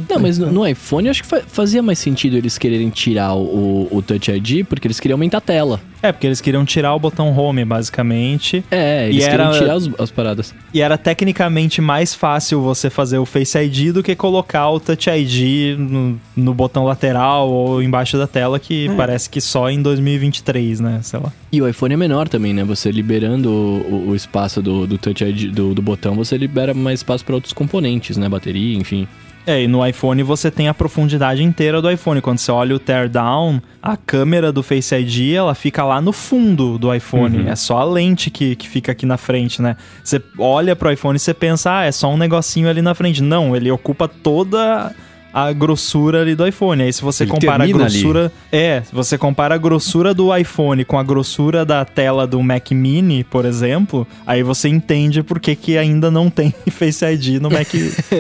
Não, 0.09 0.19
mas 0.19 0.39
no, 0.39 0.51
no 0.51 0.67
iPhone 0.67 1.07
eu 1.07 1.11
acho 1.11 1.23
que 1.23 1.29
fa- 1.29 1.43
fazia 1.47 1.83
mais 1.83 1.99
sentido 1.99 2.37
eles 2.37 2.59
quererem 2.59 2.91
tirar 2.91 3.35
o, 3.35 3.89
o 3.91 4.03
Touch 4.03 4.31
ID, 4.31 4.65
porque 4.67 4.87
eles 4.87 4.99
queriam 5.01 5.17
aumentar 5.17 5.39
a 5.39 5.41
tela. 5.41 5.81
É, 6.03 6.13
porque 6.13 6.27
eles 6.27 6.41
queriam 6.41 6.65
tirar 6.65 6.95
o 6.95 6.99
botão 6.99 7.37
Home, 7.37 7.65
basicamente. 7.65 8.63
É, 8.71 9.09
eles 9.09 9.25
E 9.25 9.29
queriam 9.29 9.49
era- 9.51 9.59
tirar 9.59 9.75
as, 9.75 9.89
as 9.99 10.11
paradas. 10.11 10.55
E 10.73 10.81
era 10.81 10.97
tecnicamente 10.99 11.81
mais 11.81 12.15
fácil 12.15 12.61
você 12.61 12.91
fazer 12.91 13.19
o 13.19 13.25
Face 13.27 13.59
ID 13.59 13.93
do 13.93 14.03
que 14.03 14.15
colocar 14.15 14.69
o 14.71 14.79
Touch 14.79 15.09
ID 15.11 15.79
no, 15.79 16.21
no 16.37 16.55
botão 16.55 16.85
lateral 16.85 17.49
ou 17.51 17.83
embaixo 17.83 18.17
da 18.19 18.27
tela, 18.27 18.59
que 18.61 18.89
parece 18.97 19.29
que 19.31 19.41
só 19.41 19.71
em 19.71 19.81
2023, 19.83 20.81
né? 20.81 21.01
Sei 21.03 21.19
lá. 21.19 21.33
E 21.51 21.61
o 21.63 21.69
iPhone 21.69 21.95
é 21.95 21.97
menor 21.97 22.29
também, 22.29 22.53
né? 22.53 22.65
Você 22.65 22.91
liberando 22.91 23.51
o, 23.51 23.87
o- 23.91 24.09
o 24.11 24.15
espaço 24.15 24.61
do, 24.63 24.87
do 24.87 24.99
Touch 24.99 25.25
ID, 25.25 25.51
do, 25.53 25.75
do 25.75 25.83
botão, 25.83 26.15
você 26.15 26.37
libera 26.37 26.75
mais 26.75 27.01
espaço 27.01 27.25
para 27.25 27.35
outros 27.35 27.53
componentes, 27.53 28.17
né? 28.17 28.29
Bateria, 28.29 28.77
enfim. 28.77 29.07
É, 29.47 29.63
e 29.63 29.69
no 29.69 29.87
iPhone 29.87 30.21
você 30.25 30.51
tem 30.51 30.67
a 30.67 30.75
profundidade 30.75 31.43
inteira 31.43 31.81
do 31.81 31.89
iPhone. 31.89 32.21
Quando 32.21 32.39
você 32.39 32.51
olha 32.51 32.75
o 32.75 32.81
teardown, 32.81 33.63
a 33.81 33.97
câmera 33.97 34.51
do 34.51 34.61
Face 34.61 34.93
ID, 34.93 35.35
ela 35.35 35.55
fica 35.55 35.85
lá 35.85 36.01
no 36.01 36.13
fundo 36.13 36.77
do 36.77 36.93
iPhone. 36.93 37.49
É 37.49 37.55
só 37.55 37.79
a 37.79 37.85
lente 37.85 38.29
que, 38.29 38.57
que 38.57 38.69
fica 38.69 38.91
aqui 38.91 39.07
na 39.07 39.17
frente, 39.17 39.63
né? 39.63 39.77
Você 40.03 40.21
olha 40.37 40.75
pro 40.75 40.91
iPhone 40.91 41.15
e 41.15 41.21
você 41.21 41.33
pensa, 41.33 41.79
ah, 41.79 41.85
é 41.85 41.93
só 41.93 42.13
um 42.13 42.17
negocinho 42.17 42.69
ali 42.69 42.83
na 42.83 42.93
frente. 42.93 43.23
Não, 43.23 43.55
ele 43.55 43.71
ocupa 43.71 44.09
toda 44.09 44.93
a 45.39 45.53
grossura 45.53 46.23
ali 46.23 46.35
do 46.35 46.47
iPhone. 46.47 46.83
Aí 46.83 46.91
se 46.91 47.03
você 47.03 47.25
Ele 47.25 47.31
compara 47.31 47.65
a 47.65 47.67
termina 47.67 47.85
ali. 47.85 47.93
grossura. 48.01 48.33
É, 48.51 48.81
se 48.83 48.95
você 48.95 49.19
compara 49.19 49.55
a 49.55 49.59
grossura 49.59 50.15
do 50.15 50.35
iPhone 50.35 50.83
com 50.83 50.99
a 50.99 51.03
grossura 51.03 51.63
da 51.63 51.85
tela 51.85 52.27
do 52.27 52.43
Mac 52.43 52.71
Mini, 52.71 53.23
por 53.23 53.45
exemplo, 53.45 54.07
aí 54.27 54.43
você 54.43 54.71
entende 54.71 55.23
por 55.23 55.39
que, 55.39 55.55
que 55.55 55.77
ainda 55.77 56.11
não 56.11 56.31
tem 56.31 56.55
Face 56.73 57.05
ID 57.05 57.39
no 57.41 57.51
Mac. 57.51 57.69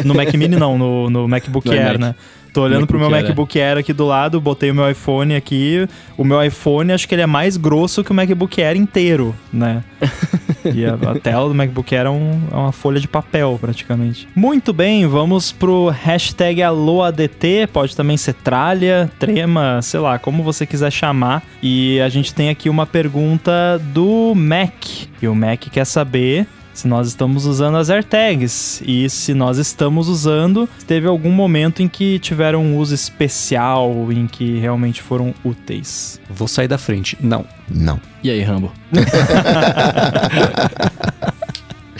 no 0.05 0.15
Mac 0.15 0.35
Mini, 0.35 0.57
não, 0.57 0.77
no, 0.77 1.09
no 1.09 1.27
MacBook 1.27 1.67
No 1.67 1.73
Air, 1.73 1.83
iMac. 1.95 1.99
né? 2.01 2.15
Tô 2.57 2.63
olhando 2.63 2.87
pro 2.87 2.99
meu 2.99 3.11
MacBook 3.11 3.21
Air, 3.21 3.25
é. 3.25 3.29
MacBook 3.29 3.61
Air 3.61 3.79
aqui 3.79 3.93
do 3.93 4.07
lado, 4.07 4.41
botei 4.41 4.71
o 4.71 4.75
meu 4.75 4.91
iPhone 4.91 5.35
aqui. 5.37 5.87
O 6.17 6.25
meu 6.25 6.43
iPhone, 6.43 6.91
acho 6.93 7.07
que 7.07 7.15
ele 7.15 7.23
é 7.23 7.27
mais 7.27 7.57
grosso 7.57 8.03
que 8.03 8.11
o 8.11 8.15
MacBook 8.15 8.63
Air 8.63 8.77
inteiro, 8.77 9.35
né? 9.53 9.85
e 10.75 10.85
a, 10.85 10.95
a 10.95 11.15
tela 11.19 11.49
do 11.49 11.55
MacBook 11.55 11.95
Air 11.95 12.07
é, 12.07 12.11
um- 12.11 12.41
é 12.51 12.55
uma 12.57 12.73
folha 12.73 12.99
de 12.99 13.07
papel, 13.07 13.59
praticamente. 13.61 14.27
Muito 14.35 14.73
bem, 14.73 15.07
vamos 15.07 15.53
pro 15.53 15.89
hashtag 15.91 16.63
AloADT. 16.63 17.67
Pode 17.73 17.95
também 17.95 18.17
ser 18.17 18.33
tralha, 18.35 19.11
trema, 19.19 19.81
sei 19.83 20.01
lá, 20.01 20.19
como 20.19 20.43
você 20.43 20.65
quiser 20.65 20.91
chamar. 20.91 21.43
E 21.63 22.01
a 22.01 22.09
gente 22.09 22.35
tem 22.35 22.49
aqui 22.49 22.69
uma 22.71 22.87
pergunta 22.87 23.79
do 23.93 24.33
Mac. 24.35 24.73
E 25.21 25.29
o 25.29 25.35
Mac 25.35 25.61
quer 25.71 25.85
saber 25.85 26.47
se 26.77 26.87
nós 26.87 27.09
estamos 27.09 27.47
usando 27.47 27.77
as 27.77 27.89
AirTags. 27.89 28.83
E 28.87 29.09
se 29.09 29.35
nós 29.35 29.59
estamos 29.59 30.09
usando, 30.09 30.69
se 30.79 30.85
teve 30.85 31.07
algum 31.07 31.31
momento 31.31 31.83
em 31.83 31.89
que 31.89 32.19
tiveram 32.19 32.63
um 32.63 32.77
uso 32.77 32.95
especial, 32.95 34.13
em 34.13 34.27
que 34.27 34.59
realmente 34.59 35.01
foram 35.01 35.35
úteis. 35.43 36.21
Vou 36.29 36.47
sair 36.47 36.69
da 36.69 36.79
frente. 36.79 37.17
Não. 37.21 37.45
Não. 37.69 37.99
E 38.23 38.31
aí, 38.31 38.43
Rambo? 38.43 38.71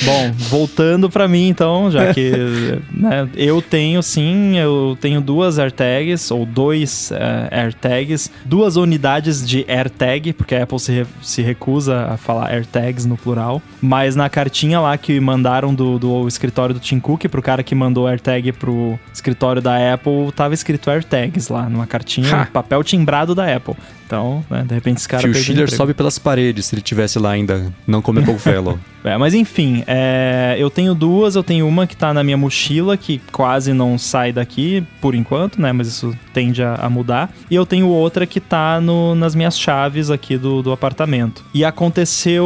Bom, 0.05 0.33
voltando 0.33 1.09
pra 1.11 1.27
mim 1.27 1.49
então, 1.49 1.91
já 1.91 2.13
que 2.13 2.31
né, 2.93 3.29
eu 3.35 3.61
tenho 3.63 4.03
sim, 4.03 4.57
eu 4.59 4.97
tenho 5.01 5.21
duas 5.21 5.59
AirTags, 5.59 6.31
ou 6.31 6.45
dois 6.45 7.11
eh, 7.13 7.49
AirTags, 7.51 8.31
duas 8.45 8.77
unidades 8.77 9.47
de 9.47 9.65
AirTag, 9.69 10.33
porque 10.33 10.55
a 10.55 10.63
Apple 10.65 10.79
se, 10.79 10.93
re- 10.93 11.07
se 11.23 11.43
recusa 11.43 12.07
a 12.13 12.17
falar 12.17 12.51
AirTags 12.53 13.05
no 13.07 13.17
plural, 13.17 13.61
mas 13.81 14.15
na 14.17 14.29
cartinha 14.29 14.81
lá 14.81 14.97
que 14.99 15.19
mandaram 15.21 15.75
do, 15.75 15.99
do 15.99 16.29
escritório 16.29 16.75
do 16.75 16.81
Tim 16.81 17.01
Cook 17.01 17.27
pro 17.29 17.43
cara 17.43 17.63
que 17.63 17.75
mandou 17.75 18.07
AirTag 18.07 18.53
pro 18.53 18.99
escritório 19.13 19.61
da 19.63 19.95
Apple, 19.95 20.31
tava 20.35 20.55
escrito 20.55 20.91
AirTags 20.91 21.49
lá, 21.49 21.69
numa 21.69 21.87
cartinha, 21.87 22.43
Ha! 22.43 22.47
papel 22.47 22.83
timbrado 22.85 23.35
da 23.35 23.55
Apple. 23.55 23.75
Então, 24.07 24.45
né, 24.49 24.65
de 24.67 24.75
repente 24.75 24.99
esse 24.99 25.09
cara 25.09 25.23
perdeu 25.23 25.41
o 25.41 25.45
Schiller 25.45 25.71
sobe 25.71 25.93
pelas 25.93 26.19
paredes 26.19 26.67
se 26.67 26.75
ele 26.75 26.83
tivesse 26.83 27.19
lá 27.19 27.31
ainda. 27.31 27.73
Não 27.87 28.01
comer 28.01 28.25
Fellow. 28.39 28.79
É, 29.07 29.17
mas 29.17 29.35
enfim, 29.35 29.85
é, 29.87 30.57
eu 30.59 30.69
tenho 30.69 30.93
duas, 30.93 31.37
eu 31.37 31.43
tenho 31.45 31.69
uma 31.69 31.87
que 31.87 31.97
tá 31.97 32.13
na 32.13 32.25
minha 32.25 32.37
mochila, 32.37 32.97
que 32.97 33.21
quase 33.31 33.73
não 33.73 33.97
sai 33.97 34.33
daqui 34.33 34.83
por 35.01 35.15
enquanto, 35.15 35.63
né? 35.63 35.71
Mas 35.71 35.87
isso 35.87 36.13
tende 36.35 36.61
a, 36.61 36.75
a 36.75 36.91
mudar. 36.91 37.33
E 37.49 37.55
eu 37.55 37.65
tenho 37.65 37.87
outra 37.87 38.27
que 38.27 38.41
tá 38.41 38.81
no- 38.81 39.15
nas 39.15 39.33
minhas 39.37 39.57
chaves 39.57 40.11
aqui 40.11 40.37
do, 40.37 40.61
do 40.61 40.73
apartamento. 40.73 41.45
E 41.55 41.65
aconteceu 41.65 42.45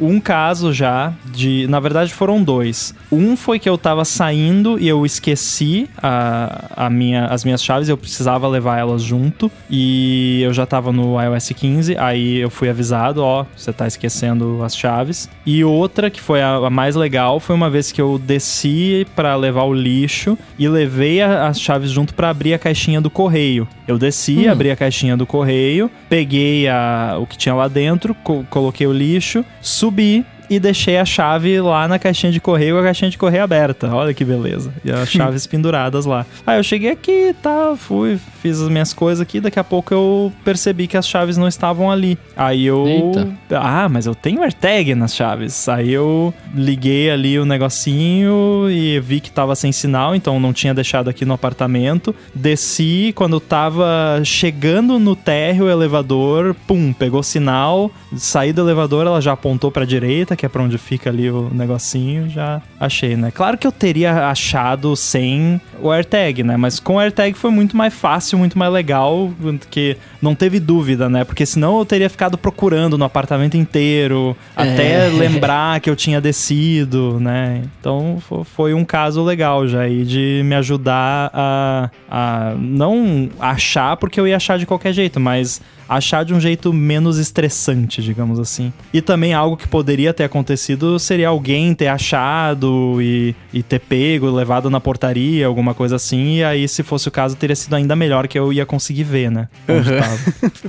um 0.00 0.20
caso 0.20 0.72
já 0.72 1.12
de. 1.34 1.66
Na 1.68 1.80
verdade, 1.80 2.12
foram 2.14 2.42
dois. 2.42 2.94
Um 3.10 3.36
foi 3.36 3.58
que 3.58 3.68
eu 3.68 3.76
tava 3.76 4.04
saindo 4.04 4.78
e 4.78 4.86
eu 4.86 5.04
esqueci 5.04 5.88
a, 6.00 6.84
a 6.86 6.90
minha, 6.90 7.26
as 7.26 7.44
minhas 7.44 7.62
chaves, 7.62 7.88
eu 7.88 7.96
precisava 7.96 8.46
levar 8.46 8.78
elas 8.78 9.02
junto. 9.02 9.50
E 9.68 10.42
eu 10.42 10.52
já 10.56 10.66
tava 10.66 10.90
no 10.92 11.20
iOS 11.22 11.50
15, 11.54 11.96
aí 11.98 12.38
eu 12.38 12.50
fui 12.50 12.68
avisado, 12.68 13.22
ó, 13.22 13.44
você 13.56 13.72
tá 13.72 13.86
esquecendo 13.86 14.60
as 14.64 14.76
chaves. 14.76 15.28
E 15.44 15.62
outra, 15.62 16.10
que 16.10 16.20
foi 16.20 16.42
a, 16.42 16.56
a 16.56 16.70
mais 16.70 16.96
legal, 16.96 17.38
foi 17.38 17.54
uma 17.54 17.70
vez 17.70 17.92
que 17.92 18.00
eu 18.00 18.18
desci 18.18 19.06
pra 19.14 19.36
levar 19.36 19.64
o 19.64 19.72
lixo 19.74 20.36
e 20.58 20.68
levei 20.68 21.20
a- 21.22 21.46
as 21.48 21.60
chaves 21.60 21.90
junto 21.90 22.14
pra 22.14 22.30
abrir 22.30 22.54
a 22.54 22.58
caixinha 22.58 23.00
do 23.00 23.10
correio. 23.10 23.68
Eu 23.86 23.98
desci, 23.98 24.48
abri 24.48 24.70
a 24.70 24.76
caixinha 24.76 25.16
do 25.16 25.26
correio, 25.26 25.90
peguei 26.08 26.66
a, 26.68 27.16
o 27.20 27.26
que 27.26 27.36
tinha 27.38 27.54
lá 27.54 27.68
dentro, 27.68 28.14
co- 28.24 28.44
coloquei 28.50 28.86
o 28.86 28.92
lixo, 28.92 29.44
subi 29.60 30.24
e 30.48 30.58
deixei 30.58 30.98
a 30.98 31.04
chave 31.04 31.60
lá 31.60 31.88
na 31.88 31.98
caixinha 31.98 32.32
de 32.32 32.40
correio 32.40 32.74
com 32.74 32.80
a 32.80 32.84
caixinha 32.84 33.10
de 33.10 33.18
correio 33.18 33.42
aberta. 33.42 33.88
Olha 33.92 34.14
que 34.14 34.24
beleza. 34.24 34.72
E 34.84 34.90
as 34.90 35.08
chaves 35.10 35.46
penduradas 35.46 36.06
lá. 36.06 36.26
Aí 36.46 36.58
eu 36.58 36.62
cheguei 36.62 36.90
aqui, 36.90 37.34
tá, 37.42 37.74
fui, 37.76 38.18
fiz 38.40 38.60
as 38.60 38.68
minhas 38.68 38.92
coisas 38.92 39.20
aqui, 39.20 39.40
daqui 39.40 39.58
a 39.58 39.64
pouco 39.64 39.92
eu 39.92 40.32
percebi 40.44 40.86
que 40.86 40.96
as 40.96 41.06
chaves 41.06 41.36
não 41.36 41.48
estavam 41.48 41.90
ali. 41.90 42.18
Aí 42.36 42.64
eu. 42.66 42.86
Eita. 42.86 43.28
Ah, 43.50 43.88
mas 43.88 44.06
eu 44.06 44.14
tenho 44.14 44.42
AirTag 44.42 44.94
nas 44.94 45.14
chaves. 45.14 45.68
Aí 45.68 45.92
eu 45.92 46.32
liguei 46.54 47.10
ali 47.10 47.38
o 47.38 47.44
negocinho 47.44 48.70
e 48.70 49.00
vi 49.00 49.20
que 49.20 49.30
tava 49.30 49.54
sem 49.54 49.72
sinal, 49.72 50.14
então 50.14 50.38
não 50.38 50.52
tinha 50.52 50.74
deixado 50.74 51.08
aqui 51.08 51.24
no 51.24 51.34
apartamento. 51.34 52.14
Desci, 52.34 53.12
quando 53.14 53.40
tava 53.40 54.20
chegando 54.24 54.98
no 54.98 55.16
térreo, 55.16 55.66
o 55.66 55.70
elevador, 55.70 56.54
pum, 56.66 56.92
pegou 56.92 57.22
sinal. 57.22 57.90
Saí 58.16 58.52
do 58.52 58.62
elevador, 58.62 59.06
ela 59.06 59.20
já 59.20 59.32
apontou 59.32 59.70
pra 59.70 59.84
direita, 59.84 60.35
que 60.36 60.44
é 60.46 60.48
pra 60.48 60.62
onde 60.62 60.76
fica 60.78 61.10
ali 61.10 61.30
o 61.30 61.50
negocinho, 61.52 62.28
já 62.28 62.60
achei, 62.78 63.16
né? 63.16 63.30
Claro 63.30 63.56
que 63.58 63.66
eu 63.66 63.72
teria 63.72 64.28
achado 64.28 64.94
sem 64.94 65.60
o 65.80 65.90
AirTag, 65.90 66.42
né? 66.42 66.56
Mas 66.56 66.78
com 66.78 66.94
o 66.96 66.98
AirTag 66.98 67.36
foi 67.36 67.50
muito 67.50 67.76
mais 67.76 67.92
fácil, 67.94 68.38
muito 68.38 68.58
mais 68.58 68.72
legal, 68.72 69.30
que 69.70 69.96
não 70.20 70.34
teve 70.34 70.60
dúvida, 70.60 71.08
né? 71.08 71.24
Porque 71.24 71.44
senão 71.46 71.78
eu 71.78 71.84
teria 71.84 72.08
ficado 72.10 72.36
procurando 72.38 72.96
no 72.98 73.04
apartamento 73.04 73.56
inteiro, 73.56 74.36
até 74.54 75.06
É. 75.06 75.08
lembrar 75.08 75.80
que 75.80 75.88
eu 75.90 75.96
tinha 75.96 76.20
descido, 76.20 77.18
né? 77.20 77.62
Então 77.80 78.18
fo- 78.28 78.44
foi 78.44 78.74
um 78.74 78.84
caso 78.84 79.22
legal 79.24 79.66
já 79.66 79.80
aí 79.82 80.04
de 80.04 80.42
me 80.44 80.54
ajudar 80.54 81.30
a, 81.32 81.90
a 82.10 82.54
não 82.58 83.28
achar, 83.40 83.96
porque 83.96 84.18
eu 84.20 84.26
ia 84.26 84.36
achar 84.36 84.58
de 84.58 84.66
qualquer 84.66 84.92
jeito, 84.92 85.18
mas 85.20 85.60
achar 85.88 86.24
de 86.24 86.34
um 86.34 86.40
jeito 86.40 86.72
menos 86.72 87.18
estressante, 87.18 88.02
digamos 88.02 88.38
assim. 88.38 88.72
E 88.92 89.00
também 89.00 89.34
algo 89.34 89.56
que 89.56 89.68
poderia 89.68 90.12
ter 90.12 90.24
acontecido 90.24 90.98
seria 90.98 91.28
alguém 91.28 91.74
ter 91.74 91.88
achado 91.88 92.98
e, 93.00 93.34
e 93.52 93.62
ter 93.62 93.80
pego, 93.80 94.30
levado 94.30 94.68
na 94.70 94.80
portaria, 94.80 95.46
alguma 95.46 95.74
coisa 95.74 95.96
assim, 95.96 96.36
e 96.36 96.44
aí 96.44 96.68
se 96.68 96.82
fosse 96.82 97.08
o 97.08 97.10
caso 97.10 97.36
teria 97.36 97.56
sido 97.56 97.74
ainda 97.74 97.94
melhor 97.94 98.28
que 98.28 98.38
eu 98.38 98.52
ia 98.52 98.66
conseguir 98.66 99.04
ver, 99.04 99.30
né? 99.30 99.48
Onde 99.68 99.90
tava. 99.90 100.18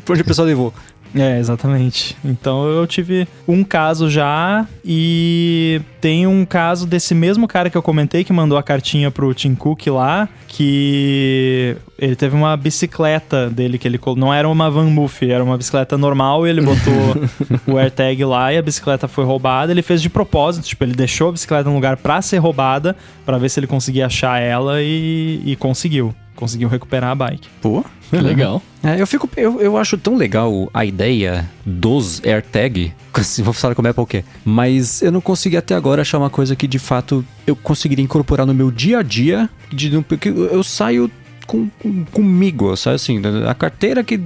Onde 0.10 0.22
o 0.22 0.26
pessoal 0.26 0.48
levou? 0.48 0.74
É, 1.16 1.40
exatamente. 1.40 2.16
Então 2.24 2.66
eu 2.68 2.86
tive 2.86 3.28
um 3.48 3.64
caso 3.64 4.10
já 4.10 4.66
e 4.84 5.82
tem 6.02 6.28
um 6.28 6.46
caso 6.46 6.86
desse 6.86 7.16
mesmo 7.16 7.48
cara 7.48 7.70
que 7.70 7.78
eu 7.78 7.82
comentei 7.82 8.24
que 8.24 8.34
mandou 8.34 8.58
a 8.58 8.64
cartinha 8.64 9.10
pro 9.10 9.34
Tim 9.34 9.56
Cook 9.56 9.88
lá, 9.88 10.28
que 10.48 11.76
ele 11.98 12.16
teve 12.16 12.36
uma 12.36 12.56
bicicleta 12.56 13.50
dele 13.50 13.78
que 13.78 13.88
ele 13.88 14.00
não 14.16 14.34
era 14.34 14.48
uma 14.48 14.70
Van 14.70 14.90
Moof, 14.90 15.24
era 15.24 15.44
uma 15.44 15.58
bicicleta 15.58 15.98
normal 15.98 16.46
e 16.46 16.50
ele 16.50 16.62
botou 16.62 17.28
o 17.74 17.78
AirTag 17.78 18.24
lá 18.24 18.54
e 18.54 18.58
a 18.58 18.62
bicicleta 18.62 19.08
foi 19.08 19.26
roubada. 19.26 19.72
Ele 19.72 19.82
fez 19.82 20.02
de 20.02 20.10
propósito, 20.10 20.66
tipo, 20.66 20.84
ele 20.84 20.94
deixou 20.94 21.30
a 21.30 21.32
bicicleta 21.32 21.70
no 21.70 21.76
lugar 21.76 21.98
pra 21.98 22.22
ser 22.22 22.38
roubada, 22.38 22.96
pra 23.26 23.38
ver 23.38 23.50
se 23.50 23.60
ele 23.60 23.68
conseguia 23.68 24.06
achar 24.06 24.40
ela 24.42 24.82
e, 24.82 25.42
e 25.46 25.56
conseguiu. 25.56 26.14
Conseguiu 26.38 26.70
recuperar 26.70 27.10
a 27.10 27.16
bike. 27.16 27.50
Pô. 27.62 27.84
Que 28.10 28.16
legal. 28.18 28.62
É, 28.82 29.02
eu 29.02 29.06
fico. 29.08 29.28
Eu, 29.36 29.60
eu 29.60 29.76
acho 29.76 29.98
tão 29.98 30.16
legal 30.16 30.70
a 30.74 30.86
ideia 30.86 31.50
dos 31.66 32.24
AirTag. 32.24 32.94
Vou 33.44 33.52
falar 33.54 33.76
como 33.76 33.88
é 33.90 33.92
qualquer. 33.94 34.24
Mas 34.46 35.02
eu 35.02 35.12
não 35.12 35.20
consegui 35.20 35.58
até 35.58 35.76
agora 35.76 36.04
achar 36.04 36.18
uma 36.20 36.30
coisa 36.30 36.56
que 36.56 36.68
de 36.68 36.80
fato 36.80 37.26
eu 37.46 37.56
conseguiria 37.56 38.06
incorporar 38.06 38.46
no 38.46 38.54
meu 38.54 38.72
dia 38.72 39.00
a 39.00 39.04
dia. 39.04 39.50
De, 39.74 39.90
porque 40.04 40.30
eu, 40.30 40.64
saio 40.64 41.12
com, 41.46 41.68
com- 41.80 42.06
comigo, 42.06 42.70
eu 42.70 42.78
saio 42.78 42.96
assim. 42.96 43.20
A 43.50 43.54
carteira 43.54 44.04
que. 44.04 44.18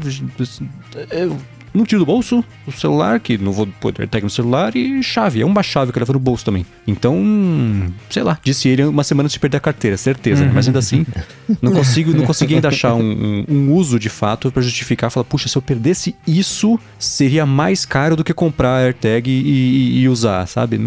Eu 1.09 1.37
não 1.73 1.85
tiro 1.85 1.99
do 2.01 2.05
bolso, 2.05 2.43
o 2.67 2.71
celular, 2.71 3.19
que 3.19 3.37
não 3.37 3.51
vou 3.51 3.67
pôr 3.79 3.93
AirTag 3.99 4.23
no 4.23 4.29
celular, 4.29 4.75
e 4.75 5.01
chave. 5.03 5.41
É 5.41 5.45
uma 5.45 5.63
chave 5.63 5.91
que 5.91 5.97
eu 5.97 6.01
levo 6.01 6.13
no 6.13 6.19
bolso 6.19 6.43
também. 6.45 6.65
Então, 6.87 7.15
sei 8.09 8.23
lá, 8.23 8.37
disse 8.43 8.67
ele 8.67 8.83
uma 8.83 9.03
semana 9.03 9.29
se 9.29 9.39
perder 9.39 9.57
a 9.57 9.59
carteira, 9.61 9.97
certeza. 9.97 10.45
né? 10.45 10.51
Mas 10.53 10.67
ainda 10.67 10.79
assim, 10.79 11.05
não 11.61 11.71
consigo, 11.73 12.13
não 12.13 12.25
consegui 12.25 12.55
ainda 12.55 12.67
achar 12.69 12.93
um, 12.95 13.01
um- 13.01 13.45
um 13.53 13.73
uso 13.73 13.99
de 13.99 14.09
fato 14.09 14.51
pra 14.51 14.61
justificar. 14.61 15.09
Falar, 15.11 15.23
puxa, 15.23 15.47
se 15.47 15.57
eu 15.57 15.61
perdesse 15.61 16.15
isso, 16.27 16.79
seria 16.99 17.45
mais 17.45 17.85
caro 17.85 18.15
do 18.15 18.23
que 18.23 18.33
comprar 18.33 18.69
a 18.77 18.79
AirTag 18.85 19.29
e, 19.29 19.33
e- 19.33 20.01
e 20.01 20.09
usar, 20.09 20.45
sabe? 20.47 20.79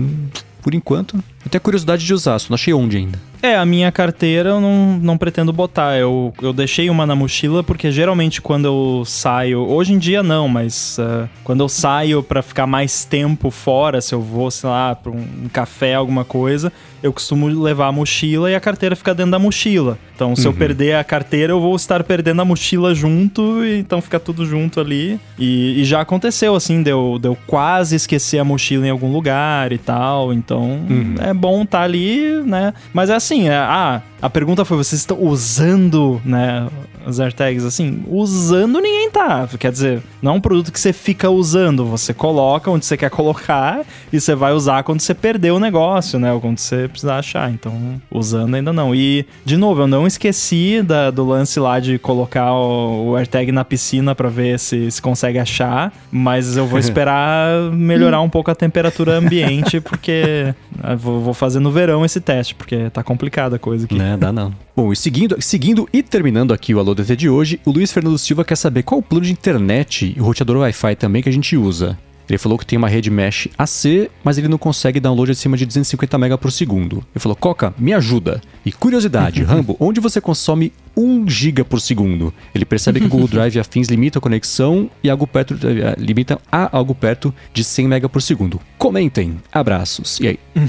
Por 0.62 0.74
enquanto, 0.74 1.16
eu 1.44 1.50
tenho 1.50 1.60
curiosidade 1.60 2.04
de 2.06 2.14
usar, 2.14 2.38
só 2.38 2.46
não 2.48 2.54
achei 2.54 2.72
onde 2.72 2.96
ainda. 2.96 3.20
É, 3.44 3.58
a 3.58 3.66
minha 3.66 3.92
carteira 3.92 4.48
eu 4.48 4.58
não, 4.58 4.98
não 5.02 5.18
pretendo 5.18 5.52
botar. 5.52 5.98
Eu, 5.98 6.32
eu 6.40 6.50
deixei 6.50 6.88
uma 6.88 7.04
na 7.04 7.14
mochila 7.14 7.62
porque 7.62 7.92
geralmente 7.92 8.40
quando 8.40 8.64
eu 8.64 9.04
saio. 9.04 9.60
Hoje 9.68 9.92
em 9.92 9.98
dia 9.98 10.22
não, 10.22 10.48
mas 10.48 10.96
ah, 10.98 11.28
quando 11.44 11.62
eu 11.62 11.68
saio 11.68 12.22
pra 12.22 12.40
ficar 12.40 12.66
mais 12.66 13.04
tempo 13.04 13.50
fora, 13.50 14.00
se 14.00 14.14
eu 14.14 14.22
vou, 14.22 14.50
sei 14.50 14.70
lá, 14.70 14.94
pra 14.94 15.12
um, 15.12 15.26
um 15.44 15.48
café, 15.52 15.92
alguma 15.92 16.24
coisa, 16.24 16.72
eu 17.04 17.12
costumo 17.12 17.46
levar 17.46 17.88
a 17.88 17.92
mochila 17.92 18.50
e 18.50 18.54
a 18.54 18.60
carteira 18.60 18.96
fica 18.96 19.14
dentro 19.14 19.32
da 19.32 19.38
mochila. 19.38 19.98
Então, 20.14 20.34
se 20.34 20.46
eu 20.46 20.54
perder 20.54 20.96
a 20.96 21.04
carteira, 21.04 21.52
eu 21.52 21.60
vou 21.60 21.76
estar 21.76 22.02
perdendo 22.02 22.40
a 22.40 22.46
mochila 22.46 22.94
junto, 22.94 23.62
e 23.62 23.78
então 23.78 24.00
fica 24.00 24.18
tudo 24.18 24.46
junto 24.46 24.80
ali. 24.80 25.20
E, 25.38 25.82
e 25.82 25.84
já 25.84 26.00
aconteceu, 26.00 26.54
assim, 26.54 26.82
deu, 26.82 27.18
deu 27.20 27.36
quase 27.46 27.94
esquecer 27.94 28.38
a 28.38 28.44
mochila 28.44 28.86
em 28.86 28.90
algum 28.90 29.12
lugar 29.12 29.70
e 29.70 29.76
tal. 29.76 30.32
Então, 30.32 30.80
é 31.20 31.34
bom 31.34 31.64
estar 31.64 31.82
ali, 31.82 32.42
né? 32.46 32.72
Mas 32.94 33.10
é 33.10 33.14
assim, 33.16 33.50
é, 33.50 33.56
ah, 33.56 34.00
a 34.22 34.30
pergunta 34.30 34.64
foi: 34.64 34.78
vocês 34.78 35.02
estão 35.02 35.20
usando, 35.20 36.22
né, 36.24 36.66
as 37.04 37.20
AirTags 37.20 37.64
assim? 37.64 38.02
Usando 38.08 38.80
ninguém 38.80 39.10
tá. 39.10 39.48
Quer 39.58 39.72
dizer, 39.72 40.02
não 40.22 40.32
é 40.32 40.34
um 40.36 40.40
produto 40.40 40.72
que 40.72 40.80
você 40.80 40.92
fica 40.92 41.30
usando, 41.30 41.84
você 41.84 42.12
coloca 42.12 42.70
onde 42.70 42.84
você 42.84 42.96
quer 42.96 43.10
colocar 43.10 43.82
e 44.12 44.20
você 44.20 44.34
vai 44.34 44.52
usar 44.52 44.82
quando 44.82 45.00
você 45.00 45.14
perder 45.14 45.52
o 45.52 45.58
negócio, 45.58 46.18
né? 46.18 46.32
Ou 46.32 46.40
quando 46.40 46.58
você 46.58 46.88
precisar 46.88 47.18
achar. 47.18 47.50
Então, 47.50 48.00
usando 48.10 48.54
ainda 48.54 48.72
não. 48.72 48.94
E, 48.94 49.26
de 49.44 49.56
novo, 49.56 49.82
eu 49.82 49.86
não 49.86 50.06
esqueci 50.06 50.82
da, 50.82 51.10
do 51.10 51.24
lance 51.24 51.58
lá 51.60 51.78
de 51.78 51.98
colocar 51.98 52.52
o, 52.52 53.10
o 53.10 53.16
AirTag 53.16 53.52
na 53.52 53.64
piscina 53.64 54.14
para 54.14 54.28
ver 54.28 54.58
se, 54.58 54.90
se 54.90 55.00
consegue 55.00 55.38
achar, 55.38 55.92
mas 56.10 56.56
eu 56.56 56.66
vou 56.66 56.78
esperar 56.80 57.70
melhorar 57.72 58.20
um 58.20 58.28
pouco 58.28 58.50
a 58.50 58.54
temperatura 58.54 59.16
ambiente, 59.16 59.80
porque 59.80 60.54
eu 60.82 60.98
vou, 60.98 61.20
vou 61.20 61.34
fazer 61.34 61.60
no 61.60 61.70
verão 61.70 62.04
esse 62.04 62.20
teste, 62.20 62.54
porque 62.54 62.90
tá 62.90 63.02
complicada 63.02 63.56
a 63.56 63.58
coisa 63.58 63.84
aqui. 63.84 63.94
Né, 63.94 64.16
dá 64.16 64.32
não. 64.32 64.52
Bom, 64.76 64.92
e 64.92 64.96
seguindo, 64.96 65.40
seguindo 65.40 65.88
e 65.92 66.02
terminando 66.02 66.52
aqui 66.52 66.74
o 66.74 66.80
Alô 66.80 66.96
DT 66.96 67.14
de 67.14 67.28
hoje, 67.28 67.60
o 67.64 67.70
Luiz 67.70 67.92
Fernando 67.92 68.18
Silva 68.18 68.44
quer 68.44 68.56
saber 68.56 68.82
qual 68.82 68.98
o 68.98 69.02
plano 69.02 69.24
de 69.24 69.30
internet 69.30 70.12
e 70.16 70.20
o 70.20 70.24
roteador 70.24 70.56
Wi-Fi 70.56 70.96
também 70.96 71.22
que 71.22 71.28
a 71.28 71.32
gente 71.32 71.56
usa. 71.56 71.96
Ele 72.28 72.38
falou 72.38 72.58
que 72.58 72.66
tem 72.66 72.76
uma 72.76 72.88
rede 72.88 73.08
mesh 73.08 73.46
AC, 73.56 74.10
mas 74.24 74.36
ele 74.36 74.48
não 74.48 74.58
consegue 74.58 74.98
download 74.98 75.30
acima 75.30 75.56
de 75.56 75.64
250 75.64 76.18
MB 76.18 76.38
por 76.38 76.50
segundo. 76.50 76.96
Ele 76.96 77.20
falou, 77.20 77.36
Coca, 77.36 77.72
me 77.78 77.92
ajuda. 77.92 78.40
E 78.66 78.72
curiosidade, 78.72 79.44
Rambo, 79.46 79.76
onde 79.78 80.00
você 80.00 80.20
consome 80.20 80.72
1 80.96 81.28
GB 81.28 81.64
por 81.64 81.80
segundo? 81.80 82.32
Ele 82.54 82.64
percebe 82.64 83.00
que 83.00 83.06
o 83.06 83.08
Google 83.08 83.28
Drive 83.28 83.56
e 83.56 83.60
afins 83.60 83.88
limitam 83.88 84.18
a 84.18 84.22
conexão 84.22 84.90
e 85.02 85.10
algo 85.10 85.26
perto, 85.26 85.54
eh, 85.54 85.94
limitam 85.98 86.38
a 86.50 86.76
algo 86.76 86.94
perto 86.94 87.34
de 87.52 87.64
100 87.64 87.88
MB 87.88 88.08
por 88.08 88.22
segundo. 88.22 88.60
Comentem. 88.78 89.36
Abraços. 89.52 90.20
E 90.20 90.28
aí? 90.28 90.38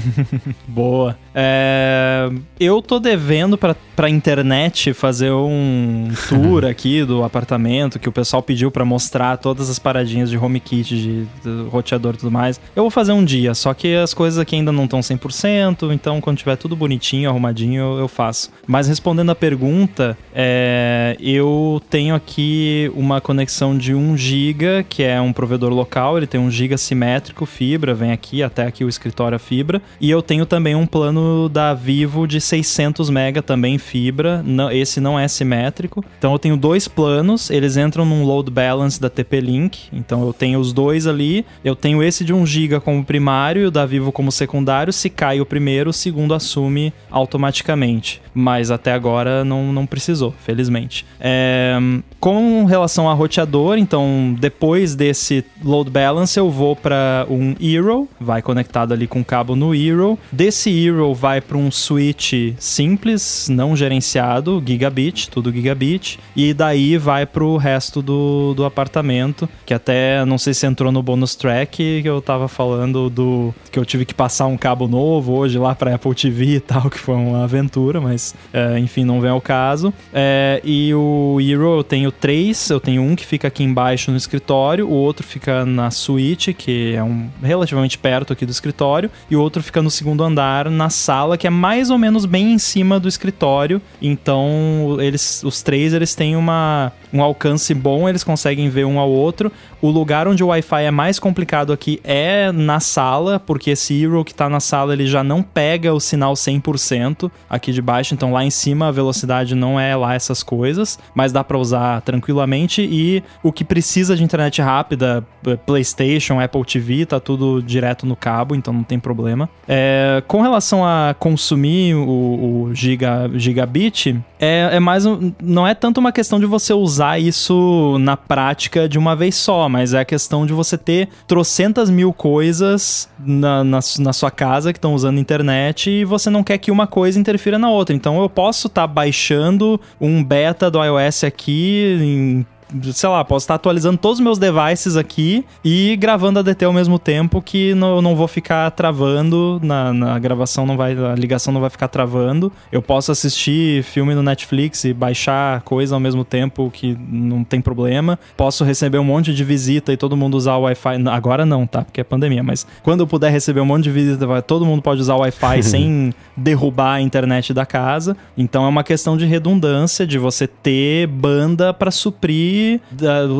Boa. 0.66 1.18
É, 1.34 2.30
eu 2.58 2.80
tô 2.80 2.98
devendo 2.98 3.58
pra, 3.58 3.76
pra 3.94 4.08
internet 4.08 4.94
fazer 4.94 5.30
um 5.30 6.08
tour 6.28 6.64
aqui 6.66 7.04
do 7.04 7.22
apartamento 7.22 7.98
que 7.98 8.08
o 8.08 8.12
pessoal 8.12 8.42
pediu 8.42 8.70
pra 8.70 8.84
mostrar 8.84 9.36
todas 9.36 9.68
as 9.68 9.78
paradinhas 9.78 10.30
de 10.30 10.38
HomeKit, 10.38 10.96
de, 10.96 11.24
de 11.24 11.68
roteador 11.70 12.14
e 12.14 12.16
tudo 12.18 12.30
mais. 12.30 12.58
Eu 12.74 12.84
vou 12.84 12.90
fazer 12.90 13.12
um 13.12 13.24
dia, 13.24 13.54
só 13.54 13.74
que 13.74 13.94
as 13.94 14.14
coisas 14.14 14.38
aqui 14.38 14.56
ainda 14.56 14.72
não 14.72 14.84
estão 14.84 15.00
100%, 15.00 15.92
então 15.92 16.20
quando 16.20 16.38
tiver 16.38 16.56
tudo 16.56 16.74
bonitinho, 16.74 17.28
arrumadinho, 17.28 17.82
eu, 17.82 17.98
eu 17.98 18.08
faço. 18.08 18.50
Mas 18.66 18.88
respondendo 18.88 19.30
a 19.30 19.34
pergunta, 19.34 20.15
é, 20.38 21.16
eu 21.18 21.80
tenho 21.88 22.14
aqui 22.14 22.92
uma 22.94 23.22
conexão 23.22 23.76
de 23.76 23.94
1 23.94 24.18
GB, 24.18 24.84
que 24.86 25.02
é 25.02 25.18
um 25.18 25.32
provedor 25.32 25.72
local, 25.72 26.18
ele 26.18 26.26
tem 26.26 26.38
1 26.38 26.50
GB 26.50 26.76
simétrico, 26.76 27.46
fibra, 27.46 27.94
vem 27.94 28.12
aqui 28.12 28.42
até 28.42 28.66
aqui 28.66 28.84
o 28.84 28.88
escritório 28.88 29.36
a 29.36 29.38
fibra. 29.38 29.80
E 29.98 30.10
eu 30.10 30.20
tenho 30.20 30.44
também 30.44 30.74
um 30.74 30.84
plano 30.84 31.48
da 31.48 31.72
Vivo 31.72 32.26
de 32.26 32.38
600 32.38 33.08
MB 33.08 33.40
também 33.46 33.78
fibra, 33.78 34.42
não, 34.44 34.70
esse 34.70 35.00
não 35.00 35.18
é 35.18 35.26
simétrico. 35.26 36.04
Então 36.18 36.32
eu 36.32 36.38
tenho 36.38 36.56
dois 36.58 36.86
planos, 36.86 37.48
eles 37.48 37.78
entram 37.78 38.04
num 38.04 38.22
load 38.22 38.50
balance 38.50 39.00
da 39.00 39.08
TP-Link, 39.08 39.88
então 39.90 40.22
eu 40.22 40.34
tenho 40.34 40.60
os 40.60 40.70
dois 40.70 41.06
ali, 41.06 41.46
eu 41.64 41.74
tenho 41.74 42.02
esse 42.02 42.26
de 42.26 42.34
1 42.34 42.44
GB 42.44 42.80
como 42.80 43.02
primário 43.02 43.62
e 43.62 43.64
o 43.64 43.70
da 43.70 43.86
Vivo 43.86 44.12
como 44.12 44.30
secundário, 44.30 44.92
se 44.92 45.08
cai 45.08 45.40
o 45.40 45.46
primeiro, 45.46 45.88
o 45.88 45.94
segundo 45.94 46.34
assume 46.34 46.92
automaticamente. 47.10 48.20
Mas 48.34 48.70
até 48.70 48.92
agora 48.92 49.42
não, 49.46 49.72
não 49.72 49.86
precisou, 50.06 50.32
felizmente. 50.38 51.04
É, 51.18 51.76
com 52.20 52.64
relação 52.64 53.10
a 53.10 53.14
roteador, 53.14 53.76
então 53.76 54.36
depois 54.38 54.94
desse 54.94 55.44
load 55.64 55.90
balance 55.90 56.38
eu 56.38 56.48
vou 56.48 56.76
para 56.76 57.26
um 57.28 57.56
Eero, 57.60 58.08
vai 58.20 58.40
conectado 58.40 58.92
ali 58.92 59.08
com 59.08 59.24
cabo 59.24 59.56
no 59.56 59.74
Eero. 59.74 60.16
Desse 60.30 60.70
Eero 60.70 61.12
vai 61.12 61.40
para 61.40 61.56
um 61.56 61.70
switch 61.70 62.54
simples, 62.58 63.48
não 63.50 63.74
gerenciado, 63.74 64.62
gigabit, 64.64 65.28
tudo 65.28 65.52
gigabit, 65.52 66.20
e 66.36 66.54
daí 66.54 66.96
vai 66.96 67.26
para 67.26 67.44
o 67.44 67.56
resto 67.56 68.00
do, 68.00 68.54
do 68.54 68.64
apartamento, 68.64 69.48
que 69.64 69.74
até 69.74 70.24
não 70.24 70.38
sei 70.38 70.54
se 70.54 70.66
entrou 70.66 70.92
no 70.92 71.02
bonus 71.02 71.34
track 71.34 72.02
que 72.02 72.08
eu 72.08 72.22
tava 72.22 72.46
falando 72.46 73.10
do 73.10 73.52
que 73.72 73.78
eu 73.78 73.84
tive 73.84 74.04
que 74.04 74.14
passar 74.14 74.46
um 74.46 74.56
cabo 74.56 74.86
novo 74.86 75.32
hoje 75.32 75.58
lá 75.58 75.74
para 75.74 75.94
Apple 75.94 76.14
TV 76.14 76.56
e 76.56 76.60
tal, 76.60 76.88
que 76.88 76.98
foi 76.98 77.14
uma 77.14 77.44
aventura, 77.44 78.00
mas 78.00 78.34
é, 78.52 78.78
enfim, 78.78 79.04
não 79.04 79.20
vem 79.20 79.30
ao 79.30 79.40
caso. 79.40 79.92
É, 80.12 80.60
e 80.64 80.94
o 80.94 81.38
Eero 81.40 81.78
eu 81.78 81.84
tenho 81.84 82.10
três, 82.10 82.70
eu 82.70 82.80
tenho 82.80 83.02
um 83.02 83.14
que 83.14 83.24
fica 83.24 83.48
aqui 83.48 83.62
embaixo 83.62 84.10
no 84.10 84.16
escritório, 84.16 84.88
o 84.88 84.92
outro 84.92 85.26
fica 85.26 85.64
na 85.66 85.90
suíte, 85.90 86.54
que 86.54 86.94
é 86.94 87.02
um 87.02 87.28
relativamente 87.42 87.98
perto 87.98 88.32
aqui 88.32 88.46
do 88.46 88.52
escritório, 88.52 89.10
e 89.30 89.36
o 89.36 89.40
outro 89.40 89.62
fica 89.62 89.82
no 89.82 89.90
segundo 89.90 90.22
andar, 90.24 90.70
na 90.70 90.88
sala, 90.88 91.36
que 91.36 91.46
é 91.46 91.50
mais 91.50 91.90
ou 91.90 91.98
menos 91.98 92.24
bem 92.24 92.52
em 92.52 92.58
cima 92.58 92.98
do 92.98 93.08
escritório. 93.08 93.80
Então, 94.00 94.96
eles, 95.00 95.42
os 95.44 95.62
três, 95.62 95.92
eles 95.92 96.14
têm 96.14 96.36
uma, 96.36 96.92
um 97.16 97.22
alcance 97.22 97.72
bom, 97.72 98.08
eles 98.08 98.22
conseguem 98.22 98.68
ver 98.68 98.84
um 98.84 98.98
ao 98.98 99.10
outro. 99.10 99.50
O 99.80 99.90
lugar 99.90 100.28
onde 100.28 100.42
o 100.42 100.48
Wi-Fi 100.48 100.84
é 100.84 100.90
mais 100.90 101.18
complicado 101.18 101.72
aqui 101.72 102.00
é 102.04 102.50
na 102.52 102.80
sala, 102.80 103.40
porque 103.40 103.70
esse 103.70 103.94
Eero 103.94 104.24
que 104.24 104.34
tá 104.34 104.48
na 104.48 104.60
sala, 104.60 104.92
ele 104.92 105.06
já 105.06 105.22
não 105.22 105.42
pega 105.42 105.92
o 105.92 106.00
sinal 106.00 106.34
100% 106.34 107.30
aqui 107.48 107.72
de 107.72 107.80
baixo, 107.80 108.14
então 108.14 108.32
lá 108.32 108.44
em 108.44 108.50
cima 108.50 108.88
a 108.88 108.90
velocidade 108.90 109.54
não 109.54 109.78
é 109.78 109.94
lá 109.94 110.14
essas 110.14 110.42
coisas, 110.42 110.98
mas 111.14 111.32
dá 111.32 111.44
para 111.44 111.58
usar 111.58 112.00
tranquilamente 112.02 112.82
e 112.82 113.22
o 113.42 113.52
que 113.52 113.64
precisa 113.64 114.16
de 114.16 114.24
internet 114.24 114.60
rápida, 114.60 115.24
PlayStation, 115.64 116.40
Apple 116.40 116.64
TV, 116.64 117.06
tá 117.06 117.20
tudo 117.20 117.62
direto 117.62 118.06
no 118.06 118.16
cabo, 118.16 118.54
então 118.54 118.72
não 118.72 118.82
tem 118.82 118.98
problema. 118.98 119.48
É, 119.68 120.22
com 120.26 120.42
relação 120.42 120.84
a 120.84 121.14
consumir 121.18 121.94
o, 121.94 122.66
o 122.66 122.74
giga, 122.74 123.30
gigabit, 123.34 124.18
é, 124.38 124.70
é 124.72 124.80
mais 124.80 125.06
um, 125.06 125.32
não 125.42 125.66
é 125.66 125.74
tanto 125.74 125.98
uma 125.98 126.12
questão 126.12 126.40
de 126.40 126.46
você 126.46 126.72
usar 126.72 127.05
isso 127.18 127.96
na 128.00 128.16
prática 128.16 128.88
de 128.88 128.98
uma 128.98 129.14
vez 129.14 129.34
só, 129.34 129.68
mas 129.68 129.94
é 129.94 130.00
a 130.00 130.04
questão 130.04 130.46
de 130.46 130.52
você 130.52 130.76
ter 130.76 131.08
trocentas 131.26 131.88
mil 131.90 132.12
coisas 132.12 133.08
na, 133.18 133.62
na, 133.62 133.78
na 133.98 134.12
sua 134.12 134.30
casa 134.30 134.72
que 134.72 134.78
estão 134.78 134.94
usando 134.94 135.18
internet 135.18 135.90
e 135.90 136.04
você 136.04 136.30
não 136.30 136.42
quer 136.42 136.58
que 136.58 136.70
uma 136.70 136.86
coisa 136.86 137.18
interfira 137.18 137.58
na 137.58 137.70
outra. 137.70 137.94
Então 137.94 138.20
eu 138.20 138.28
posso 138.28 138.66
estar 138.66 138.82
tá 138.82 138.86
baixando 138.86 139.80
um 140.00 140.22
beta 140.22 140.70
do 140.70 140.82
iOS 140.82 141.24
aqui 141.24 141.98
em 142.00 142.46
sei 142.92 143.08
lá, 143.08 143.24
posso 143.24 143.44
estar 143.44 143.54
atualizando 143.54 143.96
todos 143.96 144.18
os 144.18 144.24
meus 144.24 144.38
devices 144.38 144.96
aqui 144.96 145.44
e 145.64 145.96
gravando 145.96 146.38
a 146.38 146.42
DT 146.42 146.64
ao 146.64 146.72
mesmo 146.72 146.98
tempo 146.98 147.40
que 147.40 147.74
não, 147.74 148.02
não 148.02 148.16
vou 148.16 148.26
ficar 148.26 148.70
travando 148.72 149.60
na, 149.62 149.92
na 149.92 150.18
gravação, 150.18 150.66
não 150.66 150.76
vai, 150.76 150.92
a 150.92 151.14
ligação 151.14 151.52
não 151.52 151.60
vai 151.60 151.70
ficar 151.70 151.88
travando. 151.88 152.52
Eu 152.72 152.82
posso 152.82 153.12
assistir 153.12 153.82
filme 153.84 154.14
no 154.14 154.22
Netflix 154.22 154.84
e 154.84 154.92
baixar 154.92 155.60
coisa 155.62 155.94
ao 155.94 156.00
mesmo 156.00 156.24
tempo 156.24 156.70
que 156.72 156.96
não 157.08 157.44
tem 157.44 157.60
problema. 157.60 158.18
Posso 158.36 158.64
receber 158.64 158.98
um 158.98 159.04
monte 159.04 159.32
de 159.32 159.44
visita 159.44 159.92
e 159.92 159.96
todo 159.96 160.16
mundo 160.16 160.36
usar 160.36 160.56
o 160.56 160.62
Wi-Fi. 160.62 161.08
Agora 161.08 161.46
não, 161.46 161.66
tá? 161.66 161.82
Porque 161.82 162.00
é 162.00 162.04
pandemia, 162.04 162.42
mas 162.42 162.66
quando 162.82 163.00
eu 163.00 163.06
puder 163.06 163.30
receber 163.30 163.60
um 163.60 163.66
monte 163.66 163.84
de 163.84 163.90
visita, 163.90 164.42
todo 164.42 164.66
mundo 164.66 164.82
pode 164.82 165.00
usar 165.00 165.14
o 165.14 165.20
Wi-Fi 165.20 165.62
sem 165.64 166.12
derrubar 166.36 166.94
a 166.94 167.00
internet 167.00 167.54
da 167.54 167.64
casa. 167.64 168.16
Então 168.36 168.64
é 168.64 168.68
uma 168.68 168.82
questão 168.82 169.16
de 169.16 169.24
redundância, 169.24 170.06
de 170.06 170.18
você 170.18 170.46
ter 170.46 171.06
banda 171.06 171.72
para 171.72 171.90
suprir 171.90 172.55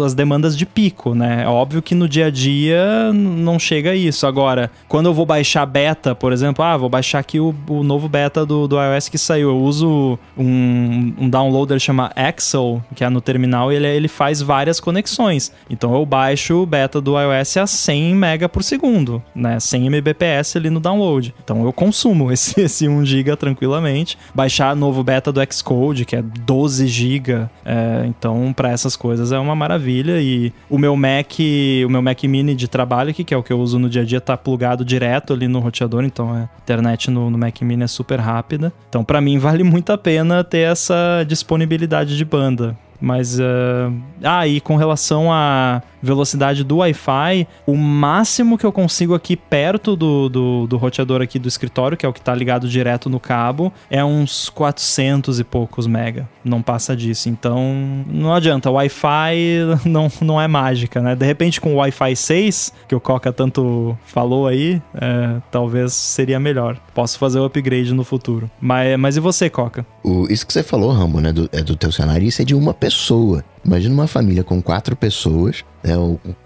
as 0.04 0.14
demandas 0.14 0.56
de 0.56 0.66
pico, 0.66 1.14
né? 1.14 1.42
É 1.44 1.48
óbvio 1.48 1.82
que 1.82 1.94
no 1.94 2.08
dia 2.08 2.26
a 2.26 2.30
dia 2.30 3.12
não 3.12 3.58
chega 3.58 3.90
a 3.90 3.94
isso. 3.94 4.26
Agora, 4.26 4.70
quando 4.88 5.06
eu 5.06 5.14
vou 5.14 5.26
baixar 5.26 5.66
beta, 5.66 6.14
por 6.14 6.32
exemplo, 6.32 6.64
ah, 6.64 6.76
vou 6.76 6.88
baixar 6.88 7.18
aqui 7.18 7.40
o, 7.40 7.54
o 7.68 7.82
novo 7.82 8.08
beta 8.08 8.44
do, 8.44 8.66
do 8.66 8.76
iOS 8.76 9.08
que 9.08 9.18
saiu. 9.18 9.50
Eu 9.50 9.58
uso 9.58 10.18
um, 10.36 11.14
um 11.18 11.28
downloader 11.28 11.78
chama 11.78 12.10
Axel, 12.14 12.82
que 12.94 13.04
é 13.04 13.08
no 13.08 13.20
terminal, 13.20 13.72
e 13.72 13.76
ele, 13.76 13.86
ele 13.86 14.08
faz 14.08 14.40
várias 14.42 14.80
conexões. 14.80 15.52
Então 15.68 15.94
eu 15.94 16.04
baixo 16.04 16.62
o 16.62 16.66
beta 16.66 17.00
do 17.00 17.18
iOS 17.18 17.56
a 17.56 17.66
100 17.66 18.14
mega 18.14 18.48
por 18.48 18.62
segundo, 18.62 19.22
né? 19.34 19.58
100 19.60 19.90
Mbps 19.90 20.56
ali 20.56 20.70
no 20.70 20.80
download. 20.80 21.34
Então 21.42 21.64
eu 21.64 21.72
consumo 21.72 22.30
esse, 22.32 22.60
esse 22.60 22.88
1 22.88 23.04
GB 23.04 23.36
tranquilamente. 23.36 24.18
Baixar 24.34 24.74
novo 24.74 25.02
beta 25.02 25.32
do 25.32 25.40
Xcode, 25.52 26.04
que 26.04 26.16
é 26.16 26.22
12 26.22 26.86
GB. 26.86 27.48
É, 27.64 28.04
então, 28.06 28.52
para 28.54 28.70
essas 28.70 28.96
coisas 28.96 29.05
coisas 29.06 29.30
é 29.30 29.38
uma 29.38 29.54
maravilha 29.54 30.20
e 30.20 30.52
o 30.68 30.76
meu 30.76 30.96
Mac, 30.96 31.38
o 31.86 31.88
meu 31.88 32.02
Mac 32.02 32.24
Mini 32.24 32.56
de 32.56 32.66
trabalho 32.66 33.10
aqui, 33.10 33.22
que 33.22 33.32
é 33.32 33.36
o 33.36 33.42
que 33.42 33.52
eu 33.52 33.60
uso 33.60 33.78
no 33.78 33.88
dia 33.88 34.02
a 34.02 34.04
dia, 34.04 34.20
tá 34.20 34.36
plugado 34.36 34.84
direto 34.84 35.32
ali 35.32 35.46
no 35.46 35.60
roteador, 35.60 36.02
então 36.02 36.32
a 36.32 36.48
internet 36.60 37.08
no, 37.08 37.30
no 37.30 37.38
Mac 37.38 37.62
Mini 37.62 37.84
é 37.84 37.86
super 37.86 38.18
rápida. 38.18 38.72
Então 38.88 39.04
para 39.04 39.20
mim 39.20 39.38
vale 39.38 39.62
muito 39.62 39.92
a 39.92 39.98
pena 39.98 40.42
ter 40.42 40.72
essa 40.72 41.24
disponibilidade 41.24 42.16
de 42.16 42.24
banda. 42.24 42.76
Mas. 43.00 43.38
Uh... 43.38 43.94
Ah, 44.24 44.46
e 44.48 44.60
com 44.60 44.74
relação 44.74 45.30
a 45.30 45.82
velocidade 46.06 46.64
do 46.64 46.78
Wi-Fi, 46.78 47.46
o 47.66 47.76
máximo 47.76 48.56
que 48.56 48.64
eu 48.64 48.72
consigo 48.72 49.14
aqui 49.14 49.36
perto 49.36 49.94
do, 49.96 50.28
do, 50.28 50.66
do 50.66 50.76
roteador 50.76 51.20
aqui 51.20 51.38
do 51.38 51.48
escritório, 51.48 51.96
que 51.96 52.06
é 52.06 52.08
o 52.08 52.12
que 52.12 52.20
tá 52.20 52.34
ligado 52.34 52.68
direto 52.68 53.10
no 53.10 53.20
cabo, 53.20 53.72
é 53.90 54.02
uns 54.04 54.48
400 54.48 55.40
e 55.40 55.44
poucos 55.44 55.86
mega. 55.86 56.28
Não 56.44 56.62
passa 56.62 56.96
disso. 56.96 57.28
Então, 57.28 58.04
não 58.06 58.32
adianta. 58.32 58.70
Wi-Fi 58.70 59.36
não, 59.84 60.10
não 60.20 60.40
é 60.40 60.48
mágica, 60.48 61.02
né? 61.02 61.14
De 61.14 61.26
repente, 61.26 61.60
com 61.60 61.74
o 61.74 61.76
Wi-Fi 61.76 62.16
6, 62.16 62.72
que 62.88 62.94
o 62.94 63.00
Coca 63.00 63.32
tanto 63.32 63.98
falou 64.06 64.46
aí, 64.46 64.80
é, 64.94 65.40
talvez 65.50 65.92
seria 65.92 66.38
melhor. 66.38 66.78
Posso 66.94 67.18
fazer 67.18 67.38
o 67.40 67.44
upgrade 67.44 67.92
no 67.92 68.04
futuro. 68.04 68.50
Mas, 68.60 68.98
mas 68.98 69.16
e 69.16 69.20
você, 69.20 69.50
Coca? 69.50 69.84
O, 70.04 70.26
isso 70.30 70.46
que 70.46 70.52
você 70.52 70.62
falou, 70.62 70.92
Rambo, 70.92 71.20
né? 71.20 71.32
Do, 71.32 71.48
é 71.52 71.62
do 71.62 71.76
teu 71.76 71.90
cenário, 71.90 72.26
isso 72.26 72.40
é 72.40 72.44
de 72.44 72.54
uma 72.54 72.72
pessoa. 72.72 73.44
Imagina 73.66 73.92
uma 73.92 74.06
família 74.06 74.44
com 74.44 74.62
quatro 74.62 74.94
pessoas, 74.94 75.64
né? 75.82 75.94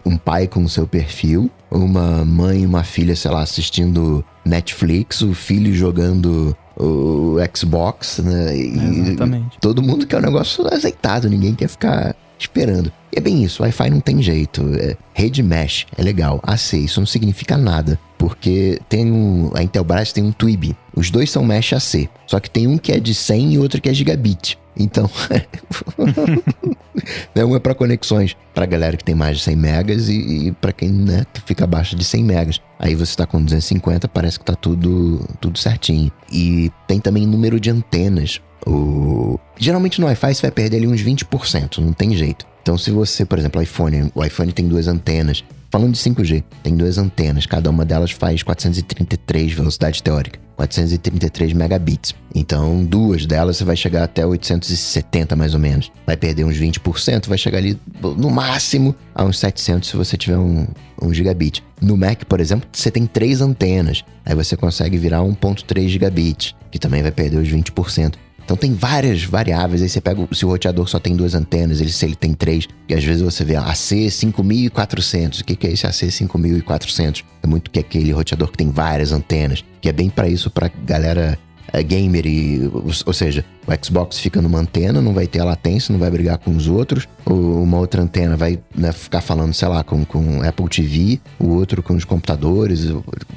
Um 0.06 0.16
pai 0.16 0.46
com 0.46 0.64
o 0.64 0.68
seu 0.68 0.86
perfil, 0.86 1.50
uma 1.70 2.24
mãe 2.24 2.62
e 2.62 2.66
uma 2.66 2.82
filha, 2.82 3.14
sei 3.14 3.30
lá, 3.30 3.42
assistindo 3.42 4.24
Netflix, 4.44 5.20
o 5.20 5.34
filho 5.34 5.72
jogando 5.74 6.56
o 6.76 7.36
Xbox, 7.54 8.18
né? 8.18 8.56
E 8.56 9.08
Exatamente. 9.10 9.58
todo 9.60 9.82
mundo 9.82 10.06
quer 10.06 10.16
um 10.16 10.22
negócio 10.22 10.66
azeitado, 10.72 11.28
ninguém 11.28 11.54
quer 11.54 11.68
ficar 11.68 12.16
esperando. 12.38 12.90
E 13.12 13.18
é 13.18 13.20
bem 13.20 13.44
isso, 13.44 13.62
Wi-Fi 13.62 13.90
não 13.90 14.00
tem 14.00 14.22
jeito. 14.22 14.62
É, 14.78 14.96
rede 15.12 15.42
mesh 15.42 15.86
é 15.98 16.02
legal. 16.02 16.40
AC, 16.42 16.78
isso 16.78 17.00
não 17.00 17.06
significa 17.06 17.56
nada. 17.56 17.98
Porque 18.16 18.80
tem 18.88 19.10
um. 19.10 19.50
A 19.54 19.62
Intelbras 19.62 20.12
tem 20.12 20.24
um 20.24 20.32
Twib. 20.32 20.74
Os 20.94 21.10
dois 21.10 21.30
são 21.30 21.44
mesh 21.44 21.72
AC. 21.74 22.08
Só 22.26 22.40
que 22.40 22.50
tem 22.50 22.66
um 22.66 22.78
que 22.78 22.92
é 22.92 23.00
de 23.00 23.14
100 23.14 23.54
e 23.54 23.58
outro 23.58 23.80
que 23.80 23.88
é 23.88 23.94
gigabit. 23.94 24.58
Então, 24.76 25.10
né, 27.34 27.44
um 27.44 27.54
é 27.54 27.60
para 27.60 27.74
conexões 27.74 28.36
para 28.54 28.66
galera 28.66 28.96
que 28.96 29.04
tem 29.04 29.14
mais 29.14 29.38
de 29.38 29.44
100 29.44 29.56
megas 29.56 30.08
e, 30.08 30.48
e 30.48 30.52
para 30.52 30.72
quem 30.72 30.90
né, 30.90 31.24
fica 31.46 31.64
abaixo 31.64 31.96
de 31.96 32.04
100 32.04 32.24
megas. 32.24 32.60
Aí 32.78 32.94
você 32.94 33.10
está 33.10 33.26
com 33.26 33.42
250, 33.42 34.08
parece 34.08 34.38
que 34.38 34.44
tá 34.44 34.54
tudo, 34.54 35.26
tudo 35.40 35.58
certinho. 35.58 36.10
E 36.32 36.70
tem 36.86 37.00
também 37.00 37.26
número 37.26 37.60
de 37.60 37.70
antenas. 37.70 38.40
O... 38.66 39.38
Geralmente 39.58 40.00
no 40.00 40.06
Wi-Fi 40.06 40.34
você 40.34 40.42
vai 40.42 40.50
perder 40.50 40.78
ali 40.78 40.86
uns 40.86 41.02
20%, 41.02 41.78
não 41.78 41.92
tem 41.92 42.14
jeito. 42.14 42.46
Então 42.62 42.76
se 42.76 42.90
você, 42.90 43.24
por 43.24 43.38
exemplo, 43.38 43.62
iPhone, 43.62 44.10
o 44.14 44.24
iPhone 44.24 44.52
tem 44.52 44.66
duas 44.68 44.86
antenas. 44.88 45.44
Falando 45.70 45.92
de 45.92 46.00
5G, 46.00 46.42
tem 46.64 46.76
duas 46.76 46.98
antenas, 46.98 47.46
cada 47.46 47.70
uma 47.70 47.84
delas 47.84 48.10
faz 48.10 48.42
433 48.42 49.52
velocidade 49.52 50.02
teórica. 50.02 50.40
433 50.56 51.54
megabits. 51.54 52.14
Então, 52.34 52.84
duas 52.84 53.24
delas 53.24 53.56
você 53.56 53.64
vai 53.64 53.76
chegar 53.76 54.02
até 54.02 54.26
870 54.26 55.34
mais 55.34 55.54
ou 55.54 55.60
menos. 55.60 55.90
Vai 56.04 56.16
perder 56.16 56.44
uns 56.44 56.56
20%, 56.56 57.28
vai 57.28 57.38
chegar 57.38 57.58
ali 57.58 57.80
no 58.02 58.28
máximo 58.28 58.94
a 59.14 59.24
uns 59.24 59.38
700 59.38 59.88
se 59.88 59.96
você 59.96 60.18
tiver 60.18 60.36
um, 60.36 60.66
um 61.00 61.14
gigabit. 61.14 61.64
No 61.80 61.96
Mac, 61.96 62.24
por 62.24 62.40
exemplo, 62.40 62.68
você 62.70 62.90
tem 62.90 63.06
três 63.06 63.40
antenas. 63.40 64.04
Aí 64.26 64.34
você 64.34 64.56
consegue 64.56 64.98
virar 64.98 65.20
1.3 65.20 65.88
gigabits, 65.88 66.54
que 66.70 66.78
também 66.78 67.00
vai 67.00 67.12
perder 67.12 67.38
os 67.38 67.48
20%. 67.48 68.14
Então 68.50 68.56
tem 68.56 68.74
várias 68.74 69.22
variáveis. 69.22 69.80
Aí 69.80 69.88
você 69.88 70.00
pega, 70.00 70.26
se 70.32 70.44
o 70.44 70.48
roteador 70.48 70.88
só 70.88 70.98
tem 70.98 71.14
duas 71.14 71.36
antenas, 71.36 71.80
ele, 71.80 71.92
se 71.92 72.04
ele 72.04 72.16
tem 72.16 72.34
três, 72.34 72.66
e 72.88 72.94
às 72.94 73.04
vezes 73.04 73.22
você 73.22 73.44
vê 73.44 73.54
AC 73.54 74.10
5400. 74.10 75.38
O 75.38 75.44
que, 75.44 75.54
que 75.54 75.68
é 75.68 75.70
esse 75.70 75.86
AC 75.86 76.10
5400? 76.10 77.24
É 77.44 77.46
muito 77.46 77.70
que 77.70 77.78
é 77.78 77.82
aquele 77.82 78.10
roteador 78.10 78.50
que 78.50 78.58
tem 78.58 78.68
várias 78.68 79.12
antenas, 79.12 79.64
que 79.80 79.88
é 79.88 79.92
bem 79.92 80.10
para 80.10 80.26
isso, 80.26 80.50
para 80.50 80.68
galera 80.84 81.38
gamer 81.82 82.26
e, 82.26 82.70
ou 83.06 83.12
seja, 83.12 83.44
o 83.66 83.84
Xbox 83.84 84.18
fica 84.18 84.42
numa 84.42 84.58
antena, 84.58 85.00
não 85.00 85.12
vai 85.12 85.26
ter 85.26 85.40
a 85.40 85.44
latência, 85.44 85.92
não 85.92 86.00
vai 86.00 86.10
brigar 86.10 86.38
com 86.38 86.50
os 86.50 86.66
outros. 86.66 87.06
Ou 87.24 87.62
uma 87.62 87.78
outra 87.78 88.02
antena 88.02 88.36
vai 88.36 88.58
né, 88.74 88.90
ficar 88.92 89.20
falando, 89.20 89.54
sei 89.54 89.68
lá, 89.68 89.84
com, 89.84 90.04
com 90.04 90.42
Apple 90.42 90.68
TV, 90.68 91.20
o 91.38 91.50
outro 91.50 91.82
com 91.82 91.94
os 91.94 92.04
computadores, 92.04 92.86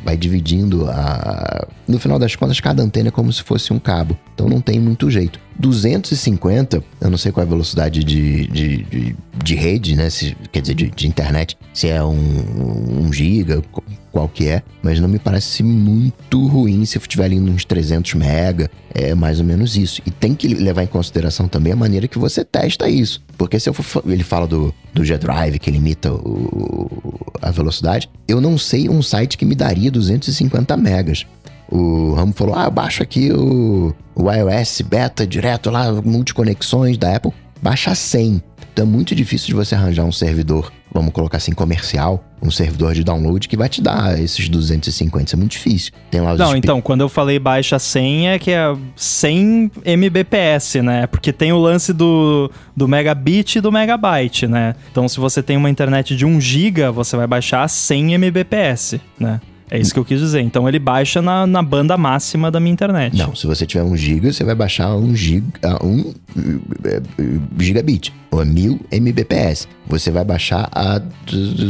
vai 0.03 0.17
dividindo 0.17 0.89
a. 0.89 1.67
No 1.87 1.99
final 1.99 2.17
das 2.17 2.35
contas, 2.35 2.59
cada 2.59 2.81
antena 2.81 3.09
é 3.09 3.11
como 3.11 3.31
se 3.31 3.43
fosse 3.43 3.71
um 3.71 3.79
cabo. 3.79 4.17
Então 4.33 4.47
não 4.47 4.61
tem 4.61 4.79
muito 4.79 5.09
jeito. 5.11 5.39
250, 5.59 6.83
eu 6.99 7.09
não 7.09 7.17
sei 7.17 7.31
qual 7.31 7.43
é 7.43 7.47
a 7.47 7.49
velocidade 7.49 8.03
de, 8.03 8.47
de, 8.47 8.77
de, 8.83 9.15
de 9.43 9.55
rede, 9.55 9.95
né? 9.95 10.09
Se, 10.09 10.35
quer 10.51 10.61
dizer, 10.61 10.73
de, 10.73 10.89
de, 10.89 11.07
internet, 11.07 11.55
se 11.73 11.87
é 11.89 12.03
um, 12.03 13.05
um 13.05 13.13
giga, 13.13 13.61
qual 14.13 14.29
que 14.29 14.47
é, 14.47 14.61
mas 14.83 14.99
não 14.99 15.09
me 15.09 15.17
parece 15.17 15.63
muito 15.63 16.45
ruim 16.45 16.85
se 16.85 16.99
eu 16.99 17.01
estiver 17.01 17.25
ali 17.25 17.39
uns 17.39 17.65
300 17.65 18.13
mega, 18.13 18.69
é 18.93 19.15
mais 19.15 19.39
ou 19.39 19.45
menos 19.45 19.75
isso. 19.75 20.03
E 20.05 20.11
tem 20.11 20.35
que 20.35 20.47
levar 20.47 20.83
em 20.83 20.87
consideração 20.87 21.47
também 21.47 21.73
a 21.73 21.75
maneira 21.75 22.07
que 22.07 22.19
você 22.19 22.45
testa 22.45 22.87
isso. 22.87 23.23
Porque 23.35 23.59
se 23.59 23.67
eu 23.67 23.73
for, 23.73 24.03
ele 24.05 24.23
fala 24.23 24.45
do, 24.45 24.71
do 24.93 25.03
G-Drive, 25.03 25.57
que 25.57 25.71
limita 25.71 26.13
o, 26.13 27.33
a 27.41 27.49
velocidade, 27.49 28.07
eu 28.27 28.39
não 28.39 28.55
sei 28.55 28.87
um 28.87 29.01
site 29.01 29.35
que 29.35 29.45
me 29.45 29.55
daria 29.55 29.89
250 29.89 30.77
megas. 30.77 31.25
O 31.67 32.13
Ramo 32.13 32.33
falou: 32.33 32.53
ah, 32.53 32.69
baixa 32.69 33.01
aqui 33.01 33.31
o, 33.31 33.95
o 34.13 34.31
iOS 34.31 34.81
beta 34.81 35.25
direto 35.25 35.71
lá, 35.71 35.91
multiconexões 35.91 36.99
da 36.99 37.15
Apple, 37.15 37.33
baixa 37.63 37.95
100. 37.95 38.43
Então 38.73 38.85
é 38.85 38.87
muito 38.87 39.13
difícil 39.13 39.47
de 39.47 39.53
você 39.53 39.75
arranjar 39.75 40.03
um 40.03 40.11
servidor, 40.11 40.73
vamos 40.91 41.13
colocar 41.13 41.37
assim, 41.37 41.51
comercial, 41.51 42.23
um 42.41 42.49
servidor 42.49 42.95
de 42.95 43.03
download 43.03 43.47
que 43.47 43.55
vai 43.55 43.69
te 43.69 43.79
dar 43.79 44.19
esses 44.19 44.49
250. 44.49 45.25
Isso 45.25 45.35
é 45.35 45.37
muito 45.37 45.51
difícil. 45.51 45.91
Tem 46.09 46.19
lá 46.19 46.33
os 46.33 46.39
Não, 46.39 46.55
então, 46.55 46.81
quando 46.81 47.01
eu 47.01 47.07
falei 47.07 47.37
baixa 47.37 47.77
100 47.77 48.29
é 48.29 48.39
que 48.39 48.49
é 48.49 48.75
100 48.95 49.71
Mbps, 49.85 50.75
né? 50.83 51.05
Porque 51.05 51.31
tem 51.31 51.53
o 51.53 51.59
lance 51.59 51.93
do, 51.93 52.49
do 52.75 52.87
megabit 52.87 53.59
e 53.59 53.61
do 53.61 53.71
megabyte, 53.71 54.47
né? 54.47 54.75
Então, 54.91 55.07
se 55.07 55.19
você 55.19 55.43
tem 55.43 55.55
uma 55.55 55.69
internet 55.69 56.15
de 56.15 56.25
1 56.25 56.41
GB, 56.41 56.89
você 56.89 57.15
vai 57.15 57.27
baixar 57.27 57.69
100 57.69 58.15
Mbps, 58.15 58.95
né? 59.19 59.39
É 59.73 59.79
isso 59.79 59.91
que 59.91 59.99
eu 59.99 60.05
quis 60.05 60.19
dizer. 60.19 60.39
Então 60.39 60.69
ele 60.69 60.77
baixa 60.77 61.19
na, 61.19 61.47
na 61.47 61.63
banda 61.63 61.97
máxima 61.97 62.51
da 62.51 62.59
minha 62.59 62.71
internet. 62.71 63.17
Não, 63.17 63.33
se 63.33 63.47
você 63.47 63.65
tiver 63.65 63.83
um 63.83 63.97
giga, 63.97 64.31
você 64.31 64.43
vai 64.43 64.53
baixar 64.53 64.95
um 64.95 65.15
giga, 65.15 65.83
um 65.83 66.13
eh, 66.85 67.01
gigabit 67.57 68.13
ou 68.29 68.39
a 68.39 68.45
1000 68.45 68.79
mbps. 68.91 69.67
Você 69.87 70.11
vai 70.11 70.23
baixar 70.23 70.69
a 70.71 71.01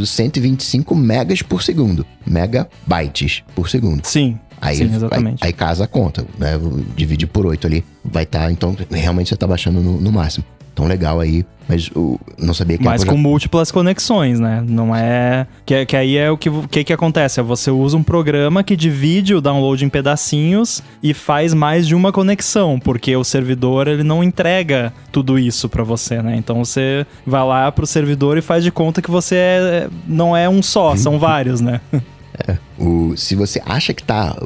125 0.04 0.94
megas 0.94 1.40
por 1.40 1.62
segundo, 1.62 2.04
megabytes 2.26 3.42
por 3.54 3.70
segundo. 3.70 4.04
Sim. 4.04 4.38
Aí, 4.60 4.76
Sim, 4.76 4.94
exatamente. 4.94 5.42
Aí, 5.42 5.48
aí 5.48 5.52
casa 5.54 5.84
a 5.84 5.86
conta, 5.86 6.26
né? 6.38 6.60
Divide 6.94 7.26
por 7.26 7.46
8 7.46 7.66
ali, 7.66 7.82
vai 8.04 8.24
estar, 8.24 8.40
tá, 8.40 8.52
então 8.52 8.76
realmente 8.90 9.28
você 9.28 9.34
está 9.34 9.46
baixando 9.46 9.80
no, 9.80 9.98
no 9.98 10.12
máximo 10.12 10.44
tão 10.74 10.86
legal 10.86 11.20
aí. 11.20 11.46
Mas 11.68 11.90
o, 11.94 12.18
não 12.38 12.52
sabia 12.52 12.78
que 12.78 12.84
Mas 12.84 13.04
com 13.04 13.12
já... 13.12 13.18
múltiplas 13.18 13.70
conexões, 13.70 14.38
né? 14.38 14.62
Não 14.66 14.94
é. 14.94 15.46
Que, 15.64 15.86
que 15.86 15.96
aí 15.96 16.16
é 16.16 16.30
o 16.30 16.36
que, 16.36 16.50
que, 16.68 16.84
que 16.84 16.92
acontece? 16.92 17.40
É 17.40 17.42
você 17.42 17.70
usa 17.70 17.96
um 17.96 18.02
programa 18.02 18.62
que 18.62 18.76
divide 18.76 19.34
o 19.34 19.40
download 19.40 19.84
em 19.84 19.88
pedacinhos 19.88 20.82
e 21.02 21.14
faz 21.14 21.54
mais 21.54 21.86
de 21.86 21.94
uma 21.94 22.12
conexão, 22.12 22.78
porque 22.78 23.16
o 23.16 23.24
servidor 23.24 23.88
ele 23.88 24.02
não 24.02 24.22
entrega 24.22 24.92
tudo 25.10 25.38
isso 25.38 25.68
para 25.68 25.82
você, 25.82 26.22
né? 26.22 26.36
Então 26.36 26.64
você 26.64 27.06
vai 27.26 27.44
lá 27.44 27.70
pro 27.72 27.86
servidor 27.86 28.36
e 28.36 28.42
faz 28.42 28.62
de 28.62 28.70
conta 28.70 29.00
que 29.00 29.10
você 29.10 29.36
é, 29.36 29.88
não 30.06 30.36
é 30.36 30.48
um 30.48 30.62
só, 30.62 30.96
são 30.96 31.18
vários, 31.18 31.60
né? 31.60 31.80
É, 32.48 32.58
o, 32.78 33.16
se 33.16 33.36
você 33.36 33.62
acha 33.64 33.94
que 33.94 34.02
tá 34.02 34.36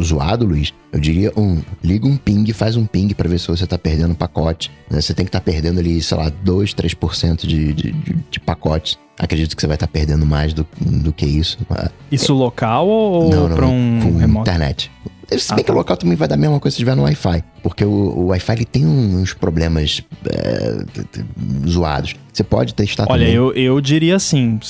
zoado, 0.00 0.46
Luiz, 0.46 0.72
eu 0.92 1.00
diria 1.00 1.32
um, 1.36 1.60
liga 1.82 2.06
um 2.06 2.16
ping, 2.16 2.52
faz 2.52 2.76
um 2.76 2.86
ping 2.86 3.12
para 3.12 3.28
ver 3.28 3.40
se 3.40 3.48
você 3.48 3.66
tá 3.66 3.76
perdendo 3.76 4.14
pacote. 4.14 4.70
Né? 4.88 5.00
Você 5.00 5.12
tem 5.12 5.24
que 5.24 5.30
estar 5.30 5.40
tá 5.40 5.44
perdendo 5.44 5.80
ali, 5.80 6.00
sei 6.00 6.16
lá, 6.16 6.28
2, 6.28 6.74
3% 6.74 7.46
de, 7.46 7.72
de, 7.72 7.92
de, 7.92 8.16
de 8.30 8.40
pacotes. 8.40 8.98
Acredito 9.18 9.56
que 9.56 9.60
você 9.62 9.66
vai 9.66 9.76
estar 9.76 9.86
tá 9.86 9.92
perdendo 9.92 10.24
mais 10.24 10.52
do, 10.52 10.66
do 10.80 11.12
que 11.12 11.26
isso. 11.26 11.58
Isso 12.10 12.32
é, 12.32 12.34
local 12.34 12.86
ou 12.86 13.30
pra 13.50 13.66
um 13.66 14.00
com 14.02 14.16
remoto? 14.18 14.48
internet. 14.48 14.90
Se 15.28 15.48
bem 15.54 15.54
ah, 15.54 15.56
que 15.56 15.64
tá. 15.64 15.72
o 15.72 15.76
local 15.76 15.96
também 15.96 16.16
vai 16.16 16.28
dar 16.28 16.36
a 16.36 16.38
mesma 16.38 16.60
coisa 16.60 16.72
se 16.72 16.76
estiver 16.76 16.94
no 16.94 17.02
Wi-Fi. 17.02 17.42
Porque 17.66 17.84
o, 17.84 17.90
o 17.90 18.26
Wi-Fi 18.26 18.64
tem 18.64 18.86
uns 18.86 19.34
problemas 19.34 20.00
é, 20.24 20.84
zoados. 21.68 22.14
Você 22.32 22.44
pode 22.44 22.74
testar 22.74 23.06
Olha, 23.08 23.24
também. 23.24 23.34
eu, 23.34 23.52
eu 23.54 23.80
diria 23.80 24.14
assim. 24.14 24.60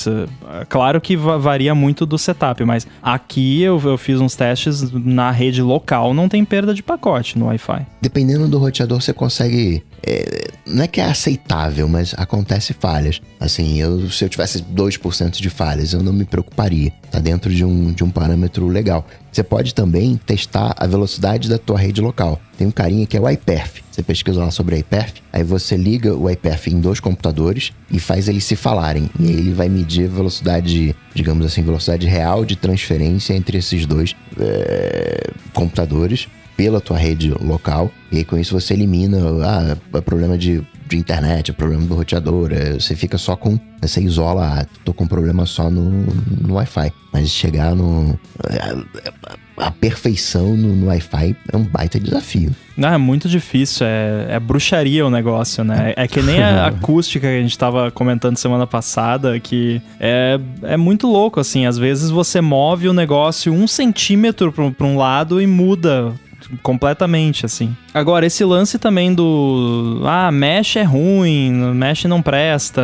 Claro 0.69 0.99
que 0.99 1.15
varia 1.15 1.75
muito 1.75 2.07
do 2.07 2.17
setup, 2.17 2.65
mas 2.65 2.87
aqui 3.03 3.61
eu, 3.61 3.79
eu 3.85 3.99
fiz 3.99 4.19
uns 4.19 4.35
testes 4.35 4.91
na 4.93 5.31
rede 5.31 5.61
local, 5.61 6.15
não 6.15 6.27
tem 6.27 6.43
perda 6.43 6.73
de 6.73 6.83
pacote 6.83 7.39
no 7.39 7.47
Wi-Fi. 7.47 7.85
Dependendo 8.01 8.49
do 8.49 8.57
roteador, 8.57 9.03
você 9.03 9.13
consegue. 9.13 9.83
É, 10.03 10.47
não 10.65 10.85
é 10.85 10.87
que 10.87 11.01
é 11.01 11.05
aceitável, 11.05 11.89
mas 11.89 12.15
acontece 12.17 12.73
falhas. 12.73 13.21
Assim, 13.39 13.79
eu, 13.79 14.09
se 14.09 14.25
eu 14.25 14.29
tivesse 14.29 14.63
2% 14.63 15.33
de 15.33 15.51
falhas, 15.51 15.93
eu 15.93 16.03
não 16.03 16.15
me 16.15 16.25
preocuparia. 16.25 16.93
Tá 17.11 17.19
dentro 17.19 17.53
de 17.53 17.65
um, 17.65 17.93
de 17.93 18.03
um 18.03 18.11
parâmetro 18.11 18.69
legal. 18.69 19.05
Você 19.37 19.43
pode 19.43 19.75
também 19.75 20.17
testar 20.17 20.73
a 20.79 20.87
velocidade 20.87 21.47
da 21.47 21.59
tua 21.59 21.79
rede 21.79 22.01
local. 22.01 22.41
Tem 22.57 22.67
um 22.67 22.71
carinha 22.71 23.07
que 23.07 23.17
é 23.17 23.21
o 23.21 23.29
iPerf. 23.29 23.83
Você 23.91 24.03
pesquisa 24.03 24.41
lá 24.41 24.51
sobre 24.51 24.75
o 24.75 24.79
iPerf, 24.79 25.15
aí 25.33 25.43
você 25.43 25.77
liga 25.77 26.15
o 26.15 26.29
iPerf 26.29 26.71
em 26.71 26.81
dois 26.81 27.01
computadores 27.01 27.73
e 27.91 27.99
faz 27.99 28.29
eles 28.29 28.45
se 28.45 28.57
falarem. 28.57 29.11
E 29.19 29.29
aí 29.29 29.35
ele 29.35 29.53
vai 29.53 29.69
medir 29.69 30.09
velocidade, 30.09 30.95
digamos 31.15 31.47
assim, 31.47 31.63
velocidade 31.63 32.07
real 32.07 32.45
de 32.45 32.57
transferência 32.57 33.35
entre 33.35 33.59
esses 33.59 33.87
dois 33.87 34.15
é, 34.39 35.31
computadores 35.55 36.29
pela 36.57 36.81
tua 36.81 36.99
rede 36.99 37.31
local. 37.41 37.91
E 38.13 38.19
aí 38.19 38.25
com 38.25 38.39
isso 38.39 38.59
você 38.59 38.75
elimina 38.75 39.19
ah, 39.43 40.01
problema 40.03 40.37
de 40.37 40.63
de 40.89 40.97
internet, 40.97 41.51
o 41.51 41.55
problema 41.55 41.85
do 41.85 41.95
roteador. 41.95 42.53
é, 42.53 42.75
Você 42.75 42.95
fica 42.95 43.19
só 43.19 43.37
com. 43.37 43.59
Você 43.81 44.01
isola, 44.01 44.61
ah, 44.61 44.67
tô 44.85 44.93
com 44.93 45.07
problema 45.07 45.45
só 45.47 45.69
no, 45.69 45.91
no 46.41 46.55
Wi-Fi. 46.55 46.93
Mas 47.13 47.31
chegar 47.31 47.75
no. 47.75 48.19
A, 49.57 49.71
perfeição 49.71 50.57
no, 50.57 50.75
no 50.75 50.87
Wi-Fi 50.87 51.37
é 51.53 51.57
um 51.57 51.63
baita 51.63 51.99
desafio. 51.99 52.51
Ah, 52.83 52.95
é 52.95 52.99
muito 52.99 53.29
difícil, 53.29 53.87
é, 53.87 54.27
é 54.31 54.41
bruxaria 54.41 55.07
o 55.07 55.11
negócio, 55.11 55.65
né? 55.65 55.95
É 55.97 56.07
que 56.07 56.21
nem 56.21 56.43
a 56.43 56.67
acústica 56.69 57.27
que 57.27 57.39
a 57.39 57.41
gente 57.41 57.57
tava 57.57 57.91
comentando 57.91 58.37
semana 58.37 58.67
passada, 58.67 59.41
que 59.41 59.81
é, 59.99 60.39
é 60.63 60.77
muito 60.77 61.07
louco, 61.07 61.41
assim. 61.41 61.65
Às 61.65 61.79
vezes 61.79 62.11
você 62.11 62.41
move 62.41 62.89
o 62.89 62.93
negócio 62.93 63.53
um 63.53 63.67
centímetro 63.67 64.53
pra, 64.53 64.71
pra 64.71 64.87
um 64.87 64.97
lado 64.97 65.41
e 65.41 65.47
muda 65.47 66.13
completamente, 66.63 67.47
assim. 67.47 67.75
Agora, 67.97 68.27
esse 68.27 68.45
lance 68.45 68.79
também 68.79 69.15
do. 69.15 70.03
Ah, 70.05 70.31
Mesh 70.31 70.77
é 70.77 70.83
ruim, 70.83 71.51
Mesh 71.75 72.05
não 72.05 72.21
presta. 72.21 72.83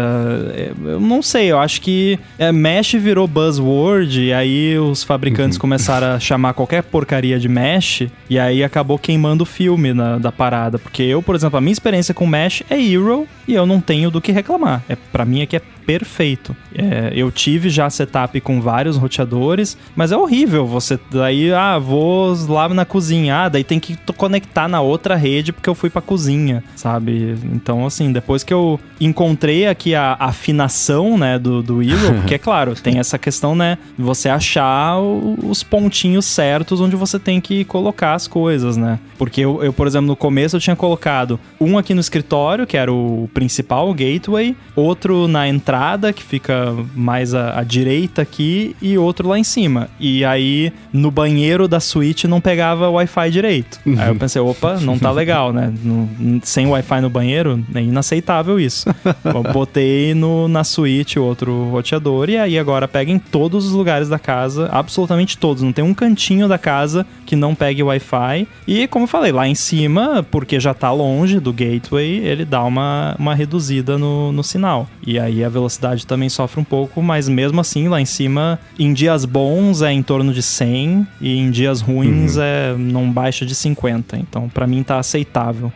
é, 0.55 0.73
Eu 0.87 0.99
não 1.01 1.21
sei, 1.21 1.53
eu 1.53 1.59
acho 1.59 1.83
que 1.83 2.19
é, 2.39 2.51
Mesh 2.51 2.93
virou 2.95 3.29
buzzword 3.29 4.23
e 4.23 4.33
aí 4.33 4.79
os 4.79 5.05
fabricantes 5.05 5.59
começaram 5.59 6.13
a 6.15 6.19
chamar 6.19 6.55
qualquer 6.55 6.83
porcaria 6.83 7.39
de 7.39 7.47
Mesh 7.47 8.05
e 8.31 8.39
aí 8.39 8.65
acabou 8.65 8.99
queimando 8.99 9.43
o 9.43 9.47
filme 9.47 9.93
na- 9.93 10.17
da 10.17 10.33
parada. 10.33 10.79
Porque 10.79 11.03
eu, 11.03 11.21
por 11.23 11.35
exemplo, 11.35 11.59
a 11.59 11.61
minha 11.61 11.73
experiência 11.75 12.15
com 12.15 12.27
Mesh 12.27 12.63
é 12.71 12.81
Hero 12.83 13.29
e 13.47 13.53
eu 13.53 13.67
não 13.67 13.83
tenho 13.83 14.11
do 14.11 14.19
que 14.19 14.33
reclamar. 14.33 14.83
É, 14.89 14.97
pra 14.97 15.27
mim 15.27 15.43
aqui 15.43 15.57
é 15.57 15.61
perfeito. 15.85 16.57
É, 16.75 17.13
eu 17.15 17.31
tive 17.31 17.69
já 17.69 17.91
setup 17.91 18.41
com 18.41 18.61
vários 18.63 18.97
roteadores, 18.97 19.77
mas 19.97 20.11
é 20.13 20.17
horrível 20.17 20.65
você 20.65 20.99
daí, 21.11 21.53
ah, 21.53 21.77
vou 21.79 22.33
lá 22.49 22.69
na 22.69 22.85
cozinha, 22.85 23.37
ah, 23.37 23.49
daí 23.49 23.65
tem 23.65 23.79
que 23.81 23.99
conectar 24.17 24.69
na 24.69 24.81
outra 24.81 25.02
rede 25.11 25.53
porque 25.53 25.69
eu 25.69 25.75
fui 25.75 25.91
pra 25.91 26.01
cozinha, 26.01 26.63
sabe? 26.77 27.37
Então, 27.53 27.87
assim, 27.87 28.13
depois 28.13 28.43
que 28.43 28.53
eu 28.53 28.79
encontrei 29.01 29.67
aqui 29.67 29.95
a 29.95 30.17
afinação, 30.19 31.19
né, 31.19 31.39
do, 31.39 31.63
do 31.63 31.83
Hero, 31.83 32.15
porque 32.21 32.35
é 32.35 32.39
claro, 32.39 32.75
tem 32.75 32.99
essa 32.99 33.19
questão, 33.19 33.55
né, 33.55 33.79
você 33.99 34.29
achar 34.29 34.99
os 35.01 35.63
pontinhos 35.63 36.27
certos 36.27 36.81
onde 36.81 36.97
você 36.97 37.19
tem 37.19 37.41
que 37.41 37.65
colocar 37.65 38.15
as 38.15 38.27
coisas, 38.27 38.77
né? 38.77 38.99
Porque 39.19 39.41
eu, 39.41 39.63
eu, 39.63 39.73
por 39.73 39.87
exemplo, 39.87 40.07
no 40.09 40.17
começo 40.17 40.57
eu 40.57 40.61
tinha 40.61 40.77
colocado 40.77 41.39
um 41.61 41.79
aqui 41.79 41.95
no 41.95 42.01
escritório, 42.01 42.67
que 42.67 42.77
era 42.77 42.93
o 42.93 43.29
principal, 43.33 43.89
o 43.89 43.95
gateway, 43.95 44.57
outro 44.75 45.29
na 45.29 45.49
entrada, 45.49 46.13
que 46.13 46.23
fica 46.23 46.75
mais 46.95 47.35
à, 47.35 47.59
à 47.59 47.63
direita 47.63 48.23
aqui, 48.23 48.77
e 48.81 48.99
outro 48.99 49.29
lá 49.29 49.39
em 49.39 49.45
cima. 49.45 49.89
E 49.99 50.25
aí, 50.25 50.73
no 50.93 51.11
banheiro 51.11 51.69
da 51.69 51.81
suíte 51.81 52.27
não 52.27 52.41
pegava 52.41 52.91
Wi-Fi 52.91 53.31
direito. 53.31 53.81
Aí 53.99 54.09
eu 54.09 54.17
pensei, 54.17 54.41
opa, 54.41 54.79
não 54.81 54.92
tá 54.99 55.11
legal, 55.11 55.53
né? 55.53 55.73
No- 55.83 56.41
sem 56.43 56.67
Wi-Fi 56.67 57.01
no 57.01 57.11
banheiro, 57.11 57.65
é 57.75 57.83
inaceitável 57.83 58.59
isso. 58.59 58.89
Eu 59.25 59.43
botei 59.53 60.15
no, 60.15 60.49
na 60.49 60.65
suíte 60.65 61.19
outro 61.19 61.69
roteador, 61.71 62.29
e 62.31 62.37
aí 62.37 62.59
agora 62.59 62.87
pega 62.89 63.11
em 63.11 63.19
todos 63.19 63.67
os 63.67 63.73
lugares 63.73 64.09
da 64.09 64.19
casa, 64.19 64.69
absolutamente 64.73 65.37
todos. 65.39 65.63
Não 65.63 65.73
tem 65.73 65.85
um 65.85 65.95
cantinho 65.95 66.49
da 66.49 66.59
casa 66.59 67.07
que 67.33 67.37
não 67.37 67.55
pegue 67.55 67.83
Wi-Fi. 67.83 68.47
E 68.69 68.87
como 68.89 69.05
eu 69.05 69.09
falei, 69.09 69.33
lá 69.33 69.49
em 69.49 69.55
cima, 69.55 70.23
porque 70.31 70.61
já 70.61 70.75
tá 70.75 70.93
longe 70.93 71.41
do 71.41 71.51
gateway, 71.51 72.19
ele 72.19 72.45
dá 72.45 72.63
uma, 72.63 73.17
uma 73.19 73.35
reduzida 73.35 73.97
no, 73.97 74.31
no 74.31 74.45
sinal. 74.45 74.87
E 75.07 75.19
aí 75.19 75.43
a 75.43 75.49
velocidade 75.49 76.07
também 76.07 76.29
sofre 76.29 76.61
um 76.61 76.65
pouco, 76.65 77.01
mas 77.01 77.31
mesmo 77.31 77.59
assim, 77.59 77.89
lá 77.89 77.99
em 78.03 78.05
cima, 78.05 78.61
em 78.79 78.93
dias 78.93 79.25
bons 79.25 79.81
é 79.81 79.91
em 79.91 80.03
torno 80.03 80.31
de 80.31 80.43
100 80.43 81.07
e 81.23 81.39
em 81.39 81.51
dias 81.51 81.81
ruins 81.81 82.37
é 82.37 82.75
não 82.77 83.11
baixa 83.11 83.47
de 83.47 83.55
50. 83.55 84.19
Então, 84.19 84.51
pra 84.51 84.67
mim 84.67 84.83
tá 84.83 84.99
aceitável. 84.99 85.73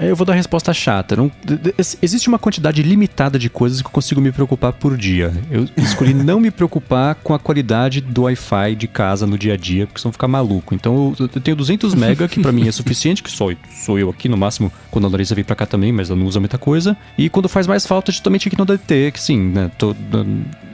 É, 0.00 0.10
eu 0.10 0.14
vou 0.16 0.24
dar 0.26 0.34
a 0.34 0.36
resposta 0.36 0.72
chata. 0.74 1.16
Não- 1.16 1.30
existe 2.02 2.28
uma 2.28 2.38
quantidade 2.38 2.82
limitada 2.82 3.38
de 3.38 3.48
coisas 3.48 3.80
que 3.80 3.86
eu 3.86 3.90
consigo 3.92 4.20
me 4.20 4.30
preocupar 4.30 4.72
por 4.72 4.96
dia. 4.96 5.32
Eu 5.50 5.66
escolhi 5.76 6.12
não 6.12 6.38
me 6.38 6.50
preocupar 6.50 7.14
com 7.16 7.32
a 7.32 7.38
qualidade 7.38 8.00
do 8.00 8.22
Wi-Fi 8.22 8.74
de 8.74 8.86
casa 8.86 9.26
no 9.26 9.38
dia 9.38 9.54
a 9.54 9.56
dia, 9.56 9.86
porque 9.86 10.00
senão 10.00 10.12
ficar 10.12 10.28
maluco. 10.28 10.74
Então 10.74 11.14
eu, 11.18 11.28
eu 11.34 11.40
tenho 11.40 11.56
200 11.56 11.94
mega, 11.94 12.28
que 12.28 12.40
pra 12.40 12.52
mim 12.52 12.68
é 12.68 12.72
suficiente, 12.72 13.22
que 13.22 13.30
só 13.30 13.48
sou 13.84 13.98
eu 13.98 14.10
aqui 14.10 14.28
no 14.28 14.36
máximo, 14.36 14.70
quando 14.90 15.06
a 15.06 15.10
Larissa 15.10 15.34
vem 15.34 15.44
pra 15.44 15.56
cá 15.56 15.66
também, 15.66 15.92
mas 15.92 16.10
ela 16.10 16.18
não 16.18 16.26
usa 16.26 16.38
muita 16.40 16.58
coisa. 16.58 16.96
E 17.16 17.28
quando 17.28 17.48
faz 17.48 17.66
mais 17.66 17.86
falta, 17.86 18.12
justamente 18.12 18.48
aqui 18.48 18.58
no 18.58 18.64
DT, 18.64 19.12
que 19.12 19.20
sim, 19.20 19.40
né, 19.40 19.70
tô 19.78 19.94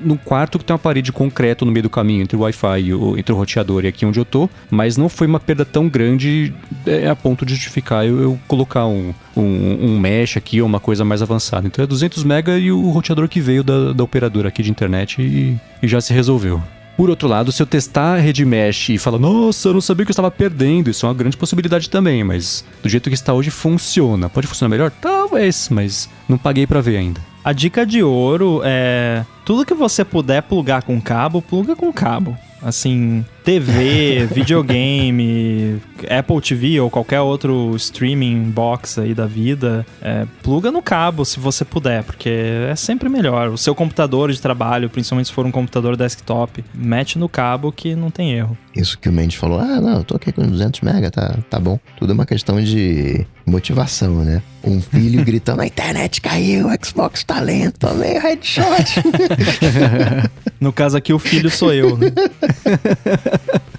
num 0.02 0.16
quarto 0.16 0.58
que 0.58 0.64
tem 0.64 0.72
uma 0.74 0.78
parede 0.78 1.06
de 1.06 1.12
concreto 1.12 1.64
no 1.64 1.72
meio 1.72 1.84
do 1.84 1.90
caminho 1.90 2.22
entre 2.22 2.36
o 2.36 2.40
Wi-Fi 2.40 2.90
entre 3.18 3.32
o 3.32 3.36
roteador 3.36 3.84
e 3.84 3.88
aqui 3.88 4.04
onde 4.04 4.18
eu 4.18 4.24
tô, 4.24 4.48
mas 4.70 4.96
não 4.96 5.08
foi 5.08 5.26
uma 5.26 5.40
perda 5.40 5.64
tão 5.64 5.88
grande 5.88 6.52
é, 6.86 7.08
a 7.08 7.16
ponto 7.16 7.44
de 7.46 7.54
justificar 7.54 8.04
eu, 8.06 8.20
eu 8.20 8.38
colocar 8.46 8.86
um, 8.86 8.95
um, 9.36 9.78
um 9.80 9.98
mesh 9.98 10.36
aqui 10.36 10.60
ou 10.60 10.66
uma 10.66 10.80
coisa 10.80 11.04
mais 11.04 11.22
avançada. 11.22 11.66
Então 11.66 11.82
é 11.82 11.86
200 11.86 12.24
mega 12.24 12.58
e 12.58 12.70
o 12.70 12.90
roteador 12.90 13.28
que 13.28 13.40
veio 13.40 13.62
da, 13.62 13.92
da 13.92 14.04
operadora 14.04 14.48
aqui 14.48 14.62
de 14.62 14.70
internet 14.70 15.20
e, 15.20 15.56
e 15.82 15.88
já 15.88 16.00
se 16.00 16.12
resolveu. 16.12 16.62
Por 16.96 17.10
outro 17.10 17.28
lado, 17.28 17.52
se 17.52 17.62
eu 17.62 17.66
testar 17.66 18.14
a 18.14 18.18
rede 18.18 18.42
mesh 18.44 18.88
e 18.88 18.98
falar, 18.98 19.18
nossa, 19.18 19.68
eu 19.68 19.74
não 19.74 19.82
sabia 19.82 20.06
que 20.06 20.10
eu 20.10 20.14
estava 20.14 20.30
perdendo, 20.30 20.88
isso 20.88 21.04
é 21.04 21.08
uma 21.08 21.14
grande 21.14 21.36
possibilidade 21.36 21.90
também, 21.90 22.24
mas 22.24 22.64
do 22.82 22.88
jeito 22.88 23.10
que 23.10 23.14
está 23.14 23.34
hoje 23.34 23.50
funciona. 23.50 24.30
Pode 24.30 24.46
funcionar 24.46 24.70
melhor? 24.70 24.90
Talvez, 24.90 25.68
mas 25.70 26.08
não 26.26 26.38
paguei 26.38 26.66
pra 26.66 26.80
ver 26.80 26.96
ainda. 26.96 27.20
A 27.44 27.52
dica 27.52 27.84
de 27.84 28.02
ouro 28.02 28.62
é 28.64 29.24
tudo 29.44 29.66
que 29.66 29.74
você 29.74 30.04
puder 30.04 30.42
plugar 30.42 30.82
com 30.82 30.98
cabo, 30.98 31.42
pluga 31.42 31.76
com 31.76 31.92
cabo. 31.92 32.36
Assim, 32.62 33.24
TV, 33.46 34.26
videogame, 34.34 35.80
Apple 36.10 36.40
TV 36.40 36.80
ou 36.80 36.90
qualquer 36.90 37.20
outro 37.20 37.76
streaming 37.76 38.50
box 38.50 38.98
aí 38.98 39.14
da 39.14 39.24
vida, 39.24 39.86
é, 40.02 40.26
pluga 40.42 40.72
no 40.72 40.82
cabo 40.82 41.24
se 41.24 41.38
você 41.38 41.64
puder, 41.64 42.02
porque 42.02 42.28
é 42.28 42.74
sempre 42.74 43.08
melhor. 43.08 43.50
O 43.50 43.56
seu 43.56 43.72
computador 43.72 44.32
de 44.32 44.40
trabalho, 44.42 44.90
principalmente 44.90 45.26
se 45.26 45.32
for 45.32 45.46
um 45.46 45.52
computador 45.52 45.96
desktop, 45.96 46.64
mete 46.74 47.20
no 47.20 47.28
cabo 47.28 47.70
que 47.70 47.94
não 47.94 48.10
tem 48.10 48.32
erro. 48.32 48.58
Isso 48.74 48.98
que 48.98 49.08
o 49.08 49.12
Mendes 49.12 49.36
falou, 49.36 49.60
ah, 49.60 49.80
não, 49.80 49.98
eu 49.98 50.04
tô 50.04 50.16
aqui 50.16 50.32
com 50.32 50.42
200 50.42 50.80
mega, 50.80 51.08
tá, 51.08 51.38
tá 51.48 51.60
bom. 51.60 51.78
Tudo 51.96 52.10
é 52.10 52.14
uma 52.14 52.26
questão 52.26 52.60
de 52.60 53.24
motivação, 53.46 54.24
né? 54.24 54.42
Um 54.64 54.80
filho 54.80 55.22
gritando, 55.24 55.62
a 55.62 55.66
internet 55.66 56.20
caiu, 56.20 56.66
o 56.66 56.84
Xbox 56.84 57.22
tá 57.22 57.38
lento, 57.38 57.78
tomei 57.78 58.18
o 58.18 58.20
headshot. 58.20 59.02
No 60.58 60.72
caso 60.72 60.96
aqui, 60.96 61.12
o 61.12 61.18
filho 61.18 61.50
sou 61.50 61.72
eu, 61.72 61.96
né? 61.96 62.10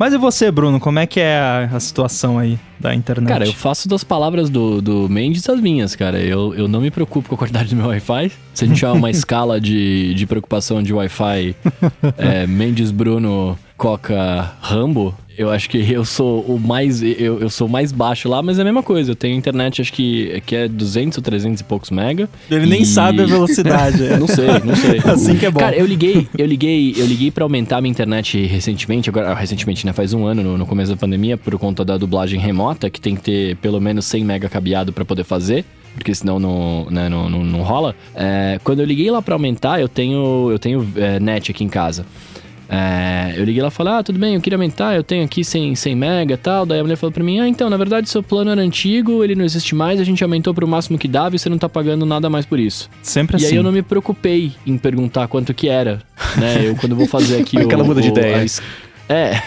Mas 0.00 0.14
e 0.14 0.16
você, 0.16 0.50
Bruno? 0.50 0.80
Como 0.80 0.98
é 0.98 1.06
que 1.06 1.20
é 1.20 1.36
a, 1.36 1.68
a 1.74 1.78
situação 1.80 2.38
aí 2.38 2.58
da 2.80 2.94
internet? 2.94 3.28
Cara, 3.28 3.44
eu 3.44 3.52
faço 3.52 3.86
das 3.86 4.02
palavras 4.02 4.48
do, 4.48 4.80
do 4.80 5.10
Mendes 5.10 5.46
as 5.46 5.60
minhas, 5.60 5.94
cara. 5.94 6.18
Eu, 6.18 6.54
eu 6.54 6.66
não 6.66 6.80
me 6.80 6.90
preocupo 6.90 7.28
com 7.28 7.34
a 7.34 7.38
qualidade 7.38 7.68
do 7.68 7.76
meu 7.76 7.88
Wi-Fi. 7.88 8.32
Se 8.54 8.64
a 8.64 8.66
gente 8.66 8.78
tiver 8.78 8.92
uma 8.92 9.10
escala 9.12 9.60
de, 9.60 10.14
de 10.14 10.26
preocupação 10.26 10.82
de 10.82 10.94
Wi-Fi, 10.94 11.54
é, 12.16 12.46
Mendes, 12.46 12.90
Bruno, 12.90 13.58
Coca, 13.76 14.52
Rambo, 14.62 15.14
eu 15.40 15.50
acho 15.50 15.70
que 15.70 15.78
eu 15.90 16.04
sou 16.04 16.40
o 16.42 16.58
mais 16.58 17.02
eu, 17.02 17.40
eu 17.40 17.48
sou 17.48 17.66
mais 17.66 17.92
baixo 17.92 18.28
lá, 18.28 18.42
mas 18.42 18.58
é 18.58 18.62
a 18.62 18.64
mesma 18.64 18.82
coisa. 18.82 19.12
Eu 19.12 19.16
tenho 19.16 19.34
internet, 19.36 19.80
acho 19.80 19.92
que, 19.92 20.42
que 20.44 20.54
é 20.54 20.68
200 20.68 21.16
ou 21.18 21.24
300 21.24 21.60
e 21.60 21.64
poucos 21.64 21.90
mega. 21.90 22.28
Ele 22.50 22.66
nem 22.66 22.82
E- 22.82 22.86
sabe 22.86 23.22
a 23.22 23.26
velocidade. 23.26 24.02
Não 24.20 24.26
sei, 24.26 24.46
não 24.64 24.76
sei. 24.76 24.98
Assim 25.10 25.36
que 25.36 25.46
é 25.46 25.50
bom. 25.50 25.58
Cara, 25.60 25.74
eu 25.76 25.86
liguei, 25.86 26.28
eu 26.36 26.46
liguei, 26.46 26.94
eu 26.96 27.06
liguei 27.06 27.30
para 27.30 27.44
aumentar 27.44 27.80
minha 27.80 27.90
internet 27.90 28.44
recentemente, 28.46 29.08
agora 29.08 29.32
recentemente, 29.34 29.86
né, 29.86 29.92
faz 29.92 30.12
um 30.12 30.26
ano 30.26 30.42
no, 30.42 30.58
no 30.58 30.66
começo 30.66 30.90
da 30.90 30.96
pandemia 30.96 31.36
por 31.38 31.56
conta 31.58 31.84
da 31.84 31.96
dublagem 31.96 32.38
remota, 32.38 32.90
que 32.90 33.00
tem 33.00 33.14
que 33.14 33.22
ter 33.22 33.56
pelo 33.56 33.80
menos 33.80 34.04
100 34.04 34.24
mega 34.24 34.48
cabeado 34.48 34.92
para 34.92 35.04
poder 35.04 35.24
fazer. 35.24 35.64
Porque 35.94 36.14
senão 36.14 36.38
não, 36.38 36.86
né, 36.88 37.08
não, 37.08 37.28
não, 37.28 37.42
não 37.42 37.62
rola. 37.62 37.96
É, 38.14 38.60
quando 38.62 38.78
eu 38.78 38.86
liguei 38.86 39.10
lá 39.10 39.20
para 39.20 39.34
aumentar, 39.34 39.80
eu 39.80 39.88
tenho, 39.88 40.48
eu 40.50 40.58
tenho 40.58 40.86
é, 40.94 41.18
net 41.18 41.50
aqui 41.50 41.64
em 41.64 41.68
casa. 41.68 42.06
É, 42.72 43.34
eu 43.36 43.44
liguei 43.44 43.60
lá 43.60 43.66
e 43.68 43.70
falei, 43.72 43.94
ah, 43.94 44.02
tudo 44.02 44.16
bem, 44.18 44.34
eu 44.36 44.40
queria 44.40 44.56
aumentar, 44.56 44.94
eu 44.94 45.02
tenho 45.02 45.24
aqui 45.24 45.42
100, 45.42 45.74
100 45.74 45.96
mega 45.96 46.34
e 46.34 46.36
tal. 46.36 46.64
Daí 46.64 46.78
a 46.78 46.82
mulher 46.82 46.94
falou 46.96 47.12
pra 47.12 47.24
mim, 47.24 47.40
ah, 47.40 47.48
então, 47.48 47.68
na 47.68 47.76
verdade, 47.76 48.08
seu 48.08 48.22
plano 48.22 48.50
era 48.50 48.60
antigo, 48.60 49.24
ele 49.24 49.34
não 49.34 49.44
existe 49.44 49.74
mais, 49.74 50.00
a 50.00 50.04
gente 50.04 50.22
aumentou 50.22 50.54
pro 50.54 50.68
máximo 50.68 50.96
que 50.96 51.08
dava 51.08 51.34
e 51.34 51.38
você 51.38 51.48
não 51.48 51.58
tá 51.58 51.68
pagando 51.68 52.06
nada 52.06 52.30
mais 52.30 52.46
por 52.46 52.60
isso. 52.60 52.88
Sempre 53.02 53.34
E 53.34 53.38
assim. 53.38 53.46
aí 53.54 53.56
eu 53.56 53.62
não 53.64 53.72
me 53.72 53.82
preocupei 53.82 54.52
em 54.64 54.78
perguntar 54.78 55.26
quanto 55.26 55.52
que 55.52 55.68
era, 55.68 56.00
né? 56.36 56.60
Eu 56.68 56.76
quando 56.76 56.94
vou 56.94 57.06
fazer 57.08 57.38
aqui 57.42 57.56
o... 57.58 57.62
Aquela 57.64 57.82
muda 57.82 58.00
de 58.00 58.08
o- 58.08 58.12
ideia. 58.12 58.36
a 58.36 58.46
É. 59.10 59.42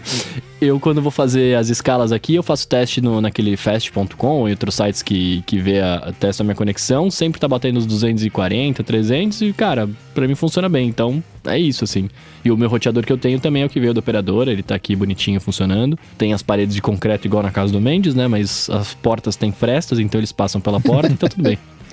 eu 0.58 0.80
quando 0.80 1.02
vou 1.02 1.10
fazer 1.10 1.54
as 1.54 1.68
escalas 1.68 2.12
aqui, 2.12 2.34
eu 2.34 2.42
faço 2.42 2.66
teste 2.66 3.02
no, 3.02 3.20
naquele 3.20 3.58
fast.com 3.58 4.48
e 4.48 4.52
outros 4.52 4.74
sites 4.74 5.02
que, 5.02 5.42
que 5.46 5.58
vê 5.58 5.80
a, 5.80 6.14
testa 6.18 6.42
a 6.42 6.44
minha 6.44 6.54
conexão, 6.54 7.10
sempre 7.10 7.38
tá 7.38 7.46
batendo 7.46 7.76
os 7.76 7.84
240, 7.84 8.82
300 8.82 9.42
e, 9.42 9.52
cara, 9.52 9.86
pra 10.14 10.26
mim 10.26 10.34
funciona 10.34 10.66
bem. 10.66 10.88
Então, 10.88 11.22
é 11.44 11.58
isso, 11.58 11.84
assim. 11.84 12.08
E 12.42 12.50
o 12.50 12.56
meu 12.56 12.70
roteador 12.70 13.04
que 13.04 13.12
eu 13.12 13.18
tenho 13.18 13.38
também 13.38 13.62
é 13.62 13.66
o 13.66 13.68
que 13.68 13.78
veio 13.78 13.92
da 13.92 14.00
operadora, 14.00 14.50
ele 14.50 14.62
tá 14.62 14.74
aqui 14.74 14.96
bonitinho 14.96 15.40
funcionando. 15.42 15.98
Tem 16.16 16.32
as 16.32 16.42
paredes 16.42 16.74
de 16.74 16.80
concreto 16.80 17.26
igual 17.26 17.42
na 17.42 17.50
casa 17.50 17.70
do 17.70 17.80
Mendes, 17.80 18.14
né? 18.14 18.26
Mas 18.26 18.70
as 18.70 18.94
portas 18.94 19.36
têm 19.36 19.52
frestas, 19.52 19.98
então 19.98 20.18
eles 20.18 20.32
passam 20.32 20.58
pela 20.58 20.80
porta 20.80 21.12
e 21.12 21.16
tá 21.16 21.28
tudo 21.28 21.42
bem. 21.42 21.58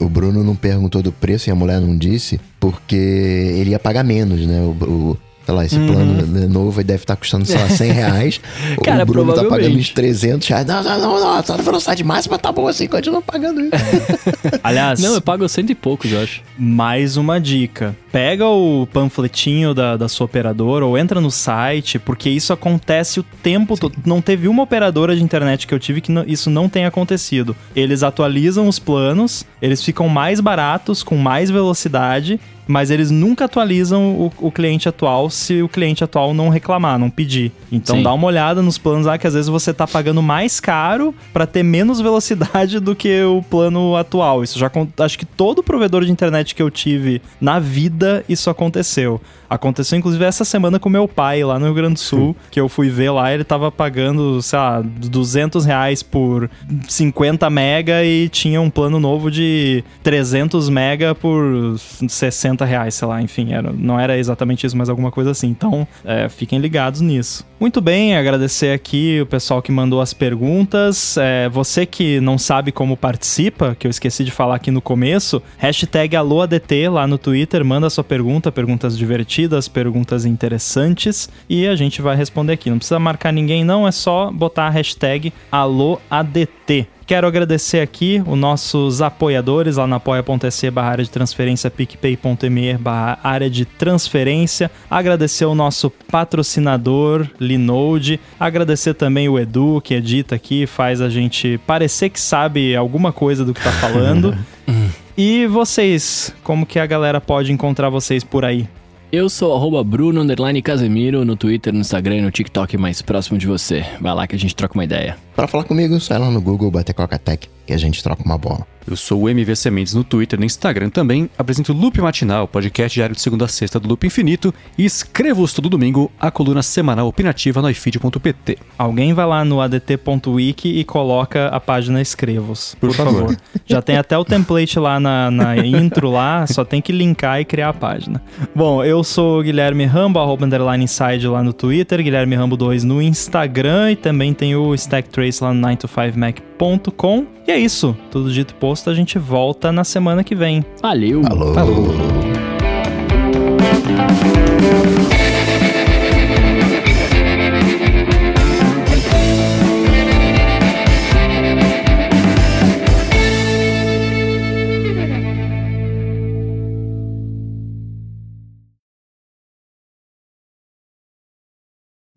o, 0.00 0.04
o 0.06 0.08
Bruno 0.08 0.42
não 0.42 0.56
perguntou 0.56 1.02
do 1.02 1.12
preço 1.12 1.50
e 1.50 1.52
a 1.52 1.54
mulher 1.54 1.78
não 1.82 1.94
disse, 1.98 2.40
porque 2.58 2.96
ele 2.96 3.70
ia 3.70 3.78
pagar 3.78 4.02
menos, 4.02 4.46
né? 4.46 4.60
O, 4.62 4.70
o- 4.84 5.18
sei 5.50 5.56
lá, 5.56 5.64
esse 5.64 5.76
plano 5.78 6.26
né, 6.26 6.46
novo 6.46 6.78
aí 6.78 6.84
deve 6.84 7.02
estar 7.02 7.16
custando, 7.16 7.44
sei 7.44 7.58
lá, 7.58 7.68
100 7.70 7.90
reais. 7.92 8.40
Cara, 8.84 9.02
o 9.02 9.06
Bruno 9.06 9.32
tá 9.32 9.44
pagando 9.44 9.76
uns 9.76 9.88
300 9.90 10.46
reais. 10.46 10.64
Não, 10.66 10.82
não, 10.82 11.00
não, 11.00 11.20
não, 11.20 11.42
só 11.44 11.56
na 11.56 11.62
velocidade 11.62 12.04
máxima 12.04 12.38
tá 12.38 12.52
bom 12.52 12.68
assim, 12.68 12.86
continua 12.86 13.20
pagando 13.20 13.60
isso. 13.60 13.70
Aliás, 14.62 15.00
Não, 15.00 15.14
eu 15.14 15.20
pago 15.20 15.48
cento 15.48 15.70
e 15.70 15.74
poucos, 15.74 16.12
eu 16.12 16.20
acho. 16.20 16.42
mais 16.58 17.16
uma 17.16 17.40
dica. 17.40 17.96
Pega 18.12 18.46
o 18.46 18.86
panfletinho 18.92 19.72
da, 19.74 19.96
da 19.96 20.08
sua 20.08 20.24
operadora 20.26 20.84
ou 20.84 20.96
entra 20.98 21.20
no 21.20 21.30
site, 21.30 21.98
porque 21.98 22.28
isso 22.30 22.52
acontece 22.52 23.20
o 23.20 23.22
tempo 23.42 23.76
todo. 23.78 23.94
Não 24.04 24.20
teve 24.20 24.46
uma 24.48 24.62
operadora 24.62 25.14
de 25.16 25.22
internet 25.22 25.66
que 25.66 25.74
eu 25.74 25.78
tive 25.78 26.00
que 26.00 26.10
não- 26.12 26.24
isso 26.26 26.50
não 26.50 26.68
tenha 26.68 26.88
acontecido. 26.88 27.56
Eles 27.74 28.02
atualizam 28.02 28.68
os 28.68 28.78
planos, 28.78 29.44
eles 29.60 29.82
ficam 29.82 30.08
mais 30.08 30.40
baratos, 30.40 31.02
com 31.02 31.16
mais 31.16 31.50
velocidade, 31.50 32.38
mas 32.70 32.90
eles 32.90 33.10
nunca 33.10 33.46
atualizam 33.46 34.12
o, 34.12 34.32
o 34.38 34.52
cliente 34.52 34.88
atual 34.88 35.28
se 35.28 35.60
o 35.60 35.68
cliente 35.68 36.04
atual 36.04 36.32
não 36.32 36.48
reclamar, 36.48 36.98
não 36.98 37.10
pedir. 37.10 37.50
Então 37.70 37.96
Sim. 37.96 38.02
dá 38.04 38.12
uma 38.12 38.26
olhada 38.26 38.62
nos 38.62 38.78
planos 38.78 39.06
lá 39.06 39.18
que 39.18 39.26
às 39.26 39.34
vezes 39.34 39.48
você 39.48 39.74
tá 39.74 39.86
pagando 39.86 40.22
mais 40.22 40.60
caro 40.60 41.12
pra 41.32 41.46
ter 41.46 41.64
menos 41.64 42.00
velocidade 42.00 42.78
do 42.78 42.94
que 42.94 43.22
o 43.22 43.42
plano 43.42 43.96
atual. 43.96 44.44
Isso 44.44 44.58
já 44.58 44.70
acho 45.00 45.18
que 45.18 45.26
todo 45.26 45.62
provedor 45.62 46.04
de 46.04 46.12
internet 46.12 46.54
que 46.54 46.62
eu 46.62 46.70
tive 46.70 47.20
na 47.40 47.58
vida 47.58 48.24
isso 48.28 48.48
aconteceu. 48.48 49.20
Aconteceu 49.50 49.98
inclusive 49.98 50.24
essa 50.24 50.44
semana 50.44 50.78
com 50.78 50.88
meu 50.88 51.08
pai 51.08 51.42
lá 51.42 51.58
no 51.58 51.64
Rio 51.64 51.74
Grande 51.74 51.94
do 51.94 52.00
Sul, 52.00 52.36
que 52.52 52.60
eu 52.60 52.68
fui 52.68 52.88
ver 52.88 53.10
lá, 53.10 53.34
ele 53.34 53.42
tava 53.42 53.72
pagando, 53.72 54.40
sei 54.40 54.56
lá, 54.56 54.80
200 54.80 55.64
reais 55.64 56.04
por 56.04 56.48
50 56.88 57.50
mega 57.50 58.04
e 58.04 58.28
tinha 58.28 58.60
um 58.60 58.70
plano 58.70 59.00
novo 59.00 59.28
de 59.28 59.82
300 60.04 60.68
mega 60.68 61.16
por 61.16 61.74
60 61.76 62.59
reais, 62.64 62.94
sei 62.94 63.08
lá, 63.08 63.20
enfim, 63.22 63.52
era, 63.52 63.72
não 63.72 63.98
era 63.98 64.18
exatamente 64.18 64.66
isso, 64.66 64.76
mas 64.76 64.88
alguma 64.88 65.10
coisa 65.10 65.30
assim. 65.30 65.48
Então, 65.48 65.86
é, 66.04 66.28
fiquem 66.28 66.58
ligados 66.58 67.00
nisso. 67.00 67.44
Muito 67.58 67.80
bem, 67.80 68.16
agradecer 68.16 68.72
aqui 68.72 69.20
o 69.20 69.26
pessoal 69.26 69.60
que 69.60 69.70
mandou 69.70 70.00
as 70.00 70.14
perguntas. 70.14 71.16
É, 71.18 71.48
você 71.48 71.84
que 71.84 72.20
não 72.20 72.38
sabe 72.38 72.72
como 72.72 72.96
participa, 72.96 73.76
que 73.78 73.86
eu 73.86 73.90
esqueci 73.90 74.24
de 74.24 74.30
falar 74.30 74.56
aqui 74.56 74.70
no 74.70 74.80
começo, 74.80 75.42
hashtag 75.58 76.16
AlôADT 76.16 76.88
lá 76.88 77.06
no 77.06 77.18
Twitter, 77.18 77.64
manda 77.64 77.90
sua 77.90 78.04
pergunta, 78.04 78.50
perguntas 78.50 78.96
divertidas, 78.96 79.68
perguntas 79.68 80.24
interessantes, 80.24 81.28
e 81.48 81.66
a 81.66 81.76
gente 81.76 82.00
vai 82.00 82.16
responder 82.16 82.54
aqui. 82.54 82.70
Não 82.70 82.78
precisa 82.78 82.98
marcar 82.98 83.32
ninguém, 83.32 83.64
não, 83.64 83.86
é 83.86 83.92
só 83.92 84.30
botar 84.30 84.66
a 84.66 84.70
hashtag 84.70 85.32
AlôADT. 85.52 86.88
Quero 87.10 87.26
agradecer 87.26 87.80
aqui 87.80 88.22
os 88.24 88.38
nossos 88.38 89.02
apoiadores 89.02 89.78
lá 89.78 89.84
na 89.84 89.96
apoia.se 89.96 90.70
barra 90.70 90.90
área 90.90 91.04
de 91.04 91.10
transferência, 91.10 91.68
picpay.me 91.68 92.74
barra 92.74 93.18
área 93.24 93.50
de 93.50 93.64
transferência. 93.64 94.70
Agradecer 94.88 95.44
o 95.44 95.52
nosso 95.52 95.90
patrocinador, 95.90 97.26
Linode. 97.40 98.20
Agradecer 98.38 98.94
também 98.94 99.28
o 99.28 99.40
Edu, 99.40 99.80
que 99.82 99.94
edita 99.94 100.36
aqui, 100.36 100.68
faz 100.68 101.00
a 101.00 101.08
gente 101.08 101.58
parecer 101.66 102.10
que 102.10 102.20
sabe 102.20 102.76
alguma 102.76 103.12
coisa 103.12 103.44
do 103.44 103.52
que 103.52 103.60
tá 103.60 103.72
falando. 103.72 104.32
e 105.18 105.48
vocês, 105.48 106.32
como 106.44 106.64
que 106.64 106.78
a 106.78 106.86
galera 106.86 107.20
pode 107.20 107.50
encontrar 107.50 107.88
vocês 107.88 108.22
por 108.22 108.44
aí? 108.44 108.68
Eu 109.12 109.28
sou 109.28 109.56
arroba 109.56 109.82
Bruno 109.82 110.20
underline 110.20 110.62
Casemiro 110.62 111.24
no 111.24 111.34
Twitter, 111.34 111.72
no 111.72 111.80
Instagram 111.80 112.18
e 112.18 112.20
no 112.22 112.30
TikTok 112.30 112.76
mais 112.78 113.02
próximo 113.02 113.36
de 113.36 113.46
você. 113.46 113.84
Vai 114.00 114.14
lá 114.14 114.24
que 114.26 114.36
a 114.36 114.38
gente 114.38 114.54
troca 114.54 114.74
uma 114.74 114.84
ideia. 114.84 115.16
Pra 115.34 115.48
falar 115.48 115.64
comigo, 115.64 115.98
sai 115.98 116.18
lá 116.18 116.30
no 116.30 116.40
Google, 116.40 116.70
bater 116.70 116.92
Coca-Tech, 116.94 117.48
que 117.66 117.72
a 117.72 117.78
gente 117.78 118.02
troca 118.04 118.22
uma 118.22 118.38
bola. 118.38 118.64
Eu 118.86 118.96
sou 118.96 119.22
o 119.22 119.28
MVC 119.28 119.70
Mendes 119.70 119.94
no 119.94 120.02
Twitter 120.02 120.38
e 120.38 120.40
no 120.40 120.46
Instagram 120.46 120.90
também. 120.90 121.30
Apresento 121.38 121.72
o 121.72 121.76
Loop 121.76 122.00
Matinal, 122.00 122.48
podcast 122.48 122.94
diário 122.94 123.14
de 123.14 123.20
segunda 123.20 123.44
a 123.44 123.48
sexta 123.48 123.78
do 123.78 123.88
Loop 123.88 124.06
Infinito. 124.06 124.52
E 124.76 124.84
escrevo-os 124.84 125.52
todo 125.52 125.68
domingo 125.68 126.10
a 126.18 126.30
coluna 126.30 126.62
semanal 126.62 127.06
opinativa 127.06 127.60
no 127.62 127.70
ifeed.pt. 127.70 128.58
Alguém 128.78 129.12
vai 129.12 129.26
lá 129.26 129.44
no 129.44 129.60
adt.wiki 129.60 130.78
e 130.78 130.84
coloca 130.84 131.48
a 131.48 131.60
página 131.60 132.00
Escrevos, 132.00 132.74
por, 132.80 132.88
Por 132.88 132.96
favor. 132.96 133.20
favor. 133.20 133.36
Já 133.66 133.80
tem 133.82 133.96
até 133.96 134.16
o 134.18 134.24
template 134.24 134.78
lá 134.78 134.98
na, 134.98 135.30
na 135.30 135.56
intro 135.64 136.10
lá, 136.10 136.46
só 136.46 136.64
tem 136.64 136.80
que 136.80 136.90
linkar 136.92 137.40
e 137.40 137.44
criar 137.44 137.68
a 137.68 137.74
página. 137.74 138.20
Bom, 138.54 138.82
eu 138.82 138.99
sou 139.04 139.40
o 139.40 139.42
Guilherme 139.42 139.84
Rambo, 139.84 140.18
arroba 140.18 140.46
underline 140.46 140.84
inside 140.84 141.26
lá 141.26 141.42
no 141.42 141.52
Twitter, 141.52 142.02
Guilherme 142.02 142.34
Rambo 142.34 142.56
2 142.56 142.84
no 142.84 143.00
Instagram 143.00 143.92
e 143.92 143.96
também 143.96 144.32
tem 144.32 144.54
o 144.56 144.74
Stack 144.74 145.08
Trace 145.08 145.42
lá 145.42 145.52
no 145.52 145.66
9to5mac.com. 145.66 147.26
E 147.46 147.50
é 147.50 147.58
isso, 147.58 147.96
tudo 148.10 148.32
dito 148.32 148.52
e 148.52 148.54
posto, 148.54 148.90
a 148.90 148.94
gente 148.94 149.18
volta 149.18 149.70
na 149.72 149.84
semana 149.84 150.24
que 150.24 150.34
vem. 150.34 150.64
Valeu! 150.82 151.22
Alô. 151.26 151.90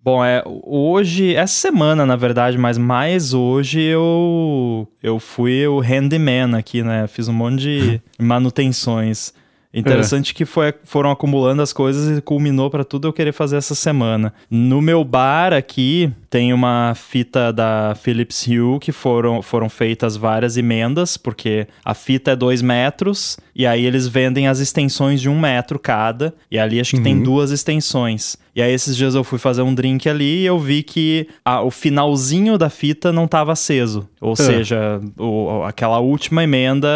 Bom, 0.04 0.24
é 0.24 0.44
hoje, 0.46 1.34
essa 1.34 1.54
semana, 1.54 2.06
na 2.06 2.18
verdade, 2.18 2.58
mas 2.58 2.78
mais 2.78 3.34
hoje 3.34 3.80
eu 3.80 4.86
eu 5.02 5.18
fui 5.18 5.66
o 5.66 5.80
handyman 5.80 6.58
aqui, 6.58 6.84
né? 6.84 7.08
Fiz 7.08 7.30
um 7.30 7.34
monte 7.34 7.62
de 7.62 8.02
manutenções. 8.20 9.34
Interessante 9.74 10.36
que 10.36 10.46
foi, 10.46 10.72
foram 10.84 11.10
acumulando 11.10 11.62
as 11.64 11.74
coisas 11.74 12.16
e 12.18 12.22
culminou 12.22 12.70
pra 12.70 12.84
tudo 12.84 13.08
eu 13.08 13.14
querer 13.14 13.32
fazer 13.32 13.56
essa 13.56 13.74
semana. 13.74 14.32
No 14.48 14.82
meu 14.84 15.04
bar 15.04 15.52
aqui 15.52 16.12
tem 16.30 16.54
uma 16.54 16.94
fita 16.96 17.52
da 17.52 17.96
Philips 17.96 18.46
Hue 18.46 18.78
que 18.80 18.92
foram, 18.92 19.42
foram 19.42 19.68
feitas 19.70 20.16
várias 20.16 20.58
emendas, 20.58 21.18
porque 21.18 21.66
a 21.84 21.96
fita 21.96 22.32
é 22.32 22.36
2 22.36 22.62
metros 22.62 23.40
e 23.56 23.66
aí 23.68 23.86
eles 23.86 24.08
vendem 24.08 24.48
as 24.48 24.60
extensões 24.60 25.22
de 25.22 25.30
um 25.30 25.40
metro 25.40 25.78
cada. 25.80 26.34
E 26.50 26.58
ali 26.60 26.80
acho 26.80 26.96
que 26.96 27.02
tem 27.04 27.22
duas 27.24 27.52
extensões. 27.52 28.36
E 28.56 28.62
aí 28.62 28.72
esses 28.72 28.96
dias 28.96 29.16
eu 29.16 29.24
fui 29.24 29.40
fazer 29.40 29.64
um 29.64 29.74
drink 29.74 30.08
ali 30.08 30.42
e 30.42 30.46
eu 30.46 30.60
vi 30.60 30.84
que 30.84 31.28
a- 31.44 31.62
o 31.64 31.72
finalzinho 31.72 32.56
da 32.58 32.70
fita 32.70 33.12
não 33.12 33.26
estava 33.26 33.52
aceso. 33.52 34.08
Ou 34.22 34.36
seja, 34.36 35.02
o- 35.18 35.64
aquela 35.64 36.00
última 36.00 36.44
emenda 36.44 36.88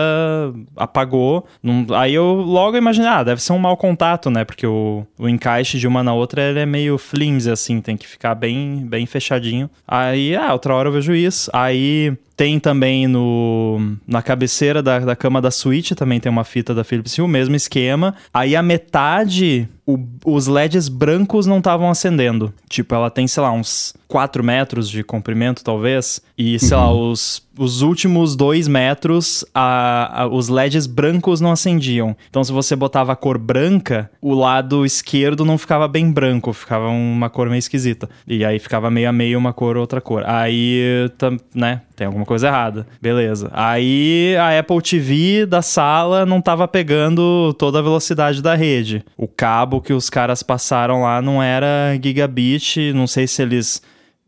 apagou. 0.76 1.46
Não- 1.62 1.86
aí 1.96 2.14
eu 2.14 2.26
logo 2.34 2.78
imaginei, 2.78 3.10
ah, 3.10 3.24
deve 3.24 3.42
ser 3.42 3.54
um 3.54 3.58
mau 3.60 3.76
contato, 3.78 4.30
né? 4.30 4.44
Porque 4.44 4.66
o, 4.66 5.06
o 5.18 5.28
encaixe 5.28 5.80
de 5.80 5.88
uma 5.88 6.04
na 6.04 6.14
outra 6.14 6.42
ele 6.42 6.60
é 6.60 6.66
meio 6.66 6.98
flimsy, 6.98 7.50
assim, 7.50 7.82
tem 7.82 7.98
que 7.98 8.08
ficar 8.08 8.36
bem, 8.36 8.86
bem 8.88 9.06
fechadinho. 9.06 9.70
Aí, 9.88 10.36
ah, 10.36 10.54
outra 10.54 10.74
hora 10.76 10.90
eu 10.90 10.94
vejo 10.94 11.14
isso. 11.14 11.50
Aí 11.54 12.14
tem 12.38 12.60
também 12.60 13.08
no, 13.08 13.98
na 14.08 14.22
cabeceira 14.22 14.84
da, 14.84 15.00
da 15.00 15.16
cama 15.16 15.42
da 15.42 15.50
suíte, 15.50 15.96
também 15.96 16.20
tem 16.20 16.32
uma 16.32 16.44
fita 16.44 16.74
da 16.74 16.84
Philips 16.84 17.18
Hue, 17.18 17.26
o 17.26 17.28
mesmo 17.28 17.56
esquema. 17.56 18.14
Aí 18.32 18.56
a 18.56 18.62
metade, 18.62 19.68
o- 19.88 19.98
os 20.26 20.46
LEDs 20.48 20.90
brancos 20.90 21.46
não 21.48 21.60
estavam 21.60 21.90
acendendo. 21.90 22.54
Tipo, 22.70 22.94
ela 22.94 23.10
tem, 23.10 23.26
sei 23.28 23.42
lá, 23.42 23.52
uns 23.52 23.96
4 24.08 24.44
metros 24.44 24.90
de 24.90 25.04
comprimento, 25.04 25.64
talvez. 25.64 26.22
E, 26.38 26.60
sei 26.60 26.76
lá, 26.78 26.92
os, 26.94 27.42
os 27.58 27.82
últimos 27.82 28.36
2 28.36 28.68
metros, 28.68 29.44
a, 29.56 30.24
a- 30.24 30.28
os 30.28 30.50
LEDs 30.50 30.86
brancos 30.86 31.40
não 31.42 31.52
acendiam. 31.52 32.16
Então, 32.30 32.44
se 32.44 32.52
você 32.52 32.76
botava 32.76 33.14
a 33.14 33.16
cor 33.16 33.38
branca, 33.38 34.12
o 34.22 34.34
lado 34.34 34.86
esquerdo 34.86 35.44
não 35.46 35.58
ficava 35.58 35.88
bem 35.88 36.12
branco, 36.12 36.52
ficava 36.54 36.88
uma 36.90 37.30
cor 37.30 37.48
meio 37.50 37.60
esquisita. 37.60 38.10
E 38.28 38.44
aí 38.46 38.60
ficava 38.60 38.92
meio 38.92 39.10
a 39.10 39.14
meio 39.14 39.40
uma 39.40 39.54
cor, 39.54 39.78
outra 39.78 40.02
cor. 40.02 40.24
Aí, 40.28 41.10
tam- 41.18 41.38
né, 41.56 41.82
tem 41.96 42.06
alguma 42.08 42.26
coisa 42.26 42.48
errada. 42.48 42.86
Beleza. 43.02 43.50
Aí 43.54 44.36
a 44.38 44.60
Apple 44.60 44.82
TV 44.82 45.46
da 45.46 45.62
sala 45.62 46.26
não 46.26 46.42
tava 46.42 46.68
pegando 46.68 47.54
toda 47.58 47.80
a 47.80 47.82
velocidade 47.82 48.42
da 48.42 48.54
rede. 48.54 49.04
O 49.18 49.28
cabo 49.28 49.77
que 49.82 49.94
os 49.94 50.10
caras 50.10 50.44
passaram 50.44 51.04
lá 51.04 51.22
não 51.22 51.42
era 51.42 51.98
gigabit, 52.02 52.94
não 52.94 53.08
sei 53.08 53.28
se 53.28 53.42
eles 53.42 53.82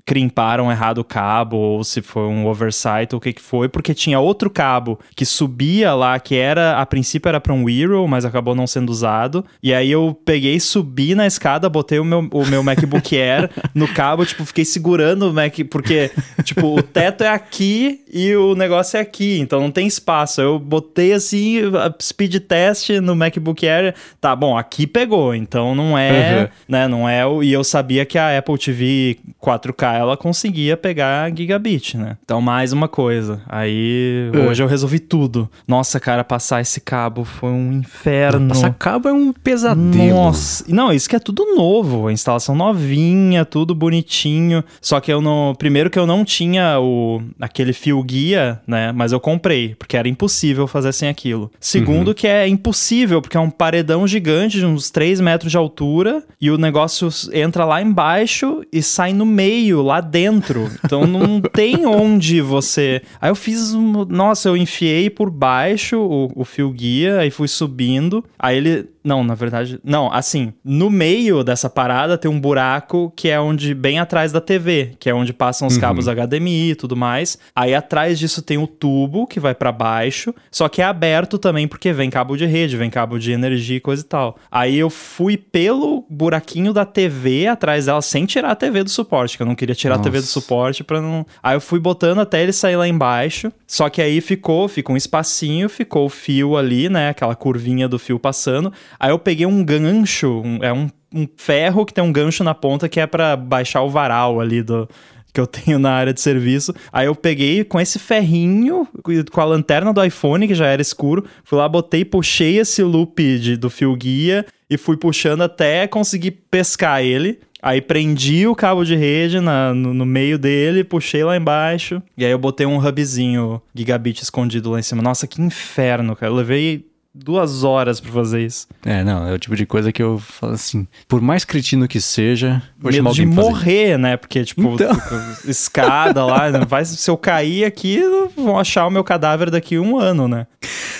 crimparam 0.09 0.71
errado 0.71 0.97
o 0.97 1.03
cabo 1.03 1.55
ou 1.55 1.83
se 1.83 2.01
foi 2.01 2.23
um 2.23 2.47
oversight 2.47 3.13
ou 3.13 3.19
o 3.19 3.21
que 3.21 3.31
que 3.31 3.41
foi, 3.41 3.69
porque 3.69 3.93
tinha 3.93 4.19
outro 4.19 4.49
cabo 4.49 4.99
que 5.15 5.23
subia 5.23 5.93
lá, 5.93 6.19
que 6.19 6.33
era, 6.35 6.79
a 6.81 6.85
princípio 6.87 7.29
era 7.29 7.39
para 7.39 7.53
um 7.53 7.69
Hero, 7.69 8.07
mas 8.07 8.25
acabou 8.25 8.55
não 8.55 8.65
sendo 8.65 8.89
usado. 8.89 9.45
E 9.61 9.71
aí 9.71 9.91
eu 9.91 10.19
peguei, 10.25 10.59
subi 10.59 11.13
na 11.13 11.27
escada, 11.27 11.69
botei 11.69 11.99
o 11.99 12.03
meu, 12.03 12.27
o 12.33 12.43
meu 12.47 12.63
MacBook 12.63 13.13
Air 13.15 13.51
no 13.75 13.87
cabo, 13.87 14.25
tipo, 14.25 14.43
fiquei 14.45 14.65
segurando 14.65 15.29
o 15.29 15.33
Mac, 15.33 15.53
porque, 15.69 16.09
tipo, 16.43 16.75
o 16.79 16.81
teto 16.81 17.23
é 17.23 17.27
aqui 17.27 18.01
e 18.11 18.35
o 18.35 18.55
negócio 18.55 18.97
é 18.97 19.01
aqui, 19.01 19.39
então 19.39 19.59
não 19.59 19.69
tem 19.69 19.85
espaço. 19.85 20.41
Eu 20.41 20.57
botei 20.57 21.13
assim, 21.13 21.59
a 21.75 21.93
speed 22.01 22.35
test 22.47 22.89
no 22.99 23.15
MacBook 23.15 23.67
Air, 23.67 23.93
tá 24.19 24.35
bom, 24.35 24.57
aqui 24.57 24.87
pegou, 24.87 25.35
então 25.35 25.75
não 25.75 25.95
é, 25.95 26.09
Uhum. 26.41 26.47
né, 26.67 26.87
não 26.87 27.07
é 27.07 27.23
o... 27.27 27.43
E 27.43 27.53
eu 27.53 27.63
sabia 27.63 28.07
que 28.07 28.17
a 28.17 28.35
Apple 28.39 28.57
TV 28.57 29.19
4K 29.39 29.98
ela 29.99 30.17
conseguia 30.17 30.75
pegar 30.77 31.31
gigabit, 31.35 31.97
né? 31.97 32.17
Então, 32.23 32.41
mais 32.41 32.71
uma 32.73 32.87
coisa. 32.87 33.41
Aí, 33.47 34.29
É. 34.33 34.37
hoje 34.39 34.63
eu 34.63 34.67
resolvi 34.67 34.99
tudo. 34.99 35.49
Nossa, 35.67 35.99
cara, 35.99 36.23
passar 36.23 36.61
esse 36.61 36.79
cabo 36.81 37.23
foi 37.23 37.49
um 37.51 37.73
inferno. 37.73 38.49
Passar 38.49 38.73
cabo 38.73 39.09
é 39.09 39.13
um 39.13 39.31
pesadelo. 39.33 40.09
Nossa, 40.15 40.63
não, 40.67 40.91
isso 40.91 41.09
que 41.09 41.15
é 41.15 41.19
tudo 41.19 41.55
novo, 41.55 42.07
a 42.07 42.11
instalação 42.13 42.55
novinha, 42.55 43.45
tudo 43.45 43.75
bonitinho. 43.75 44.63
Só 44.81 44.99
que 44.99 45.11
eu 45.11 45.21
não, 45.21 45.53
primeiro 45.57 45.89
que 45.89 45.99
eu 45.99 46.07
não 46.07 46.23
tinha 46.23 46.79
o 46.79 47.21
aquele 47.39 47.73
fio 47.73 48.01
guia, 48.03 48.59
né? 48.65 48.91
Mas 48.91 49.11
eu 49.11 49.19
comprei, 49.19 49.75
porque 49.75 49.97
era 49.97 50.07
impossível 50.07 50.67
fazer 50.67 50.93
sem 50.93 51.09
aquilo. 51.09 51.51
Segundo 51.59 52.13
que 52.13 52.27
é 52.27 52.47
impossível, 52.47 53.21
porque 53.21 53.37
é 53.37 53.39
um 53.39 53.49
paredão 53.49 54.07
gigante 54.07 54.57
de 54.59 54.65
uns 54.65 54.89
3 54.89 55.19
metros 55.19 55.51
de 55.51 55.57
altura 55.57 56.23
e 56.39 56.49
o 56.49 56.57
negócio 56.57 57.09
entra 57.33 57.65
lá 57.65 57.81
embaixo 57.81 58.61
e 58.71 58.81
sai 58.81 59.13
no 59.13 59.25
meio, 59.25 59.81
lá 59.89 60.01
dentro. 60.01 60.69
Então 60.83 61.05
não 61.05 61.41
tem 61.53 61.85
onde 61.85 62.41
você. 62.41 63.01
Aí 63.19 63.29
eu 63.29 63.35
fiz 63.35 63.73
um. 63.73 64.05
Nossa, 64.05 64.49
eu 64.49 64.55
enfiei 64.55 65.09
por 65.09 65.29
baixo 65.29 65.97
o, 65.99 66.31
o 66.35 66.45
fio 66.45 66.71
guia, 66.71 67.19
aí 67.19 67.31
fui 67.31 67.47
subindo. 67.47 68.23
Aí 68.37 68.57
ele. 68.57 68.89
Não, 69.03 69.23
na 69.23 69.33
verdade. 69.33 69.79
Não, 69.83 70.11
assim, 70.11 70.53
no 70.63 70.89
meio 70.89 71.43
dessa 71.43 71.69
parada 71.69 72.17
tem 72.17 72.29
um 72.29 72.39
buraco 72.39 73.11
que 73.15 73.29
é 73.29 73.39
onde, 73.39 73.73
bem 73.73 73.99
atrás 73.99 74.31
da 74.31 74.41
TV, 74.41 74.91
que 74.99 75.09
é 75.09 75.13
onde 75.13 75.33
passam 75.33 75.67
os 75.67 75.77
cabos 75.77 76.05
HDMI 76.07 76.71
e 76.71 76.75
tudo 76.75 76.95
mais. 76.95 77.37
Aí 77.55 77.73
atrás 77.73 78.19
disso 78.19 78.41
tem 78.41 78.57
o 78.57 78.67
tubo 78.67 79.25
que 79.25 79.39
vai 79.39 79.55
pra 79.55 79.71
baixo, 79.71 80.33
só 80.51 80.67
que 80.67 80.81
é 80.81 80.85
aberto 80.85 81.37
também 81.37 81.67
porque 81.67 81.93
vem 81.93 82.09
cabo 82.09 82.35
de 82.35 82.45
rede, 82.45 82.75
vem 82.77 82.89
cabo 82.89 83.17
de 83.17 83.31
energia 83.31 83.77
e 83.77 83.79
coisa 83.79 84.01
e 84.01 84.05
tal. 84.05 84.37
Aí 84.51 84.77
eu 84.77 84.89
fui 84.89 85.37
pelo 85.37 86.05
buraquinho 86.09 86.73
da 86.73 86.85
TV 86.85 87.47
atrás 87.47 87.85
dela, 87.85 88.01
sem 88.01 88.25
tirar 88.25 88.51
a 88.51 88.55
TV 88.55 88.83
do 88.83 88.89
suporte, 88.89 89.37
que 89.37 89.43
eu 89.43 89.47
não 89.47 89.55
queria 89.55 89.75
tirar 89.75 89.95
a 89.95 89.99
TV 89.99 90.17
do 90.17 90.21
Nossa. 90.21 90.33
suporte 90.33 90.83
pra 90.83 91.01
não. 91.01 91.25
Aí 91.41 91.55
eu 91.55 91.61
fui 91.61 91.79
botando 91.79 92.19
até 92.19 92.41
ele 92.43 92.51
sair 92.51 92.75
lá 92.75 92.87
embaixo. 92.87 93.51
Só 93.65 93.87
que 93.89 94.01
aí 94.01 94.19
ficou, 94.19 94.67
fica 94.67 94.91
um 94.91 94.97
espacinho, 94.97 95.69
ficou 95.69 96.05
o 96.05 96.09
fio 96.09 96.57
ali, 96.57 96.89
né? 96.89 97.09
Aquela 97.09 97.35
curvinha 97.35 97.87
do 97.87 97.99
fio 97.99 98.19
passando. 98.19 98.73
Aí 98.99 99.09
eu 99.11 99.19
peguei 99.19 99.45
um 99.45 99.63
gancho, 99.63 100.41
um- 100.45 100.59
é 100.61 100.71
um, 100.71 100.89
um 101.13 101.27
ferro 101.35 101.85
que 101.85 101.93
tem 101.93 102.03
um 102.03 102.11
gancho 102.11 102.43
na 102.43 102.53
ponta 102.55 102.87
que 102.87 102.99
é 102.99 103.05
pra 103.07 103.35
baixar 103.35 103.81
o 103.81 103.89
varal 103.89 104.39
ali 104.39 104.61
do. 104.63 104.87
Que 105.31 105.39
eu 105.39 105.45
tenho 105.45 105.77
na 105.77 105.91
área 105.91 106.11
de 106.11 106.19
serviço. 106.21 106.73
Aí 106.91 107.05
eu 107.05 107.13
peguei 107.13 107.63
com 107.63 107.79
esse 107.79 107.99
ferrinho, 107.99 108.87
com 109.31 109.39
a 109.41 109.45
lanterna 109.45 109.93
do 109.93 110.03
iPhone, 110.03 110.47
que 110.47 110.55
já 110.55 110.65
era 110.65 110.81
escuro. 110.81 111.23
Fui 111.43 111.55
lá, 111.55 111.69
botei, 111.69 112.03
puxei 112.03 112.57
esse 112.57 112.81
loop 112.81 113.37
de- 113.37 113.55
do 113.55 113.69
fio 113.69 113.95
guia 113.95 114.43
e 114.67 114.75
fui 114.75 114.97
puxando 114.97 115.41
até 115.43 115.85
conseguir 115.85 116.31
pescar 116.49 117.03
ele. 117.03 117.37
Aí 117.61 117.79
prendi 117.79 118.47
o 118.47 118.55
cabo 118.55 118.83
de 118.83 118.95
rede 118.95 119.39
na- 119.39 119.71
no, 119.71 119.93
no 119.93 120.05
meio 120.05 120.39
dele, 120.39 120.83
puxei 120.83 121.23
lá 121.23 121.37
embaixo. 121.37 122.01
E 122.17 122.25
aí 122.25 122.31
eu 122.31 122.39
botei 122.39 122.65
um 122.65 122.77
hubzinho 122.83 123.61
gigabit 123.75 124.23
escondido 124.23 124.71
lá 124.71 124.79
em 124.79 124.83
cima. 124.83 125.03
Nossa, 125.03 125.27
que 125.27 125.39
inferno, 125.39 126.15
cara. 126.15 126.31
Eu 126.31 126.35
levei 126.35 126.85
duas 127.13 127.63
horas 127.63 127.99
pra 127.99 128.11
fazer 128.11 128.45
isso. 128.45 128.67
É, 128.85 129.03
não, 129.03 129.27
é 129.27 129.33
o 129.33 129.39
tipo 129.39 129.55
de 129.55 129.65
coisa 129.65 129.91
que 129.91 130.01
eu 130.01 130.19
falo 130.19 130.53
assim, 130.53 130.87
por 131.07 131.21
mais 131.21 131.43
cretino 131.43 131.87
que 131.87 131.99
seja, 131.99 132.61
vou 132.77 132.91
Medo 132.91 133.11
de 133.11 133.25
morrer, 133.25 133.97
né? 133.97 134.17
Porque, 134.17 134.43
tipo, 134.43 134.61
Então. 134.73 134.91
escada 135.45 136.25
lá. 136.25 136.49
né? 136.51 136.65
Vai, 136.67 136.85
se 136.85 137.09
eu 137.09 137.17
cair 137.17 137.65
aqui, 137.65 138.01
vão 138.35 138.59
achar 138.59 138.85
o 138.85 138.91
meu 138.91 139.03
cadáver 139.03 139.49
daqui 139.49 139.75
a 139.75 139.81
um 139.81 139.97
ano, 139.97 140.27
né? 140.27 140.47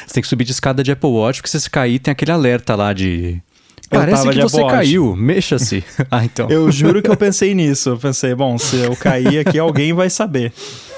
Você 0.05 0.15
tem 0.15 0.21
que 0.21 0.29
subir 0.29 0.43
de 0.43 0.51
escada 0.51 0.83
de 0.83 0.91
Apple 0.91 1.09
Watch, 1.09 1.41
porque 1.41 1.49
se 1.49 1.59
você 1.59 1.69
cair, 1.69 1.99
tem 1.99 2.11
aquele 2.11 2.31
alerta 2.31 2.75
lá 2.75 2.93
de. 2.93 3.41
Eu 3.91 3.99
Parece 3.99 4.29
que 4.29 4.41
você 4.41 4.63
caiu, 4.65 5.15
mexa-se. 5.15 5.83
ah, 6.11 6.23
então. 6.23 6.47
Eu 6.47 6.71
juro 6.71 7.01
que 7.01 7.09
eu 7.09 7.17
pensei 7.17 7.55
nisso. 7.55 7.89
Eu 7.89 7.97
pensei, 7.97 8.35
bom, 8.35 8.55
se 8.57 8.75
eu 8.75 8.95
cair 8.95 9.39
aqui, 9.39 9.57
alguém 9.57 9.93
vai 9.93 10.09
saber. 10.09 10.51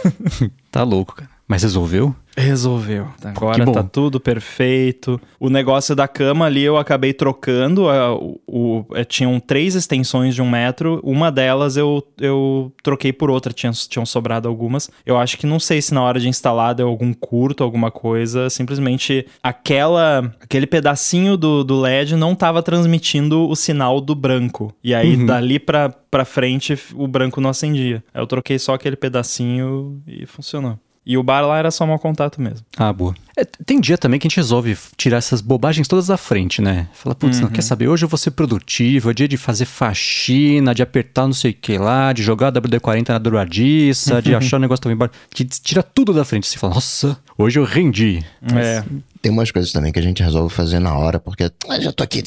Tá 0.71 0.83
louco, 0.83 1.15
cara. 1.15 1.29
Mas 1.45 1.63
resolveu? 1.63 2.15
Resolveu. 2.37 3.07
Agora 3.35 3.57
tá 3.73 3.83
tudo 3.83 4.19
perfeito. 4.19 5.19
O 5.39 5.49
negócio 5.49 5.95
da 5.95 6.07
cama 6.07 6.45
ali 6.45 6.63
eu 6.63 6.77
acabei 6.77 7.13
trocando. 7.13 7.89
a- 7.89 8.13
o, 8.15 8.39
o- 8.47 8.85
eh, 8.93 9.03
tinham 9.03 9.39
três 9.39 9.75
extensões 9.75 10.33
de 10.33 10.41
um 10.41 10.49
metro. 10.49 10.99
Uma 11.03 11.31
delas 11.31 11.77
eu, 11.77 12.03
eu 12.19 12.71
troquei 12.81 13.11
por 13.11 13.29
outra. 13.29 13.51
Tinham, 13.53 13.73
tinham 13.73 14.05
sobrado 14.05 14.47
algumas. 14.47 14.89
Eu 15.05 15.17
acho 15.17 15.37
que 15.37 15.45
não 15.45 15.59
sei 15.59 15.81
se 15.81 15.93
na 15.93 16.01
hora 16.01 16.19
de 16.19 16.29
instalar 16.29 16.73
deu 16.73 16.87
algum 16.87 17.13
curto, 17.13 17.63
alguma 17.63 17.91
coisa. 17.91 18.49
Simplesmente 18.49 19.25
aquela, 19.43 20.33
aquele 20.41 20.65
pedacinho 20.67 21.35
do, 21.37 21.63
do 21.63 21.79
LED 21.79 22.15
não 22.15 22.33
tava 22.35 22.63
transmitindo 22.63 23.47
o 23.49 23.55
sinal 23.55 23.99
do 24.01 24.15
branco. 24.15 24.73
E 24.83 24.95
aí 24.95 25.15
dali 25.25 25.59
pra, 25.59 25.89
pra 25.89 26.25
frente 26.25 26.77
o 26.95 27.07
branco 27.07 27.41
não 27.41 27.49
acendia. 27.49 28.03
Aí 28.13 28.21
eu 28.21 28.27
troquei 28.27 28.57
só 28.57 28.73
aquele 28.73 28.95
pedacinho 28.95 30.01
e 30.07 30.25
funcionou. 30.25 30.79
E 31.03 31.17
o 31.17 31.23
bar 31.23 31.41
lá 31.41 31.57
era 31.57 31.71
só 31.71 31.85
mau 31.85 31.97
contato 31.97 32.39
mesmo. 32.39 32.63
Ah, 32.77 32.93
boa. 32.93 33.15
É, 33.35 33.43
tem 33.65 33.79
dia 33.79 33.97
também 33.97 34.19
que 34.19 34.27
a 34.27 34.29
gente 34.29 34.37
resolve 34.37 34.77
tirar 34.95 35.17
essas 35.17 35.41
bobagens 35.41 35.87
todas 35.87 36.07
da 36.07 36.17
frente, 36.17 36.61
né? 36.61 36.87
Fala, 36.93 37.15
putz, 37.15 37.39
não 37.39 37.49
quer 37.49 37.63
saber? 37.63 37.87
Hoje 37.87 38.05
eu 38.05 38.09
vou 38.09 38.17
ser 38.17 38.31
produtivo, 38.31 39.09
é 39.09 39.13
dia 39.13 39.27
de 39.27 39.35
fazer 39.35 39.65
faxina, 39.65 40.75
de 40.75 40.83
apertar 40.83 41.25
não 41.25 41.33
sei 41.33 41.51
o 41.51 41.53
que 41.53 41.77
lá, 41.77 42.13
de 42.13 42.21
jogar 42.21 42.51
WD-40 42.51 43.09
na 43.09 43.17
dobradiça, 43.17 44.21
de 44.21 44.35
achar 44.35 44.57
o 44.57 44.59
negócio 44.59 44.83
também 44.83 44.95
embaixo. 44.95 45.13
Que 45.31 45.43
tira 45.43 45.81
tudo 45.81 46.13
da 46.13 46.23
frente. 46.23 46.47
Você 46.47 46.57
fala, 46.57 46.75
nossa, 46.75 47.17
hoje 47.35 47.57
eu 47.57 47.63
rendi. 47.63 48.23
É. 48.53 48.83
Tem 49.21 49.31
umas 49.31 49.49
coisas 49.49 49.71
também 49.71 49.91
que 49.91 49.99
a 49.99 50.03
gente 50.03 50.21
resolve 50.21 50.53
fazer 50.53 50.79
na 50.79 50.95
hora, 50.95 51.19
porque 51.19 51.49
ah, 51.67 51.79
já 51.79 51.91
tô 51.91 52.03
aqui, 52.03 52.21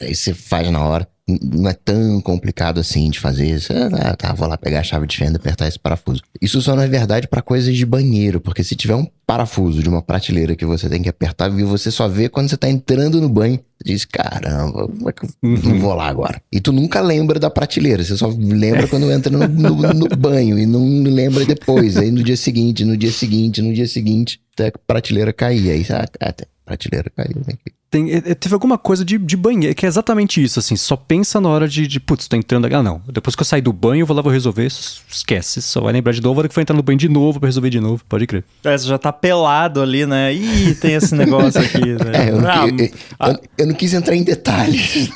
aí 0.00 0.14
você 0.14 0.32
faz 0.32 0.70
na 0.70 0.80
hora. 0.82 1.06
Não 1.26 1.70
é 1.70 1.72
tão 1.72 2.20
complicado 2.20 2.78
assim 2.78 3.08
de 3.08 3.18
fazer. 3.18 3.58
Ah, 3.94 4.14
tá, 4.14 4.34
vou 4.34 4.46
lá 4.46 4.58
pegar 4.58 4.80
a 4.80 4.82
chave 4.82 5.06
de 5.06 5.16
fenda 5.16 5.32
e 5.32 5.36
apertar 5.36 5.66
esse 5.66 5.78
parafuso. 5.78 6.20
Isso 6.38 6.60
só 6.60 6.76
não 6.76 6.82
é 6.82 6.86
verdade 6.88 7.26
pra 7.26 7.40
coisas 7.40 7.74
de 7.74 7.86
banheiro, 7.86 8.42
porque 8.42 8.62
se 8.62 8.76
tiver 8.76 8.94
um 8.94 9.06
parafuso 9.26 9.82
de 9.82 9.88
uma 9.88 10.02
prateleira 10.02 10.54
que 10.54 10.66
você 10.66 10.86
tem 10.86 11.00
que 11.00 11.08
apertar 11.08 11.50
e 11.58 11.62
você 11.64 11.90
só 11.90 12.06
vê 12.08 12.28
quando 12.28 12.50
você 12.50 12.58
tá 12.58 12.68
entrando 12.68 13.22
no 13.22 13.28
banho, 13.30 13.58
você 13.78 13.84
diz, 13.92 14.04
caramba, 14.04 14.86
como 14.86 15.08
é 15.08 15.12
que 15.12 15.24
eu 15.24 15.30
não 15.42 15.78
vou 15.80 15.94
lá 15.94 16.08
agora? 16.08 16.42
E 16.52 16.60
tu 16.60 16.72
nunca 16.72 17.00
lembra 17.00 17.40
da 17.40 17.48
prateleira, 17.48 18.04
você 18.04 18.18
só 18.18 18.28
lembra 18.28 18.86
quando 18.86 19.10
entra 19.10 19.30
no, 19.34 19.48
no- 19.48 19.94
no 19.94 20.08
banho 20.16 20.58
e 20.58 20.66
não 20.66 21.02
lembra 21.04 21.46
depois. 21.46 21.96
Aí 21.96 22.10
no 22.10 22.22
dia 22.22 22.36
seguinte, 22.36 22.84
no 22.84 22.98
dia 22.98 23.10
seguinte, 23.10 23.62
no 23.62 23.72
dia 23.72 23.86
seguinte, 23.88 24.38
até 24.52 24.68
a 24.68 24.72
prateleira 24.86 25.32
cair. 25.32 25.70
Aí, 25.70 25.86
ah, 25.88 26.04
até 26.20 26.44
a 26.44 26.48
prateleira 26.66 27.10
caiu. 27.16 27.42
Tem, 27.46 27.56
é, 27.66 27.70
é, 28.10 28.34
teve 28.34 28.54
alguma 28.54 28.76
coisa 28.78 29.04
de, 29.04 29.16
de 29.18 29.36
banheiro, 29.36 29.74
que 29.74 29.84
é 29.86 29.88
exatamente 29.88 30.42
isso, 30.42 30.58
assim, 30.58 30.76
só 30.76 30.96
pensa 30.96 31.40
na 31.40 31.48
hora 31.48 31.68
de, 31.68 31.86
de 31.86 32.00
putz, 32.00 32.26
tô 32.28 32.36
entrando 32.36 32.64
aqui. 32.66 32.74
Ah, 32.74 32.82
não, 32.82 33.00
depois 33.10 33.34
que 33.36 33.42
eu 33.42 33.46
sair 33.46 33.60
do 33.62 33.72
banho, 33.72 34.02
eu 34.02 34.06
vou 34.06 34.16
lá, 34.16 34.22
vou 34.22 34.32
resolver, 34.32 34.66
esquece, 34.66 35.60
só 35.62 35.80
vai 35.80 35.92
lembrar 35.92 36.12
de 36.12 36.20
novo, 36.22 36.38
a 36.38 36.42
hora 36.42 36.48
que 36.48 36.54
for 36.54 36.60
entrar 36.60 36.74
no 36.76 36.82
banho 36.82 36.98
de 36.98 37.08
novo 37.08 37.38
pra 37.40 37.46
resolver 37.48 37.70
de 37.70 37.80
novo, 37.80 38.02
pode 38.08 38.26
crer. 38.26 38.44
É, 38.64 38.76
você 38.76 38.86
já 38.88 38.98
tá 38.98 39.12
pelado 39.12 39.80
ali, 39.82 40.06
né? 40.06 40.32
Ih, 40.34 40.74
tem 40.74 40.94
esse 40.94 41.14
negócio 41.16 41.60
aqui. 41.60 41.80
Né? 41.80 42.26
É, 42.26 42.30
eu 42.30 42.40
não, 42.40 42.50
ah, 42.50 42.66
qui- 42.72 42.92
eu- 43.20 43.28
eu- 43.28 43.40
eu 43.58 43.66
não 43.66 43.74
quis 43.74 43.92
entrar 43.94 44.14
em 44.16 44.22
detalhes. 44.22 45.10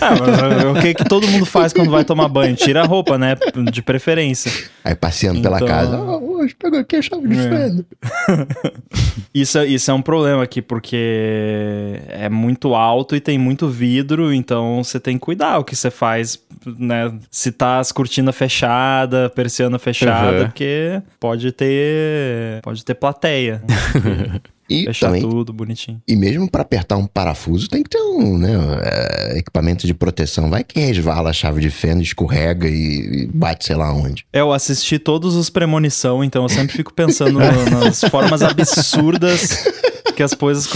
ah, 0.00 0.14
mas 0.20 0.78
o 0.78 0.80
que, 0.82 0.94
que 0.94 1.04
todo 1.04 1.26
mundo 1.28 1.46
faz 1.46 1.72
quando 1.72 1.90
vai 1.90 2.04
tomar 2.04 2.28
banho? 2.28 2.54
Tira 2.56 2.82
a 2.82 2.86
roupa, 2.86 3.16
né? 3.18 3.36
De 3.72 3.82
preferência. 3.82 4.50
Aí 4.84 4.94
passeando 4.94 5.40
pela 5.40 5.56
Então- 5.56 5.68
casa. 5.68 5.96
Ah, 5.96 6.16
hoje 6.18 6.54
pegou 6.58 6.78
aqui 6.78 6.96
a 6.96 7.02
chave 7.02 7.28
de 7.28 7.38
É. 7.38 7.48
fenda. 7.48 7.86
Isso, 9.34 9.58
é- 9.58 9.66
isso 9.66 9.90
é 9.90 9.94
um 9.94 10.02
problema 10.02 10.42
aqui, 10.44 10.62
porque 10.62 10.96
é 12.08 12.28
muito 12.28 12.74
alto 12.74 13.14
e 13.16 13.20
tem 13.20 13.38
muito 13.38 13.68
vidro, 13.68 14.32
então 14.32 14.82
você 14.82 14.98
tem 15.00 15.16
que 15.16 15.24
cuidar 15.24 15.58
o 15.58 15.64
que 15.64 15.74
você 15.76 15.90
faz, 15.90 16.38
né? 16.78 17.12
Se 17.30 17.52
tá 17.52 17.78
as 17.78 17.92
cortinas 17.92 18.34
fechadas, 18.36 19.30
persiana 19.34 19.78
fechada, 19.78 20.38
Uhum. 20.40 20.44
porque 20.46 21.00
pode 21.20 21.52
ter. 21.52 22.60
Pode 22.62 22.84
ter 22.84 22.94
plateia. 22.94 23.62
E 24.66 24.84
Fechar 24.86 25.08
também, 25.08 25.20
tudo 25.20 25.52
bonitinho. 25.52 26.00
e 26.08 26.16
mesmo 26.16 26.50
pra 26.50 26.62
apertar 26.62 26.96
um 26.96 27.06
parafuso, 27.06 27.68
tem 27.68 27.82
que 27.82 27.90
ter 27.90 27.98
um 28.00 28.38
né, 28.38 28.48
é, 28.82 29.38
equipamento 29.38 29.86
de 29.86 29.92
proteção. 29.92 30.48
Vai 30.48 30.64
que 30.64 30.80
resvala 30.80 31.28
a 31.28 31.32
chave 31.34 31.60
de 31.60 31.68
fenda, 31.68 32.02
escorrega 32.02 32.66
e, 32.66 33.24
e 33.24 33.26
bate 33.26 33.66
sei 33.66 33.76
lá 33.76 33.92
onde. 33.92 34.24
Eu 34.32 34.54
assisti 34.54 34.98
todos 34.98 35.36
os 35.36 35.50
Premonição, 35.50 36.24
então 36.24 36.44
eu 36.44 36.48
sempre 36.48 36.74
fico 36.74 36.94
pensando 36.94 37.38
nas 37.70 38.00
formas 38.04 38.40
absurdas 38.40 39.66
que 40.14 40.22
as 40.22 40.32
coisas, 40.34 40.66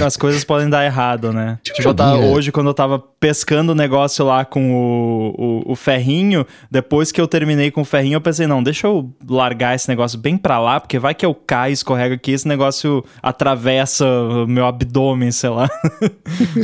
as 0.00 0.16
coisas 0.16 0.44
podem 0.44 0.68
dar 0.70 0.84
errado, 0.84 1.32
né? 1.32 1.58
Tipo 1.62 1.82
eu 1.88 1.94
tava- 1.94 2.16
hoje, 2.18 2.50
quando 2.52 2.68
eu 2.68 2.74
tava 2.74 2.98
pescando 2.98 3.72
o 3.72 3.74
negócio 3.74 4.24
lá 4.24 4.44
com 4.44 4.72
o, 4.72 5.34
o, 5.68 5.72
o 5.72 5.76
ferrinho, 5.76 6.46
depois 6.70 7.10
que 7.12 7.20
eu 7.20 7.26
terminei 7.28 7.70
com 7.70 7.80
o 7.82 7.84
ferrinho, 7.84 8.14
eu 8.16 8.20
pensei, 8.20 8.46
não, 8.46 8.62
deixa 8.62 8.86
eu 8.86 9.10
largar 9.28 9.74
esse 9.74 9.88
negócio 9.88 10.18
bem 10.18 10.36
pra 10.38 10.58
lá, 10.58 10.78
porque 10.80 10.98
vai 10.98 11.14
que 11.14 11.26
eu 11.26 11.34
caio, 11.34 11.72
escorrega 11.72 12.14
aqui, 12.14 12.30
esse 12.32 12.46
negócio 12.48 13.04
atravessa 13.22 14.06
o 14.06 14.46
meu 14.46 14.64
abdômen, 14.66 15.30
sei 15.32 15.50
lá. 15.50 15.68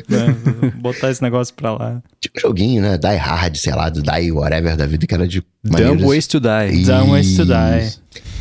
Né? 0.08 0.70
Botar 0.76 1.10
esse 1.10 1.22
negócio 1.22 1.54
pra 1.54 1.72
lá. 1.72 2.02
Tipo 2.20 2.40
joguinho, 2.40 2.82
né? 2.82 2.98
Die 2.98 3.16
Hard, 3.16 3.56
sei 3.56 3.74
lá, 3.74 3.88
do 3.88 4.02
Die 4.02 4.30
Whatever 4.32 4.76
da 4.76 4.86
vida, 4.86 5.06
que 5.06 5.14
era 5.14 5.26
de 5.26 5.40
Dumb 5.64 5.72
maneiras- 5.82 6.02
ways 6.02 6.26
to 6.26 6.40
die. 6.40 6.84
Dumb 6.84 7.10
ways 7.12 7.36
to 7.36 7.44
die. 7.44 7.92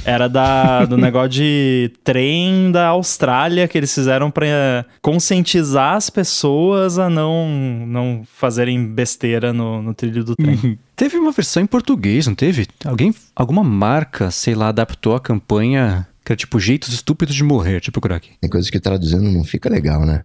Era 0.03 0.27
da, 0.27 0.85
do 0.85 0.97
negócio 0.97 1.29
de 1.29 1.91
trem 2.03 2.71
da 2.71 2.87
Austrália 2.87 3.67
que 3.67 3.77
eles 3.77 3.93
fizeram 3.93 4.31
pra 4.31 4.85
conscientizar 5.01 5.95
as 5.95 6.09
pessoas 6.09 6.97
a 6.97 7.09
não, 7.09 7.85
não 7.87 8.23
fazerem 8.25 8.85
besteira 8.85 9.53
no, 9.53 9.81
no 9.81 9.93
trilho 9.93 10.23
do 10.23 10.35
trem. 10.35 10.77
Teve 10.95 11.17
uma 11.17 11.31
versão 11.31 11.63
em 11.63 11.67
português, 11.67 12.27
não 12.27 12.35
teve? 12.35 12.67
Alguém, 12.85 13.13
alguma 13.35 13.63
marca, 13.63 14.29
sei 14.31 14.55
lá, 14.55 14.69
adaptou 14.69 15.15
a 15.15 15.19
campanha 15.19 16.07
que 16.23 16.31
era 16.31 16.37
tipo 16.37 16.59
jeitos 16.59 16.93
estúpidos 16.93 17.35
de 17.35 17.43
morrer. 17.43 17.71
Deixa 17.71 17.89
eu 17.89 17.93
procurar 17.93 18.17
aqui. 18.17 18.31
Tem 18.39 18.49
coisas 18.49 18.69
que 18.69 18.79
traduzindo 18.79 19.23
não 19.23 19.43
fica 19.43 19.69
legal, 19.69 20.05
né? 20.05 20.23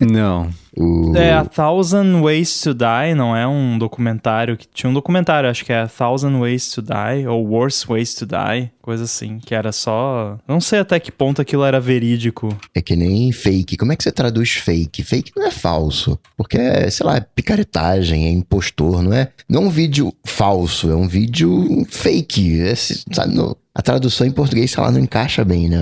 Não. 0.00 0.50
O... 0.76 1.14
É 1.16 1.32
A 1.32 1.44
Thousand 1.44 2.20
Ways 2.22 2.60
to 2.60 2.72
Die, 2.72 3.14
não 3.16 3.34
é 3.36 3.46
um 3.46 3.76
documentário 3.78 4.56
que 4.56 4.66
tinha 4.72 4.88
um 4.88 4.94
documentário, 4.94 5.50
acho 5.50 5.64
que 5.64 5.72
é 5.72 5.80
A 5.82 5.88
Thousand 5.88 6.38
Ways 6.38 6.70
to 6.70 6.80
Die 6.82 7.26
ou 7.28 7.46
Worst 7.46 7.86
Ways 7.88 8.14
to 8.14 8.24
Die, 8.26 8.70
coisa 8.80 9.04
assim, 9.04 9.38
que 9.38 9.54
era 9.54 9.72
só, 9.72 10.38
não 10.46 10.60
sei 10.60 10.78
até 10.78 10.98
que 11.00 11.10
ponto 11.12 11.42
aquilo 11.42 11.64
era 11.64 11.80
verídico. 11.80 12.56
É 12.74 12.80
que 12.80 12.94
nem 12.96 13.30
fake. 13.32 13.76
Como 13.76 13.92
é 13.92 13.96
que 13.96 14.02
você 14.02 14.12
traduz 14.12 14.52
fake? 14.52 15.02
Fake 15.02 15.32
não 15.36 15.46
é 15.46 15.50
falso. 15.50 16.18
Porque 16.36 16.56
é, 16.56 16.88
sei 16.90 17.04
lá, 17.04 17.16
é 17.16 17.20
picaretagem, 17.20 18.26
é 18.26 18.30
impostor, 18.30 19.02
não 19.02 19.12
é? 19.12 19.28
Não 19.48 19.62
é 19.62 19.66
um 19.66 19.70
vídeo 19.70 20.14
falso, 20.24 20.90
é 20.90 20.94
um 20.96 21.08
vídeo 21.08 21.84
fake. 21.90 22.60
É, 22.62 22.74
sabe, 22.76 23.34
no- 23.34 23.56
a 23.74 23.82
tradução 23.82 24.26
em 24.26 24.32
português, 24.32 24.70
sei 24.70 24.82
lá, 24.82 24.90
não 24.90 25.00
encaixa 25.00 25.44
bem, 25.44 25.68
né? 25.68 25.78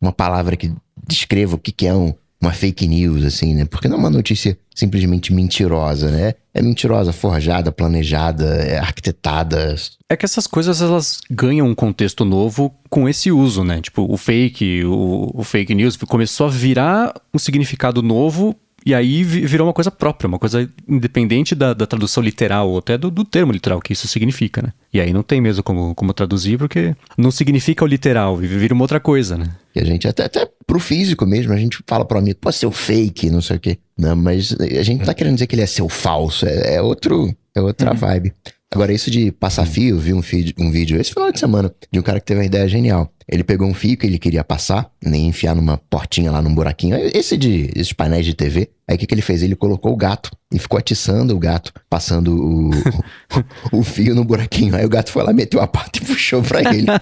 Uma 0.00 0.12
palavra 0.12 0.56
que 0.56 0.72
descreva 1.06 1.56
o 1.56 1.58
que, 1.58 1.72
que 1.72 1.86
é 1.86 1.94
um- 1.94 2.14
uma 2.40 2.52
fake 2.52 2.86
news, 2.86 3.24
assim, 3.24 3.54
né? 3.54 3.64
Porque 3.64 3.88
não 3.88 3.96
é 3.96 4.00
uma 4.00 4.10
notícia 4.10 4.56
simplesmente 4.74 5.32
mentirosa, 5.32 6.10
né? 6.10 6.34
É 6.54 6.62
mentirosa, 6.62 7.12
forjada, 7.12 7.72
planejada, 7.72 8.46
é 8.46 8.78
arquitetada. 8.78 9.74
É 10.08 10.16
que 10.16 10.24
essas 10.24 10.46
coisas 10.46 10.80
elas 10.80 11.20
ganham 11.28 11.66
um 11.66 11.74
contexto 11.74 12.24
novo 12.24 12.72
com 12.88 13.08
esse 13.08 13.32
uso, 13.32 13.64
né? 13.64 13.80
Tipo, 13.80 14.06
o 14.08 14.16
fake, 14.16 14.84
o, 14.84 15.30
o 15.34 15.42
fake 15.42 15.74
news 15.74 15.96
começou 15.96 16.46
a 16.46 16.50
virar 16.50 17.12
um 17.34 17.38
significado 17.38 18.02
novo 18.02 18.54
e 18.84 18.94
aí 18.94 19.22
vi- 19.22 19.46
virou 19.46 19.66
uma 19.66 19.72
coisa 19.72 19.90
própria, 19.90 20.28
uma 20.28 20.38
coisa 20.38 20.68
independente 20.88 21.54
da, 21.54 21.74
da 21.74 21.86
tradução 21.86 22.22
literal 22.22 22.68
ou 22.70 22.78
até 22.78 22.96
do, 22.96 23.10
do 23.10 23.24
termo 23.24 23.52
literal 23.52 23.80
que 23.80 23.92
isso 23.92 24.08
significa, 24.08 24.62
né? 24.62 24.72
E 24.92 25.00
aí 25.00 25.12
não 25.12 25.22
tem 25.22 25.40
mesmo 25.40 25.62
como, 25.62 25.94
como 25.94 26.12
traduzir 26.12 26.58
porque 26.58 26.94
não 27.16 27.30
significa 27.30 27.84
o 27.84 27.88
literal, 27.88 28.36
vira 28.36 28.74
uma 28.74 28.84
outra 28.84 29.00
coisa, 29.00 29.36
né? 29.36 29.50
E 29.74 29.80
a 29.80 29.84
gente, 29.84 30.08
até, 30.08 30.24
até 30.24 30.48
pro 30.66 30.80
físico 30.80 31.26
mesmo, 31.26 31.52
a 31.52 31.56
gente 31.56 31.78
fala 31.86 32.04
pro 32.04 32.18
amigo, 32.18 32.38
pode 32.40 32.56
ser 32.56 32.66
o 32.66 32.72
fake, 32.72 33.30
não 33.30 33.40
sei 33.42 33.56
o 33.56 33.60
quê. 33.60 33.78
Não, 33.96 34.16
mas 34.16 34.56
a 34.60 34.82
gente 34.82 34.98
não 34.98 35.06
tá 35.06 35.14
querendo 35.14 35.34
dizer 35.34 35.46
que 35.46 35.54
ele 35.54 35.62
é 35.62 35.66
seu 35.66 35.88
falso, 35.88 36.46
é, 36.46 36.76
é 36.76 36.82
outro, 36.82 37.34
é 37.54 37.60
outra 37.60 37.92
vibe. 37.92 38.32
Agora, 38.70 38.92
isso 38.92 39.10
de 39.10 39.32
passar 39.32 39.64
fio, 39.66 39.96
eu 39.96 39.98
vi 39.98 40.12
um, 40.12 40.20
feed- 40.20 40.54
um 40.58 40.70
vídeo 40.70 41.00
esse 41.00 41.10
final 41.12 41.32
de 41.32 41.40
semana 41.40 41.72
de 41.90 41.98
um 41.98 42.02
cara 42.02 42.20
que 42.20 42.26
teve 42.26 42.40
uma 42.40 42.46
ideia 42.46 42.68
genial. 42.68 43.10
Ele 43.26 43.42
pegou 43.42 43.66
um 43.66 43.72
fio 43.74 43.96
que 43.96 44.06
ele 44.06 44.18
queria 44.18 44.44
passar, 44.44 44.90
nem 45.02 45.26
enfiar 45.26 45.54
numa 45.54 45.78
portinha 45.78 46.30
lá 46.30 46.40
num 46.42 46.54
buraquinho. 46.54 46.96
Esse 47.14 47.36
de 47.36 47.70
esses 47.74 47.92
painéis 47.92 48.26
de 48.26 48.34
TV. 48.34 48.70
Aí 48.86 48.96
o 48.96 48.98
que, 48.98 49.06
que 49.06 49.14
ele 49.14 49.22
fez? 49.22 49.42
Ele 49.42 49.56
colocou 49.56 49.92
o 49.92 49.96
gato 49.96 50.30
e 50.52 50.58
ficou 50.58 50.78
atiçando 50.78 51.34
o 51.34 51.38
gato, 51.38 51.72
passando 51.90 52.34
o, 52.34 52.70
o, 53.72 53.78
o 53.80 53.82
fio 53.82 54.14
no 54.14 54.24
buraquinho. 54.24 54.74
Aí 54.76 54.84
o 54.84 54.88
gato 54.88 55.10
foi 55.12 55.22
lá, 55.22 55.32
meteu 55.32 55.60
a 55.60 55.66
pata 55.66 55.98
e 55.98 56.04
puxou 56.06 56.42
pra 56.42 56.60
ele. 56.60 56.86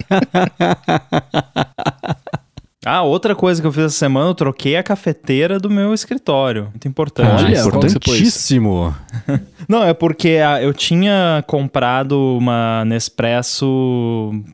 Ah, 2.89 3.03
outra 3.03 3.35
coisa 3.35 3.61
que 3.61 3.67
eu 3.67 3.73
fiz 3.73 3.85
essa 3.85 3.97
semana, 3.99 4.31
eu 4.31 4.35
troquei 4.35 4.77
a 4.77 4.83
cafeteira 4.83 5.59
do 5.59 5.69
meu 5.69 5.93
escritório. 5.93 6.69
Muito 6.71 6.87
importante. 6.87 7.45
Olha, 7.45 7.61
importantíssimo. 7.61 8.95
Não, 9.69 9.83
é 9.83 9.93
porque 9.93 10.39
ah, 10.47 10.63
eu 10.63 10.73
tinha 10.73 11.43
comprado 11.47 12.17
uma 12.39 12.85
Nespresso, 12.85 13.67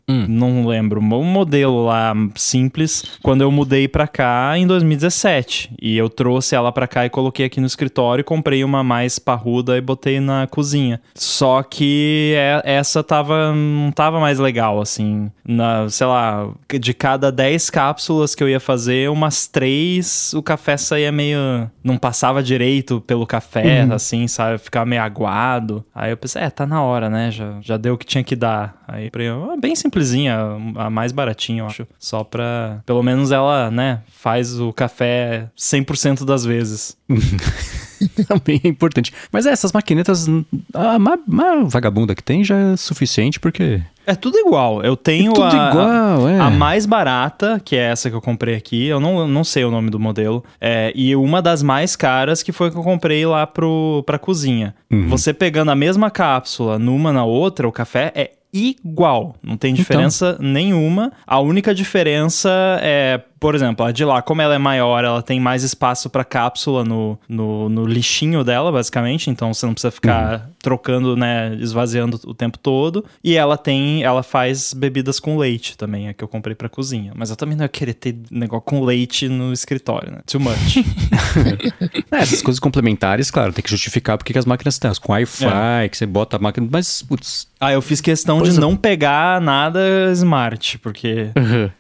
Hum. 0.08 0.26
não 0.28 0.66
lembro, 0.66 1.00
um 1.00 1.24
modelo 1.24 1.84
lá 1.84 2.14
simples, 2.34 3.04
quando 3.22 3.42
eu 3.42 3.50
mudei 3.50 3.86
pra 3.88 4.06
cá 4.06 4.56
em 4.56 4.66
2017. 4.66 5.74
E 5.80 5.96
eu 5.96 6.08
trouxe 6.08 6.54
ela 6.54 6.72
pra 6.72 6.86
cá 6.86 7.04
e 7.04 7.10
coloquei 7.10 7.44
aqui 7.46 7.60
no 7.60 7.66
escritório, 7.66 8.24
comprei 8.24 8.64
uma 8.64 8.82
mais 8.82 9.18
parruda 9.18 9.76
e 9.76 9.80
botei 9.80 10.20
na 10.20 10.46
cozinha. 10.46 11.00
Só 11.14 11.62
que 11.62 12.32
é- 12.36 12.62
essa 12.64 13.02
tava 13.02 13.52
não 13.52 13.90
tava 13.92 14.18
mais 14.20 14.38
legal 14.38 14.80
assim, 14.80 15.30
na, 15.46 15.88
sei 15.90 16.06
lá, 16.06 16.48
de 16.80 16.94
cada 16.94 17.30
10 17.30 17.68
cápsulas 17.68 18.21
que 18.34 18.42
eu 18.42 18.48
ia 18.48 18.60
fazer, 18.60 19.10
umas 19.10 19.46
três 19.46 20.32
o 20.34 20.42
café 20.42 20.76
saía 20.76 21.12
meio 21.12 21.38
não 21.82 21.96
passava 21.96 22.42
direito 22.42 23.00
pelo 23.00 23.26
café, 23.26 23.82
assim, 23.92 24.26
sabe, 24.26 24.58
ficava 24.58 24.86
meio 24.86 25.02
aguado. 25.02 25.84
Aí 25.94 26.10
eu 26.10 26.16
pensei, 26.16 26.42
é, 26.42 26.50
tá 26.50 26.66
na 26.66 26.82
hora, 26.82 27.08
né? 27.10 27.30
Já, 27.30 27.58
já 27.60 27.76
deu 27.76 27.94
o 27.94 27.98
que 27.98 28.06
tinha 28.06 28.24
que 28.24 28.36
dar. 28.36 28.82
Aí 28.86 29.06
comprei 29.06 29.30
uma 29.30 29.56
bem 29.56 29.74
simplesinha, 29.74 30.38
a 30.76 30.90
mais 30.90 31.12
baratinha, 31.12 31.62
eu 31.62 31.66
acho. 31.66 31.86
Só 31.98 32.24
pra. 32.24 32.80
Pelo 32.84 33.02
menos 33.02 33.32
ela, 33.32 33.70
né, 33.70 34.00
faz 34.08 34.58
o 34.60 34.72
café 34.72 35.48
100% 35.56 36.24
das 36.24 36.44
vezes. 36.44 36.96
Também 38.26 38.60
é 38.64 38.68
importante. 38.68 39.12
Mas 39.30 39.46
é, 39.46 39.50
essas 39.50 39.72
maquinetas, 39.72 40.26
a 40.74 40.98
mais 40.98 41.20
vagabunda 41.66 42.14
que 42.14 42.22
tem 42.22 42.42
já 42.42 42.58
é 42.58 42.76
suficiente 42.76 43.38
porque. 43.38 43.80
É 44.06 44.14
tudo 44.14 44.38
igual. 44.38 44.82
Eu 44.82 44.96
tenho 44.96 45.32
É 45.32 45.34
tudo 45.34 45.56
a, 45.56 45.70
igual, 45.70 46.28
é. 46.28 46.38
a 46.38 46.50
mais 46.50 46.86
barata, 46.86 47.60
que 47.64 47.76
é 47.76 47.90
essa 47.90 48.10
que 48.10 48.16
eu 48.16 48.20
comprei 48.20 48.54
aqui. 48.54 48.86
Eu 48.86 48.98
não, 49.00 49.26
não 49.28 49.44
sei 49.44 49.64
o 49.64 49.70
nome 49.70 49.90
do 49.90 49.98
modelo. 49.98 50.44
É, 50.60 50.92
e 50.94 51.14
uma 51.14 51.40
das 51.40 51.62
mais 51.62 51.94
caras, 51.96 52.42
que 52.42 52.52
foi 52.52 52.70
que 52.70 52.76
eu 52.76 52.82
comprei 52.82 53.24
lá 53.26 53.46
pro, 53.46 54.02
pra 54.04 54.18
cozinha. 54.18 54.74
Uhum. 54.90 55.08
Você 55.08 55.32
pegando 55.32 55.70
a 55.70 55.76
mesma 55.76 56.10
cápsula 56.10 56.78
numa 56.78 57.12
na 57.12 57.24
outra, 57.24 57.66
o 57.68 57.72
café 57.72 58.12
é 58.14 58.30
igual. 58.52 59.36
Não 59.42 59.56
tem 59.56 59.72
diferença 59.72 60.36
nenhuma. 60.40 61.12
A 61.26 61.38
única 61.40 61.74
diferença 61.74 62.50
é, 62.82 63.20
por 63.42 63.56
exemplo, 63.56 63.84
a 63.84 63.90
de 63.90 64.04
lá, 64.04 64.22
como 64.22 64.40
ela 64.40 64.54
é 64.54 64.58
maior, 64.58 65.04
ela 65.04 65.20
tem 65.20 65.40
mais 65.40 65.64
espaço 65.64 66.08
para 66.08 66.22
cápsula 66.22 66.84
no, 66.84 67.18
no, 67.28 67.68
no 67.68 67.84
lixinho 67.84 68.44
dela, 68.44 68.70
basicamente. 68.70 69.28
Então 69.30 69.52
você 69.52 69.66
não 69.66 69.74
precisa 69.74 69.90
ficar 69.90 70.48
trocando, 70.62 71.16
né, 71.16 71.52
esvaziando 71.58 72.20
o 72.24 72.32
tempo 72.34 72.56
todo. 72.56 73.04
E 73.22 73.34
ela 73.34 73.58
tem, 73.58 74.04
ela 74.04 74.22
faz 74.22 74.72
bebidas 74.72 75.18
com 75.18 75.36
leite 75.36 75.76
também, 75.76 76.08
a 76.08 76.14
que 76.14 76.22
eu 76.22 76.28
comprei 76.28 76.54
pra 76.54 76.68
cozinha. 76.68 77.12
Mas 77.16 77.30
eu 77.30 77.36
também 77.36 77.56
não 77.56 77.64
ia 77.64 77.68
querer 77.68 77.94
ter 77.94 78.16
negócio 78.30 78.64
com 78.64 78.84
leite 78.84 79.28
no 79.28 79.52
escritório, 79.52 80.12
né? 80.12 80.18
Too 80.24 80.40
much. 80.40 80.76
É, 82.12 82.18
essas 82.18 82.42
coisas 82.42 82.60
complementares, 82.60 83.30
claro, 83.30 83.52
tem 83.54 83.62
que 83.62 83.70
justificar 83.70 84.18
porque 84.18 84.34
que 84.34 84.38
as 84.38 84.44
máquinas 84.44 84.78
têm. 84.78 84.90
as 84.90 84.98
Com 84.98 85.12
Wi-Fi, 85.12 85.88
que 85.90 85.96
você 85.96 86.04
bota 86.04 86.36
a 86.36 86.38
máquina. 86.38 86.68
Mas, 86.70 87.02
putz. 87.02 87.48
ah, 87.58 87.72
eu 87.72 87.80
fiz 87.80 88.00
questão 88.02 88.38
Pois 88.38 88.52
de 88.52 88.58
é. 88.58 88.60
não 88.60 88.76
pegar 88.76 89.40
nada 89.40 89.80
smart, 90.12 90.78
porque 90.78 91.30
Eh, 91.34 91.70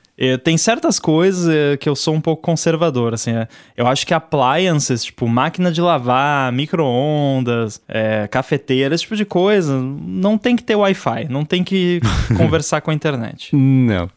Tem 0.44 0.56
certas 0.56 0.98
coisas 0.98 1.48
eh, 1.52 1.76
que 1.76 1.88
eu 1.88 1.96
sou 1.96 2.14
um 2.14 2.20
pouco 2.20 2.42
conservador, 2.42 3.14
assim. 3.14 3.32
eh. 3.32 3.48
Eu 3.76 3.86
acho 3.86 4.06
que 4.06 4.14
appliances, 4.14 5.04
tipo 5.04 5.26
máquina 5.26 5.72
de 5.72 5.80
lavar, 5.80 6.52
micro-ondas, 6.52 7.80
eh, 7.88 8.28
cafeteira, 8.28 8.94
esse 8.94 9.02
tipo 9.02 9.16
de 9.16 9.24
coisa, 9.24 9.80
não 9.80 10.38
tem 10.38 10.54
que 10.54 10.62
ter 10.62 10.76
Wi-Fi, 10.76 11.26
não 11.28 11.44
tem 11.44 11.64
que 11.64 12.00
conversar 12.36 12.80
com 12.80 12.90
a 12.90 12.94
internet. 12.94 13.54
Não. 13.54 14.08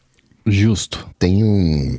Justo. 0.45 1.09
tem 1.17 1.43
um, 1.43 1.97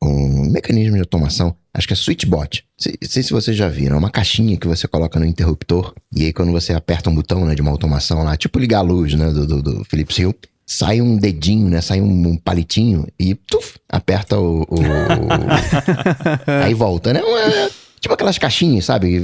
um 0.00 0.50
mecanismo 0.52 0.94
de 0.94 1.00
automação, 1.00 1.56
acho 1.74 1.86
que 1.88 1.92
é 1.94 1.96
SwitchBot. 1.96 2.64
Não 2.86 3.08
sei 3.08 3.22
se 3.24 3.32
vocês 3.32 3.56
já 3.56 3.68
viram, 3.68 3.96
é 3.96 3.98
uma 3.98 4.10
caixinha 4.10 4.56
que 4.56 4.68
você 4.68 4.86
coloca 4.86 5.18
no 5.18 5.26
interruptor, 5.26 5.92
e 6.14 6.26
aí 6.26 6.32
quando 6.32 6.52
você 6.52 6.72
aperta 6.72 7.10
um 7.10 7.14
botão 7.14 7.44
né, 7.44 7.56
de 7.56 7.60
uma 7.60 7.72
automação 7.72 8.22
lá, 8.22 8.36
tipo 8.36 8.58
ligar 8.58 8.78
a 8.78 8.82
luz 8.82 9.14
né, 9.14 9.30
do, 9.32 9.44
do, 9.46 9.62
do 9.62 9.84
Philips 9.84 10.16
Hue, 10.16 10.32
sai 10.70 11.00
um 11.00 11.16
dedinho, 11.16 11.70
né? 11.70 11.80
Sai 11.80 11.98
um, 12.02 12.28
um 12.28 12.36
palitinho 12.36 13.06
e 13.18 13.34
tuf, 13.34 13.76
aperta 13.88 14.38
o. 14.38 14.62
o- 14.62 14.76
aí 16.64 16.74
volta, 16.74 17.12
né? 17.14 17.22
Uma- 17.22 17.70
tipo 17.98 18.12
aquelas 18.14 18.36
caixinhas, 18.38 18.84
sabe? 18.84 19.16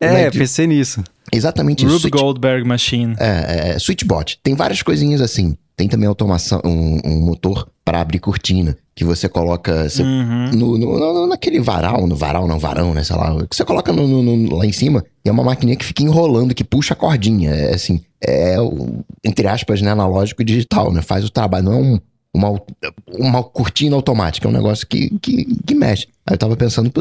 É, 0.00 0.12
Né, 0.12 0.30
de- 0.30 0.38
pensei 0.38 0.66
nisso. 0.66 1.02
Exatamente 1.32 1.84
isso. 1.84 1.96
Rube 1.96 2.10
Goldberg 2.10 2.66
Machine. 2.66 3.14
é, 3.18 3.70
é, 3.74 3.78
Switchbot. 3.78 4.38
Tem 4.42 4.54
várias 4.54 4.82
coisinhas 4.82 5.20
assim. 5.20 5.56
Tem 5.76 5.86
também 5.88 6.08
automação, 6.08 6.60
um, 6.64 6.98
um 7.04 7.20
motor 7.20 7.68
para 7.84 8.00
abrir 8.00 8.18
cortina, 8.18 8.76
que 8.96 9.04
você 9.04 9.28
coloca 9.28 9.88
você- 9.88 10.02
Uhum. 10.02 10.50
no, 10.52 10.76
no- 10.78 10.98
no- 10.98 11.26
naquele 11.28 11.60
varal, 11.60 12.04
no 12.06 12.16
varal, 12.16 12.48
não 12.48 12.58
varão, 12.58 12.92
né? 12.92 13.04
Sei 13.04 13.14
lá, 13.14 13.32
que 13.48 13.54
você 13.54 13.64
coloca 13.64 13.92
no- 13.92 14.06
no- 14.08 14.22
no- 14.22 14.56
lá 14.56 14.66
em 14.66 14.72
cima 14.72 15.04
e 15.24 15.28
é 15.28 15.32
uma 15.32 15.44
maquininha 15.44 15.76
que 15.76 15.84
fica 15.84 16.02
enrolando, 16.02 16.52
que 16.54 16.64
puxa 16.64 16.94
a 16.94 16.96
cordinha. 16.96 17.50
É 17.50 17.74
assim, 17.74 18.00
é 18.20 18.60
o, 18.60 19.04
entre 19.24 19.46
aspas, 19.46 19.80
né, 19.80 19.90
analógico 19.92 20.42
e 20.42 20.44
digital, 20.44 20.92
né? 20.92 21.00
Faz 21.00 21.24
o 21.24 21.30
trabalho, 21.30 21.64
não 21.66 21.72
é 21.72 21.76
um, 21.76 21.98
uma, 22.34 22.60
uma 23.08 23.42
cortina 23.42 23.96
automática, 23.96 24.46
é 24.46 24.50
um 24.50 24.54
negócio 24.54 24.86
que, 24.86 25.10
que, 25.18 25.44
que 25.66 25.74
mexe. 25.74 26.06
Aí 26.26 26.34
eu 26.34 26.38
tava 26.38 26.56
pensando, 26.56 26.90
pô, 26.90 27.00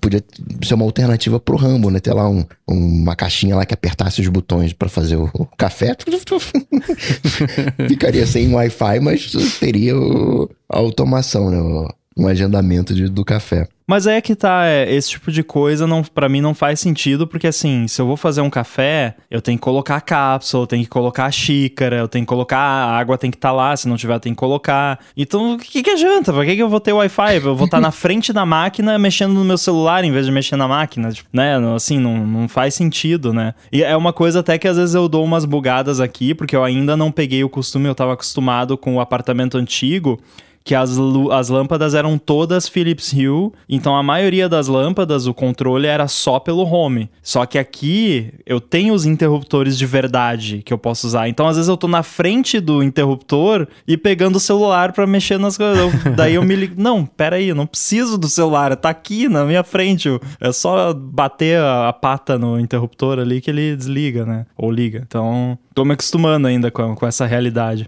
podia 0.00 0.24
ser 0.64 0.74
uma 0.74 0.84
alternativa 0.84 1.38
pro 1.38 1.56
Rambo, 1.56 1.90
né? 1.90 2.00
Ter 2.00 2.14
lá 2.14 2.28
um- 2.28 2.44
uma 2.66 3.14
caixinha 3.14 3.54
lá 3.56 3.66
que 3.66 3.74
apertasse 3.74 4.20
os 4.22 4.28
botões 4.28 4.72
pra 4.72 4.88
fazer 4.88 5.16
o, 5.16 5.28
o 5.34 5.44
café. 5.56 5.94
Ficaria 7.88 8.26
sem 8.26 8.52
Wi-Fi, 8.52 9.00
mas 9.00 9.30
teria 9.60 9.96
o- 9.96 10.48
a 10.68 10.78
automação, 10.78 11.50
né? 11.50 11.88
Um 12.16 12.28
agendamento 12.28 12.94
de- 12.94 13.08
do 13.08 13.24
café. 13.24 13.66
Mas 13.86 14.06
aí 14.06 14.16
é 14.16 14.20
que 14.22 14.34
tá, 14.34 14.64
é, 14.66 14.90
esse 14.94 15.10
tipo 15.10 15.30
de 15.30 15.42
coisa 15.42 15.86
não, 15.86 16.02
para 16.02 16.26
mim 16.26 16.40
não 16.40 16.54
faz 16.54 16.80
sentido, 16.80 17.26
porque 17.26 17.46
assim, 17.46 17.86
se 17.86 18.00
eu 18.00 18.06
vou 18.06 18.16
fazer 18.16 18.40
um 18.40 18.48
café, 18.48 19.14
eu 19.30 19.42
tenho 19.42 19.58
que 19.58 19.62
colocar 19.62 19.96
a 19.96 20.00
cápsula, 20.00 20.62
eu 20.62 20.66
tenho 20.66 20.82
que 20.84 20.88
colocar 20.88 21.26
a 21.26 21.30
xícara, 21.30 21.96
eu 21.96 22.08
tenho 22.08 22.24
que 22.24 22.28
colocar 22.28 22.56
a 22.56 22.96
água, 22.96 23.18
tem 23.18 23.30
que 23.30 23.36
estar 23.36 23.52
lá, 23.52 23.76
se 23.76 23.86
não 23.86 23.96
tiver, 23.98 24.18
tem 24.20 24.32
que 24.32 24.38
colocar. 24.38 24.98
Então, 25.14 25.54
o 25.54 25.58
que, 25.58 25.82
que 25.82 25.90
adianta? 25.90 26.32
Pra 26.32 26.46
que, 26.46 26.56
que 26.56 26.62
eu 26.62 26.68
vou 26.68 26.80
ter 26.80 26.94
Wi-Fi? 26.94 27.36
Eu 27.44 27.54
vou 27.54 27.66
estar 27.66 27.80
na 27.80 27.90
frente 27.92 28.32
da 28.32 28.46
máquina 28.46 28.98
mexendo 28.98 29.34
no 29.34 29.44
meu 29.44 29.58
celular 29.58 30.02
em 30.02 30.10
vez 30.12 30.24
de 30.24 30.32
mexer 30.32 30.56
na 30.56 30.66
máquina, 30.66 31.12
tipo, 31.12 31.28
né? 31.30 31.56
Assim, 31.74 31.98
não, 31.98 32.26
não 32.26 32.48
faz 32.48 32.72
sentido, 32.74 33.34
né? 33.34 33.52
E 33.70 33.82
é 33.82 33.94
uma 33.94 34.14
coisa 34.14 34.40
até 34.40 34.56
que 34.56 34.66
às 34.66 34.78
vezes 34.78 34.94
eu 34.94 35.08
dou 35.10 35.22
umas 35.22 35.44
bugadas 35.44 36.00
aqui, 36.00 36.32
porque 36.34 36.56
eu 36.56 36.64
ainda 36.64 36.96
não 36.96 37.12
peguei 37.12 37.44
o 37.44 37.50
costume, 37.50 37.86
eu 37.86 37.94
tava 37.94 38.14
acostumado 38.14 38.78
com 38.78 38.94
o 38.94 39.00
apartamento 39.00 39.58
antigo 39.58 40.18
que 40.64 40.74
as, 40.74 40.96
as 41.32 41.50
lâmpadas 41.50 41.94
eram 41.94 42.16
todas 42.16 42.66
Philips 42.66 43.12
Hue, 43.12 43.52
então 43.68 43.94
a 43.94 44.02
maioria 44.02 44.48
das 44.48 44.66
lâmpadas, 44.66 45.26
o 45.26 45.34
controle 45.34 45.86
era 45.86 46.08
só 46.08 46.40
pelo 46.40 46.62
home. 46.64 47.10
Só 47.22 47.44
que 47.44 47.58
aqui 47.58 48.32
eu 48.46 48.58
tenho 48.62 48.94
os 48.94 49.04
interruptores 49.04 49.76
de 49.76 49.84
verdade 49.84 50.62
que 50.64 50.72
eu 50.72 50.78
posso 50.78 51.06
usar. 51.06 51.28
Então 51.28 51.46
às 51.46 51.56
vezes 51.56 51.68
eu 51.68 51.76
tô 51.76 51.86
na 51.86 52.02
frente 52.02 52.60
do 52.60 52.82
interruptor 52.82 53.68
e 53.86 53.94
pegando 53.98 54.36
o 54.36 54.40
celular 54.40 54.92
pra 54.94 55.06
mexer 55.06 55.38
nas 55.38 55.58
coisas. 55.58 55.76
Eu- 55.78 55.92
Daí 56.16 56.34
eu 56.36 56.42
me 56.42 56.56
ligo, 56.56 56.80
não, 56.80 57.04
pera 57.04 57.36
aí, 57.36 57.48
eu 57.50 57.54
não 57.54 57.66
preciso 57.66 58.16
do 58.16 58.26
celular, 58.28 58.74
tá 58.74 58.88
aqui 58.88 59.28
na 59.28 59.44
minha 59.44 59.62
frente. 59.62 60.08
É 60.40 60.50
só 60.50 60.94
bater 60.94 61.58
a, 61.58 61.90
a 61.90 61.92
pata 61.92 62.38
no 62.38 62.58
interruptor 62.58 63.18
ali 63.18 63.42
que 63.42 63.50
ele 63.50 63.76
desliga, 63.76 64.24
né? 64.24 64.46
Ou 64.56 64.70
liga. 64.70 65.02
Então, 65.06 65.58
tô 65.74 65.84
me 65.84 65.92
acostumando 65.92 66.46
ainda 66.46 66.70
com, 66.70 66.94
com 66.94 67.06
essa 67.06 67.26
realidade. 67.26 67.86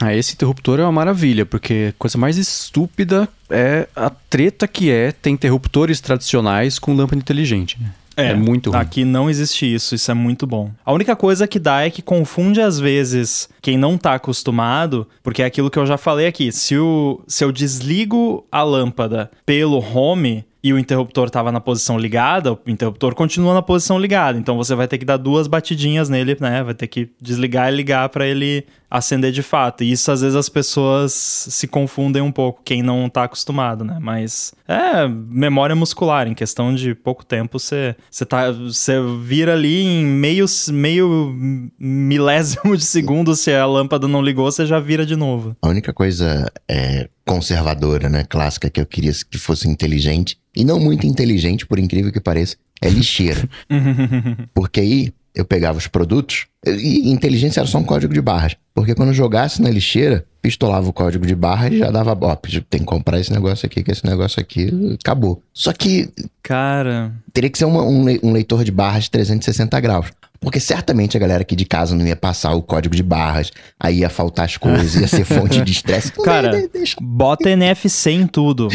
Ah, 0.00 0.14
esse 0.14 0.34
interruptor 0.34 0.78
é 0.78 0.82
uma 0.82 0.92
maravilha, 0.92 1.44
porque 1.44 1.88
a 1.90 1.98
coisa 1.98 2.16
mais 2.16 2.36
estúpida 2.36 3.28
é 3.50 3.88
a 3.96 4.10
treta 4.10 4.68
que 4.68 4.90
é 4.90 5.12
ter 5.12 5.30
interruptores 5.30 6.00
tradicionais 6.00 6.78
com 6.78 6.94
lâmpada 6.94 7.20
inteligente. 7.20 7.76
né? 7.80 7.90
É, 8.18 8.34
muito 8.34 8.70
ruim. 8.70 8.80
Aqui 8.80 9.04
não 9.04 9.30
existe 9.30 9.72
isso, 9.72 9.94
isso 9.94 10.10
é 10.10 10.14
muito 10.14 10.44
bom. 10.44 10.72
A 10.84 10.92
única 10.92 11.14
coisa 11.14 11.46
que 11.46 11.58
dá 11.60 11.82
é 11.82 11.90
que 11.90 12.02
confunde 12.02 12.60
às 12.60 12.78
vezes 12.78 13.48
quem 13.62 13.78
não 13.78 13.96
tá 13.96 14.14
acostumado, 14.14 15.06
porque 15.22 15.40
é 15.40 15.46
aquilo 15.46 15.70
que 15.70 15.78
eu 15.78 15.86
já 15.86 15.96
falei 15.96 16.26
aqui. 16.26 16.50
Se, 16.50 16.76
o, 16.76 17.20
se 17.28 17.44
eu 17.44 17.52
desligo 17.52 18.44
a 18.50 18.64
lâmpada 18.64 19.30
pelo 19.46 19.78
home 19.78 20.44
e 20.68 20.72
o 20.72 20.78
interruptor 20.78 21.30
tava 21.30 21.50
na 21.50 21.60
posição 21.60 21.98
ligada, 21.98 22.52
o 22.52 22.58
interruptor 22.66 23.14
continua 23.14 23.54
na 23.54 23.62
posição 23.62 23.98
ligada. 23.98 24.38
Então 24.38 24.56
você 24.56 24.74
vai 24.74 24.86
ter 24.86 24.98
que 24.98 25.04
dar 25.04 25.16
duas 25.16 25.46
batidinhas 25.46 26.08
nele, 26.08 26.36
né? 26.38 26.62
Vai 26.62 26.74
ter 26.74 26.86
que 26.86 27.10
desligar 27.20 27.72
e 27.72 27.76
ligar 27.76 28.08
para 28.10 28.26
ele 28.26 28.66
acender 28.90 29.32
de 29.32 29.42
fato. 29.42 29.82
E 29.82 29.90
isso 29.90 30.12
às 30.12 30.20
vezes 30.20 30.36
as 30.36 30.48
pessoas 30.48 31.12
se 31.12 31.66
confundem 31.66 32.22
um 32.22 32.30
pouco, 32.32 32.60
quem 32.64 32.82
não 32.82 33.08
tá 33.08 33.24
acostumado, 33.24 33.84
né? 33.84 33.98
Mas 34.00 34.52
é 34.68 35.08
memória 35.08 35.74
muscular, 35.74 36.28
em 36.28 36.34
questão 36.34 36.74
de 36.74 36.94
pouco 36.94 37.24
tempo 37.24 37.58
você 37.58 37.96
você 38.10 38.26
tá 38.26 38.52
você 38.52 39.00
vira 39.22 39.54
ali 39.54 39.82
em 39.82 40.04
meio 40.04 40.44
meio 40.70 41.34
milésimo 41.78 42.76
de 42.76 42.84
segundo 42.84 43.34
se 43.34 43.52
a 43.52 43.64
lâmpada 43.64 44.06
não 44.06 44.20
ligou, 44.20 44.44
você 44.44 44.66
já 44.66 44.78
vira 44.78 45.06
de 45.06 45.16
novo. 45.16 45.56
A 45.62 45.68
única 45.68 45.92
coisa 45.92 46.52
é, 46.68 47.08
conservadora, 47.26 48.08
né, 48.08 48.24
clássica, 48.24 48.68
que 48.68 48.80
eu 48.80 48.86
queria 48.86 49.12
que 49.30 49.38
fosse 49.38 49.68
inteligente, 49.68 50.38
e 50.54 50.64
não 50.64 50.78
muito 50.78 51.06
inteligente, 51.06 51.66
por 51.66 51.78
incrível 51.78 52.12
que 52.12 52.20
pareça, 52.20 52.56
é 52.80 52.88
lixeira. 52.88 53.48
Porque 54.54 54.80
aí 54.80 55.12
eu 55.34 55.44
pegava 55.44 55.78
os 55.78 55.86
produtos, 55.86 56.46
e 56.66 57.10
inteligência 57.10 57.60
era 57.60 57.68
só 57.68 57.78
um 57.78 57.84
código 57.84 58.12
de 58.12 58.20
barras. 58.20 58.56
Porque 58.74 58.94
quando 58.94 59.12
jogasse 59.12 59.60
na 59.62 59.70
lixeira, 59.70 60.24
pistolava 60.42 60.88
o 60.88 60.92
código 60.92 61.26
de 61.26 61.34
barra 61.34 61.68
e 61.68 61.78
já 61.78 61.90
dava, 61.90 62.16
ó, 62.20 62.36
tem 62.36 62.80
que 62.80 62.86
comprar 62.86 63.18
esse 63.20 63.32
negócio 63.32 63.66
aqui, 63.66 63.82
que 63.82 63.90
esse 63.90 64.04
negócio 64.06 64.40
aqui 64.40 64.70
acabou. 65.00 65.42
Só 65.52 65.72
que 65.72 66.08
Cara, 66.42 67.12
teria 67.32 67.50
que 67.50 67.58
ser 67.58 67.64
uma- 67.66 67.82
um, 67.82 68.04
um 68.22 68.32
leitor 68.32 68.64
de 68.64 68.70
barras 68.72 69.04
de 69.04 69.10
360 69.10 69.78
graus. 69.80 70.06
Porque 70.40 70.60
certamente 70.60 71.16
a 71.16 71.20
galera 71.20 71.42
aqui 71.42 71.56
de 71.56 71.64
casa 71.64 71.94
não 71.96 72.06
ia 72.06 72.14
passar 72.16 72.52
o 72.54 72.62
código 72.62 72.94
de 72.94 73.02
barras, 73.02 73.50
aí 73.78 73.98
ia 74.00 74.08
faltar 74.08 74.44
as 74.44 74.56
coisas, 74.56 74.94
ia 74.94 75.08
ser 75.08 75.24
fonte 75.24 75.60
de 75.60 75.72
estresse. 75.72 76.12
Cara, 76.12 76.50
De- 76.50 76.62
de- 76.62 76.68
deixa 76.68 76.96
Bota 77.00 77.50
NFC 77.50 78.10
em 78.12 78.26
tudo. 78.26 78.68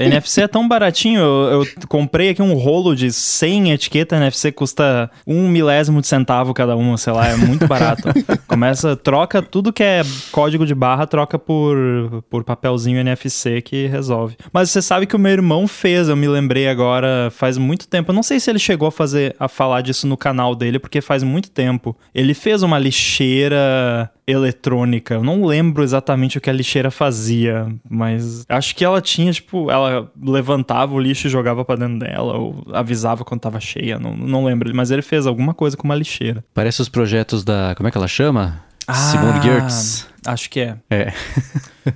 NFC 0.00 0.42
é 0.42 0.48
tão 0.48 0.66
baratinho. 0.66 1.20
Eu, 1.20 1.62
eu 1.62 1.66
comprei 1.88 2.30
aqui 2.30 2.40
um 2.42 2.54
rolo 2.54 2.94
de 2.94 3.12
100 3.12 3.72
etiqueta 3.72 4.16
NFC, 4.16 4.50
custa 4.52 5.10
um 5.26 5.48
milésimo 5.48 6.00
de 6.00 6.06
centavo 6.06 6.54
cada 6.54 6.76
uma, 6.76 6.96
sei 6.96 7.12
lá, 7.12 7.28
é 7.28 7.36
muito 7.36 7.66
barato. 7.66 8.08
Começa, 8.48 8.96
troca 8.96 9.42
tudo 9.42 9.72
que 9.72 9.82
é 9.82 10.02
código 10.32 10.64
de 10.66 10.74
barra, 10.74 11.06
troca 11.06 11.38
por, 11.38 12.22
por 12.30 12.44
papelzinho 12.44 12.98
NFC 12.98 13.60
que 13.62 13.86
resolve. 13.86 14.36
Mas 14.52 14.70
você 14.70 14.80
sabe 14.80 15.06
que 15.06 15.16
o 15.16 15.18
meu 15.18 15.32
irmão 15.32 15.66
fez, 15.68 16.08
eu 16.08 16.16
me 16.16 16.28
lembrei 16.28 16.68
agora, 16.68 17.30
faz 17.30 17.58
muito 17.58 17.86
tempo. 17.88 18.10
Eu 18.10 18.14
não 18.14 18.22
sei 18.22 18.40
se 18.40 18.50
ele 18.50 18.58
chegou 18.58 18.88
a 18.88 18.92
fazer 18.92 19.34
a 19.38 19.48
falar 19.48 19.80
disso 19.82 20.06
no 20.06 20.16
canal 20.16 20.54
dele, 20.54 20.78
porque 20.78 20.93
faz 21.00 21.22
muito 21.22 21.50
tempo. 21.50 21.96
Ele 22.14 22.34
fez 22.34 22.62
uma 22.62 22.78
lixeira 22.78 24.10
eletrônica. 24.26 25.14
Eu 25.14 25.22
não 25.22 25.44
lembro 25.44 25.82
exatamente 25.82 26.38
o 26.38 26.40
que 26.40 26.48
a 26.48 26.52
lixeira 26.52 26.90
fazia, 26.90 27.66
mas 27.88 28.44
acho 28.48 28.74
que 28.74 28.84
ela 28.84 29.00
tinha, 29.00 29.32
tipo, 29.32 29.70
ela 29.70 30.10
levantava 30.20 30.94
o 30.94 31.00
lixo 31.00 31.26
e 31.26 31.30
jogava 31.30 31.64
pra 31.64 31.76
dentro 31.76 31.98
dela, 31.98 32.36
ou 32.38 32.64
avisava 32.72 33.24
quando 33.24 33.40
tava 33.40 33.60
cheia, 33.60 33.98
não, 33.98 34.16
não 34.16 34.44
lembro. 34.44 34.74
Mas 34.74 34.90
ele 34.90 35.02
fez 35.02 35.26
alguma 35.26 35.52
coisa 35.54 35.76
com 35.76 35.84
uma 35.84 35.94
lixeira. 35.94 36.44
Parece 36.54 36.80
os 36.80 36.88
projetos 36.88 37.44
da. 37.44 37.74
Como 37.76 37.88
é 37.88 37.90
que 37.90 37.98
ela 37.98 38.08
chama? 38.08 38.62
Simone 38.92 39.40
Gertz. 39.42 40.06
Acho 40.26 40.50
que 40.50 40.60
é. 40.60 40.76
É. 40.90 41.12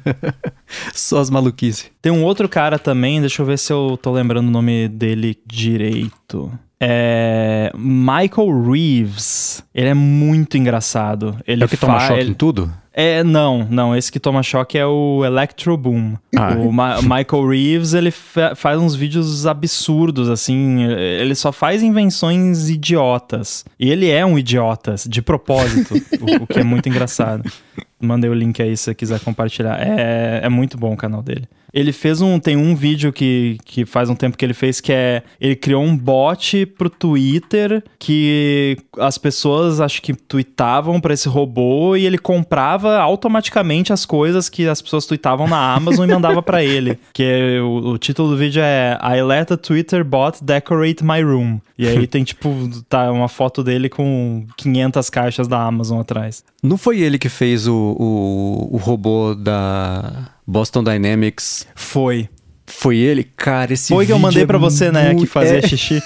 Só 0.93 1.19
as 1.19 1.31
maluquices. 1.31 1.91
Tem 2.01 2.13
um 2.13 2.25
outro 2.25 2.49
cara 2.49 2.79
também, 2.79 3.21
deixa 3.21 3.43
eu 3.43 3.47
ver 3.47 3.59
se 3.59 3.73
eu 3.73 3.99
tô 4.01 4.11
lembrando 4.11 4.49
o 4.49 4.51
nome 4.51 4.89
dele 4.89 5.37
direito. 5.47 6.51
É. 6.81 7.71
Michael 7.77 8.63
Reeves. 8.71 9.65
Ele 9.75 9.89
é 9.89 9.95
muito 9.95 10.57
engraçado. 10.57 11.37
Ele 11.47 11.63
é 11.63 11.67
o 11.67 11.69
que 11.69 11.77
toma 11.77 12.01
choque 12.01 12.21
ele- 12.21 12.31
em 12.31 12.35
tudo? 12.35 12.73
É, 13.01 13.23
não, 13.23 13.65
não. 13.71 13.95
Esse 13.97 14.11
que 14.11 14.19
toma 14.19 14.43
choque 14.43 14.77
é 14.77 14.85
o 14.85 15.25
Electro 15.25 15.77
Boom. 15.77 16.17
Ah. 16.37 16.55
O 16.59 16.73
Ma- 16.73 16.99
Michael 17.03 17.49
Reeves, 17.49 17.95
ele 17.95 18.11
fa- 18.11 18.57
faz 18.57 18.81
uns 18.81 18.95
vídeos 18.97 19.47
absurdos, 19.47 20.29
assim. 20.29 20.83
Ele 20.83 21.35
só 21.37 21.53
faz 21.53 21.81
invenções 21.83 22.69
idiotas. 22.69 23.65
E 23.79 23.89
ele 23.91 24.11
é 24.11 24.27
um 24.27 24.37
idiota, 24.37 24.97
de 25.07 25.23
propósito, 25.23 25.95
o, 26.21 26.43
o 26.43 26.47
que 26.47 26.59
é 26.59 26.65
muito 26.65 26.89
engraçado. 26.89 27.49
Mandei 28.01 28.29
o 28.31 28.35
link 28.35 28.61
aí 28.61 28.77
se 28.77 28.85
você 28.85 28.95
quiser 28.97 29.21
compartilhar. 29.21 29.79
É, 29.81 30.41
é 30.43 30.49
muito 30.49 30.77
bom 30.77 30.93
o 30.93 30.97
canal 30.97 31.23
dele. 31.23 31.49
Ele 31.73 31.93
fez 31.93 32.21
um. 32.21 32.39
Tem 32.39 32.57
um 32.57 32.75
vídeo 32.75 33.13
que, 33.13 33.59
que 33.65 33.85
faz 33.85 34.09
um 34.09 34.15
tempo 34.15 34.37
que 34.37 34.45
ele 34.45 34.55
fez 34.55 34.81
que 34.81 34.93
é. 34.93 35.23
Ele 35.41 35.57
criou 35.57 35.83
um 35.83 35.97
bot 35.97 36.67
pro 36.67 36.91
Twitter 36.91 37.83
que 37.99 38.77
as 38.99 39.19
pessoas 39.19 39.81
acho 39.81 40.01
que 40.03 40.15
tweetavam 40.15 41.01
pra 41.01 41.15
esse 41.15 41.29
robô 41.29 41.97
e 41.97 42.07
ele 42.07 42.19
comprava 42.19 42.99
automaticamente 42.99 43.93
as 43.93 44.05
coisas 44.05 44.49
que 44.49 44.67
as 44.67 44.81
pessoas 44.81 45.07
tweetavam 45.07 45.47
na 45.47 45.75
Amazon 45.75 46.09
e 46.09 46.13
mandava 46.13 46.43
pra 46.43 46.63
ele. 46.63 46.99
Que 47.13 47.23
é, 47.25 47.61
o, 47.61 47.93
o 47.93 47.99
título 47.99 48.31
do 48.31 48.37
vídeo 48.37 48.63
é 48.63 48.97
I 49.03 49.23
let 49.23 49.51
a 49.51 49.57
Twitter 49.57 50.05
bot 50.05 50.43
decorate 50.43 51.03
my 51.03 51.21
room. 51.23 51.61
E 51.77 51.87
aí 51.87 52.07
tem 52.07 52.25
tipo. 52.25 52.49
Tá 52.89 53.11
uma 53.11 53.29
foto 53.29 53.63
dele 53.63 53.89
com 53.89 54.47
500 54.57 55.11
caixas 55.11 55.49
da 55.49 55.63
Amazon 55.63 56.01
atrás. 56.01 56.45
Não 56.63 56.77
foi 56.77 57.01
ele 57.01 57.19
que 57.19 57.29
fez 57.29 57.67
o, 57.67 57.75
o, 57.75 58.69
o 58.73 58.77
robô 58.77 59.35
da 59.35 60.29
Boston 60.49 60.83
Dynamics? 60.83 61.67
Foi. 61.75 62.27
Foi 62.67 62.97
ele? 62.97 63.23
Cara, 63.37 63.75
esse 63.75 63.89
Foi 63.89 64.07
que 64.07 64.13
eu 64.13 64.17
vídeo 64.17 64.27
mandei 64.27 64.43
é 64.45 64.47
pra 64.47 64.57
você, 64.57 64.91
né? 64.91 65.15
Que 65.15 65.27
fazia 65.27 65.59
é. 65.59 65.67
xixi. 65.67 66.03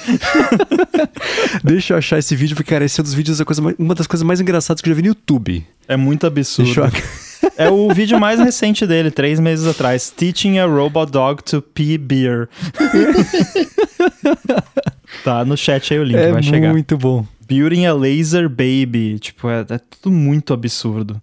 Deixa 1.62 1.94
eu 1.94 1.98
achar 1.98 2.18
esse 2.18 2.34
vídeo, 2.34 2.56
porque, 2.56 2.70
cara, 2.70 2.84
esse 2.84 3.00
é 3.00 3.02
um 3.02 3.04
dos 3.04 3.14
vídeos, 3.14 3.40
uma 3.78 3.94
das 3.94 4.08
coisas 4.08 4.26
mais 4.26 4.40
engraçadas 4.40 4.80
que 4.80 4.88
eu 4.88 4.92
já 4.92 4.96
vi 4.96 5.02
no 5.02 5.08
YouTube. 5.08 5.64
É 5.86 5.96
muito 5.96 6.26
absurdo. 6.26 6.66
Deixa 6.66 6.80
eu... 6.80 7.31
É 7.56 7.70
o 7.70 7.92
vídeo 7.92 8.18
mais 8.20 8.38
recente 8.40 8.86
dele, 8.86 9.10
três 9.10 9.40
meses 9.40 9.66
atrás. 9.66 10.10
Teaching 10.10 10.58
a 10.58 10.66
Robot 10.66 11.10
Dog 11.10 11.42
to 11.42 11.60
Pee 11.62 11.98
Beer. 11.98 12.48
tá 15.24 15.44
no 15.44 15.56
chat 15.56 15.92
aí 15.92 16.00
o 16.00 16.04
link, 16.04 16.16
É 16.16 16.32
vai 16.32 16.42
chegar. 16.42 16.72
muito 16.72 16.96
bom. 16.96 17.24
Building 17.46 17.84
a 17.84 17.92
Laser 17.92 18.48
Baby. 18.48 19.18
Tipo, 19.20 19.50
é, 19.50 19.60
é 19.68 19.78
tudo 20.00 20.14
muito 20.14 20.54
absurdo. 20.54 21.20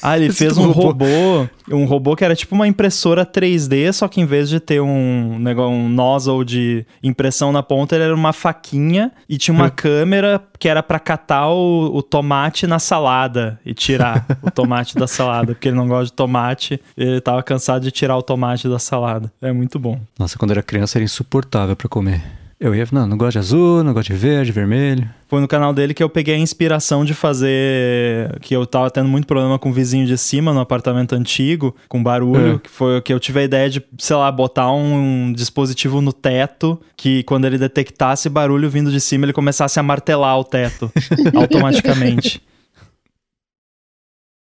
Ah, 0.00 0.16
ele 0.16 0.30
fez 0.32 0.56
um 0.56 0.70
robô. 0.70 1.06
robô. 1.06 1.48
Um 1.72 1.84
robô 1.84 2.14
que 2.14 2.24
era 2.24 2.36
tipo 2.36 2.54
uma 2.54 2.68
impressora 2.68 3.26
3D, 3.26 3.92
só 3.92 4.06
que 4.06 4.20
em 4.20 4.26
vez 4.26 4.48
de 4.48 4.60
ter 4.60 4.80
um, 4.80 5.36
negócio, 5.38 5.72
um 5.74 5.88
nozzle 5.88 6.44
de 6.44 6.86
impressão 7.02 7.50
na 7.50 7.62
ponta, 7.62 7.96
ele 7.96 8.04
era 8.04 8.14
uma 8.14 8.32
faquinha 8.32 9.10
e 9.28 9.36
tinha 9.36 9.54
uma 9.54 9.70
câmera 9.70 10.40
que 10.64 10.68
era 10.68 10.82
pra 10.82 10.98
catar 10.98 11.48
o, 11.48 11.94
o 11.94 12.02
tomate 12.02 12.66
na 12.66 12.78
salada 12.78 13.60
e 13.66 13.74
tirar 13.74 14.24
o 14.42 14.50
tomate 14.50 14.94
da 14.96 15.06
salada, 15.06 15.48
porque 15.48 15.68
ele 15.68 15.76
não 15.76 15.86
gosta 15.86 16.06
de 16.06 16.12
tomate 16.14 16.80
ele 16.96 17.20
tava 17.20 17.42
cansado 17.42 17.82
de 17.82 17.90
tirar 17.90 18.16
o 18.16 18.22
tomate 18.22 18.66
da 18.66 18.78
salada. 18.78 19.30
É 19.42 19.52
muito 19.52 19.78
bom. 19.78 20.00
Nossa, 20.18 20.38
quando 20.38 20.52
era 20.52 20.62
criança 20.62 20.96
era 20.96 21.04
insuportável 21.04 21.76
pra 21.76 21.86
comer. 21.86 22.22
Eu 22.64 22.74
ia, 22.74 22.88
não, 22.90 23.06
não 23.06 23.18
gosto 23.18 23.32
de 23.32 23.38
azul, 23.40 23.84
não 23.84 23.92
gosto 23.92 24.10
de 24.10 24.18
verde, 24.18 24.50
vermelho. 24.50 25.06
Foi 25.28 25.38
no 25.38 25.46
canal 25.46 25.74
dele 25.74 25.92
que 25.92 26.02
eu 26.02 26.08
peguei 26.08 26.34
a 26.34 26.38
inspiração 26.38 27.04
de 27.04 27.12
fazer. 27.12 28.38
Que 28.40 28.56
eu 28.56 28.64
tava 28.64 28.90
tendo 28.90 29.06
muito 29.06 29.26
problema 29.26 29.58
com 29.58 29.68
o 29.68 29.72
vizinho 29.72 30.06
de 30.06 30.16
cima 30.16 30.50
no 30.50 30.60
apartamento 30.60 31.14
antigo, 31.14 31.76
com 31.90 32.02
barulho. 32.02 32.54
É. 32.54 32.58
Que 32.58 32.70
foi 32.70 33.02
que 33.02 33.12
eu 33.12 33.20
tive 33.20 33.40
a 33.40 33.42
ideia 33.42 33.68
de, 33.68 33.84
sei 33.98 34.16
lá, 34.16 34.32
botar 34.32 34.72
um, 34.72 35.30
dispositivo 35.34 36.00
no 36.00 36.10
teto 36.10 36.80
que 36.96 37.22
quando 37.24 37.44
ele 37.44 37.58
detectasse 37.58 38.30
barulho 38.30 38.70
vindo 38.70 38.90
de 38.90 38.98
cima, 38.98 39.26
ele 39.26 39.34
começasse 39.34 39.78
a 39.78 39.82
martelar 39.82 40.38
o 40.38 40.42
teto 40.42 40.90
automaticamente. 41.36 42.42